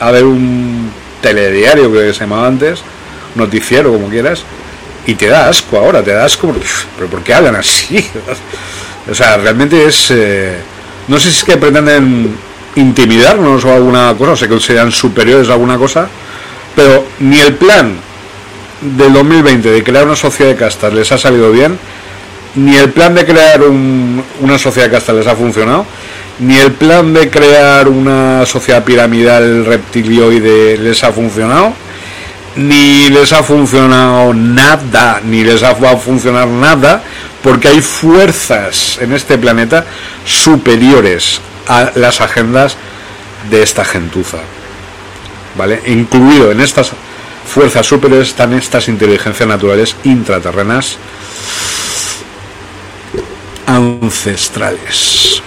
a 0.00 0.10
ver 0.10 0.24
un 0.24 0.90
telediario 1.20 1.92
que 1.92 2.12
se 2.12 2.20
llamaba 2.20 2.46
antes, 2.46 2.80
noticiero, 3.34 3.92
como 3.92 4.08
quieras, 4.08 4.42
y 5.06 5.14
te 5.14 5.28
da 5.28 5.48
asco 5.48 5.76
ahora, 5.76 6.02
te 6.02 6.12
da 6.12 6.24
asco, 6.24 6.54
pero 6.96 7.08
¿por 7.08 7.22
qué 7.22 7.34
hablan 7.34 7.56
así? 7.56 8.08
O 9.10 9.14
sea, 9.14 9.38
realmente 9.38 9.86
es... 9.86 10.10
Eh, 10.10 10.58
no 11.08 11.18
sé 11.18 11.32
si 11.32 11.38
es 11.38 11.44
que 11.44 11.56
pretenden 11.56 12.36
intimidarnos 12.76 13.64
o 13.64 13.72
alguna 13.72 14.14
cosa, 14.16 14.32
o 14.32 14.36
se 14.36 14.48
consideran 14.48 14.92
superiores 14.92 15.48
a 15.48 15.54
alguna 15.54 15.76
cosa, 15.76 16.08
pero 16.74 17.04
ni 17.20 17.40
el 17.40 17.54
plan 17.54 17.94
del 18.80 19.12
2020 19.12 19.70
de 19.70 19.82
crear 19.82 20.06
una 20.06 20.16
sociedad 20.16 20.50
de 20.50 20.56
castas 20.56 20.92
les 20.92 21.10
ha 21.12 21.18
salido 21.18 21.50
bien, 21.50 21.78
ni 22.54 22.76
el 22.76 22.90
plan 22.90 23.14
de 23.14 23.24
crear 23.24 23.62
una 23.62 24.58
sociedad 24.58 24.88
de 24.88 24.92
castas 24.92 25.16
les 25.16 25.26
ha 25.26 25.36
funcionado, 25.36 25.86
ni 26.40 26.56
el 26.56 26.72
plan 26.72 27.12
de 27.12 27.28
crear 27.28 27.88
una 27.88 28.46
sociedad 28.46 28.82
piramidal 28.84 29.66
reptilioide 29.66 30.78
les 30.78 31.04
ha 31.04 31.12
funcionado, 31.12 31.72
ni 32.56 33.08
les 33.10 33.32
ha 33.32 33.42
funcionado 33.42 34.32
nada, 34.34 35.20
ni 35.24 35.44
les 35.44 35.62
va 35.62 35.90
a 35.90 35.96
funcionar 35.96 36.48
nada, 36.48 37.02
porque 37.42 37.68
hay 37.68 37.80
fuerzas 37.80 38.98
en 39.00 39.12
este 39.12 39.38
planeta 39.38 39.84
superiores 40.24 41.40
a 41.70 41.92
las 41.94 42.20
agendas 42.20 42.76
de 43.48 43.62
esta 43.62 43.84
gentuza. 43.84 44.38
¿Vale? 45.56 45.80
Incluido 45.86 46.50
en 46.50 46.60
estas 46.60 46.90
fuerzas 47.46 47.86
superiores 47.86 48.28
están 48.28 48.52
estas 48.52 48.88
inteligencias 48.88 49.48
naturales 49.48 49.96
intraterrenas 50.04 50.98
ancestrales. 53.66 55.42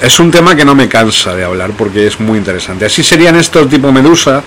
Es 0.00 0.18
un 0.18 0.30
tema 0.30 0.56
que 0.56 0.64
no 0.64 0.74
me 0.74 0.88
cansa 0.88 1.34
de 1.34 1.44
hablar 1.44 1.72
porque 1.76 2.06
es 2.06 2.18
muy 2.20 2.38
interesante. 2.38 2.86
Así 2.86 3.02
serían 3.02 3.36
estos 3.36 3.68
tipo 3.68 3.92
Medusa, 3.92 4.42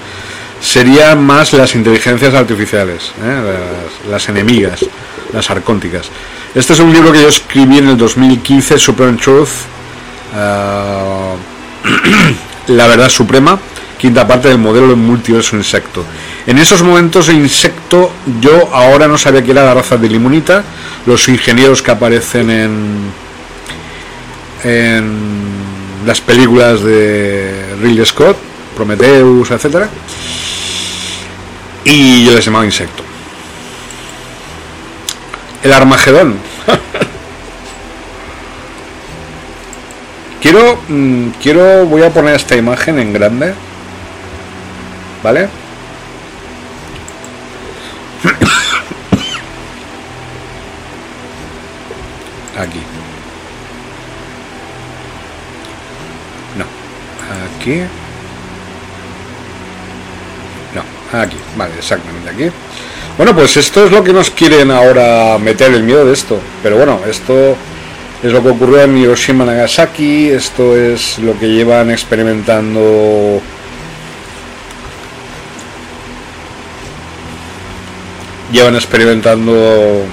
serían 0.60 1.23
más 1.23 1.53
las 1.53 1.76
inteligencias 1.76 2.34
artificiales, 2.34 3.11
¿eh? 3.23 3.57
las, 4.10 4.30
enemigas, 4.30 4.84
las 5.34 5.49
arcónticas. 5.49 6.07
Este 6.55 6.73
es 6.73 6.80
un 6.80 6.93
libro 6.93 7.11
que 7.11 7.22
yo 7.22 7.27
escribí 7.27 7.80
en 7.80 7.89
el 7.89 7.97
2015, 7.97 8.77
Supreme 8.77 9.18
Truth, 9.18 9.49
uh, 10.35 11.35
La 12.72 12.88
Verdad 12.88 13.10
Suprema, 13.10 13.60
quinta 13.97 14.27
parte 14.27 14.47
del 14.47 14.60
modelo 14.60 14.88
del 14.88 14.97
multiverso 14.97 15.57
insecto. 15.57 16.05
En 16.45 16.57
esos 16.57 16.81
momentos 16.84 17.27
el 17.30 17.38
insecto, 17.38 18.11
yo 18.39 18.69
ahora 18.73 19.07
no 19.07 19.18
sabía 19.18 19.43
que 19.43 19.51
era 19.51 19.65
la 19.65 19.73
raza 19.73 19.97
de 19.97 20.07
limonita, 20.07 20.64
los 21.05 21.27
ingenieros 21.27 21.81
que 21.81 21.91
aparecen 21.91 22.49
en, 22.49 23.11
en 24.64 25.18
las 26.05 26.22
películas 26.22 26.81
de 26.84 27.76
Ridley 27.81 28.05
Scott, 28.05 28.38
Prometheus, 28.76 29.51
etcétera 29.51 29.89
y 31.85 32.26
yo 32.26 32.34
les 32.34 32.45
llamaba 32.45 32.65
insecto. 32.65 33.03
El 35.64 35.72
Armagedón. 35.72 36.38
quiero, 40.41 40.77
mm, 40.90 41.30
quiero, 41.41 41.85
voy 41.85 42.03
a 42.03 42.10
poner 42.10 42.35
esta 42.35 42.56
imagen 42.57 42.99
en 42.99 43.14
grande. 43.14 43.53
¿Vale? 45.23 45.48
Aquí. 52.60 52.81
No. 56.57 56.65
Aquí. 57.57 57.84
Aquí, 61.14 61.38
vale, 61.56 61.76
exactamente 61.77 62.30
aquí. 62.30 62.52
Bueno, 63.18 63.35
pues 63.35 63.57
esto 63.57 63.85
es 63.85 63.91
lo 63.91 64.03
que 64.03 64.11
nos 64.11 64.31
quieren 64.31 64.72
ahora 64.72 65.38
meter 65.38 65.72
el 65.72 65.84
miedo 65.84 66.03
de 66.06 66.14
esto. 66.14 66.40
Pero 66.64 66.77
bueno, 66.77 66.99
esto 67.07 67.56
es 68.23 68.31
lo 68.31 68.41
que 68.41 68.49
ocurrió 68.49 68.81
en 68.81 68.98
Hiroshima 68.98 69.45
Nagasaki, 69.45 70.30
esto 70.30 70.76
es 70.76 71.19
lo 71.19 71.38
que 71.38 71.48
llevan 71.48 71.91
experimentando 71.91 73.40
llevan 78.52 78.76
experimentando 78.76 80.06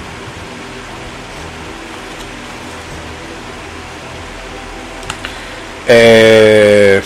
eh, 5.87 7.01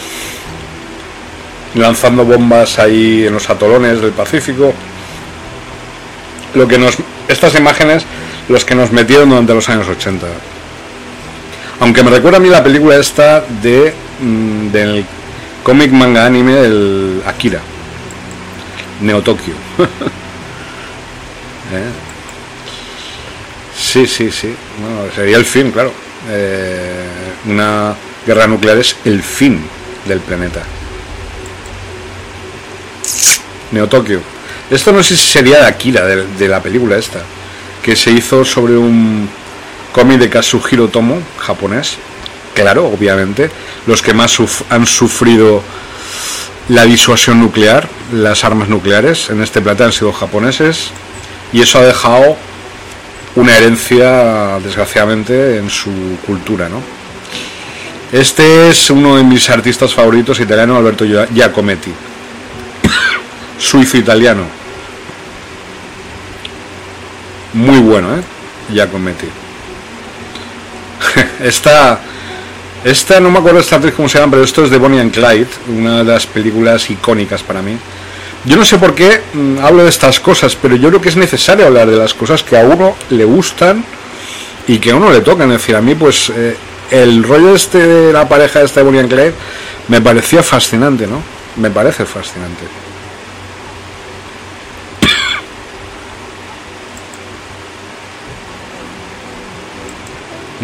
lanzando 1.75 2.25
bombas 2.25 2.79
ahí 2.79 3.27
en 3.27 3.33
los 3.33 3.49
atolones 3.49 4.01
del 4.01 4.11
Pacífico. 4.11 4.73
Lo 6.55 6.67
que 6.67 6.77
nos, 6.77 6.95
estas 7.27 7.55
imágenes, 7.55 8.05
los 8.49 8.65
que 8.65 8.75
nos 8.75 8.91
metieron 8.91 9.29
durante 9.29 9.53
los 9.53 9.69
años 9.69 9.87
80. 9.87 10.25
Aunque 11.81 12.03
me 12.03 12.09
recuerda 12.09 12.37
a 12.37 12.41
mí 12.41 12.49
la 12.49 12.63
película 12.63 12.95
esta 12.95 13.41
de 13.41 13.93
mm, 14.21 14.71
del 14.71 15.05
cómic 15.63 15.91
manga 15.91 16.25
anime 16.25 16.53
del 16.53 17.21
Akira, 17.25 17.59
Neo 19.01 19.21
Tokio. 19.21 19.53
¿Eh? 21.73 21.89
Sí, 23.77 24.07
sí, 24.07 24.31
sí. 24.31 24.55
sería 25.15 25.37
el 25.37 25.45
fin, 25.45 25.71
claro. 25.71 25.91
Eh, 26.29 27.05
una 27.47 27.93
guerra 28.25 28.47
nuclear 28.47 28.77
es 28.77 28.95
el 29.05 29.21
fin 29.21 29.61
del 30.07 30.19
planeta. 30.19 30.61
Neo 33.71 33.87
Tokio. 33.87 34.34
Esto 34.69 34.91
no 34.91 35.03
sé 35.03 35.15
si 35.15 35.27
sería 35.27 35.59
de 35.59 35.65
Akira, 35.67 36.05
de, 36.05 36.47
la 36.47 36.61
película 36.61 36.97
esta, 36.97 37.19
que 37.83 37.95
se 37.95 38.11
hizo 38.11 38.43
sobre 38.43 38.75
un 38.75 39.29
cómic 39.91 40.17
de 40.17 40.29
Kazuhiro 40.29 40.87
Tomo, 40.87 41.21
japonés. 41.37 41.97
Claro, 42.55 42.87
obviamente, 42.87 43.51
los 43.85 44.01
que 44.01 44.13
más 44.13 44.37
han 44.69 44.87
sufrido 44.87 45.61
la 46.69 46.83
disuasión 46.83 47.39
nuclear, 47.39 47.87
las 48.11 48.43
armas 48.43 48.67
nucleares 48.67 49.29
en 49.29 49.43
este 49.43 49.61
planeta 49.61 49.85
han 49.85 49.91
sido 49.91 50.11
japoneses, 50.11 50.89
y 51.53 51.61
eso 51.61 51.77
ha 51.77 51.83
dejado 51.83 52.35
una 53.35 53.55
herencia, 53.55 54.57
desgraciadamente, 54.63 55.57
en 55.57 55.69
su 55.69 55.91
cultura, 56.25 56.69
¿no? 56.69 56.81
Este 58.11 58.69
es 58.69 58.89
uno 58.89 59.17
de 59.17 59.23
mis 59.23 59.47
artistas 59.49 59.93
favoritos 59.93 60.39
italiano, 60.39 60.75
Alberto 60.75 61.05
Giacometti 61.05 61.91
suizo-italiano. 63.57 64.43
Muy 67.53 67.79
bueno, 67.79 68.15
¿eh? 68.15 68.21
Giacometti. 68.73 69.27
esta, 71.43 71.99
esta, 72.83 73.19
no 73.19 73.31
me 73.31 73.39
acuerdo 73.39 73.59
esta 73.59 73.77
actriz 73.77 73.93
cómo 73.93 74.09
se 74.09 74.19
llama, 74.19 74.31
pero 74.31 74.43
esto 74.43 74.63
es 74.63 74.69
de 74.69 74.77
Bonnie 74.77 74.99
and 74.99 75.13
Clyde, 75.13 75.47
una 75.69 75.99
de 75.99 76.03
las 76.03 76.25
películas 76.25 76.89
icónicas 76.89 77.43
para 77.43 77.61
mí. 77.61 77.77
Yo 78.45 78.57
no 78.57 78.65
sé 78.65 78.77
por 78.77 78.93
qué 78.93 79.21
mm, 79.33 79.57
hablo 79.63 79.83
de 79.83 79.89
estas 79.89 80.19
cosas, 80.19 80.55
pero 80.55 80.75
yo 80.75 80.89
creo 80.89 81.01
que 81.01 81.09
es 81.09 81.15
necesario 81.15 81.65
hablar 81.65 81.89
de 81.89 81.97
las 81.97 82.13
cosas 82.13 82.43
que 82.43 82.57
a 82.57 82.63
uno 82.63 82.95
le 83.09 83.25
gustan 83.25 83.83
y 84.67 84.77
que 84.77 84.91
a 84.91 84.95
uno 84.95 85.11
le 85.11 85.21
tocan. 85.21 85.51
Es 85.51 85.59
decir, 85.59 85.75
a 85.75 85.81
mí, 85.81 85.95
pues, 85.95 86.31
eh, 86.35 86.55
el 86.91 87.23
rollo 87.23 87.55
este 87.55 87.79
de 87.79 88.13
la 88.13 88.27
pareja 88.29 88.61
esta 88.61 88.81
de 88.81 88.85
Bonnie 88.85 88.99
and 88.99 89.09
Clyde 89.09 89.33
me 89.87 90.01
parecía 90.01 90.43
fascinante, 90.43 91.07
¿no? 91.07 91.21
Me 91.55 91.71
parece 91.71 92.05
fascinante. 92.05 92.84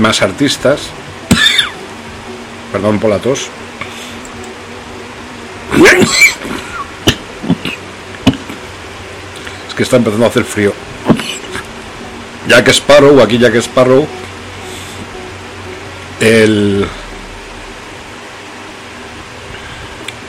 Más 0.01 0.21
artistas. 0.21 0.81
Perdón 2.71 2.99
por 2.99 3.09
la 3.09 3.19
tos. 3.19 3.47
Es 9.67 9.73
que 9.75 9.83
está 9.83 9.97
empezando 9.97 10.25
a 10.25 10.29
hacer 10.29 10.43
frío. 10.43 10.73
Jack 12.47 12.67
Sparrow, 12.69 13.21
aquí 13.21 13.37
Jack 13.37 13.55
Sparrow. 13.55 14.07
El. 16.19 16.85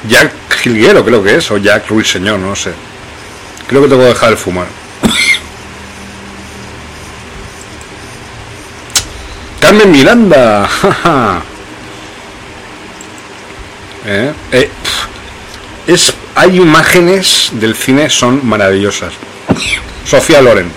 Jack 0.08 0.32
Gilguero 0.62 1.04
creo 1.04 1.22
que 1.22 1.36
es, 1.36 1.50
o 1.50 1.58
Jack 1.58 1.88
Ruiseñor, 1.88 2.38
no 2.38 2.54
sé. 2.54 2.72
Creo 3.68 3.82
que 3.82 3.88
tengo 3.88 4.02
que 4.02 4.08
dejar 4.08 4.30
de 4.30 4.36
fumar. 4.36 4.81
Carmen 9.72 9.90
Miranda. 9.90 10.68
¿Eh? 14.04 14.32
Eh, 14.52 14.68
es, 15.86 16.12
hay 16.34 16.56
imágenes 16.56 17.52
del 17.52 17.74
cine, 17.74 18.10
son 18.10 18.46
maravillosas. 18.46 19.14
Sofía 20.04 20.42
Loren. 20.42 20.70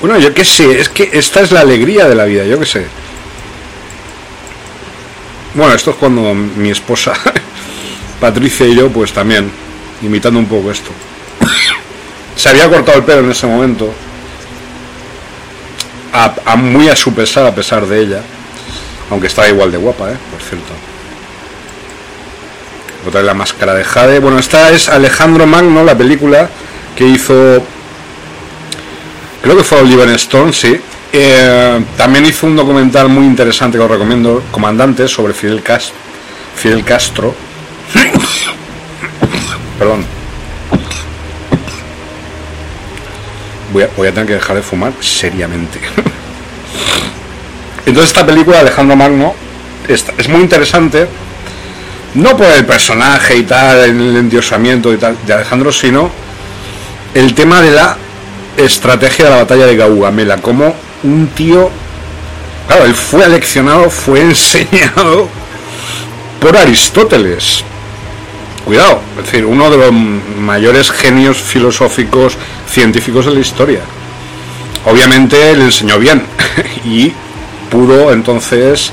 Bueno, 0.00 0.20
yo 0.20 0.32
qué 0.32 0.44
sé, 0.44 0.78
es 0.78 0.88
que 0.88 1.10
esta 1.12 1.40
es 1.40 1.50
la 1.50 1.62
alegría 1.62 2.06
de 2.06 2.14
la 2.14 2.26
vida, 2.26 2.44
yo 2.44 2.60
qué 2.60 2.66
sé. 2.66 2.86
Bueno, 5.54 5.74
esto 5.74 5.90
es 5.90 5.96
cuando 5.96 6.32
mi 6.34 6.70
esposa, 6.70 7.12
Patricia 8.20 8.68
y 8.68 8.76
yo, 8.76 8.88
pues 8.88 9.12
también, 9.12 9.50
imitando 10.00 10.38
un 10.38 10.46
poco 10.46 10.70
esto. 10.70 10.90
Se 12.36 12.50
había 12.50 12.70
cortado 12.70 12.98
el 12.98 13.04
pelo 13.04 13.20
en 13.22 13.32
ese 13.32 13.48
momento, 13.48 13.92
a, 16.12 16.56
muy 16.56 16.88
a 16.88 16.96
su 16.96 17.14
pesar, 17.14 17.46
a 17.46 17.54
pesar 17.54 17.86
de 17.86 18.00
ella, 18.00 18.20
aunque 19.10 19.26
estaba 19.26 19.48
igual 19.48 19.72
de 19.72 19.78
guapa, 19.78 20.10
¿eh? 20.10 20.16
por 20.30 20.42
cierto. 20.42 20.72
Otra 23.06 23.22
la 23.22 23.34
máscara 23.34 23.74
de 23.74 23.82
Jade. 23.82 24.20
Bueno, 24.20 24.38
esta 24.38 24.70
es 24.70 24.88
Alejandro 24.88 25.46
Magno, 25.46 25.82
la 25.82 25.96
película 25.96 26.48
que 26.96 27.06
hizo. 27.08 27.62
Creo 29.42 29.56
que 29.56 29.64
fue 29.64 29.80
Oliver 29.80 30.08
Stone, 30.10 30.52
sí. 30.52 30.80
Eh, 31.12 31.84
también 31.96 32.24
hizo 32.24 32.46
un 32.46 32.54
documental 32.56 33.08
muy 33.08 33.26
interesante 33.26 33.76
que 33.76 33.84
os 33.84 33.90
recomiendo, 33.90 34.44
Comandante, 34.52 35.08
sobre 35.08 35.34
Fidel 35.34 35.62
Castro. 35.62 35.96
Fidel 36.54 36.84
Castro. 36.84 37.34
Perdón. 39.78 40.21
Voy 43.72 43.84
a, 43.84 44.12
tener 44.12 44.26
que 44.26 44.34
dejar 44.34 44.56
de 44.56 44.62
fumar 44.62 44.92
seriamente. 45.00 45.78
Entonces 47.86 48.10
esta 48.10 48.24
película 48.24 48.58
de 48.58 48.62
Alejandro 48.62 48.96
Magno 48.96 49.34
es 49.88 50.28
muy 50.28 50.40
interesante 50.40 51.08
no 52.14 52.36
por 52.36 52.46
el 52.46 52.64
personaje 52.64 53.36
y 53.36 53.42
tal, 53.44 53.78
el 53.78 54.16
endiosamiento 54.16 54.92
y 54.92 54.96
tal 54.96 55.16
de 55.26 55.32
Alejandro, 55.32 55.72
sino 55.72 56.10
el 57.14 57.34
tema 57.34 57.62
de 57.62 57.70
la 57.70 57.96
estrategia 58.56 59.26
de 59.26 59.30
la 59.30 59.36
batalla 59.38 59.66
de 59.66 59.76
Gaugamela, 59.76 60.36
como 60.38 60.74
un 61.02 61.28
tío, 61.28 61.70
claro, 62.66 62.84
él 62.84 62.94
fue 62.94 63.24
aleccionado, 63.24 63.88
fue 63.88 64.20
enseñado 64.30 65.28
por 66.40 66.56
Aristóteles. 66.56 67.64
Cuidado, 68.64 69.00
es 69.18 69.24
decir, 69.24 69.44
uno 69.44 69.70
de 69.70 69.76
los 69.76 69.92
mayores 69.92 70.90
genios 70.90 71.38
filosóficos, 71.38 72.36
científicos 72.68 73.26
de 73.26 73.32
la 73.32 73.40
historia. 73.40 73.80
Obviamente 74.86 75.56
le 75.56 75.64
enseñó 75.64 75.98
bien 75.98 76.22
y 76.84 77.12
pudo 77.70 78.12
entonces 78.12 78.92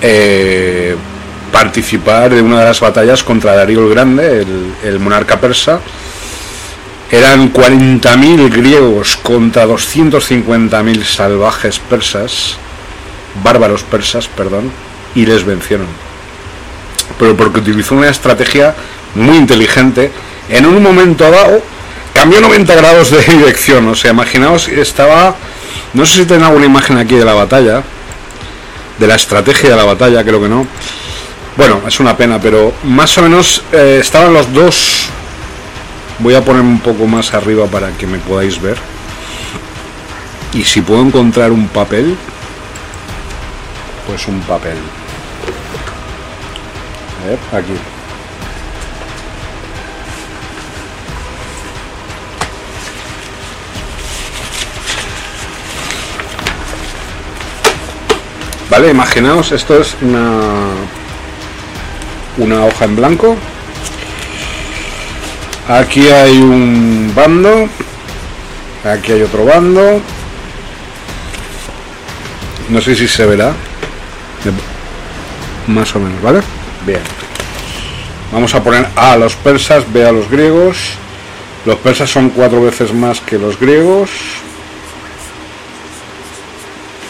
eh, 0.00 0.96
participar 1.50 2.34
de 2.34 2.42
una 2.42 2.60
de 2.60 2.64
las 2.64 2.80
batallas 2.80 3.22
contra 3.22 3.54
Darío 3.54 3.84
el 3.84 3.90
Grande, 3.90 4.46
el, 4.84 4.98
monarca 4.98 5.40
persa. 5.40 5.80
Eran 7.10 7.52
40.000 7.52 8.50
griegos 8.50 9.18
contra 9.18 9.66
250.000 9.66 11.04
salvajes 11.04 11.78
persas, 11.78 12.56
bárbaros 13.44 13.82
persas, 13.82 14.28
perdón, 14.28 14.72
y 15.14 15.26
les 15.26 15.44
vencieron. 15.44 15.86
Pero 17.18 17.36
porque 17.36 17.60
utilizó 17.60 17.94
una 17.94 18.08
estrategia 18.08 18.74
muy 19.14 19.36
inteligente, 19.36 20.10
en 20.48 20.66
un 20.66 20.82
momento 20.82 21.30
dado 21.30 21.62
cambió 22.14 22.40
90 22.40 22.74
grados 22.74 23.10
de 23.10 23.18
dirección. 23.36 23.88
O 23.88 23.94
sea, 23.94 24.12
imaginaos, 24.12 24.68
estaba, 24.68 25.34
no 25.94 26.06
sé 26.06 26.20
si 26.20 26.26
tienen 26.26 26.44
alguna 26.44 26.66
imagen 26.66 26.98
aquí 26.98 27.16
de 27.16 27.24
la 27.24 27.34
batalla, 27.34 27.82
de 28.98 29.06
la 29.06 29.14
estrategia 29.14 29.70
de 29.70 29.76
la 29.76 29.84
batalla, 29.84 30.22
creo 30.24 30.40
que 30.40 30.48
no 30.48 30.66
bueno, 31.56 31.82
es 31.86 32.00
una 32.00 32.16
pena, 32.16 32.40
pero 32.40 32.72
más 32.84 33.16
o 33.18 33.22
menos 33.22 33.62
eh, 33.72 33.98
estaban 34.00 34.32
los 34.32 34.52
dos. 34.52 35.08
Voy 36.18 36.34
a 36.34 36.42
poner 36.42 36.62
un 36.62 36.80
poco 36.80 37.06
más 37.06 37.34
arriba 37.34 37.66
para 37.66 37.90
que 37.90 38.06
me 38.06 38.18
podáis 38.18 38.60
ver. 38.60 38.78
Y 40.54 40.64
si 40.64 40.80
puedo 40.80 41.02
encontrar 41.02 41.52
un 41.52 41.68
papel, 41.68 42.16
pues 44.06 44.26
un 44.28 44.40
papel. 44.40 44.76
Aquí. 47.52 47.74
Vale, 58.68 58.90
imaginaos, 58.90 59.52
esto 59.52 59.80
es 59.80 59.94
una 60.00 60.40
una 62.38 62.64
hoja 62.64 62.86
en 62.86 62.96
blanco. 62.96 63.36
Aquí 65.68 66.08
hay 66.08 66.38
un 66.38 67.12
bando. 67.14 67.68
Aquí 68.84 69.12
hay 69.12 69.22
otro 69.22 69.44
bando. 69.44 70.00
No 72.68 72.80
sé 72.80 72.94
si 72.96 73.06
se 73.06 73.26
verá. 73.26 73.52
Más 75.68 75.94
o 75.94 76.00
menos, 76.00 76.20
¿vale? 76.22 76.40
Bien. 76.86 77.00
Vamos 78.32 78.54
a 78.54 78.62
poner 78.62 78.88
A 78.96 79.16
los 79.16 79.34
persas, 79.36 79.90
B 79.92 80.04
a 80.06 80.12
los 80.12 80.30
griegos. 80.30 80.76
Los 81.64 81.76
persas 81.76 82.10
son 82.10 82.30
cuatro 82.30 82.62
veces 82.62 82.92
más 82.92 83.20
que 83.20 83.38
los 83.38 83.58
griegos. 83.58 84.10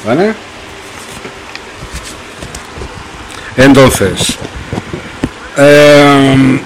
¿Vale? 0.05 0.35
Entonces, 3.57 4.37
eh, 5.57 6.61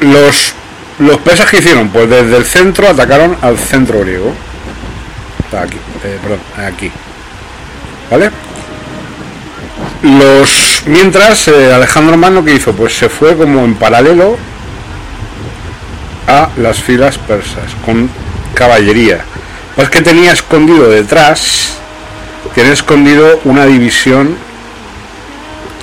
los, 0.00 0.52
los 0.98 1.18
persas 1.18 1.48
que 1.48 1.58
hicieron, 1.58 1.88
pues 1.88 2.10
desde 2.10 2.36
el 2.36 2.44
centro 2.44 2.88
atacaron 2.88 3.36
al 3.40 3.56
centro 3.56 4.00
griego. 4.00 4.32
Aquí, 5.58 5.78
eh, 6.04 6.18
perdón, 6.20 6.40
aquí. 6.56 6.90
¿Vale? 8.10 8.30
Los, 10.02 10.65
mientras 10.86 11.48
eh, 11.48 11.72
Alejandro 11.72 12.16
Magno 12.16 12.44
que 12.44 12.54
hizo, 12.54 12.72
pues 12.72 12.96
se 12.96 13.08
fue 13.08 13.36
como 13.36 13.64
en 13.64 13.74
paralelo 13.74 14.36
a 16.26 16.48
las 16.56 16.82
filas 16.82 17.18
persas 17.18 17.74
con 17.84 18.08
caballería. 18.54 19.24
Pues 19.74 19.90
que 19.90 20.02
tenía 20.02 20.32
escondido 20.32 20.88
detrás, 20.88 21.74
tiene 22.54 22.72
escondido 22.72 23.40
una 23.44 23.66
división 23.66 24.36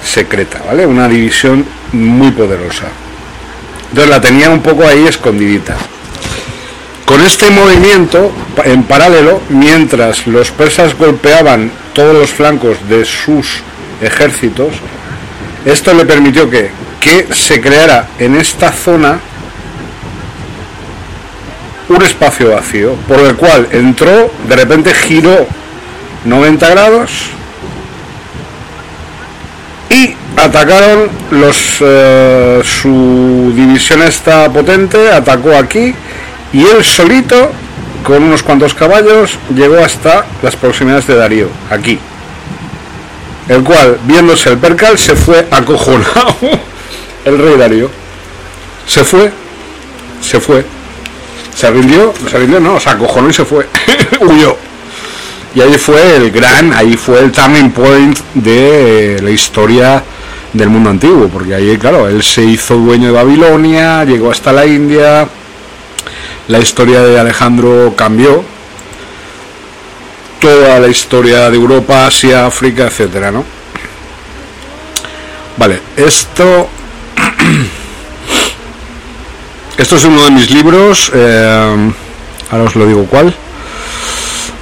secreta, 0.03 0.61
¿vale? 0.65 0.85
Una 0.85 1.07
división 1.07 1.65
muy 1.91 2.31
poderosa. 2.31 2.85
Entonces 3.89 4.09
la 4.09 4.21
tenía 4.21 4.49
un 4.49 4.61
poco 4.61 4.83
ahí 4.83 5.05
escondidita. 5.05 5.75
Con 7.05 7.21
este 7.21 7.49
movimiento 7.51 8.31
en 8.63 8.83
paralelo, 8.83 9.41
mientras 9.49 10.25
los 10.25 10.49
persas 10.49 10.97
golpeaban 10.97 11.71
todos 11.93 12.15
los 12.15 12.31
flancos 12.31 12.77
de 12.89 13.05
sus 13.05 13.61
ejércitos, 14.05 14.73
esto 15.65 15.93
le 15.93 16.05
permitió 16.05 16.49
que, 16.49 16.71
que 16.99 17.27
se 17.33 17.61
creara 17.61 18.07
en 18.19 18.35
esta 18.35 18.71
zona 18.71 19.19
un 21.89 22.01
espacio 22.01 22.51
vacío, 22.51 22.93
por 23.07 23.19
el 23.19 23.35
cual 23.35 23.67
entró, 23.71 24.31
de 24.47 24.55
repente 24.55 24.93
giró 24.93 25.47
90 26.25 26.69
grados, 26.69 27.11
y 29.93 30.15
atacaron 30.37 31.09
los 31.31 31.77
eh, 31.81 32.61
su 32.63 33.53
división 33.55 34.01
está 34.01 34.51
potente 34.51 35.11
atacó 35.11 35.55
aquí 35.55 35.93
y 36.51 36.65
él 36.65 36.83
solito 36.83 37.51
con 38.03 38.23
unos 38.23 38.41
cuantos 38.41 38.73
caballos 38.73 39.37
llegó 39.55 39.77
hasta 39.83 40.25
las 40.41 40.55
proximidades 40.55 41.05
de 41.07 41.15
Darío 41.15 41.47
aquí 41.69 41.99
el 43.49 43.63
cual 43.63 43.99
viéndose 44.03 44.49
el 44.49 44.57
percal 44.57 44.97
se 44.97 45.15
fue 45.15 45.47
acojonado. 45.51 46.35
El 47.25 47.37
rey 47.37 47.57
Darío. 47.57 47.89
Se 48.85 49.03
fue 49.03 49.31
se 50.21 50.39
fue. 50.39 50.65
Se 51.55 51.71
rindió 51.71 52.13
se 52.29 52.37
rindió 52.37 52.59
no 52.59 52.79
se 52.79 52.89
acojonó 52.89 53.29
y 53.29 53.33
se 53.33 53.45
fue. 53.45 53.67
Huyó. 54.19 54.57
Y 55.55 55.61
ahí 55.61 55.77
fue 55.77 56.15
el 56.15 56.31
gran, 56.31 56.73
ahí 56.73 56.97
fue 56.97 57.19
el 57.19 57.31
turning 57.31 57.69
point 57.69 58.17
de 58.33 59.19
la 59.21 59.29
historia 59.29 60.03
del 60.51 60.69
mundo 60.69 60.89
antiguo, 60.89 61.27
porque 61.27 61.53
ahí, 61.53 61.77
claro, 61.77 62.07
él 62.07 62.23
se 62.23 62.43
hizo 62.43 62.75
dueño 62.75 63.07
de 63.07 63.13
Babilonia, 63.13 64.03
llegó 64.03 64.31
hasta 64.31 64.51
la 64.51 64.65
India, 64.65 65.27
la 66.47 66.59
historia 66.59 67.01
de 67.01 67.19
Alejandro 67.19 67.93
cambió. 67.95 68.43
Toda 70.43 70.77
la 70.77 70.89
historia 70.89 71.49
de 71.49 71.55
Europa, 71.55 72.05
Asia, 72.05 72.45
África, 72.45 72.87
etcétera, 72.87 73.31
¿no? 73.31 73.45
Vale, 75.55 75.81
esto. 75.95 76.67
Esto 79.77 79.95
es 79.95 80.03
uno 80.03 80.21
de 80.25 80.31
mis 80.31 80.51
libros. 80.51 81.09
Eh, 81.15 81.93
ahora 82.51 82.63
os 82.65 82.75
lo 82.75 82.85
digo 82.85 83.05
cuál. 83.05 83.33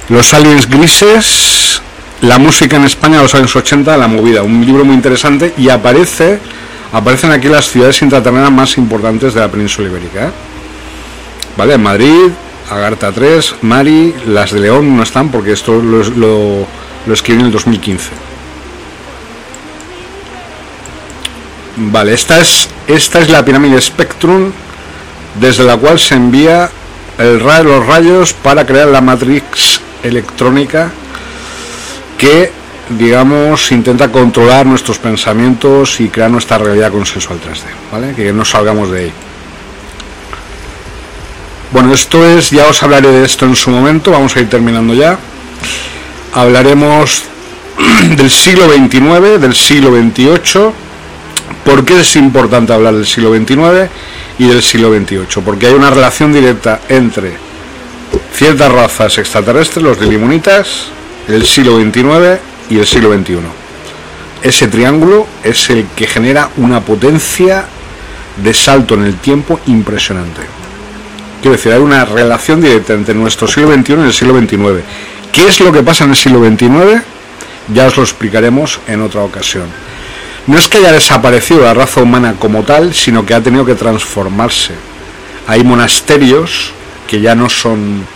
Los 0.08 0.32
aliens 0.34 0.70
grises. 0.70 1.82
La 2.20 2.38
música 2.38 2.76
en 2.76 2.84
España 2.84 3.20
los 3.20 3.34
años 3.34 3.56
80, 3.56 3.96
la 3.96 4.06
movida. 4.06 4.44
Un 4.44 4.64
libro 4.64 4.84
muy 4.84 4.94
interesante 4.94 5.52
y 5.58 5.68
aparece. 5.68 6.38
Aparecen 6.92 7.32
aquí 7.32 7.48
las 7.48 7.68
ciudades 7.68 8.00
intraterrenas 8.02 8.52
más 8.52 8.78
importantes 8.78 9.34
de 9.34 9.40
la 9.40 9.48
península 9.48 9.88
ibérica. 9.88 10.28
¿eh? 10.28 10.30
¿Vale? 11.56 11.76
Madrid, 11.76 12.30
Agartha 12.70 13.12
3, 13.12 13.56
Mari, 13.62 14.14
las 14.26 14.52
de 14.52 14.60
León 14.60 14.96
no 14.96 15.02
están 15.02 15.30
porque 15.30 15.52
esto 15.52 15.80
lo, 15.80 16.66
lo, 17.06 17.14
escribí 17.14 17.40
en 17.40 17.46
el 17.46 17.52
2015. 17.52 18.10
Vale, 21.76 22.14
esta 22.14 22.38
es, 22.38 22.68
esta 22.86 23.20
es 23.20 23.28
la 23.30 23.44
pirámide 23.44 23.80
Spectrum 23.80 24.52
desde 25.40 25.64
la 25.64 25.76
cual 25.76 25.98
se 25.98 26.14
envía 26.14 26.70
el 27.18 27.38
los 27.38 27.86
rayos 27.86 28.32
para 28.32 28.66
crear 28.66 28.88
la 28.88 29.00
matrix 29.00 29.80
electrónica 30.02 30.90
que, 32.18 32.50
digamos, 32.90 33.70
intenta 33.72 34.10
controlar 34.10 34.66
nuestros 34.66 34.98
pensamientos 34.98 36.00
y 36.00 36.08
crear 36.08 36.30
nuestra 36.30 36.58
realidad 36.58 36.90
consensual 36.90 37.38
3D, 37.40 37.64
¿vale? 37.90 38.14
Que 38.14 38.32
no 38.32 38.44
salgamos 38.44 38.90
de 38.90 39.00
ahí. 39.00 39.12
Bueno, 41.72 41.94
esto 41.94 42.22
es, 42.26 42.50
ya 42.50 42.66
os 42.66 42.82
hablaré 42.82 43.08
de 43.08 43.24
esto 43.24 43.46
en 43.46 43.56
su 43.56 43.70
momento, 43.70 44.10
vamos 44.10 44.36
a 44.36 44.40
ir 44.40 44.50
terminando 44.50 44.92
ya. 44.92 45.18
Hablaremos 46.34 47.24
del 48.16 48.30
siglo 48.30 48.66
XXIX, 48.68 49.40
del 49.40 49.54
siglo 49.54 49.88
XXVIII. 49.88 50.70
¿Por 51.64 51.82
qué 51.86 52.00
es 52.00 52.16
importante 52.16 52.74
hablar 52.74 52.94
del 52.94 53.06
siglo 53.06 53.34
XXIX 53.34 53.88
y 54.38 54.48
del 54.48 54.62
siglo 54.62 54.90
XXVIII? 54.90 55.42
Porque 55.42 55.68
hay 55.68 55.72
una 55.72 55.88
relación 55.88 56.30
directa 56.30 56.80
entre 56.90 57.32
ciertas 58.34 58.70
razas 58.70 59.16
extraterrestres, 59.16 59.82
los 59.82 59.98
limonitas, 59.98 60.88
el 61.26 61.46
siglo 61.46 61.80
XXIX 61.80 62.38
y 62.68 62.80
el 62.80 62.86
siglo 62.86 63.14
XXI. 63.14 63.38
Ese 64.42 64.68
triángulo 64.68 65.26
es 65.42 65.70
el 65.70 65.86
que 65.96 66.06
genera 66.06 66.50
una 66.58 66.82
potencia 66.82 67.64
de 68.36 68.52
salto 68.52 68.92
en 68.92 69.04
el 69.04 69.16
tiempo 69.16 69.58
impresionante. 69.68 70.61
Quiero 71.42 71.56
decir, 71.56 71.72
hay 71.72 71.80
una 71.80 72.04
relación 72.04 72.60
directa 72.60 72.92
entre 72.92 73.16
nuestro 73.16 73.48
siglo 73.48 73.74
XXI 73.74 73.94
y 73.94 74.00
el 74.02 74.12
siglo 74.12 74.38
XXIX. 74.38 74.84
¿Qué 75.32 75.48
es 75.48 75.58
lo 75.58 75.72
que 75.72 75.82
pasa 75.82 76.04
en 76.04 76.10
el 76.10 76.16
siglo 76.16 76.38
XXIX? 76.38 77.02
Ya 77.74 77.86
os 77.86 77.96
lo 77.96 78.04
explicaremos 78.04 78.78
en 78.86 79.02
otra 79.02 79.22
ocasión. 79.22 79.64
No 80.46 80.56
es 80.56 80.68
que 80.68 80.78
haya 80.78 80.92
desaparecido 80.92 81.64
la 81.64 81.74
raza 81.74 82.00
humana 82.00 82.36
como 82.38 82.62
tal, 82.62 82.94
sino 82.94 83.26
que 83.26 83.34
ha 83.34 83.40
tenido 83.40 83.64
que 83.64 83.74
transformarse. 83.74 84.74
Hay 85.48 85.64
monasterios 85.64 86.72
que 87.08 87.20
ya 87.20 87.34
no 87.34 87.48
son 87.48 88.06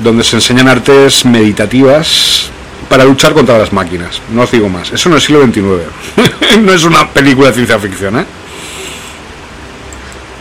donde 0.00 0.24
se 0.24 0.36
enseñan 0.36 0.68
artes 0.68 1.24
meditativas 1.24 2.50
para 2.90 3.06
luchar 3.06 3.32
contra 3.32 3.56
las 3.56 3.72
máquinas. 3.72 4.20
No 4.30 4.42
os 4.42 4.50
digo 4.50 4.68
más. 4.68 4.92
Eso 4.92 5.08
no 5.08 5.16
es 5.16 5.24
siglo 5.24 5.42
XXIX. 5.42 6.60
no 6.60 6.72
es 6.74 6.84
una 6.84 7.08
película 7.08 7.48
de 7.48 7.54
ciencia 7.54 7.78
ficción, 7.78 8.18
¿eh? 8.18 8.26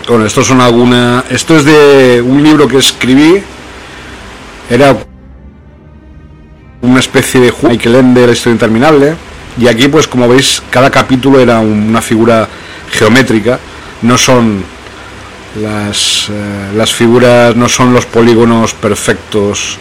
Bueno, 0.08 0.28
esto 0.28 0.44
son 0.44 0.62
alguna. 0.62 1.24
Esto 1.32 1.58
es 1.58 1.66
de 1.66 2.22
un 2.22 2.44
libro 2.44 2.68
que 2.68 2.78
escribí. 2.78 3.42
Era 4.70 4.96
una 6.82 7.00
especie 7.00 7.42
de 7.42 7.50
juego 7.50 7.76
que 7.80 7.90
leen 7.90 8.14
de 8.14 8.28
la 8.28 8.34
historia 8.34 8.54
interminable. 8.54 9.16
Y 9.58 9.68
aquí, 9.68 9.88
pues 9.88 10.08
como 10.08 10.28
veis, 10.28 10.62
cada 10.70 10.92
capítulo 10.92 11.40
era 11.40 11.58
una 11.60 12.04
figura 12.04 12.48
geométrica. 12.92 13.60
No 14.04 14.16
son 14.16 14.64
las, 15.60 16.30
eh, 16.30 16.72
las 16.76 16.94
figuras, 16.94 17.56
no 17.56 17.68
son 17.68 17.92
los 17.92 18.06
polígonos 18.06 18.76
perfectos 18.76 19.80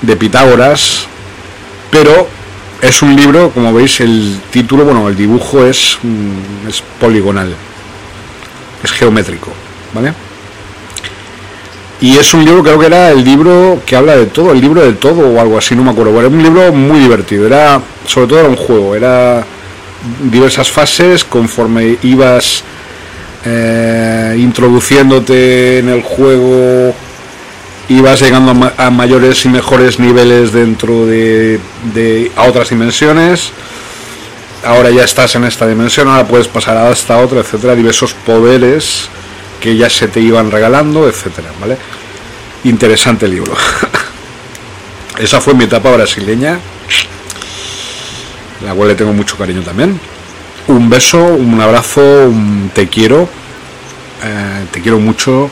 de 0.00 0.16
Pitágoras. 0.16 1.06
Pero 1.92 2.26
es 2.80 3.02
un 3.02 3.14
libro, 3.14 3.50
como 3.50 3.72
veis, 3.72 4.00
el 4.00 4.40
título, 4.50 4.84
bueno, 4.84 5.08
el 5.08 5.14
dibujo 5.14 5.64
es, 5.64 5.98
mm, 6.02 6.68
es 6.68 6.82
poligonal 6.98 7.54
es 8.82 8.90
geométrico, 8.92 9.52
¿vale? 9.94 10.12
Y 12.00 12.16
es 12.16 12.34
un 12.34 12.44
libro, 12.44 12.64
creo 12.64 12.78
que 12.80 12.86
era 12.86 13.10
el 13.10 13.24
libro 13.24 13.80
que 13.86 13.94
habla 13.94 14.16
de 14.16 14.26
todo, 14.26 14.50
el 14.52 14.60
libro 14.60 14.82
de 14.82 14.94
todo 14.94 15.28
o 15.28 15.40
algo 15.40 15.56
así, 15.56 15.76
no 15.76 15.84
me 15.84 15.90
acuerdo. 15.92 16.18
Era 16.18 16.28
un 16.28 16.42
libro 16.42 16.72
muy 16.72 16.98
divertido, 16.98 17.46
era, 17.46 17.80
sobre 18.06 18.26
todo 18.26 18.40
era 18.40 18.48
un 18.48 18.56
juego, 18.56 18.96
era 18.96 19.44
diversas 20.24 20.68
fases 20.68 21.22
conforme 21.22 21.96
ibas 22.02 22.64
eh, 23.44 24.34
introduciéndote 24.36 25.78
en 25.78 25.90
el 25.90 26.02
juego, 26.02 26.92
ibas 27.88 28.20
llegando 28.20 28.72
a, 28.76 28.90
mayores 28.90 29.44
y 29.44 29.48
mejores 29.48 30.00
niveles 30.00 30.52
dentro 30.52 31.06
de, 31.06 31.60
de 31.94 32.32
a 32.34 32.44
otras 32.44 32.70
dimensiones 32.70 33.52
ahora 34.64 34.90
ya 34.90 35.04
estás 35.04 35.34
en 35.34 35.44
esta 35.44 35.66
dimensión, 35.66 36.08
ahora 36.08 36.26
puedes 36.26 36.48
pasar 36.48 36.76
a 36.76 36.90
esta 36.90 37.18
otra, 37.18 37.40
etcétera, 37.40 37.74
diversos 37.74 38.14
poderes 38.14 39.08
que 39.60 39.76
ya 39.76 39.88
se 39.88 40.08
te 40.08 40.20
iban 40.20 40.50
regalando, 40.50 41.08
etcétera, 41.08 41.48
¿vale? 41.60 41.76
Interesante 42.64 43.28
libro. 43.28 43.54
Esa 45.18 45.40
fue 45.40 45.54
mi 45.54 45.64
etapa 45.64 45.90
brasileña, 45.90 46.58
la 48.64 48.74
cual 48.74 48.88
le 48.88 48.94
tengo 48.94 49.12
mucho 49.12 49.36
cariño 49.36 49.62
también. 49.62 50.00
Un 50.68 50.88
beso, 50.88 51.22
un 51.24 51.60
abrazo, 51.60 52.00
un 52.00 52.70
te 52.74 52.88
quiero, 52.88 53.28
eh, 54.22 54.66
te 54.70 54.80
quiero 54.80 54.98
mucho 54.98 55.50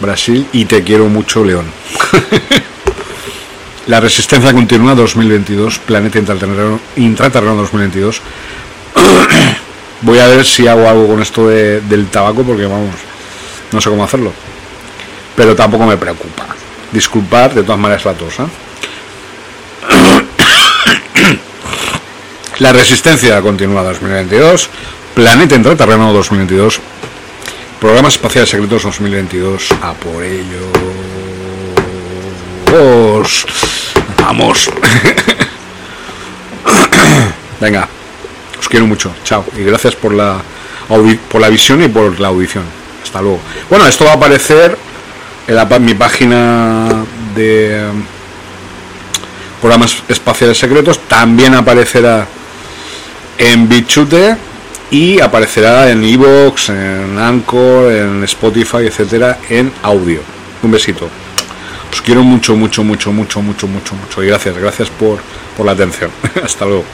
Brasil 0.00 0.48
y 0.52 0.64
te 0.64 0.82
quiero 0.82 1.06
mucho 1.08 1.44
León. 1.44 1.66
La 3.88 3.98
resistencia 3.98 4.52
continúa 4.52 4.94
2022, 4.94 5.80
Planeta 5.80 6.18
Intraterreno, 6.18 6.78
2022. 6.96 8.20
Voy 10.02 10.18
a 10.20 10.28
ver 10.28 10.44
si 10.44 10.68
hago 10.68 10.88
algo 10.88 11.08
con 11.08 11.20
esto 11.20 11.48
del 11.48 12.06
tabaco 12.06 12.44
porque 12.44 12.66
vamos, 12.66 12.94
no 13.72 13.80
sé 13.80 13.90
cómo 13.90 14.04
hacerlo. 14.04 14.32
Pero 15.34 15.56
tampoco 15.56 15.84
me 15.86 15.96
preocupa. 15.96 16.46
Disculpar 16.92 17.54
de 17.54 17.64
todas 17.64 17.80
maneras 17.80 18.04
la 18.04 18.14
tos. 18.14 18.34
La 22.58 22.72
resistencia 22.72 23.40
continúa 23.40 23.82
2022, 23.82 24.68
Planeta 25.14 25.56
Intraterreno 25.56 26.12
2022, 26.12 26.78
Programas 27.80 28.14
Espaciales 28.14 28.50
Secretos 28.50 28.84
2022, 28.84 29.72
a 29.82 29.94
por 29.94 30.22
ello. 30.22 31.21
Vamos. 34.18 34.70
Venga, 37.60 37.86
os 38.58 38.68
quiero 38.68 38.86
mucho. 38.86 39.12
Chao. 39.24 39.44
Y 39.58 39.62
gracias 39.62 39.94
por 39.94 40.14
la, 40.14 40.40
por 41.28 41.40
la 41.40 41.50
visión 41.50 41.82
y 41.82 41.88
por 41.88 42.18
la 42.18 42.28
audición. 42.28 42.64
Hasta 43.02 43.20
luego. 43.20 43.40
Bueno, 43.68 43.86
esto 43.86 44.04
va 44.04 44.12
a 44.12 44.14
aparecer 44.14 44.78
en, 45.46 45.54
la, 45.54 45.66
mi 45.78 45.92
página 45.94 47.04
de 47.34 47.90
um, 47.90 48.02
programas 49.60 50.02
espaciales 50.08 50.56
secretos. 50.56 51.00
También 51.00 51.54
aparecerá 51.54 52.26
en 53.36 53.68
Bichute 53.68 54.36
y 54.90 55.20
aparecerá 55.20 55.90
en 55.90 56.04
Evox, 56.04 56.70
en 56.70 57.18
Anchor, 57.18 57.92
en 57.92 58.24
Spotify, 58.24 58.86
etcétera, 58.86 59.40
en 59.50 59.70
audio. 59.82 60.20
Un 60.62 60.70
besito. 60.70 61.21
Os 61.92 62.00
quiero 62.00 62.22
mucho, 62.24 62.56
mucho, 62.56 62.82
mucho, 62.82 63.12
mucho, 63.12 63.42
mucho, 63.42 63.68
mucho, 63.68 63.94
mucho. 63.94 64.22
Y 64.22 64.26
gracias, 64.26 64.56
gracias 64.56 64.88
por, 64.90 65.18
por 65.56 65.66
la 65.66 65.72
atención. 65.72 66.10
Hasta 66.42 66.64
luego. 66.64 66.84